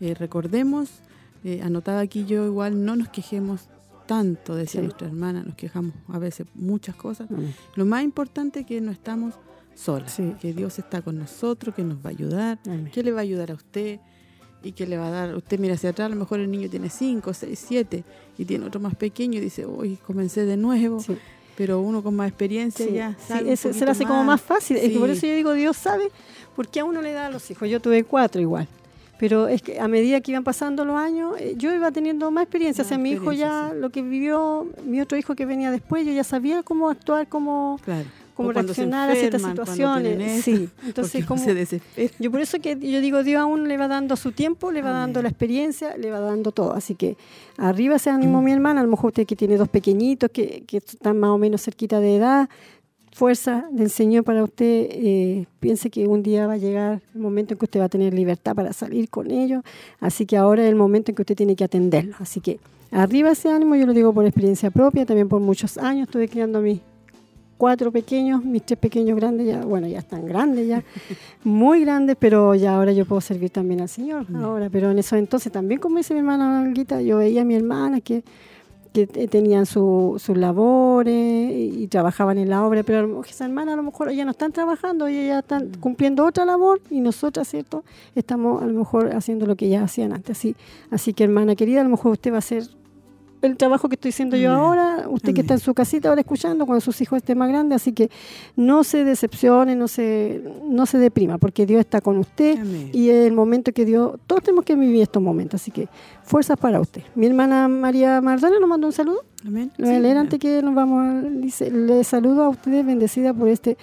Eh, 0.00 0.14
recordemos, 0.14 0.88
eh, 1.44 1.62
aquí 1.86 2.24
yo 2.26 2.46
igual, 2.46 2.84
no 2.84 2.96
nos 2.96 3.08
quejemos 3.08 3.68
tanto, 4.06 4.54
decía 4.54 4.80
Sí. 4.80 4.86
nuestra 4.86 5.06
hermana, 5.08 5.42
nos 5.44 5.54
quejamos 5.54 5.94
a 6.08 6.18
veces 6.18 6.46
muchas 6.54 6.94
cosas. 6.96 7.30
Amén. 7.30 7.54
Lo 7.76 7.84
más 7.86 8.02
importante 8.02 8.60
es 8.60 8.66
que 8.66 8.80
no 8.80 8.90
estamos 8.90 9.34
solas, 9.74 10.12
Sí. 10.12 10.34
que 10.40 10.52
Dios 10.52 10.78
está 10.78 11.00
con 11.02 11.18
nosotros, 11.18 11.74
que 11.74 11.84
nos 11.84 11.98
va 11.98 12.08
a 12.10 12.12
ayudar, 12.12 12.58
Amén. 12.66 12.90
que 12.92 13.02
le 13.02 13.12
va 13.12 13.20
a 13.20 13.22
ayudar 13.22 13.50
a 13.50 13.54
usted 13.54 14.00
y 14.62 14.72
que 14.72 14.86
le 14.86 14.98
va 14.98 15.06
a 15.08 15.10
dar, 15.10 15.34
usted 15.36 15.58
mira 15.58 15.74
hacia 15.74 15.90
atrás, 15.90 16.06
a 16.06 16.08
lo 16.10 16.16
mejor 16.16 16.40
el 16.40 16.50
niño 16.50 16.68
tiene 16.68 16.90
5, 16.90 17.32
6, 17.32 17.64
7 17.66 18.04
y 18.36 18.44
tiene 18.44 18.66
otro 18.66 18.80
más 18.80 18.94
pequeño 18.96 19.38
y 19.38 19.40
dice, 19.40 19.64
uy, 19.64 19.96
comencé 20.06 20.44
de 20.44 20.56
nuevo, 20.56 21.00
Sí. 21.00 21.16
Pero 21.60 21.78
uno 21.78 22.02
con 22.02 22.16
más 22.16 22.26
experiencia 22.26 22.86
Sí, 22.86 22.94
ya 22.94 23.14
sabe 23.18 23.54
se 23.54 23.84
le 23.84 23.90
hace 23.90 24.06
como 24.06 24.24
más 24.24 24.40
fácil. 24.40 24.78
Es 24.78 24.90
que 24.90 24.98
por 24.98 25.10
eso 25.10 25.26
yo 25.26 25.34
digo, 25.34 25.52
Dios 25.52 25.76
sabe, 25.76 26.10
porque 26.56 26.80
a 26.80 26.86
uno 26.86 27.02
le 27.02 27.12
da 27.12 27.26
a 27.26 27.30
los 27.30 27.50
hijos. 27.50 27.68
Yo 27.68 27.82
tuve 27.82 28.02
cuatro 28.02 28.40
igual. 28.40 28.66
Pero 29.18 29.46
es 29.46 29.60
que 29.60 29.78
a 29.78 29.86
medida 29.86 30.22
que 30.22 30.30
iban 30.30 30.42
pasando 30.42 30.86
los 30.86 30.96
años, 30.96 31.34
eh, 31.38 31.52
yo 31.58 31.70
iba 31.74 31.90
teniendo 31.90 32.30
más 32.30 32.44
experiencia. 32.44 32.82
Más 32.82 32.86
o 32.86 32.88
sea, 32.88 32.96
mi 32.96 33.10
hijo 33.10 33.32
ya, 33.32 33.74
lo 33.76 33.90
que 33.90 34.00
vivió, 34.00 34.68
mi 34.86 35.02
otro 35.02 35.18
hijo 35.18 35.34
que 35.34 35.44
venía 35.44 35.70
después, 35.70 36.06
yo 36.06 36.12
ya 36.12 36.24
sabía 36.24 36.62
cómo 36.62 36.88
actuar, 36.88 37.28
cómo, 37.28 37.78
Claro. 37.84 38.08
Cómo 38.42 38.52
se 38.52 38.62
reaccionar 38.62 39.10
a 39.10 39.14
ciertas 39.14 39.42
situaciones. 39.42 40.44
sí, 40.44 40.68
entonces 40.86 41.24
como... 41.26 41.42
se. 41.42 41.80
Yo 42.18 42.30
por 42.30 42.40
eso 42.40 42.58
que 42.60 42.78
yo 42.78 43.00
digo, 43.00 43.22
Dios 43.22 43.40
a 43.40 43.46
uno 43.46 43.64
le 43.64 43.76
va 43.76 43.88
dando 43.88 44.16
su 44.16 44.32
tiempo, 44.32 44.72
le 44.72 44.82
va 44.82 44.90
Amén. 44.90 45.00
dando 45.00 45.22
la 45.22 45.28
experiencia, 45.28 45.96
le 45.96 46.10
va 46.10 46.20
dando 46.20 46.52
todo. 46.52 46.72
Así 46.72 46.94
que 46.94 47.16
arriba 47.56 47.96
ese 47.96 48.10
ánimo, 48.10 48.42
mi 48.42 48.52
hermana. 48.52 48.80
A 48.80 48.84
lo 48.84 48.90
mejor 48.90 49.08
usted 49.08 49.26
que 49.26 49.36
tiene 49.36 49.56
dos 49.56 49.68
pequeñitos 49.68 50.30
que, 50.30 50.64
que 50.66 50.78
están 50.78 51.18
más 51.18 51.30
o 51.30 51.38
menos 51.38 51.62
cerquita 51.62 52.00
de 52.00 52.16
edad, 52.16 52.48
fuerza 53.12 53.66
del 53.70 53.90
Señor 53.90 54.24
para 54.24 54.44
usted. 54.44 54.88
eh, 54.90 55.46
piense 55.60 55.90
que 55.90 56.06
un 56.06 56.22
día 56.22 56.46
va 56.46 56.54
a 56.54 56.56
llegar 56.56 57.02
el 57.14 57.20
momento 57.20 57.54
en 57.54 57.58
que 57.58 57.64
usted 57.64 57.80
va 57.80 57.84
a 57.84 57.88
tener 57.88 58.14
libertad 58.14 58.54
para 58.54 58.72
salir 58.72 59.08
con 59.08 59.30
ellos. 59.30 59.62
Así 60.00 60.26
que 60.26 60.36
ahora 60.36 60.62
es 60.62 60.68
el 60.68 60.76
momento 60.76 61.10
en 61.10 61.16
que 61.16 61.22
usted 61.22 61.36
tiene 61.36 61.56
que 61.56 61.64
atenderlo. 61.64 62.14
Así 62.18 62.40
que 62.40 62.58
arriba 62.90 63.30
ese 63.30 63.50
ánimo, 63.50 63.76
yo 63.76 63.86
lo 63.86 63.92
digo 63.92 64.12
por 64.12 64.24
experiencia 64.24 64.70
propia, 64.70 65.04
también 65.06 65.28
por 65.28 65.40
muchos 65.40 65.78
años 65.78 66.06
estuve 66.08 66.28
criando 66.28 66.58
a 66.58 66.62
mis 66.62 66.80
cuatro 67.60 67.92
pequeños, 67.92 68.42
mis 68.42 68.62
tres 68.64 68.78
pequeños 68.78 69.14
grandes 69.16 69.46
ya, 69.46 69.60
bueno, 69.64 69.86
ya 69.86 69.98
están 69.98 70.24
grandes 70.24 70.66
ya, 70.66 70.82
muy 71.44 71.80
grandes, 71.84 72.16
pero 72.18 72.54
ya 72.54 72.74
ahora 72.76 72.92
yo 72.92 73.04
puedo 73.04 73.20
servir 73.20 73.50
también 73.50 73.82
al 73.82 73.88
Señor, 73.90 74.24
ahora, 74.34 74.70
pero 74.70 74.90
en 74.90 74.98
eso 74.98 75.14
entonces 75.16 75.52
también, 75.52 75.78
como 75.78 75.98
dice 75.98 76.14
mi 76.14 76.20
hermana 76.20 76.62
Olguita, 76.62 77.02
yo 77.02 77.18
veía 77.18 77.42
a 77.42 77.44
mi 77.44 77.54
hermana 77.54 78.00
que, 78.00 78.24
que 78.94 79.06
te- 79.06 79.28
tenían 79.28 79.66
su- 79.66 80.16
sus 80.18 80.36
labores 80.38 81.14
y, 81.14 81.82
y 81.82 81.86
trabajaban 81.88 82.38
en 82.38 82.48
la 82.48 82.64
obra, 82.66 82.82
pero 82.82 82.98
a 82.98 83.02
lo 83.02 83.08
mejor 83.08 83.26
esas 83.26 83.42
hermanas 83.42 83.74
a 83.74 83.76
lo 83.76 83.82
mejor 83.82 84.10
ya 84.10 84.24
no 84.24 84.30
están 84.30 84.52
trabajando, 84.52 85.06
ellas 85.06 85.26
ya 85.28 85.38
están 85.40 85.70
cumpliendo 85.80 86.24
otra 86.24 86.44
labor 86.46 86.80
y 86.90 87.00
nosotras, 87.00 87.46
¿cierto? 87.46 87.84
Estamos 88.14 88.62
a 88.62 88.66
lo 88.66 88.72
mejor 88.78 89.14
haciendo 89.14 89.44
lo 89.46 89.54
que 89.54 89.68
ya 89.68 89.84
hacían 89.84 90.12
antes, 90.14 90.38
así, 90.38 90.56
así 90.90 91.12
que 91.12 91.24
hermana 91.24 91.54
querida, 91.56 91.82
a 91.82 91.84
lo 91.84 91.90
mejor 91.90 92.12
usted 92.12 92.32
va 92.32 92.36
a 92.36 92.38
hacer 92.38 92.64
el 93.42 93.56
trabajo 93.56 93.88
que 93.88 93.94
estoy 93.94 94.10
haciendo 94.10 94.36
yo 94.36 94.52
ahora, 94.52 95.06
usted 95.08 95.32
que 95.34 95.40
está 95.40 95.54
en 95.54 95.60
su 95.60 95.72
casita 95.74 96.08
ahora 96.10 96.20
escuchando 96.20 96.66
cuando 96.66 96.80
sus 96.80 97.00
hijos 97.00 97.16
estén 97.18 97.38
más 97.38 97.48
grandes, 97.48 97.76
así 97.76 97.92
que 97.92 98.10
no 98.56 98.84
se 98.84 99.04
decepcione, 99.04 99.76
no 99.76 99.88
se, 99.88 100.42
no 100.64 100.84
se 100.86 100.98
deprima, 100.98 101.38
porque 101.38 101.64
Dios 101.66 101.80
está 101.80 102.00
con 102.00 102.18
usted 102.18 102.58
Amén. 102.60 102.90
y 102.92 103.08
es 103.08 103.26
el 103.26 103.32
momento 103.32 103.72
que 103.72 103.84
Dios, 103.84 104.18
todos 104.26 104.42
tenemos 104.42 104.64
que 104.64 104.74
vivir 104.74 105.02
estos 105.02 105.22
momentos, 105.22 105.60
así 105.60 105.70
que 105.70 105.88
fuerzas 106.22 106.56
para 106.58 106.80
usted. 106.80 107.02
Mi 107.14 107.26
hermana 107.26 107.66
María 107.68 108.20
Mardona 108.20 108.58
nos 108.60 108.68
mandó 108.68 108.86
un 108.86 108.92
saludo, 108.92 109.24
Amén. 109.46 109.70
lo 109.78 109.86
voy 109.86 109.94
a 109.94 109.96
Sí, 109.98 110.02
leer 110.02 110.14
ya. 110.14 110.20
antes 110.20 110.38
que 110.38 110.62
nos 110.62 110.74
vamos, 110.74 111.02
a- 111.04 111.20
dice, 111.22 112.04
saludo 112.04 112.44
a 112.44 112.48
ustedes 112.50 112.84
bendecida 112.84 113.32
por 113.32 113.48
este 113.48 113.76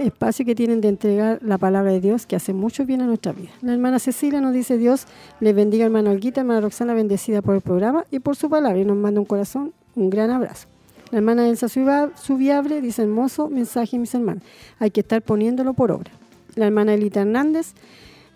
espacio 0.00 0.44
que 0.44 0.54
tienen 0.54 0.80
de 0.80 0.88
entregar 0.88 1.38
la 1.42 1.58
palabra 1.58 1.92
de 1.92 2.00
Dios 2.00 2.26
que 2.26 2.36
hace 2.36 2.52
mucho 2.52 2.84
bien 2.84 3.00
a 3.02 3.06
nuestra 3.06 3.32
vida. 3.32 3.50
La 3.62 3.72
hermana 3.72 3.98
Cecilia 3.98 4.40
nos 4.40 4.52
dice 4.52 4.78
Dios 4.78 5.06
le 5.40 5.52
bendiga 5.52 5.84
hermana 5.84 6.10
Olguita, 6.10 6.40
hermana 6.40 6.60
Roxana 6.60 6.94
bendecida 6.94 7.42
por 7.42 7.54
el 7.54 7.60
programa 7.60 8.04
y 8.10 8.18
por 8.18 8.36
su 8.36 8.48
palabra 8.48 8.78
y 8.78 8.84
nos 8.84 8.96
manda 8.96 9.20
un 9.20 9.26
corazón, 9.26 9.72
un 9.94 10.10
gran 10.10 10.30
abrazo. 10.30 10.68
La 11.10 11.18
hermana 11.18 11.48
Elsa 11.48 11.68
Subiable 11.68 12.80
dice 12.80 13.02
hermoso 13.02 13.48
mensaje 13.48 13.98
mis 13.98 14.14
hermanos, 14.14 14.42
hay 14.78 14.90
que 14.90 15.00
estar 15.00 15.22
poniéndolo 15.22 15.74
por 15.74 15.92
obra. 15.92 16.10
La 16.54 16.66
hermana 16.66 16.94
Elita 16.94 17.20
Hernández, 17.20 17.74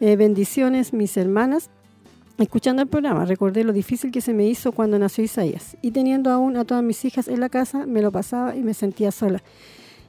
eh, 0.01 0.16
bendiciones 0.16 0.93
mis 0.93 1.16
hermanas, 1.16 1.70
Escuchando 2.40 2.81
el 2.81 2.89
programa, 2.89 3.27
recordé 3.27 3.64
lo 3.64 3.74
difícil 3.74 4.10
que 4.10 4.22
se 4.22 4.32
me 4.32 4.47
hizo 4.47 4.72
cuando 4.72 4.98
nació 4.98 5.22
Isaías. 5.22 5.77
Y 5.82 5.90
teniendo 5.90 6.31
aún 6.31 6.56
a 6.56 6.64
todas 6.64 6.82
mis 6.82 7.05
hijas 7.05 7.28
en 7.28 7.39
la 7.39 7.51
casa, 7.51 7.85
me 7.85 8.01
lo 8.01 8.10
pasaba 8.10 8.56
y 8.56 8.62
me 8.62 8.72
sentía 8.72 9.12
sola. 9.12 9.43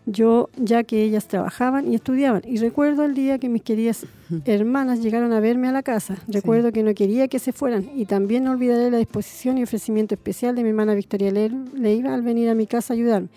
Yo, 0.07 0.49
ya 0.57 0.83
que 0.83 1.03
ellas 1.03 1.27
trabajaban 1.27 1.91
y 1.91 1.95
estudiaban. 1.95 2.41
Y 2.45 2.57
recuerdo 2.57 3.05
el 3.05 3.13
día 3.13 3.37
que 3.37 3.49
mis 3.49 3.61
queridas 3.61 4.05
hermanas 4.45 4.99
llegaron 5.01 5.31
a 5.31 5.39
verme 5.39 5.67
a 5.67 5.71
la 5.71 5.83
casa. 5.83 6.17
Recuerdo 6.27 6.71
que 6.71 6.81
no 6.83 6.93
quería 6.95 7.27
que 7.27 7.37
se 7.37 7.53
fueran. 7.53 7.87
Y 7.95 8.05
también 8.05 8.43
no 8.45 8.51
olvidaré 8.51 8.89
la 8.89 8.97
disposición 8.97 9.57
y 9.59 9.63
ofrecimiento 9.63 10.15
especial 10.15 10.55
de 10.55 10.63
mi 10.63 10.69
hermana 10.69 10.95
Victoria 10.95 11.31
Le- 11.31 11.51
Leiva 11.75 12.13
al 12.15 12.23
venir 12.23 12.49
a 12.49 12.55
mi 12.55 12.65
casa 12.65 12.93
a 12.93 12.95
ayudarme. 12.95 13.27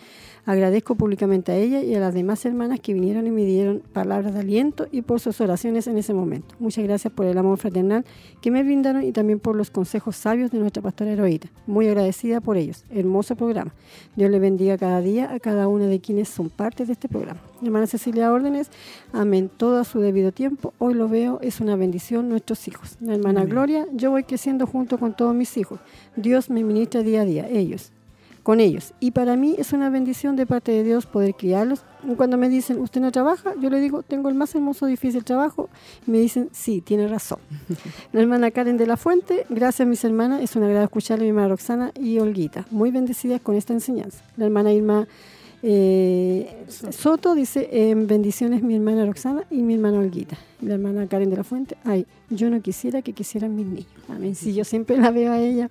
Agradezco 0.47 0.95
públicamente 0.95 1.53
a 1.53 1.57
ella 1.57 1.83
y 1.83 1.95
a 1.95 2.01
las 2.01 2.13
demás 2.13 2.45
hermanas 2.45 2.79
que 2.81 2.93
vinieron 2.93 3.27
y 3.27 3.31
me 3.31 3.47
dieron 3.47 3.83
palabras 3.93 4.35
de 4.35 4.41
aliento 4.41 4.87
y 4.93 5.01
por 5.01 5.19
sus 5.19 5.41
oraciones 5.41 5.87
en 5.87 5.97
ese 5.97 6.13
momento. 6.13 6.55
Muchas 6.59 6.85
gracias 6.85 7.11
por 7.15 7.25
el 7.25 7.39
amor 7.39 7.57
fraternal 7.57 8.05
que 8.43 8.51
me 8.51 8.63
brindaron 8.63 9.03
y 9.05 9.13
también 9.13 9.41
por 9.41 9.57
los 9.57 9.71
consejos 9.71 10.17
sabios 10.17 10.51
de 10.51 10.59
nuestra 10.59 10.83
pastora 10.83 11.13
heroíta. 11.13 11.49
Muy 11.67 11.89
agradecida 11.89 12.43
por 12.43 12.59
ellos. 12.59 12.85
Hermoso 12.91 13.37
programa. 13.37 13.73
Dios 14.17 14.31
le 14.31 14.39
bendiga 14.39 14.77
cada 14.77 15.01
día 15.01 15.33
a 15.33 15.41
cada 15.41 15.67
una 15.67 15.87
de 15.87 16.01
quienes 16.01 16.29
son 16.29 16.51
parte 16.51 16.85
de 16.85 16.93
este 16.93 17.09
programa. 17.09 17.41
Hermana 17.63 17.87
Cecilia 17.87 18.31
Órdenes, 18.31 18.71
amén 19.15 19.51
todo 19.57 19.79
a 19.79 19.85
su 19.85 20.01
debido 20.01 20.31
tiempo. 20.31 20.75
Hoy 20.79 20.93
lo 20.93 21.09
veo, 21.09 21.39
es 21.41 21.61
una 21.61 21.75
bendición 21.75 22.29
nuestros 22.29 22.69
hijos. 22.69 22.99
La 23.01 23.15
hermana 23.15 23.41
Amén. 23.41 23.51
Gloria, 23.51 23.87
yo 23.95 24.11
voy 24.11 24.25
creciendo 24.25 24.67
junto 24.67 24.99
con 24.99 25.17
todos 25.17 25.35
mis 25.35 25.57
hijos. 25.57 25.81
Dios 26.17 26.51
me 26.51 26.63
ministra 26.63 27.03
día 27.03 27.23
a 27.23 27.25
día, 27.25 27.49
ellos 27.49 27.94
con 28.45 28.61
ellos. 28.61 28.93
Y 29.01 29.11
para 29.11 29.37
mí 29.37 29.57
es 29.59 29.73
una 29.73 29.91
bendición 29.91 30.37
de 30.37 30.47
parte 30.47 30.71
de 30.71 30.85
Dios 30.85 31.07
poder 31.07 31.35
criarlos. 31.35 31.83
Cuando 32.17 32.37
me 32.37 32.51
dicen, 32.51 32.79
¿usted 32.79 33.01
no 33.01 33.11
trabaja? 33.11 33.55
Yo 33.61 33.71
le 33.71 33.81
digo, 33.81 34.03
tengo 34.03 34.29
el 34.29 34.35
más 34.35 34.55
hermoso, 34.55 34.85
difícil 34.87 35.25
trabajo. 35.25 35.71
Y 36.07 36.11
me 36.11 36.19
dicen, 36.19 36.51
sí, 36.53 36.83
tiene 36.83 37.09
razón. 37.09 37.39
La 38.13 38.21
hermana 38.21 38.51
Karen 38.51 38.77
de 38.77 38.87
la 38.87 38.99
Fuente, 38.99 39.47
gracias 39.49 39.89
mis 39.89 40.05
hermanas, 40.05 40.43
es 40.43 40.55
un 40.57 40.63
agrado 40.63 40.85
escucharle 40.85 41.25
a 41.25 41.27
mi 41.27 41.31
hermana 41.31 41.49
Roxana 41.49 41.93
y 41.99 42.19
Olguita, 42.19 42.67
muy 42.71 42.91
bendecidas 42.91 43.41
con 43.41 43.57
esta 43.57 43.73
enseñanza. 43.73 44.23
La 44.37 44.45
hermana 44.45 44.73
Irma 44.73 45.09
eh, 45.67 46.65
Soto 46.91 47.35
dice, 47.35 47.69
en 47.73 48.07
bendiciones 48.07 48.63
mi 48.63 48.75
hermana 48.75 49.07
Roxana 49.07 49.45
y 49.51 49.63
mi 49.63 49.75
hermana 49.75 49.99
Olguita. 49.99 50.37
La 50.61 50.75
hermana 50.75 51.07
Karen 51.07 51.31
de 51.31 51.37
la 51.37 51.45
Fuente, 51.45 51.77
ay, 51.85 52.07
yo 52.29 52.51
no 52.51 52.61
quisiera 52.61 53.01
que 53.01 53.15
quisieran 53.15 53.57
mis 53.57 53.65
niños. 53.67 53.87
Amén. 54.09 54.35
Si 54.35 54.53
yo 54.53 54.65
siempre 54.65 54.99
la 54.99 55.11
veo 55.11 55.33
a 55.33 55.41
ella. 55.41 55.71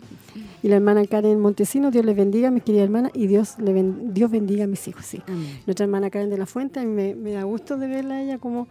Y 0.63 0.69
la 0.69 0.77
hermana 0.77 1.05
Karen 1.05 1.39
Montesino, 1.39 1.91
Dios 1.91 2.05
le 2.05 2.13
bendiga, 2.15 2.49
mi 2.49 2.61
querida 2.61 2.81
hermana, 2.83 3.11
y 3.13 3.27
Dios, 3.27 3.59
le 3.59 3.71
ben- 3.71 4.13
Dios 4.15 4.31
bendiga 4.31 4.63
a 4.63 4.67
mis 4.67 4.87
hijos, 4.87 5.05
sí. 5.05 5.21
Amén. 5.27 5.59
Nuestra 5.67 5.83
hermana 5.85 6.09
Karen 6.09 6.29
de 6.31 6.37
la 6.39 6.45
Fuente, 6.47 6.79
a 6.79 6.83
mí 6.83 6.89
me, 6.89 7.13
me 7.15 7.31
da 7.33 7.43
gusto 7.43 7.77
de 7.77 7.87
verla 7.87 8.15
a 8.15 8.21
ella 8.23 8.37
como 8.39 8.67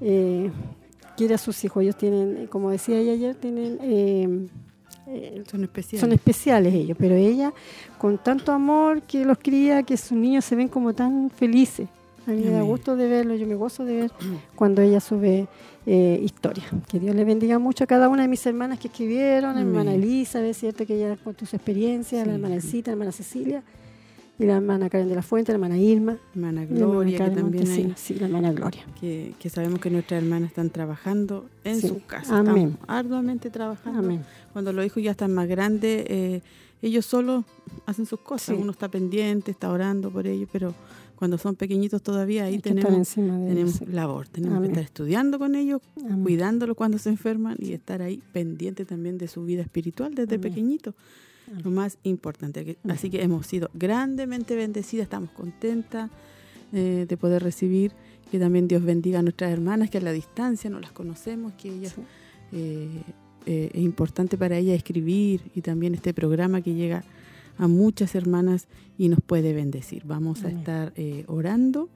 eh, 0.00 0.50
quiere 1.16 1.34
a 1.34 1.38
sus 1.38 1.62
hijos. 1.64 1.82
Ellos 1.84 1.96
tienen, 1.96 2.48
como 2.48 2.70
decía 2.70 2.98
ella 2.98 3.12
ayer, 3.12 3.34
tienen 3.36 4.50
eh, 5.08 5.42
Son 5.50 5.62
especiales. 5.64 6.00
son 6.00 6.12
especiales 6.12 6.74
ellos, 6.74 6.96
pero 6.98 7.14
ella 7.14 7.52
con 7.98 8.18
tanto 8.18 8.52
amor 8.52 9.02
que 9.02 9.24
los 9.24 9.38
cría, 9.38 9.82
que 9.82 9.96
sus 9.96 10.12
niños 10.18 10.44
se 10.44 10.56
ven 10.56 10.68
como 10.68 10.92
tan 10.94 11.30
felices. 11.30 11.88
A 12.26 12.32
mí 12.32 12.42
me 12.42 12.50
da 12.50 12.62
gusto 12.62 12.96
de 12.96 13.06
verlo, 13.08 13.36
yo 13.36 13.46
me 13.46 13.54
gozo 13.54 13.84
de 13.84 13.94
ver 13.94 14.10
cuando 14.56 14.82
ella 14.82 14.98
sube 14.98 15.46
eh, 15.86 16.20
historia. 16.24 16.64
Que 16.90 16.98
Dios 16.98 17.14
le 17.14 17.24
bendiga 17.24 17.60
mucho 17.60 17.84
a 17.84 17.86
cada 17.86 18.08
una 18.08 18.22
de 18.22 18.28
mis 18.28 18.44
hermanas 18.46 18.80
que 18.80 18.88
escribieron, 18.88 19.54
la 19.54 19.60
hermana 19.60 19.92
Amén. 19.92 20.02
Elizabeth, 20.02 20.54
¿cierto? 20.56 20.84
Que 20.86 20.96
ella 20.96 21.16
contó 21.22 21.46
su 21.46 21.54
experiencia, 21.54 22.20
Sí. 22.22 22.26
la 22.28 22.34
hermana 22.34 22.56
Elcita, 22.56 22.90
la 22.90 22.92
hermana 22.94 23.12
Cecilia, 23.12 23.62
y 24.38 24.44
la 24.44 24.56
hermana 24.56 24.90
Karen 24.90 25.08
de 25.08 25.14
la 25.14 25.22
Fuente, 25.22 25.52
la 25.52 25.56
hermana 25.56 25.78
Irma, 25.78 26.16
Hermana 26.34 26.64
y 26.64 26.66
la 26.66 26.72
hermana 26.74 26.86
Gloria, 26.92 27.18
que 27.18 27.30
también 27.30 27.68
hay, 27.70 27.92
sí, 27.96 28.14
la 28.14 28.26
hermana 28.26 28.52
Gloria. 28.52 28.84
que, 29.00 29.32
que 29.38 29.48
sabemos 29.48 29.80
que 29.80 29.90
nuestras 29.90 30.22
hermanas 30.22 30.50
están 30.50 30.70
trabajando 30.70 31.46
en 31.64 31.80
Sí. 31.80 31.88
sus 31.88 32.02
casas. 32.02 32.32
Amén. 32.32 32.68
Estamos 32.72 32.78
arduamente 32.88 33.50
trabajando. 33.50 33.98
Amén. 34.00 34.20
Cuando 34.52 34.72
los 34.72 34.84
hijos 34.84 35.02
ya 35.02 35.12
están 35.12 35.32
más 35.32 35.48
grandes, 35.48 36.04
eh, 36.08 36.42
ellos 36.82 37.06
solos 37.06 37.44
hacen 37.86 38.04
sus 38.06 38.20
cosas. 38.20 38.54
Sí. 38.56 38.60
Uno 38.62 38.72
está 38.72 38.88
pendiente, 38.88 39.50
está 39.50 39.70
orando 39.72 40.10
por 40.10 40.26
ellos, 40.26 40.48
pero 40.52 40.74
cuando 41.16 41.38
son 41.38 41.56
pequeñitos 41.56 42.02
todavía, 42.02 42.44
ahí 42.44 42.58
tenemos, 42.58 43.08
tenemos 43.14 43.80
ellos. 43.80 43.88
labor. 43.88 44.28
Tenemos 44.28 44.58
Amén. 44.58 44.68
que 44.70 44.80
estar 44.80 44.84
estudiando 44.84 45.38
con 45.38 45.54
ellos, 45.54 45.80
Amén. 46.04 46.22
cuidándolos 46.22 46.76
cuando 46.76 46.98
se 46.98 47.08
enferman 47.08 47.56
y 47.58 47.72
estar 47.72 48.02
ahí 48.02 48.22
pendiente 48.34 48.84
también 48.84 49.16
de 49.16 49.26
su 49.28 49.44
vida 49.44 49.62
espiritual 49.62 50.14
desde 50.14 50.38
pequeñitos. 50.38 50.94
Lo 51.62 51.70
más 51.70 51.98
importante. 52.02 52.76
Así 52.88 53.08
que 53.10 53.22
hemos 53.22 53.46
sido 53.46 53.70
grandemente 53.74 54.56
bendecidas, 54.56 55.04
estamos 55.04 55.30
contentas 55.30 56.10
eh, 56.72 57.06
de 57.08 57.16
poder 57.16 57.42
recibir. 57.42 57.92
Que 58.30 58.40
también 58.40 58.66
Dios 58.66 58.82
bendiga 58.82 59.20
a 59.20 59.22
nuestras 59.22 59.52
hermanas 59.52 59.88
que 59.88 59.98
a 59.98 60.00
la 60.00 60.10
distancia 60.10 60.68
no 60.68 60.80
las 60.80 60.90
conocemos, 60.90 61.52
que 61.52 61.68
ellas 61.72 61.92
Sí. 61.94 62.02
eh, 62.52 62.88
eh, 63.46 63.70
es 63.72 63.80
importante 63.82 64.36
para 64.36 64.58
ella 64.58 64.74
escribir 64.74 65.40
y 65.54 65.60
también 65.62 65.94
este 65.94 66.12
programa 66.12 66.60
que 66.62 66.74
llega 66.74 67.04
a 67.58 67.68
muchas 67.68 68.16
hermanas 68.16 68.66
y 68.98 69.08
nos 69.08 69.20
puede 69.24 69.52
bendecir. 69.52 70.02
Vamos 70.04 70.42
a 70.42 70.48
Amén. 70.48 70.58
estar 70.58 70.92
eh, 70.96 71.22
orando 71.28 71.88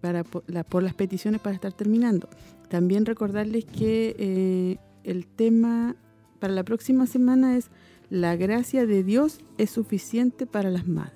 para, 0.00 0.24
po- 0.24 0.42
la- 0.46 0.64
por 0.64 0.82
las 0.82 0.94
peticiones 0.94 1.42
para 1.42 1.54
estar 1.54 1.74
terminando. 1.74 2.30
También 2.70 3.04
recordarles 3.04 3.66
que 3.66 4.16
eh, 4.18 4.78
el 5.04 5.26
tema 5.26 5.96
para 6.38 6.54
la 6.54 6.64
próxima 6.64 7.06
semana 7.06 7.58
es 7.58 7.68
La 8.10 8.36
gracia 8.36 8.86
de 8.86 9.04
Dios 9.04 9.40
es 9.58 9.70
suficiente 9.70 10.46
para 10.46 10.70
las 10.70 10.86
madres. 10.86 11.14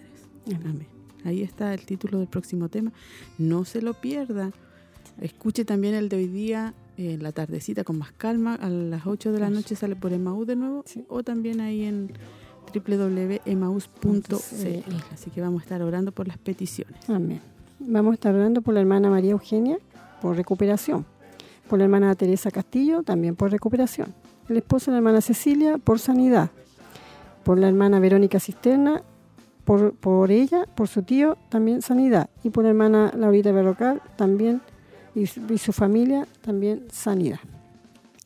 Amén. 0.65 0.87
Ahí 1.25 1.43
está 1.43 1.73
el 1.73 1.87
título 1.87 2.19
del 2.19 2.29
próximo 2.29 2.69
tema. 2.69 2.93
No 3.39 3.65
se 3.65 3.81
lo 3.81 3.95
pierda. 3.95 4.51
Escuche 5.21 5.65
también 5.65 5.95
el 5.95 6.09
de 6.09 6.17
hoy 6.17 6.27
día 6.27 6.75
en 6.97 7.23
la 7.23 7.33
tardecita 7.33 7.85
con 7.85 7.99
más 7.99 8.13
calma. 8.13 8.55
A 8.57 8.69
las 8.69 9.07
8 9.07 9.33
de 9.33 9.41
la 9.41 9.51
noche 9.51 9.77
sale 9.77 9.97
por 9.97 10.13
Emaús 10.13 10.47
de 10.47 10.57
nuevo 10.57 10.83
Sí. 10.87 11.05
o 11.09 11.23
también 11.23 11.61
ahí 11.61 11.85
en 11.85 12.13
www.emaús.cl. 12.75 14.95
Así 15.13 15.31
que 15.31 15.41
vamos 15.41 15.61
a 15.61 15.65
estar 15.65 15.83
orando 15.83 16.13
por 16.13 16.29
las 16.29 16.39
peticiones. 16.39 17.09
Amén. 17.09 17.41
Vamos 17.79 18.13
a 18.13 18.15
estar 18.15 18.35
orando 18.35 18.63
por 18.63 18.75
la 18.75 18.81
hermana 18.81 19.11
María 19.11 19.33
Eugenia 19.33 19.79
por 20.21 20.37
recuperación, 20.37 21.05
por 21.69 21.79
la 21.79 21.85
hermana 21.85 22.15
Teresa 22.15 22.51
Castillo 22.51 23.03
también 23.03 23.35
por 23.35 23.51
recuperación, 23.51 24.15
el 24.49 24.59
esposo 24.59 24.91
de 24.91 24.93
la 24.93 24.99
hermana 24.99 25.21
Cecilia 25.21 25.79
por 25.79 25.99
sanidad, 25.99 26.51
por 27.45 27.59
la 27.59 27.69
hermana 27.69 28.01
Verónica 28.01 28.39
Cisterna, 28.41 29.03
por, 29.65 29.95
por 29.95 30.31
ella, 30.31 30.67
por 30.75 30.89
su 30.89 31.03
tío 31.03 31.37
también 31.49 31.83
sanidad, 31.83 32.31
y 32.43 32.51
por 32.51 32.65
la 32.65 32.71
hermana 32.71 33.13
Laurita 33.17 33.53
Berrocal 33.53 34.03
también, 34.17 34.61
y, 35.15 35.27
su- 35.27 35.41
y 35.53 35.59
su 35.59 35.73
familia 35.73 36.27
también 36.41 36.87
sanidad. 36.91 37.39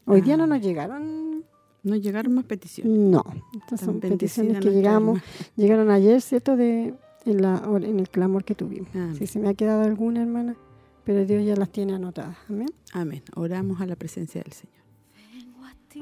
Hoy 0.06 0.20
día 0.20 0.36
no 0.36 0.44
Ah. 0.44 0.46
nos 0.46 0.60
llegaron, 0.62 1.44
No 1.82 1.96
llegaron 1.96 2.34
más 2.34 2.44
peticiones. 2.44 2.92
no, 2.92 3.22
estas 3.54 3.80
Tan 3.80 3.88
son 3.88 4.00
peticiones 4.00 4.58
que 4.60 4.70
llegamos, 4.70 5.20
llegaron 5.56 5.90
ayer, 5.90 6.20
¿cierto? 6.20 6.56
De, 6.56 6.94
en, 7.24 7.42
la, 7.42 7.62
en 7.82 7.98
el 8.00 8.08
clamor 8.08 8.44
que 8.44 8.54
tuvimos. 8.54 8.88
Amén. 8.94 9.16
Si 9.16 9.26
se 9.26 9.38
me 9.40 9.48
ha 9.48 9.54
quedado 9.54 9.82
alguna, 9.82 10.22
hermana, 10.22 10.56
pero 11.04 11.24
Dios 11.24 11.44
ya 11.44 11.54
las 11.56 11.70
tiene 11.70 11.94
anotadas. 11.94 12.36
Amén. 12.48 12.68
Amén. 12.92 13.22
Oramos 13.34 13.80
a 13.80 13.86
la 13.86 13.96
presencia 13.96 14.42
del 14.42 14.52
Señor. 14.52 14.76
Vengo 15.34 15.64
a 15.64 15.74
ti, 15.88 16.00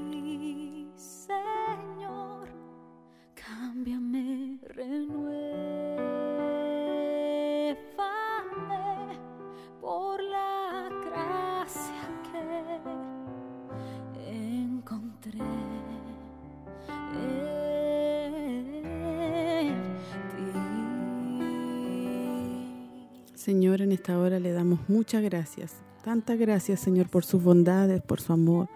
cámbiame, 3.85 4.59
renuévame 4.63 5.35
por 9.79 10.23
la 10.23 10.89
gracia 11.05 12.09
que 12.33 12.41
encontré. 14.27 15.39
Señor, 23.35 23.83
en 23.83 23.93
esta 23.93 24.19
hora 24.19 24.41
le 24.41 24.53
damos 24.53 24.81
muchas 24.89 25.23
gracias. 25.23 25.75
Tantas 26.03 26.39
gracias, 26.39 26.81
Señor, 26.81 27.11
por 27.11 27.27
sus 27.27 27.43
bondades, 27.43 28.01
por 28.01 28.21
su 28.21 28.33
amor, 28.33 28.69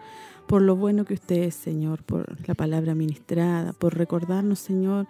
por 0.49 0.63
lo 0.63 0.77
bueno 0.77 1.05
que 1.05 1.15
usted 1.15 1.43
es, 1.43 1.55
Señor, 1.55 2.03
por 2.03 2.27
la 2.49 2.55
palabra 2.55 2.95
ministrada, 2.95 3.75
por 3.75 3.97
recordarnos, 3.97 4.59
Señor, 4.59 5.07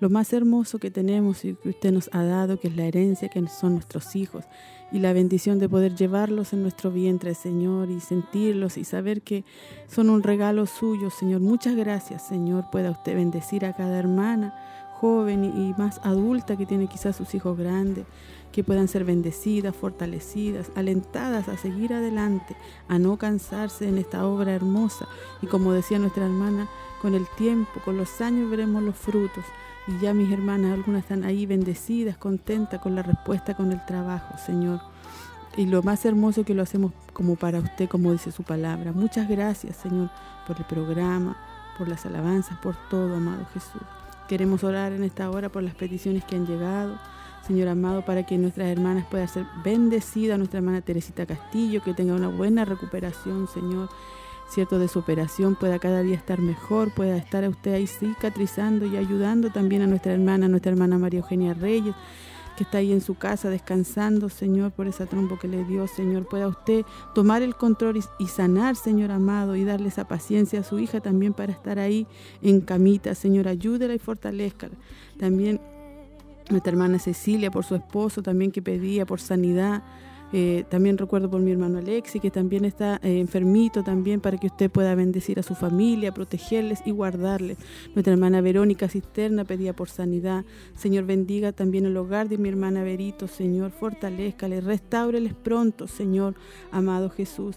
lo 0.00 0.10
más 0.10 0.32
hermoso 0.32 0.78
que 0.80 0.90
tenemos 0.90 1.44
y 1.44 1.54
que 1.54 1.68
usted 1.68 1.92
nos 1.92 2.10
ha 2.12 2.24
dado, 2.24 2.58
que 2.58 2.68
es 2.68 2.76
la 2.76 2.86
herencia, 2.86 3.28
que 3.28 3.46
son 3.46 3.74
nuestros 3.74 4.16
hijos, 4.16 4.44
y 4.90 4.98
la 4.98 5.12
bendición 5.12 5.60
de 5.60 5.68
poder 5.68 5.94
llevarlos 5.94 6.52
en 6.52 6.62
nuestro 6.62 6.90
vientre, 6.90 7.34
Señor, 7.34 7.88
y 7.88 8.00
sentirlos 8.00 8.76
y 8.76 8.84
saber 8.84 9.22
que 9.22 9.44
son 9.86 10.10
un 10.10 10.24
regalo 10.24 10.66
suyo, 10.66 11.10
Señor. 11.10 11.40
Muchas 11.40 11.76
gracias, 11.76 12.26
Señor. 12.26 12.64
Pueda 12.72 12.90
usted 12.90 13.14
bendecir 13.14 13.64
a 13.64 13.74
cada 13.74 13.96
hermana, 13.96 14.54
joven 15.00 15.44
y 15.44 15.74
más 15.80 15.98
adulta 16.04 16.56
que 16.58 16.66
tiene 16.66 16.86
quizás 16.86 17.16
sus 17.16 17.34
hijos 17.34 17.56
grandes 17.56 18.04
que 18.52 18.64
puedan 18.64 18.86
ser 18.86 19.04
bendecidas, 19.04 19.74
fortalecidas, 19.74 20.70
alentadas 20.74 21.48
a 21.48 21.56
seguir 21.56 21.94
adelante, 21.94 22.54
a 22.88 22.98
no 22.98 23.16
cansarse 23.16 23.88
en 23.88 23.96
esta 23.96 24.26
obra 24.26 24.52
hermosa. 24.52 25.06
Y 25.40 25.46
como 25.46 25.72
decía 25.72 25.98
nuestra 25.98 26.26
hermana, 26.26 26.68
con 27.00 27.14
el 27.14 27.26
tiempo, 27.38 27.80
con 27.84 27.96
los 27.96 28.20
años 28.20 28.50
veremos 28.50 28.82
los 28.82 28.96
frutos. 28.96 29.44
Y 29.86 29.98
ya 30.02 30.12
mis 30.12 30.30
hermanas, 30.30 30.72
algunas 30.72 31.04
están 31.04 31.24
ahí 31.24 31.46
bendecidas, 31.46 32.18
contentas 32.18 32.80
con 32.80 32.94
la 32.94 33.02
respuesta, 33.02 33.54
con 33.54 33.72
el 33.72 33.82
trabajo, 33.86 34.36
Señor. 34.44 34.80
Y 35.56 35.66
lo 35.66 35.82
más 35.82 36.04
hermoso 36.04 36.44
que 36.44 36.54
lo 36.54 36.62
hacemos 36.62 36.92
como 37.12 37.36
para 37.36 37.60
usted, 37.60 37.88
como 37.88 38.12
dice 38.12 38.32
su 38.32 38.42
palabra. 38.42 38.92
Muchas 38.92 39.28
gracias, 39.28 39.76
Señor, 39.76 40.10
por 40.46 40.58
el 40.58 40.64
programa, 40.64 41.36
por 41.78 41.88
las 41.88 42.04
alabanzas, 42.04 42.58
por 42.58 42.76
todo, 42.88 43.16
amado 43.16 43.46
Jesús. 43.54 43.99
Queremos 44.30 44.62
orar 44.62 44.92
en 44.92 45.02
esta 45.02 45.28
hora 45.28 45.48
por 45.48 45.64
las 45.64 45.74
peticiones 45.74 46.24
que 46.24 46.36
han 46.36 46.46
llegado. 46.46 46.96
Señor 47.44 47.66
amado, 47.66 48.04
para 48.04 48.24
que 48.24 48.38
nuestras 48.38 48.68
hermanas 48.68 49.04
puedan 49.10 49.26
ser 49.26 49.44
bendecidas, 49.64 50.38
nuestra 50.38 50.58
hermana 50.58 50.82
Teresita 50.82 51.26
Castillo, 51.26 51.82
que 51.82 51.94
tenga 51.94 52.14
una 52.14 52.28
buena 52.28 52.64
recuperación, 52.64 53.48
Señor, 53.48 53.88
cierto, 54.48 54.78
de 54.78 54.86
su 54.86 55.00
operación, 55.00 55.56
pueda 55.56 55.80
cada 55.80 56.02
día 56.02 56.14
estar 56.14 56.38
mejor, 56.38 56.94
pueda 56.94 57.16
estar 57.16 57.42
a 57.42 57.48
usted 57.48 57.74
ahí 57.74 57.88
cicatrizando 57.88 58.86
y 58.86 58.96
ayudando 58.96 59.50
también 59.50 59.82
a 59.82 59.88
nuestra 59.88 60.12
hermana, 60.12 60.46
nuestra 60.46 60.70
hermana 60.70 60.96
María 60.96 61.18
Eugenia 61.18 61.52
Reyes, 61.52 61.96
que 62.60 62.64
está 62.64 62.76
ahí 62.76 62.92
en 62.92 63.00
su 63.00 63.14
casa 63.14 63.48
descansando, 63.48 64.28
Señor, 64.28 64.70
por 64.70 64.86
esa 64.86 65.06
trompo 65.06 65.38
que 65.38 65.48
le 65.48 65.64
dio, 65.64 65.86
Señor, 65.86 66.28
pueda 66.28 66.46
usted 66.46 66.84
tomar 67.14 67.40
el 67.40 67.54
control 67.54 67.96
y, 67.96 68.02
y 68.18 68.26
sanar, 68.26 68.76
Señor 68.76 69.12
amado, 69.12 69.56
y 69.56 69.64
darle 69.64 69.88
esa 69.88 70.06
paciencia 70.06 70.60
a 70.60 70.62
su 70.62 70.78
hija 70.78 71.00
también 71.00 71.32
para 71.32 71.52
estar 71.52 71.78
ahí 71.78 72.06
en 72.42 72.60
camita, 72.60 73.14
Señor, 73.14 73.48
ayúdela 73.48 73.94
y 73.94 73.98
fortalezcala. 73.98 74.74
También 75.18 75.58
nuestra 76.50 76.72
hermana 76.72 76.98
Cecilia 76.98 77.50
por 77.50 77.64
su 77.64 77.76
esposo 77.76 78.22
también 78.22 78.52
que 78.52 78.60
pedía 78.60 79.06
por 79.06 79.22
sanidad. 79.22 79.82
Eh, 80.32 80.64
también 80.68 80.96
recuerdo 80.96 81.28
por 81.28 81.40
mi 81.40 81.50
hermano 81.50 81.78
Alexi 81.78 82.20
que 82.20 82.30
también 82.30 82.64
está 82.64 83.00
eh, 83.02 83.18
enfermito 83.18 83.82
también 83.82 84.20
para 84.20 84.38
que 84.38 84.46
usted 84.46 84.70
pueda 84.70 84.94
bendecir 84.94 85.40
a 85.40 85.42
su 85.42 85.54
familia, 85.54 86.12
protegerles 86.12 86.82
y 86.84 86.92
guardarles. 86.92 87.58
Nuestra 87.94 88.12
hermana 88.12 88.40
Verónica 88.40 88.88
Cisterna 88.88 89.44
pedía 89.44 89.72
por 89.74 89.88
sanidad. 89.88 90.44
Señor 90.76 91.04
bendiga 91.04 91.52
también 91.52 91.86
el 91.86 91.96
hogar 91.96 92.28
de 92.28 92.38
mi 92.38 92.48
hermana 92.48 92.82
Verito, 92.84 93.26
Señor, 93.26 93.72
fortalezcale, 93.72 94.60
restáureles 94.60 95.34
pronto, 95.34 95.88
Señor, 95.88 96.34
amado 96.70 97.10
Jesús. 97.10 97.56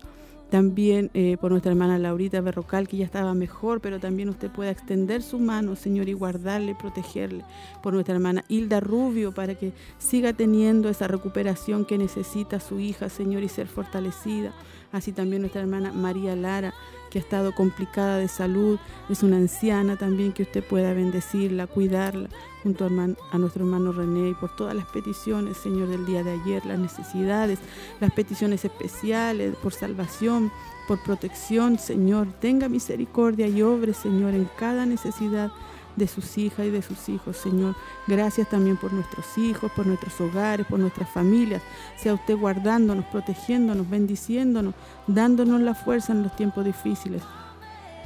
También 0.54 1.10
eh, 1.16 1.38
por 1.42 1.50
nuestra 1.50 1.72
hermana 1.72 1.98
Laurita 1.98 2.40
Berrocal, 2.40 2.88
que 2.88 2.98
ya 2.98 3.06
estaba 3.06 3.34
mejor, 3.34 3.82
pero 3.82 4.00
también 4.00 4.30
usted 4.30 4.52
pueda 4.52 4.70
extender 4.70 5.24
su 5.24 5.40
mano, 5.40 5.76
Señor, 5.76 6.10
y 6.10 6.14
guardarle, 6.14 6.76
protegerle. 6.76 7.44
Por 7.82 7.96
nuestra 7.96 8.14
hermana 8.14 8.46
Hilda 8.48 8.80
Rubio, 8.80 9.32
para 9.32 9.56
que 9.56 9.74
siga 9.98 10.32
teniendo 10.34 10.90
esa 10.90 11.08
recuperación 11.08 11.86
que 11.86 11.98
necesita 11.98 12.60
su 12.60 12.80
hija, 12.80 13.10
Señor, 13.10 13.42
y 13.42 13.50
ser 13.50 13.66
fortalecida. 13.66 14.54
Así 14.92 15.12
también 15.12 15.42
nuestra 15.42 15.62
hermana 15.62 15.92
María 15.92 16.36
Lara, 16.36 16.72
que 17.14 17.20
ha 17.20 17.22
estado 17.22 17.54
complicada 17.54 18.18
de 18.18 18.28
salud, 18.28 18.80
es 19.08 19.22
una 19.22 19.38
anciana 19.38 19.98
también, 19.98 20.34
que 20.34 20.42
usted 20.42 20.64
pueda 20.64 20.96
bendecirla, 20.96 21.68
cuidarla, 21.68 22.28
junto 22.64 22.86
a, 22.86 23.38
nuestro 23.38 23.66
hermano 23.66 23.92
René 23.92 24.30
y 24.30 24.34
por 24.34 24.56
todas 24.56 24.74
las 24.74 24.88
peticiones, 24.88 25.58
Señor, 25.58 25.90
del 25.90 26.08
día 26.08 26.24
de 26.24 26.32
ayer, 26.32 26.66
las 26.66 26.80
necesidades, 26.80 27.60
las 28.00 28.12
peticiones 28.14 28.66
especiales 28.66 29.56
por 29.58 29.74
salvación, 29.74 30.52
por 30.88 31.04
protección, 31.04 31.78
Señor. 31.78 32.28
Tenga 32.40 32.68
misericordia 32.68 33.48
y 33.48 33.62
obre, 33.62 33.94
Señor, 33.94 34.34
en 34.34 34.50
cada 34.58 34.88
necesidad 34.88 35.52
de 35.96 36.08
sus 36.08 36.38
hijas 36.38 36.66
y 36.66 36.70
de 36.70 36.82
sus 36.82 37.10
hijos, 37.10 37.38
Señor. 37.38 37.76
Gracias 38.08 38.50
también 38.50 38.78
por 38.78 38.94
nuestros 38.94 39.38
hijos, 39.38 39.72
por 39.72 39.86
nuestros 39.86 40.20
hogares, 40.22 40.66
por 40.68 40.80
nuestras 40.80 41.10
familias. 41.10 41.62
Sea 41.98 42.14
usted 42.14 42.36
guardándonos, 42.38 43.06
protegiéndonos, 43.06 43.90
bendiciéndonos, 43.90 44.74
dándonos 45.08 45.62
la 45.62 45.76
fuerza 45.76 46.14
en 46.14 46.24
los 46.24 46.36
tiempos 46.36 46.66
difíciles. 46.66 47.22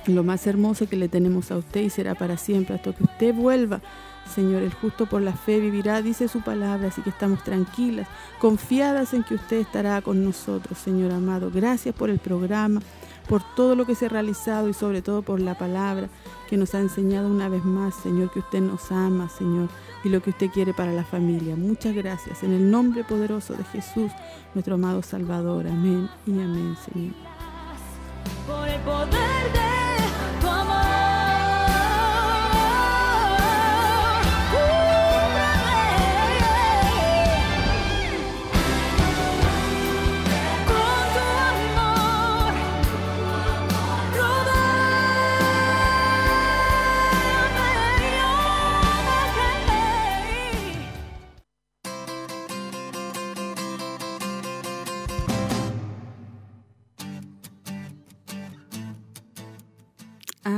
Lo 0.07 0.23
más 0.23 0.47
hermoso 0.47 0.87
que 0.87 0.95
le 0.95 1.09
tenemos 1.09 1.51
a 1.51 1.57
usted 1.57 1.81
y 1.81 1.89
será 1.89 2.15
para 2.15 2.37
siempre, 2.37 2.75
hasta 2.75 2.93
que 2.93 3.03
usted 3.03 3.33
vuelva. 3.33 3.81
Señor, 4.33 4.63
el 4.63 4.73
justo 4.73 5.05
por 5.05 5.21
la 5.21 5.33
fe 5.33 5.59
vivirá, 5.59 6.01
dice 6.01 6.27
su 6.27 6.41
palabra, 6.41 6.89
así 6.89 7.01
que 7.01 7.09
estamos 7.09 7.43
tranquilas, 7.43 8.07
confiadas 8.39 9.13
en 9.13 9.23
que 9.23 9.35
usted 9.35 9.57
estará 9.57 10.01
con 10.01 10.23
nosotros, 10.23 10.77
Señor 10.77 11.11
amado. 11.11 11.49
Gracias 11.53 11.95
por 11.95 12.09
el 12.09 12.19
programa, 12.19 12.81
por 13.27 13.43
todo 13.55 13.75
lo 13.75 13.85
que 13.85 13.95
se 13.95 14.05
ha 14.05 14.09
realizado 14.09 14.69
y 14.69 14.73
sobre 14.73 15.01
todo 15.01 15.21
por 15.21 15.39
la 15.39 15.57
palabra 15.57 16.09
que 16.49 16.57
nos 16.57 16.73
ha 16.75 16.79
enseñado 16.79 17.27
una 17.27 17.49
vez 17.49 17.63
más, 17.63 17.95
Señor, 17.95 18.31
que 18.31 18.39
usted 18.39 18.61
nos 18.61 18.91
ama, 18.91 19.29
Señor, 19.29 19.69
y 20.03 20.09
lo 20.09 20.21
que 20.21 20.29
usted 20.29 20.49
quiere 20.49 20.73
para 20.73 20.93
la 20.93 21.03
familia. 21.03 21.55
Muchas 21.55 21.93
gracias. 21.93 22.43
En 22.43 22.53
el 22.53 22.71
nombre 22.71 23.03
poderoso 23.03 23.53
de 23.53 23.63
Jesús, 23.65 24.11
nuestro 24.53 24.75
amado 24.75 25.01
Salvador. 25.01 25.67
Amén 25.67 26.09
y 26.25 26.31
amén, 26.31 26.77
Señor. 26.91 27.13
Por 28.47 28.67
el 28.67 28.79
poder 28.81 29.53
de 29.53 29.76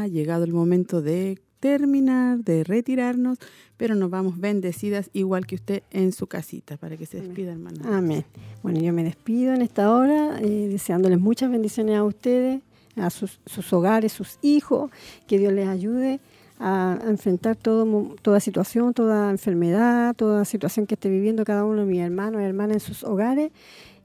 llegado 0.10 0.44
el 0.44 0.53
momento 0.53 1.02
de 1.02 1.40
terminar, 1.60 2.40
de 2.40 2.64
retirarnos, 2.64 3.38
pero 3.77 3.95
nos 3.95 4.10
vamos 4.10 4.40
bendecidas 4.40 5.10
igual 5.14 5.45
que 5.45 5.56
usted 5.56 5.84
en 5.91 6.11
su 6.11 6.27
casita, 6.27 6.77
para 6.77 6.98
que 6.98 7.06
se 7.06 7.22
despida, 7.22 7.52
hermana. 7.52 7.98
Amén. 7.98 8.26
Bueno, 8.64 8.80
yo 8.80 8.94
me 8.94 9.03
despido 9.03 9.53
en 9.53 9.61
esta 9.61 9.94
hora, 9.94 10.40
eh, 10.41 10.68
deseándoles 10.69 11.19
muchas 11.19 11.52
bendiciones 11.52 11.98
a 11.98 12.03
ustedes, 12.03 12.61
a 12.95 13.10
sus, 13.10 13.40
sus 13.45 13.72
hogares, 13.73 14.11
sus 14.11 14.40
hijos, 14.41 14.91
que 15.27 15.38
Dios 15.38 15.53
les 15.53 15.68
ayude 15.68 16.19
a, 16.60 16.99
a 17.02 17.10
enfrentar 17.10 17.56
todo, 17.56 18.15
toda 18.22 18.40
situación, 18.40 18.94
toda 18.94 19.30
enfermedad, 19.30 20.15
toda 20.15 20.44
situación 20.45 20.86
que 20.86 20.95
esté 20.95 21.10
viviendo 21.10 21.45
cada 21.45 21.65
uno 21.65 21.81
de 21.81 21.91
mis 21.91 22.02
hermanos 22.02 22.41
y 22.41 22.45
hermanas 22.45 22.76
en 22.76 22.80
sus 22.81 23.03
hogares, 23.03 23.52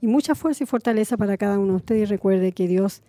y 0.00 0.06
mucha 0.06 0.34
fuerza 0.34 0.64
y 0.64 0.66
fortaleza 0.66 1.16
para 1.16 1.36
cada 1.36 1.58
uno 1.58 1.72
de 1.72 1.76
ustedes, 1.76 2.02
y 2.02 2.04
recuerde 2.04 2.52
que 2.52 2.68
Dios 2.68 3.02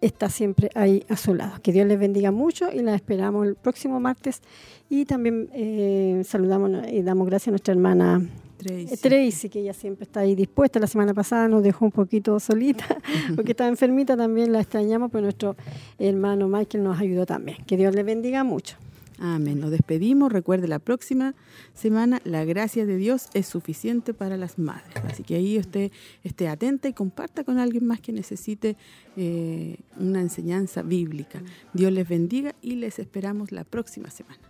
está 0.00 0.28
siempre 0.28 0.70
ahí 0.74 1.04
a 1.08 1.16
su 1.16 1.34
lado. 1.34 1.60
Que 1.62 1.72
Dios 1.72 1.86
les 1.86 1.98
bendiga 1.98 2.30
mucho 2.30 2.70
y 2.72 2.80
la 2.80 2.94
esperamos 2.94 3.46
el 3.46 3.54
próximo 3.54 4.00
martes. 4.00 4.40
Y 4.88 5.04
también 5.04 5.48
eh, 5.52 6.22
saludamos 6.24 6.70
y 6.90 7.02
damos 7.02 7.26
gracias 7.26 7.48
a 7.48 7.50
nuestra 7.52 7.74
hermana 7.74 8.20
Tracy. 8.56 8.94
eh, 8.94 8.96
Tracy, 8.96 9.48
que 9.48 9.60
ella 9.60 9.72
siempre 9.72 10.04
está 10.04 10.20
ahí 10.20 10.34
dispuesta. 10.34 10.78
La 10.80 10.86
semana 10.86 11.14
pasada 11.14 11.48
nos 11.48 11.62
dejó 11.62 11.84
un 11.84 11.92
poquito 11.92 12.38
solita 12.40 12.84
porque 13.36 13.52
estaba 13.52 13.68
enfermita, 13.68 14.16
también 14.16 14.52
la 14.52 14.60
extrañamos, 14.60 15.10
pero 15.10 15.22
nuestro 15.22 15.56
hermano 15.98 16.48
Michael 16.48 16.84
nos 16.84 16.98
ayudó 16.98 17.26
también. 17.26 17.58
Que 17.66 17.76
Dios 17.76 17.94
le 17.94 18.02
bendiga 18.02 18.44
mucho. 18.44 18.76
Amén. 19.20 19.60
Nos 19.60 19.70
despedimos. 19.70 20.32
Recuerde, 20.32 20.66
la 20.66 20.78
próxima 20.78 21.34
semana 21.74 22.22
la 22.24 22.44
gracia 22.46 22.86
de 22.86 22.96
Dios 22.96 23.28
es 23.34 23.46
suficiente 23.46 24.14
para 24.14 24.38
las 24.38 24.58
madres. 24.58 24.96
Así 25.04 25.22
que 25.22 25.34
ahí 25.34 25.58
usted 25.58 25.92
esté 26.24 26.48
atenta 26.48 26.88
y 26.88 26.94
comparta 26.94 27.44
con 27.44 27.58
alguien 27.58 27.86
más 27.86 28.00
que 28.00 28.12
necesite 28.12 28.78
eh, 29.16 29.76
una 29.98 30.22
enseñanza 30.22 30.80
bíblica. 30.80 31.42
Dios 31.74 31.92
les 31.92 32.08
bendiga 32.08 32.54
y 32.62 32.76
les 32.76 32.98
esperamos 32.98 33.52
la 33.52 33.64
próxima 33.64 34.08
semana. 34.10 34.40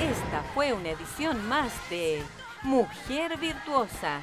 Esta 0.00 0.42
fue 0.54 0.72
una 0.72 0.90
edición 0.90 1.48
más 1.48 1.72
de 1.90 2.22
Mujer 2.62 3.38
Virtuosa. 3.38 4.22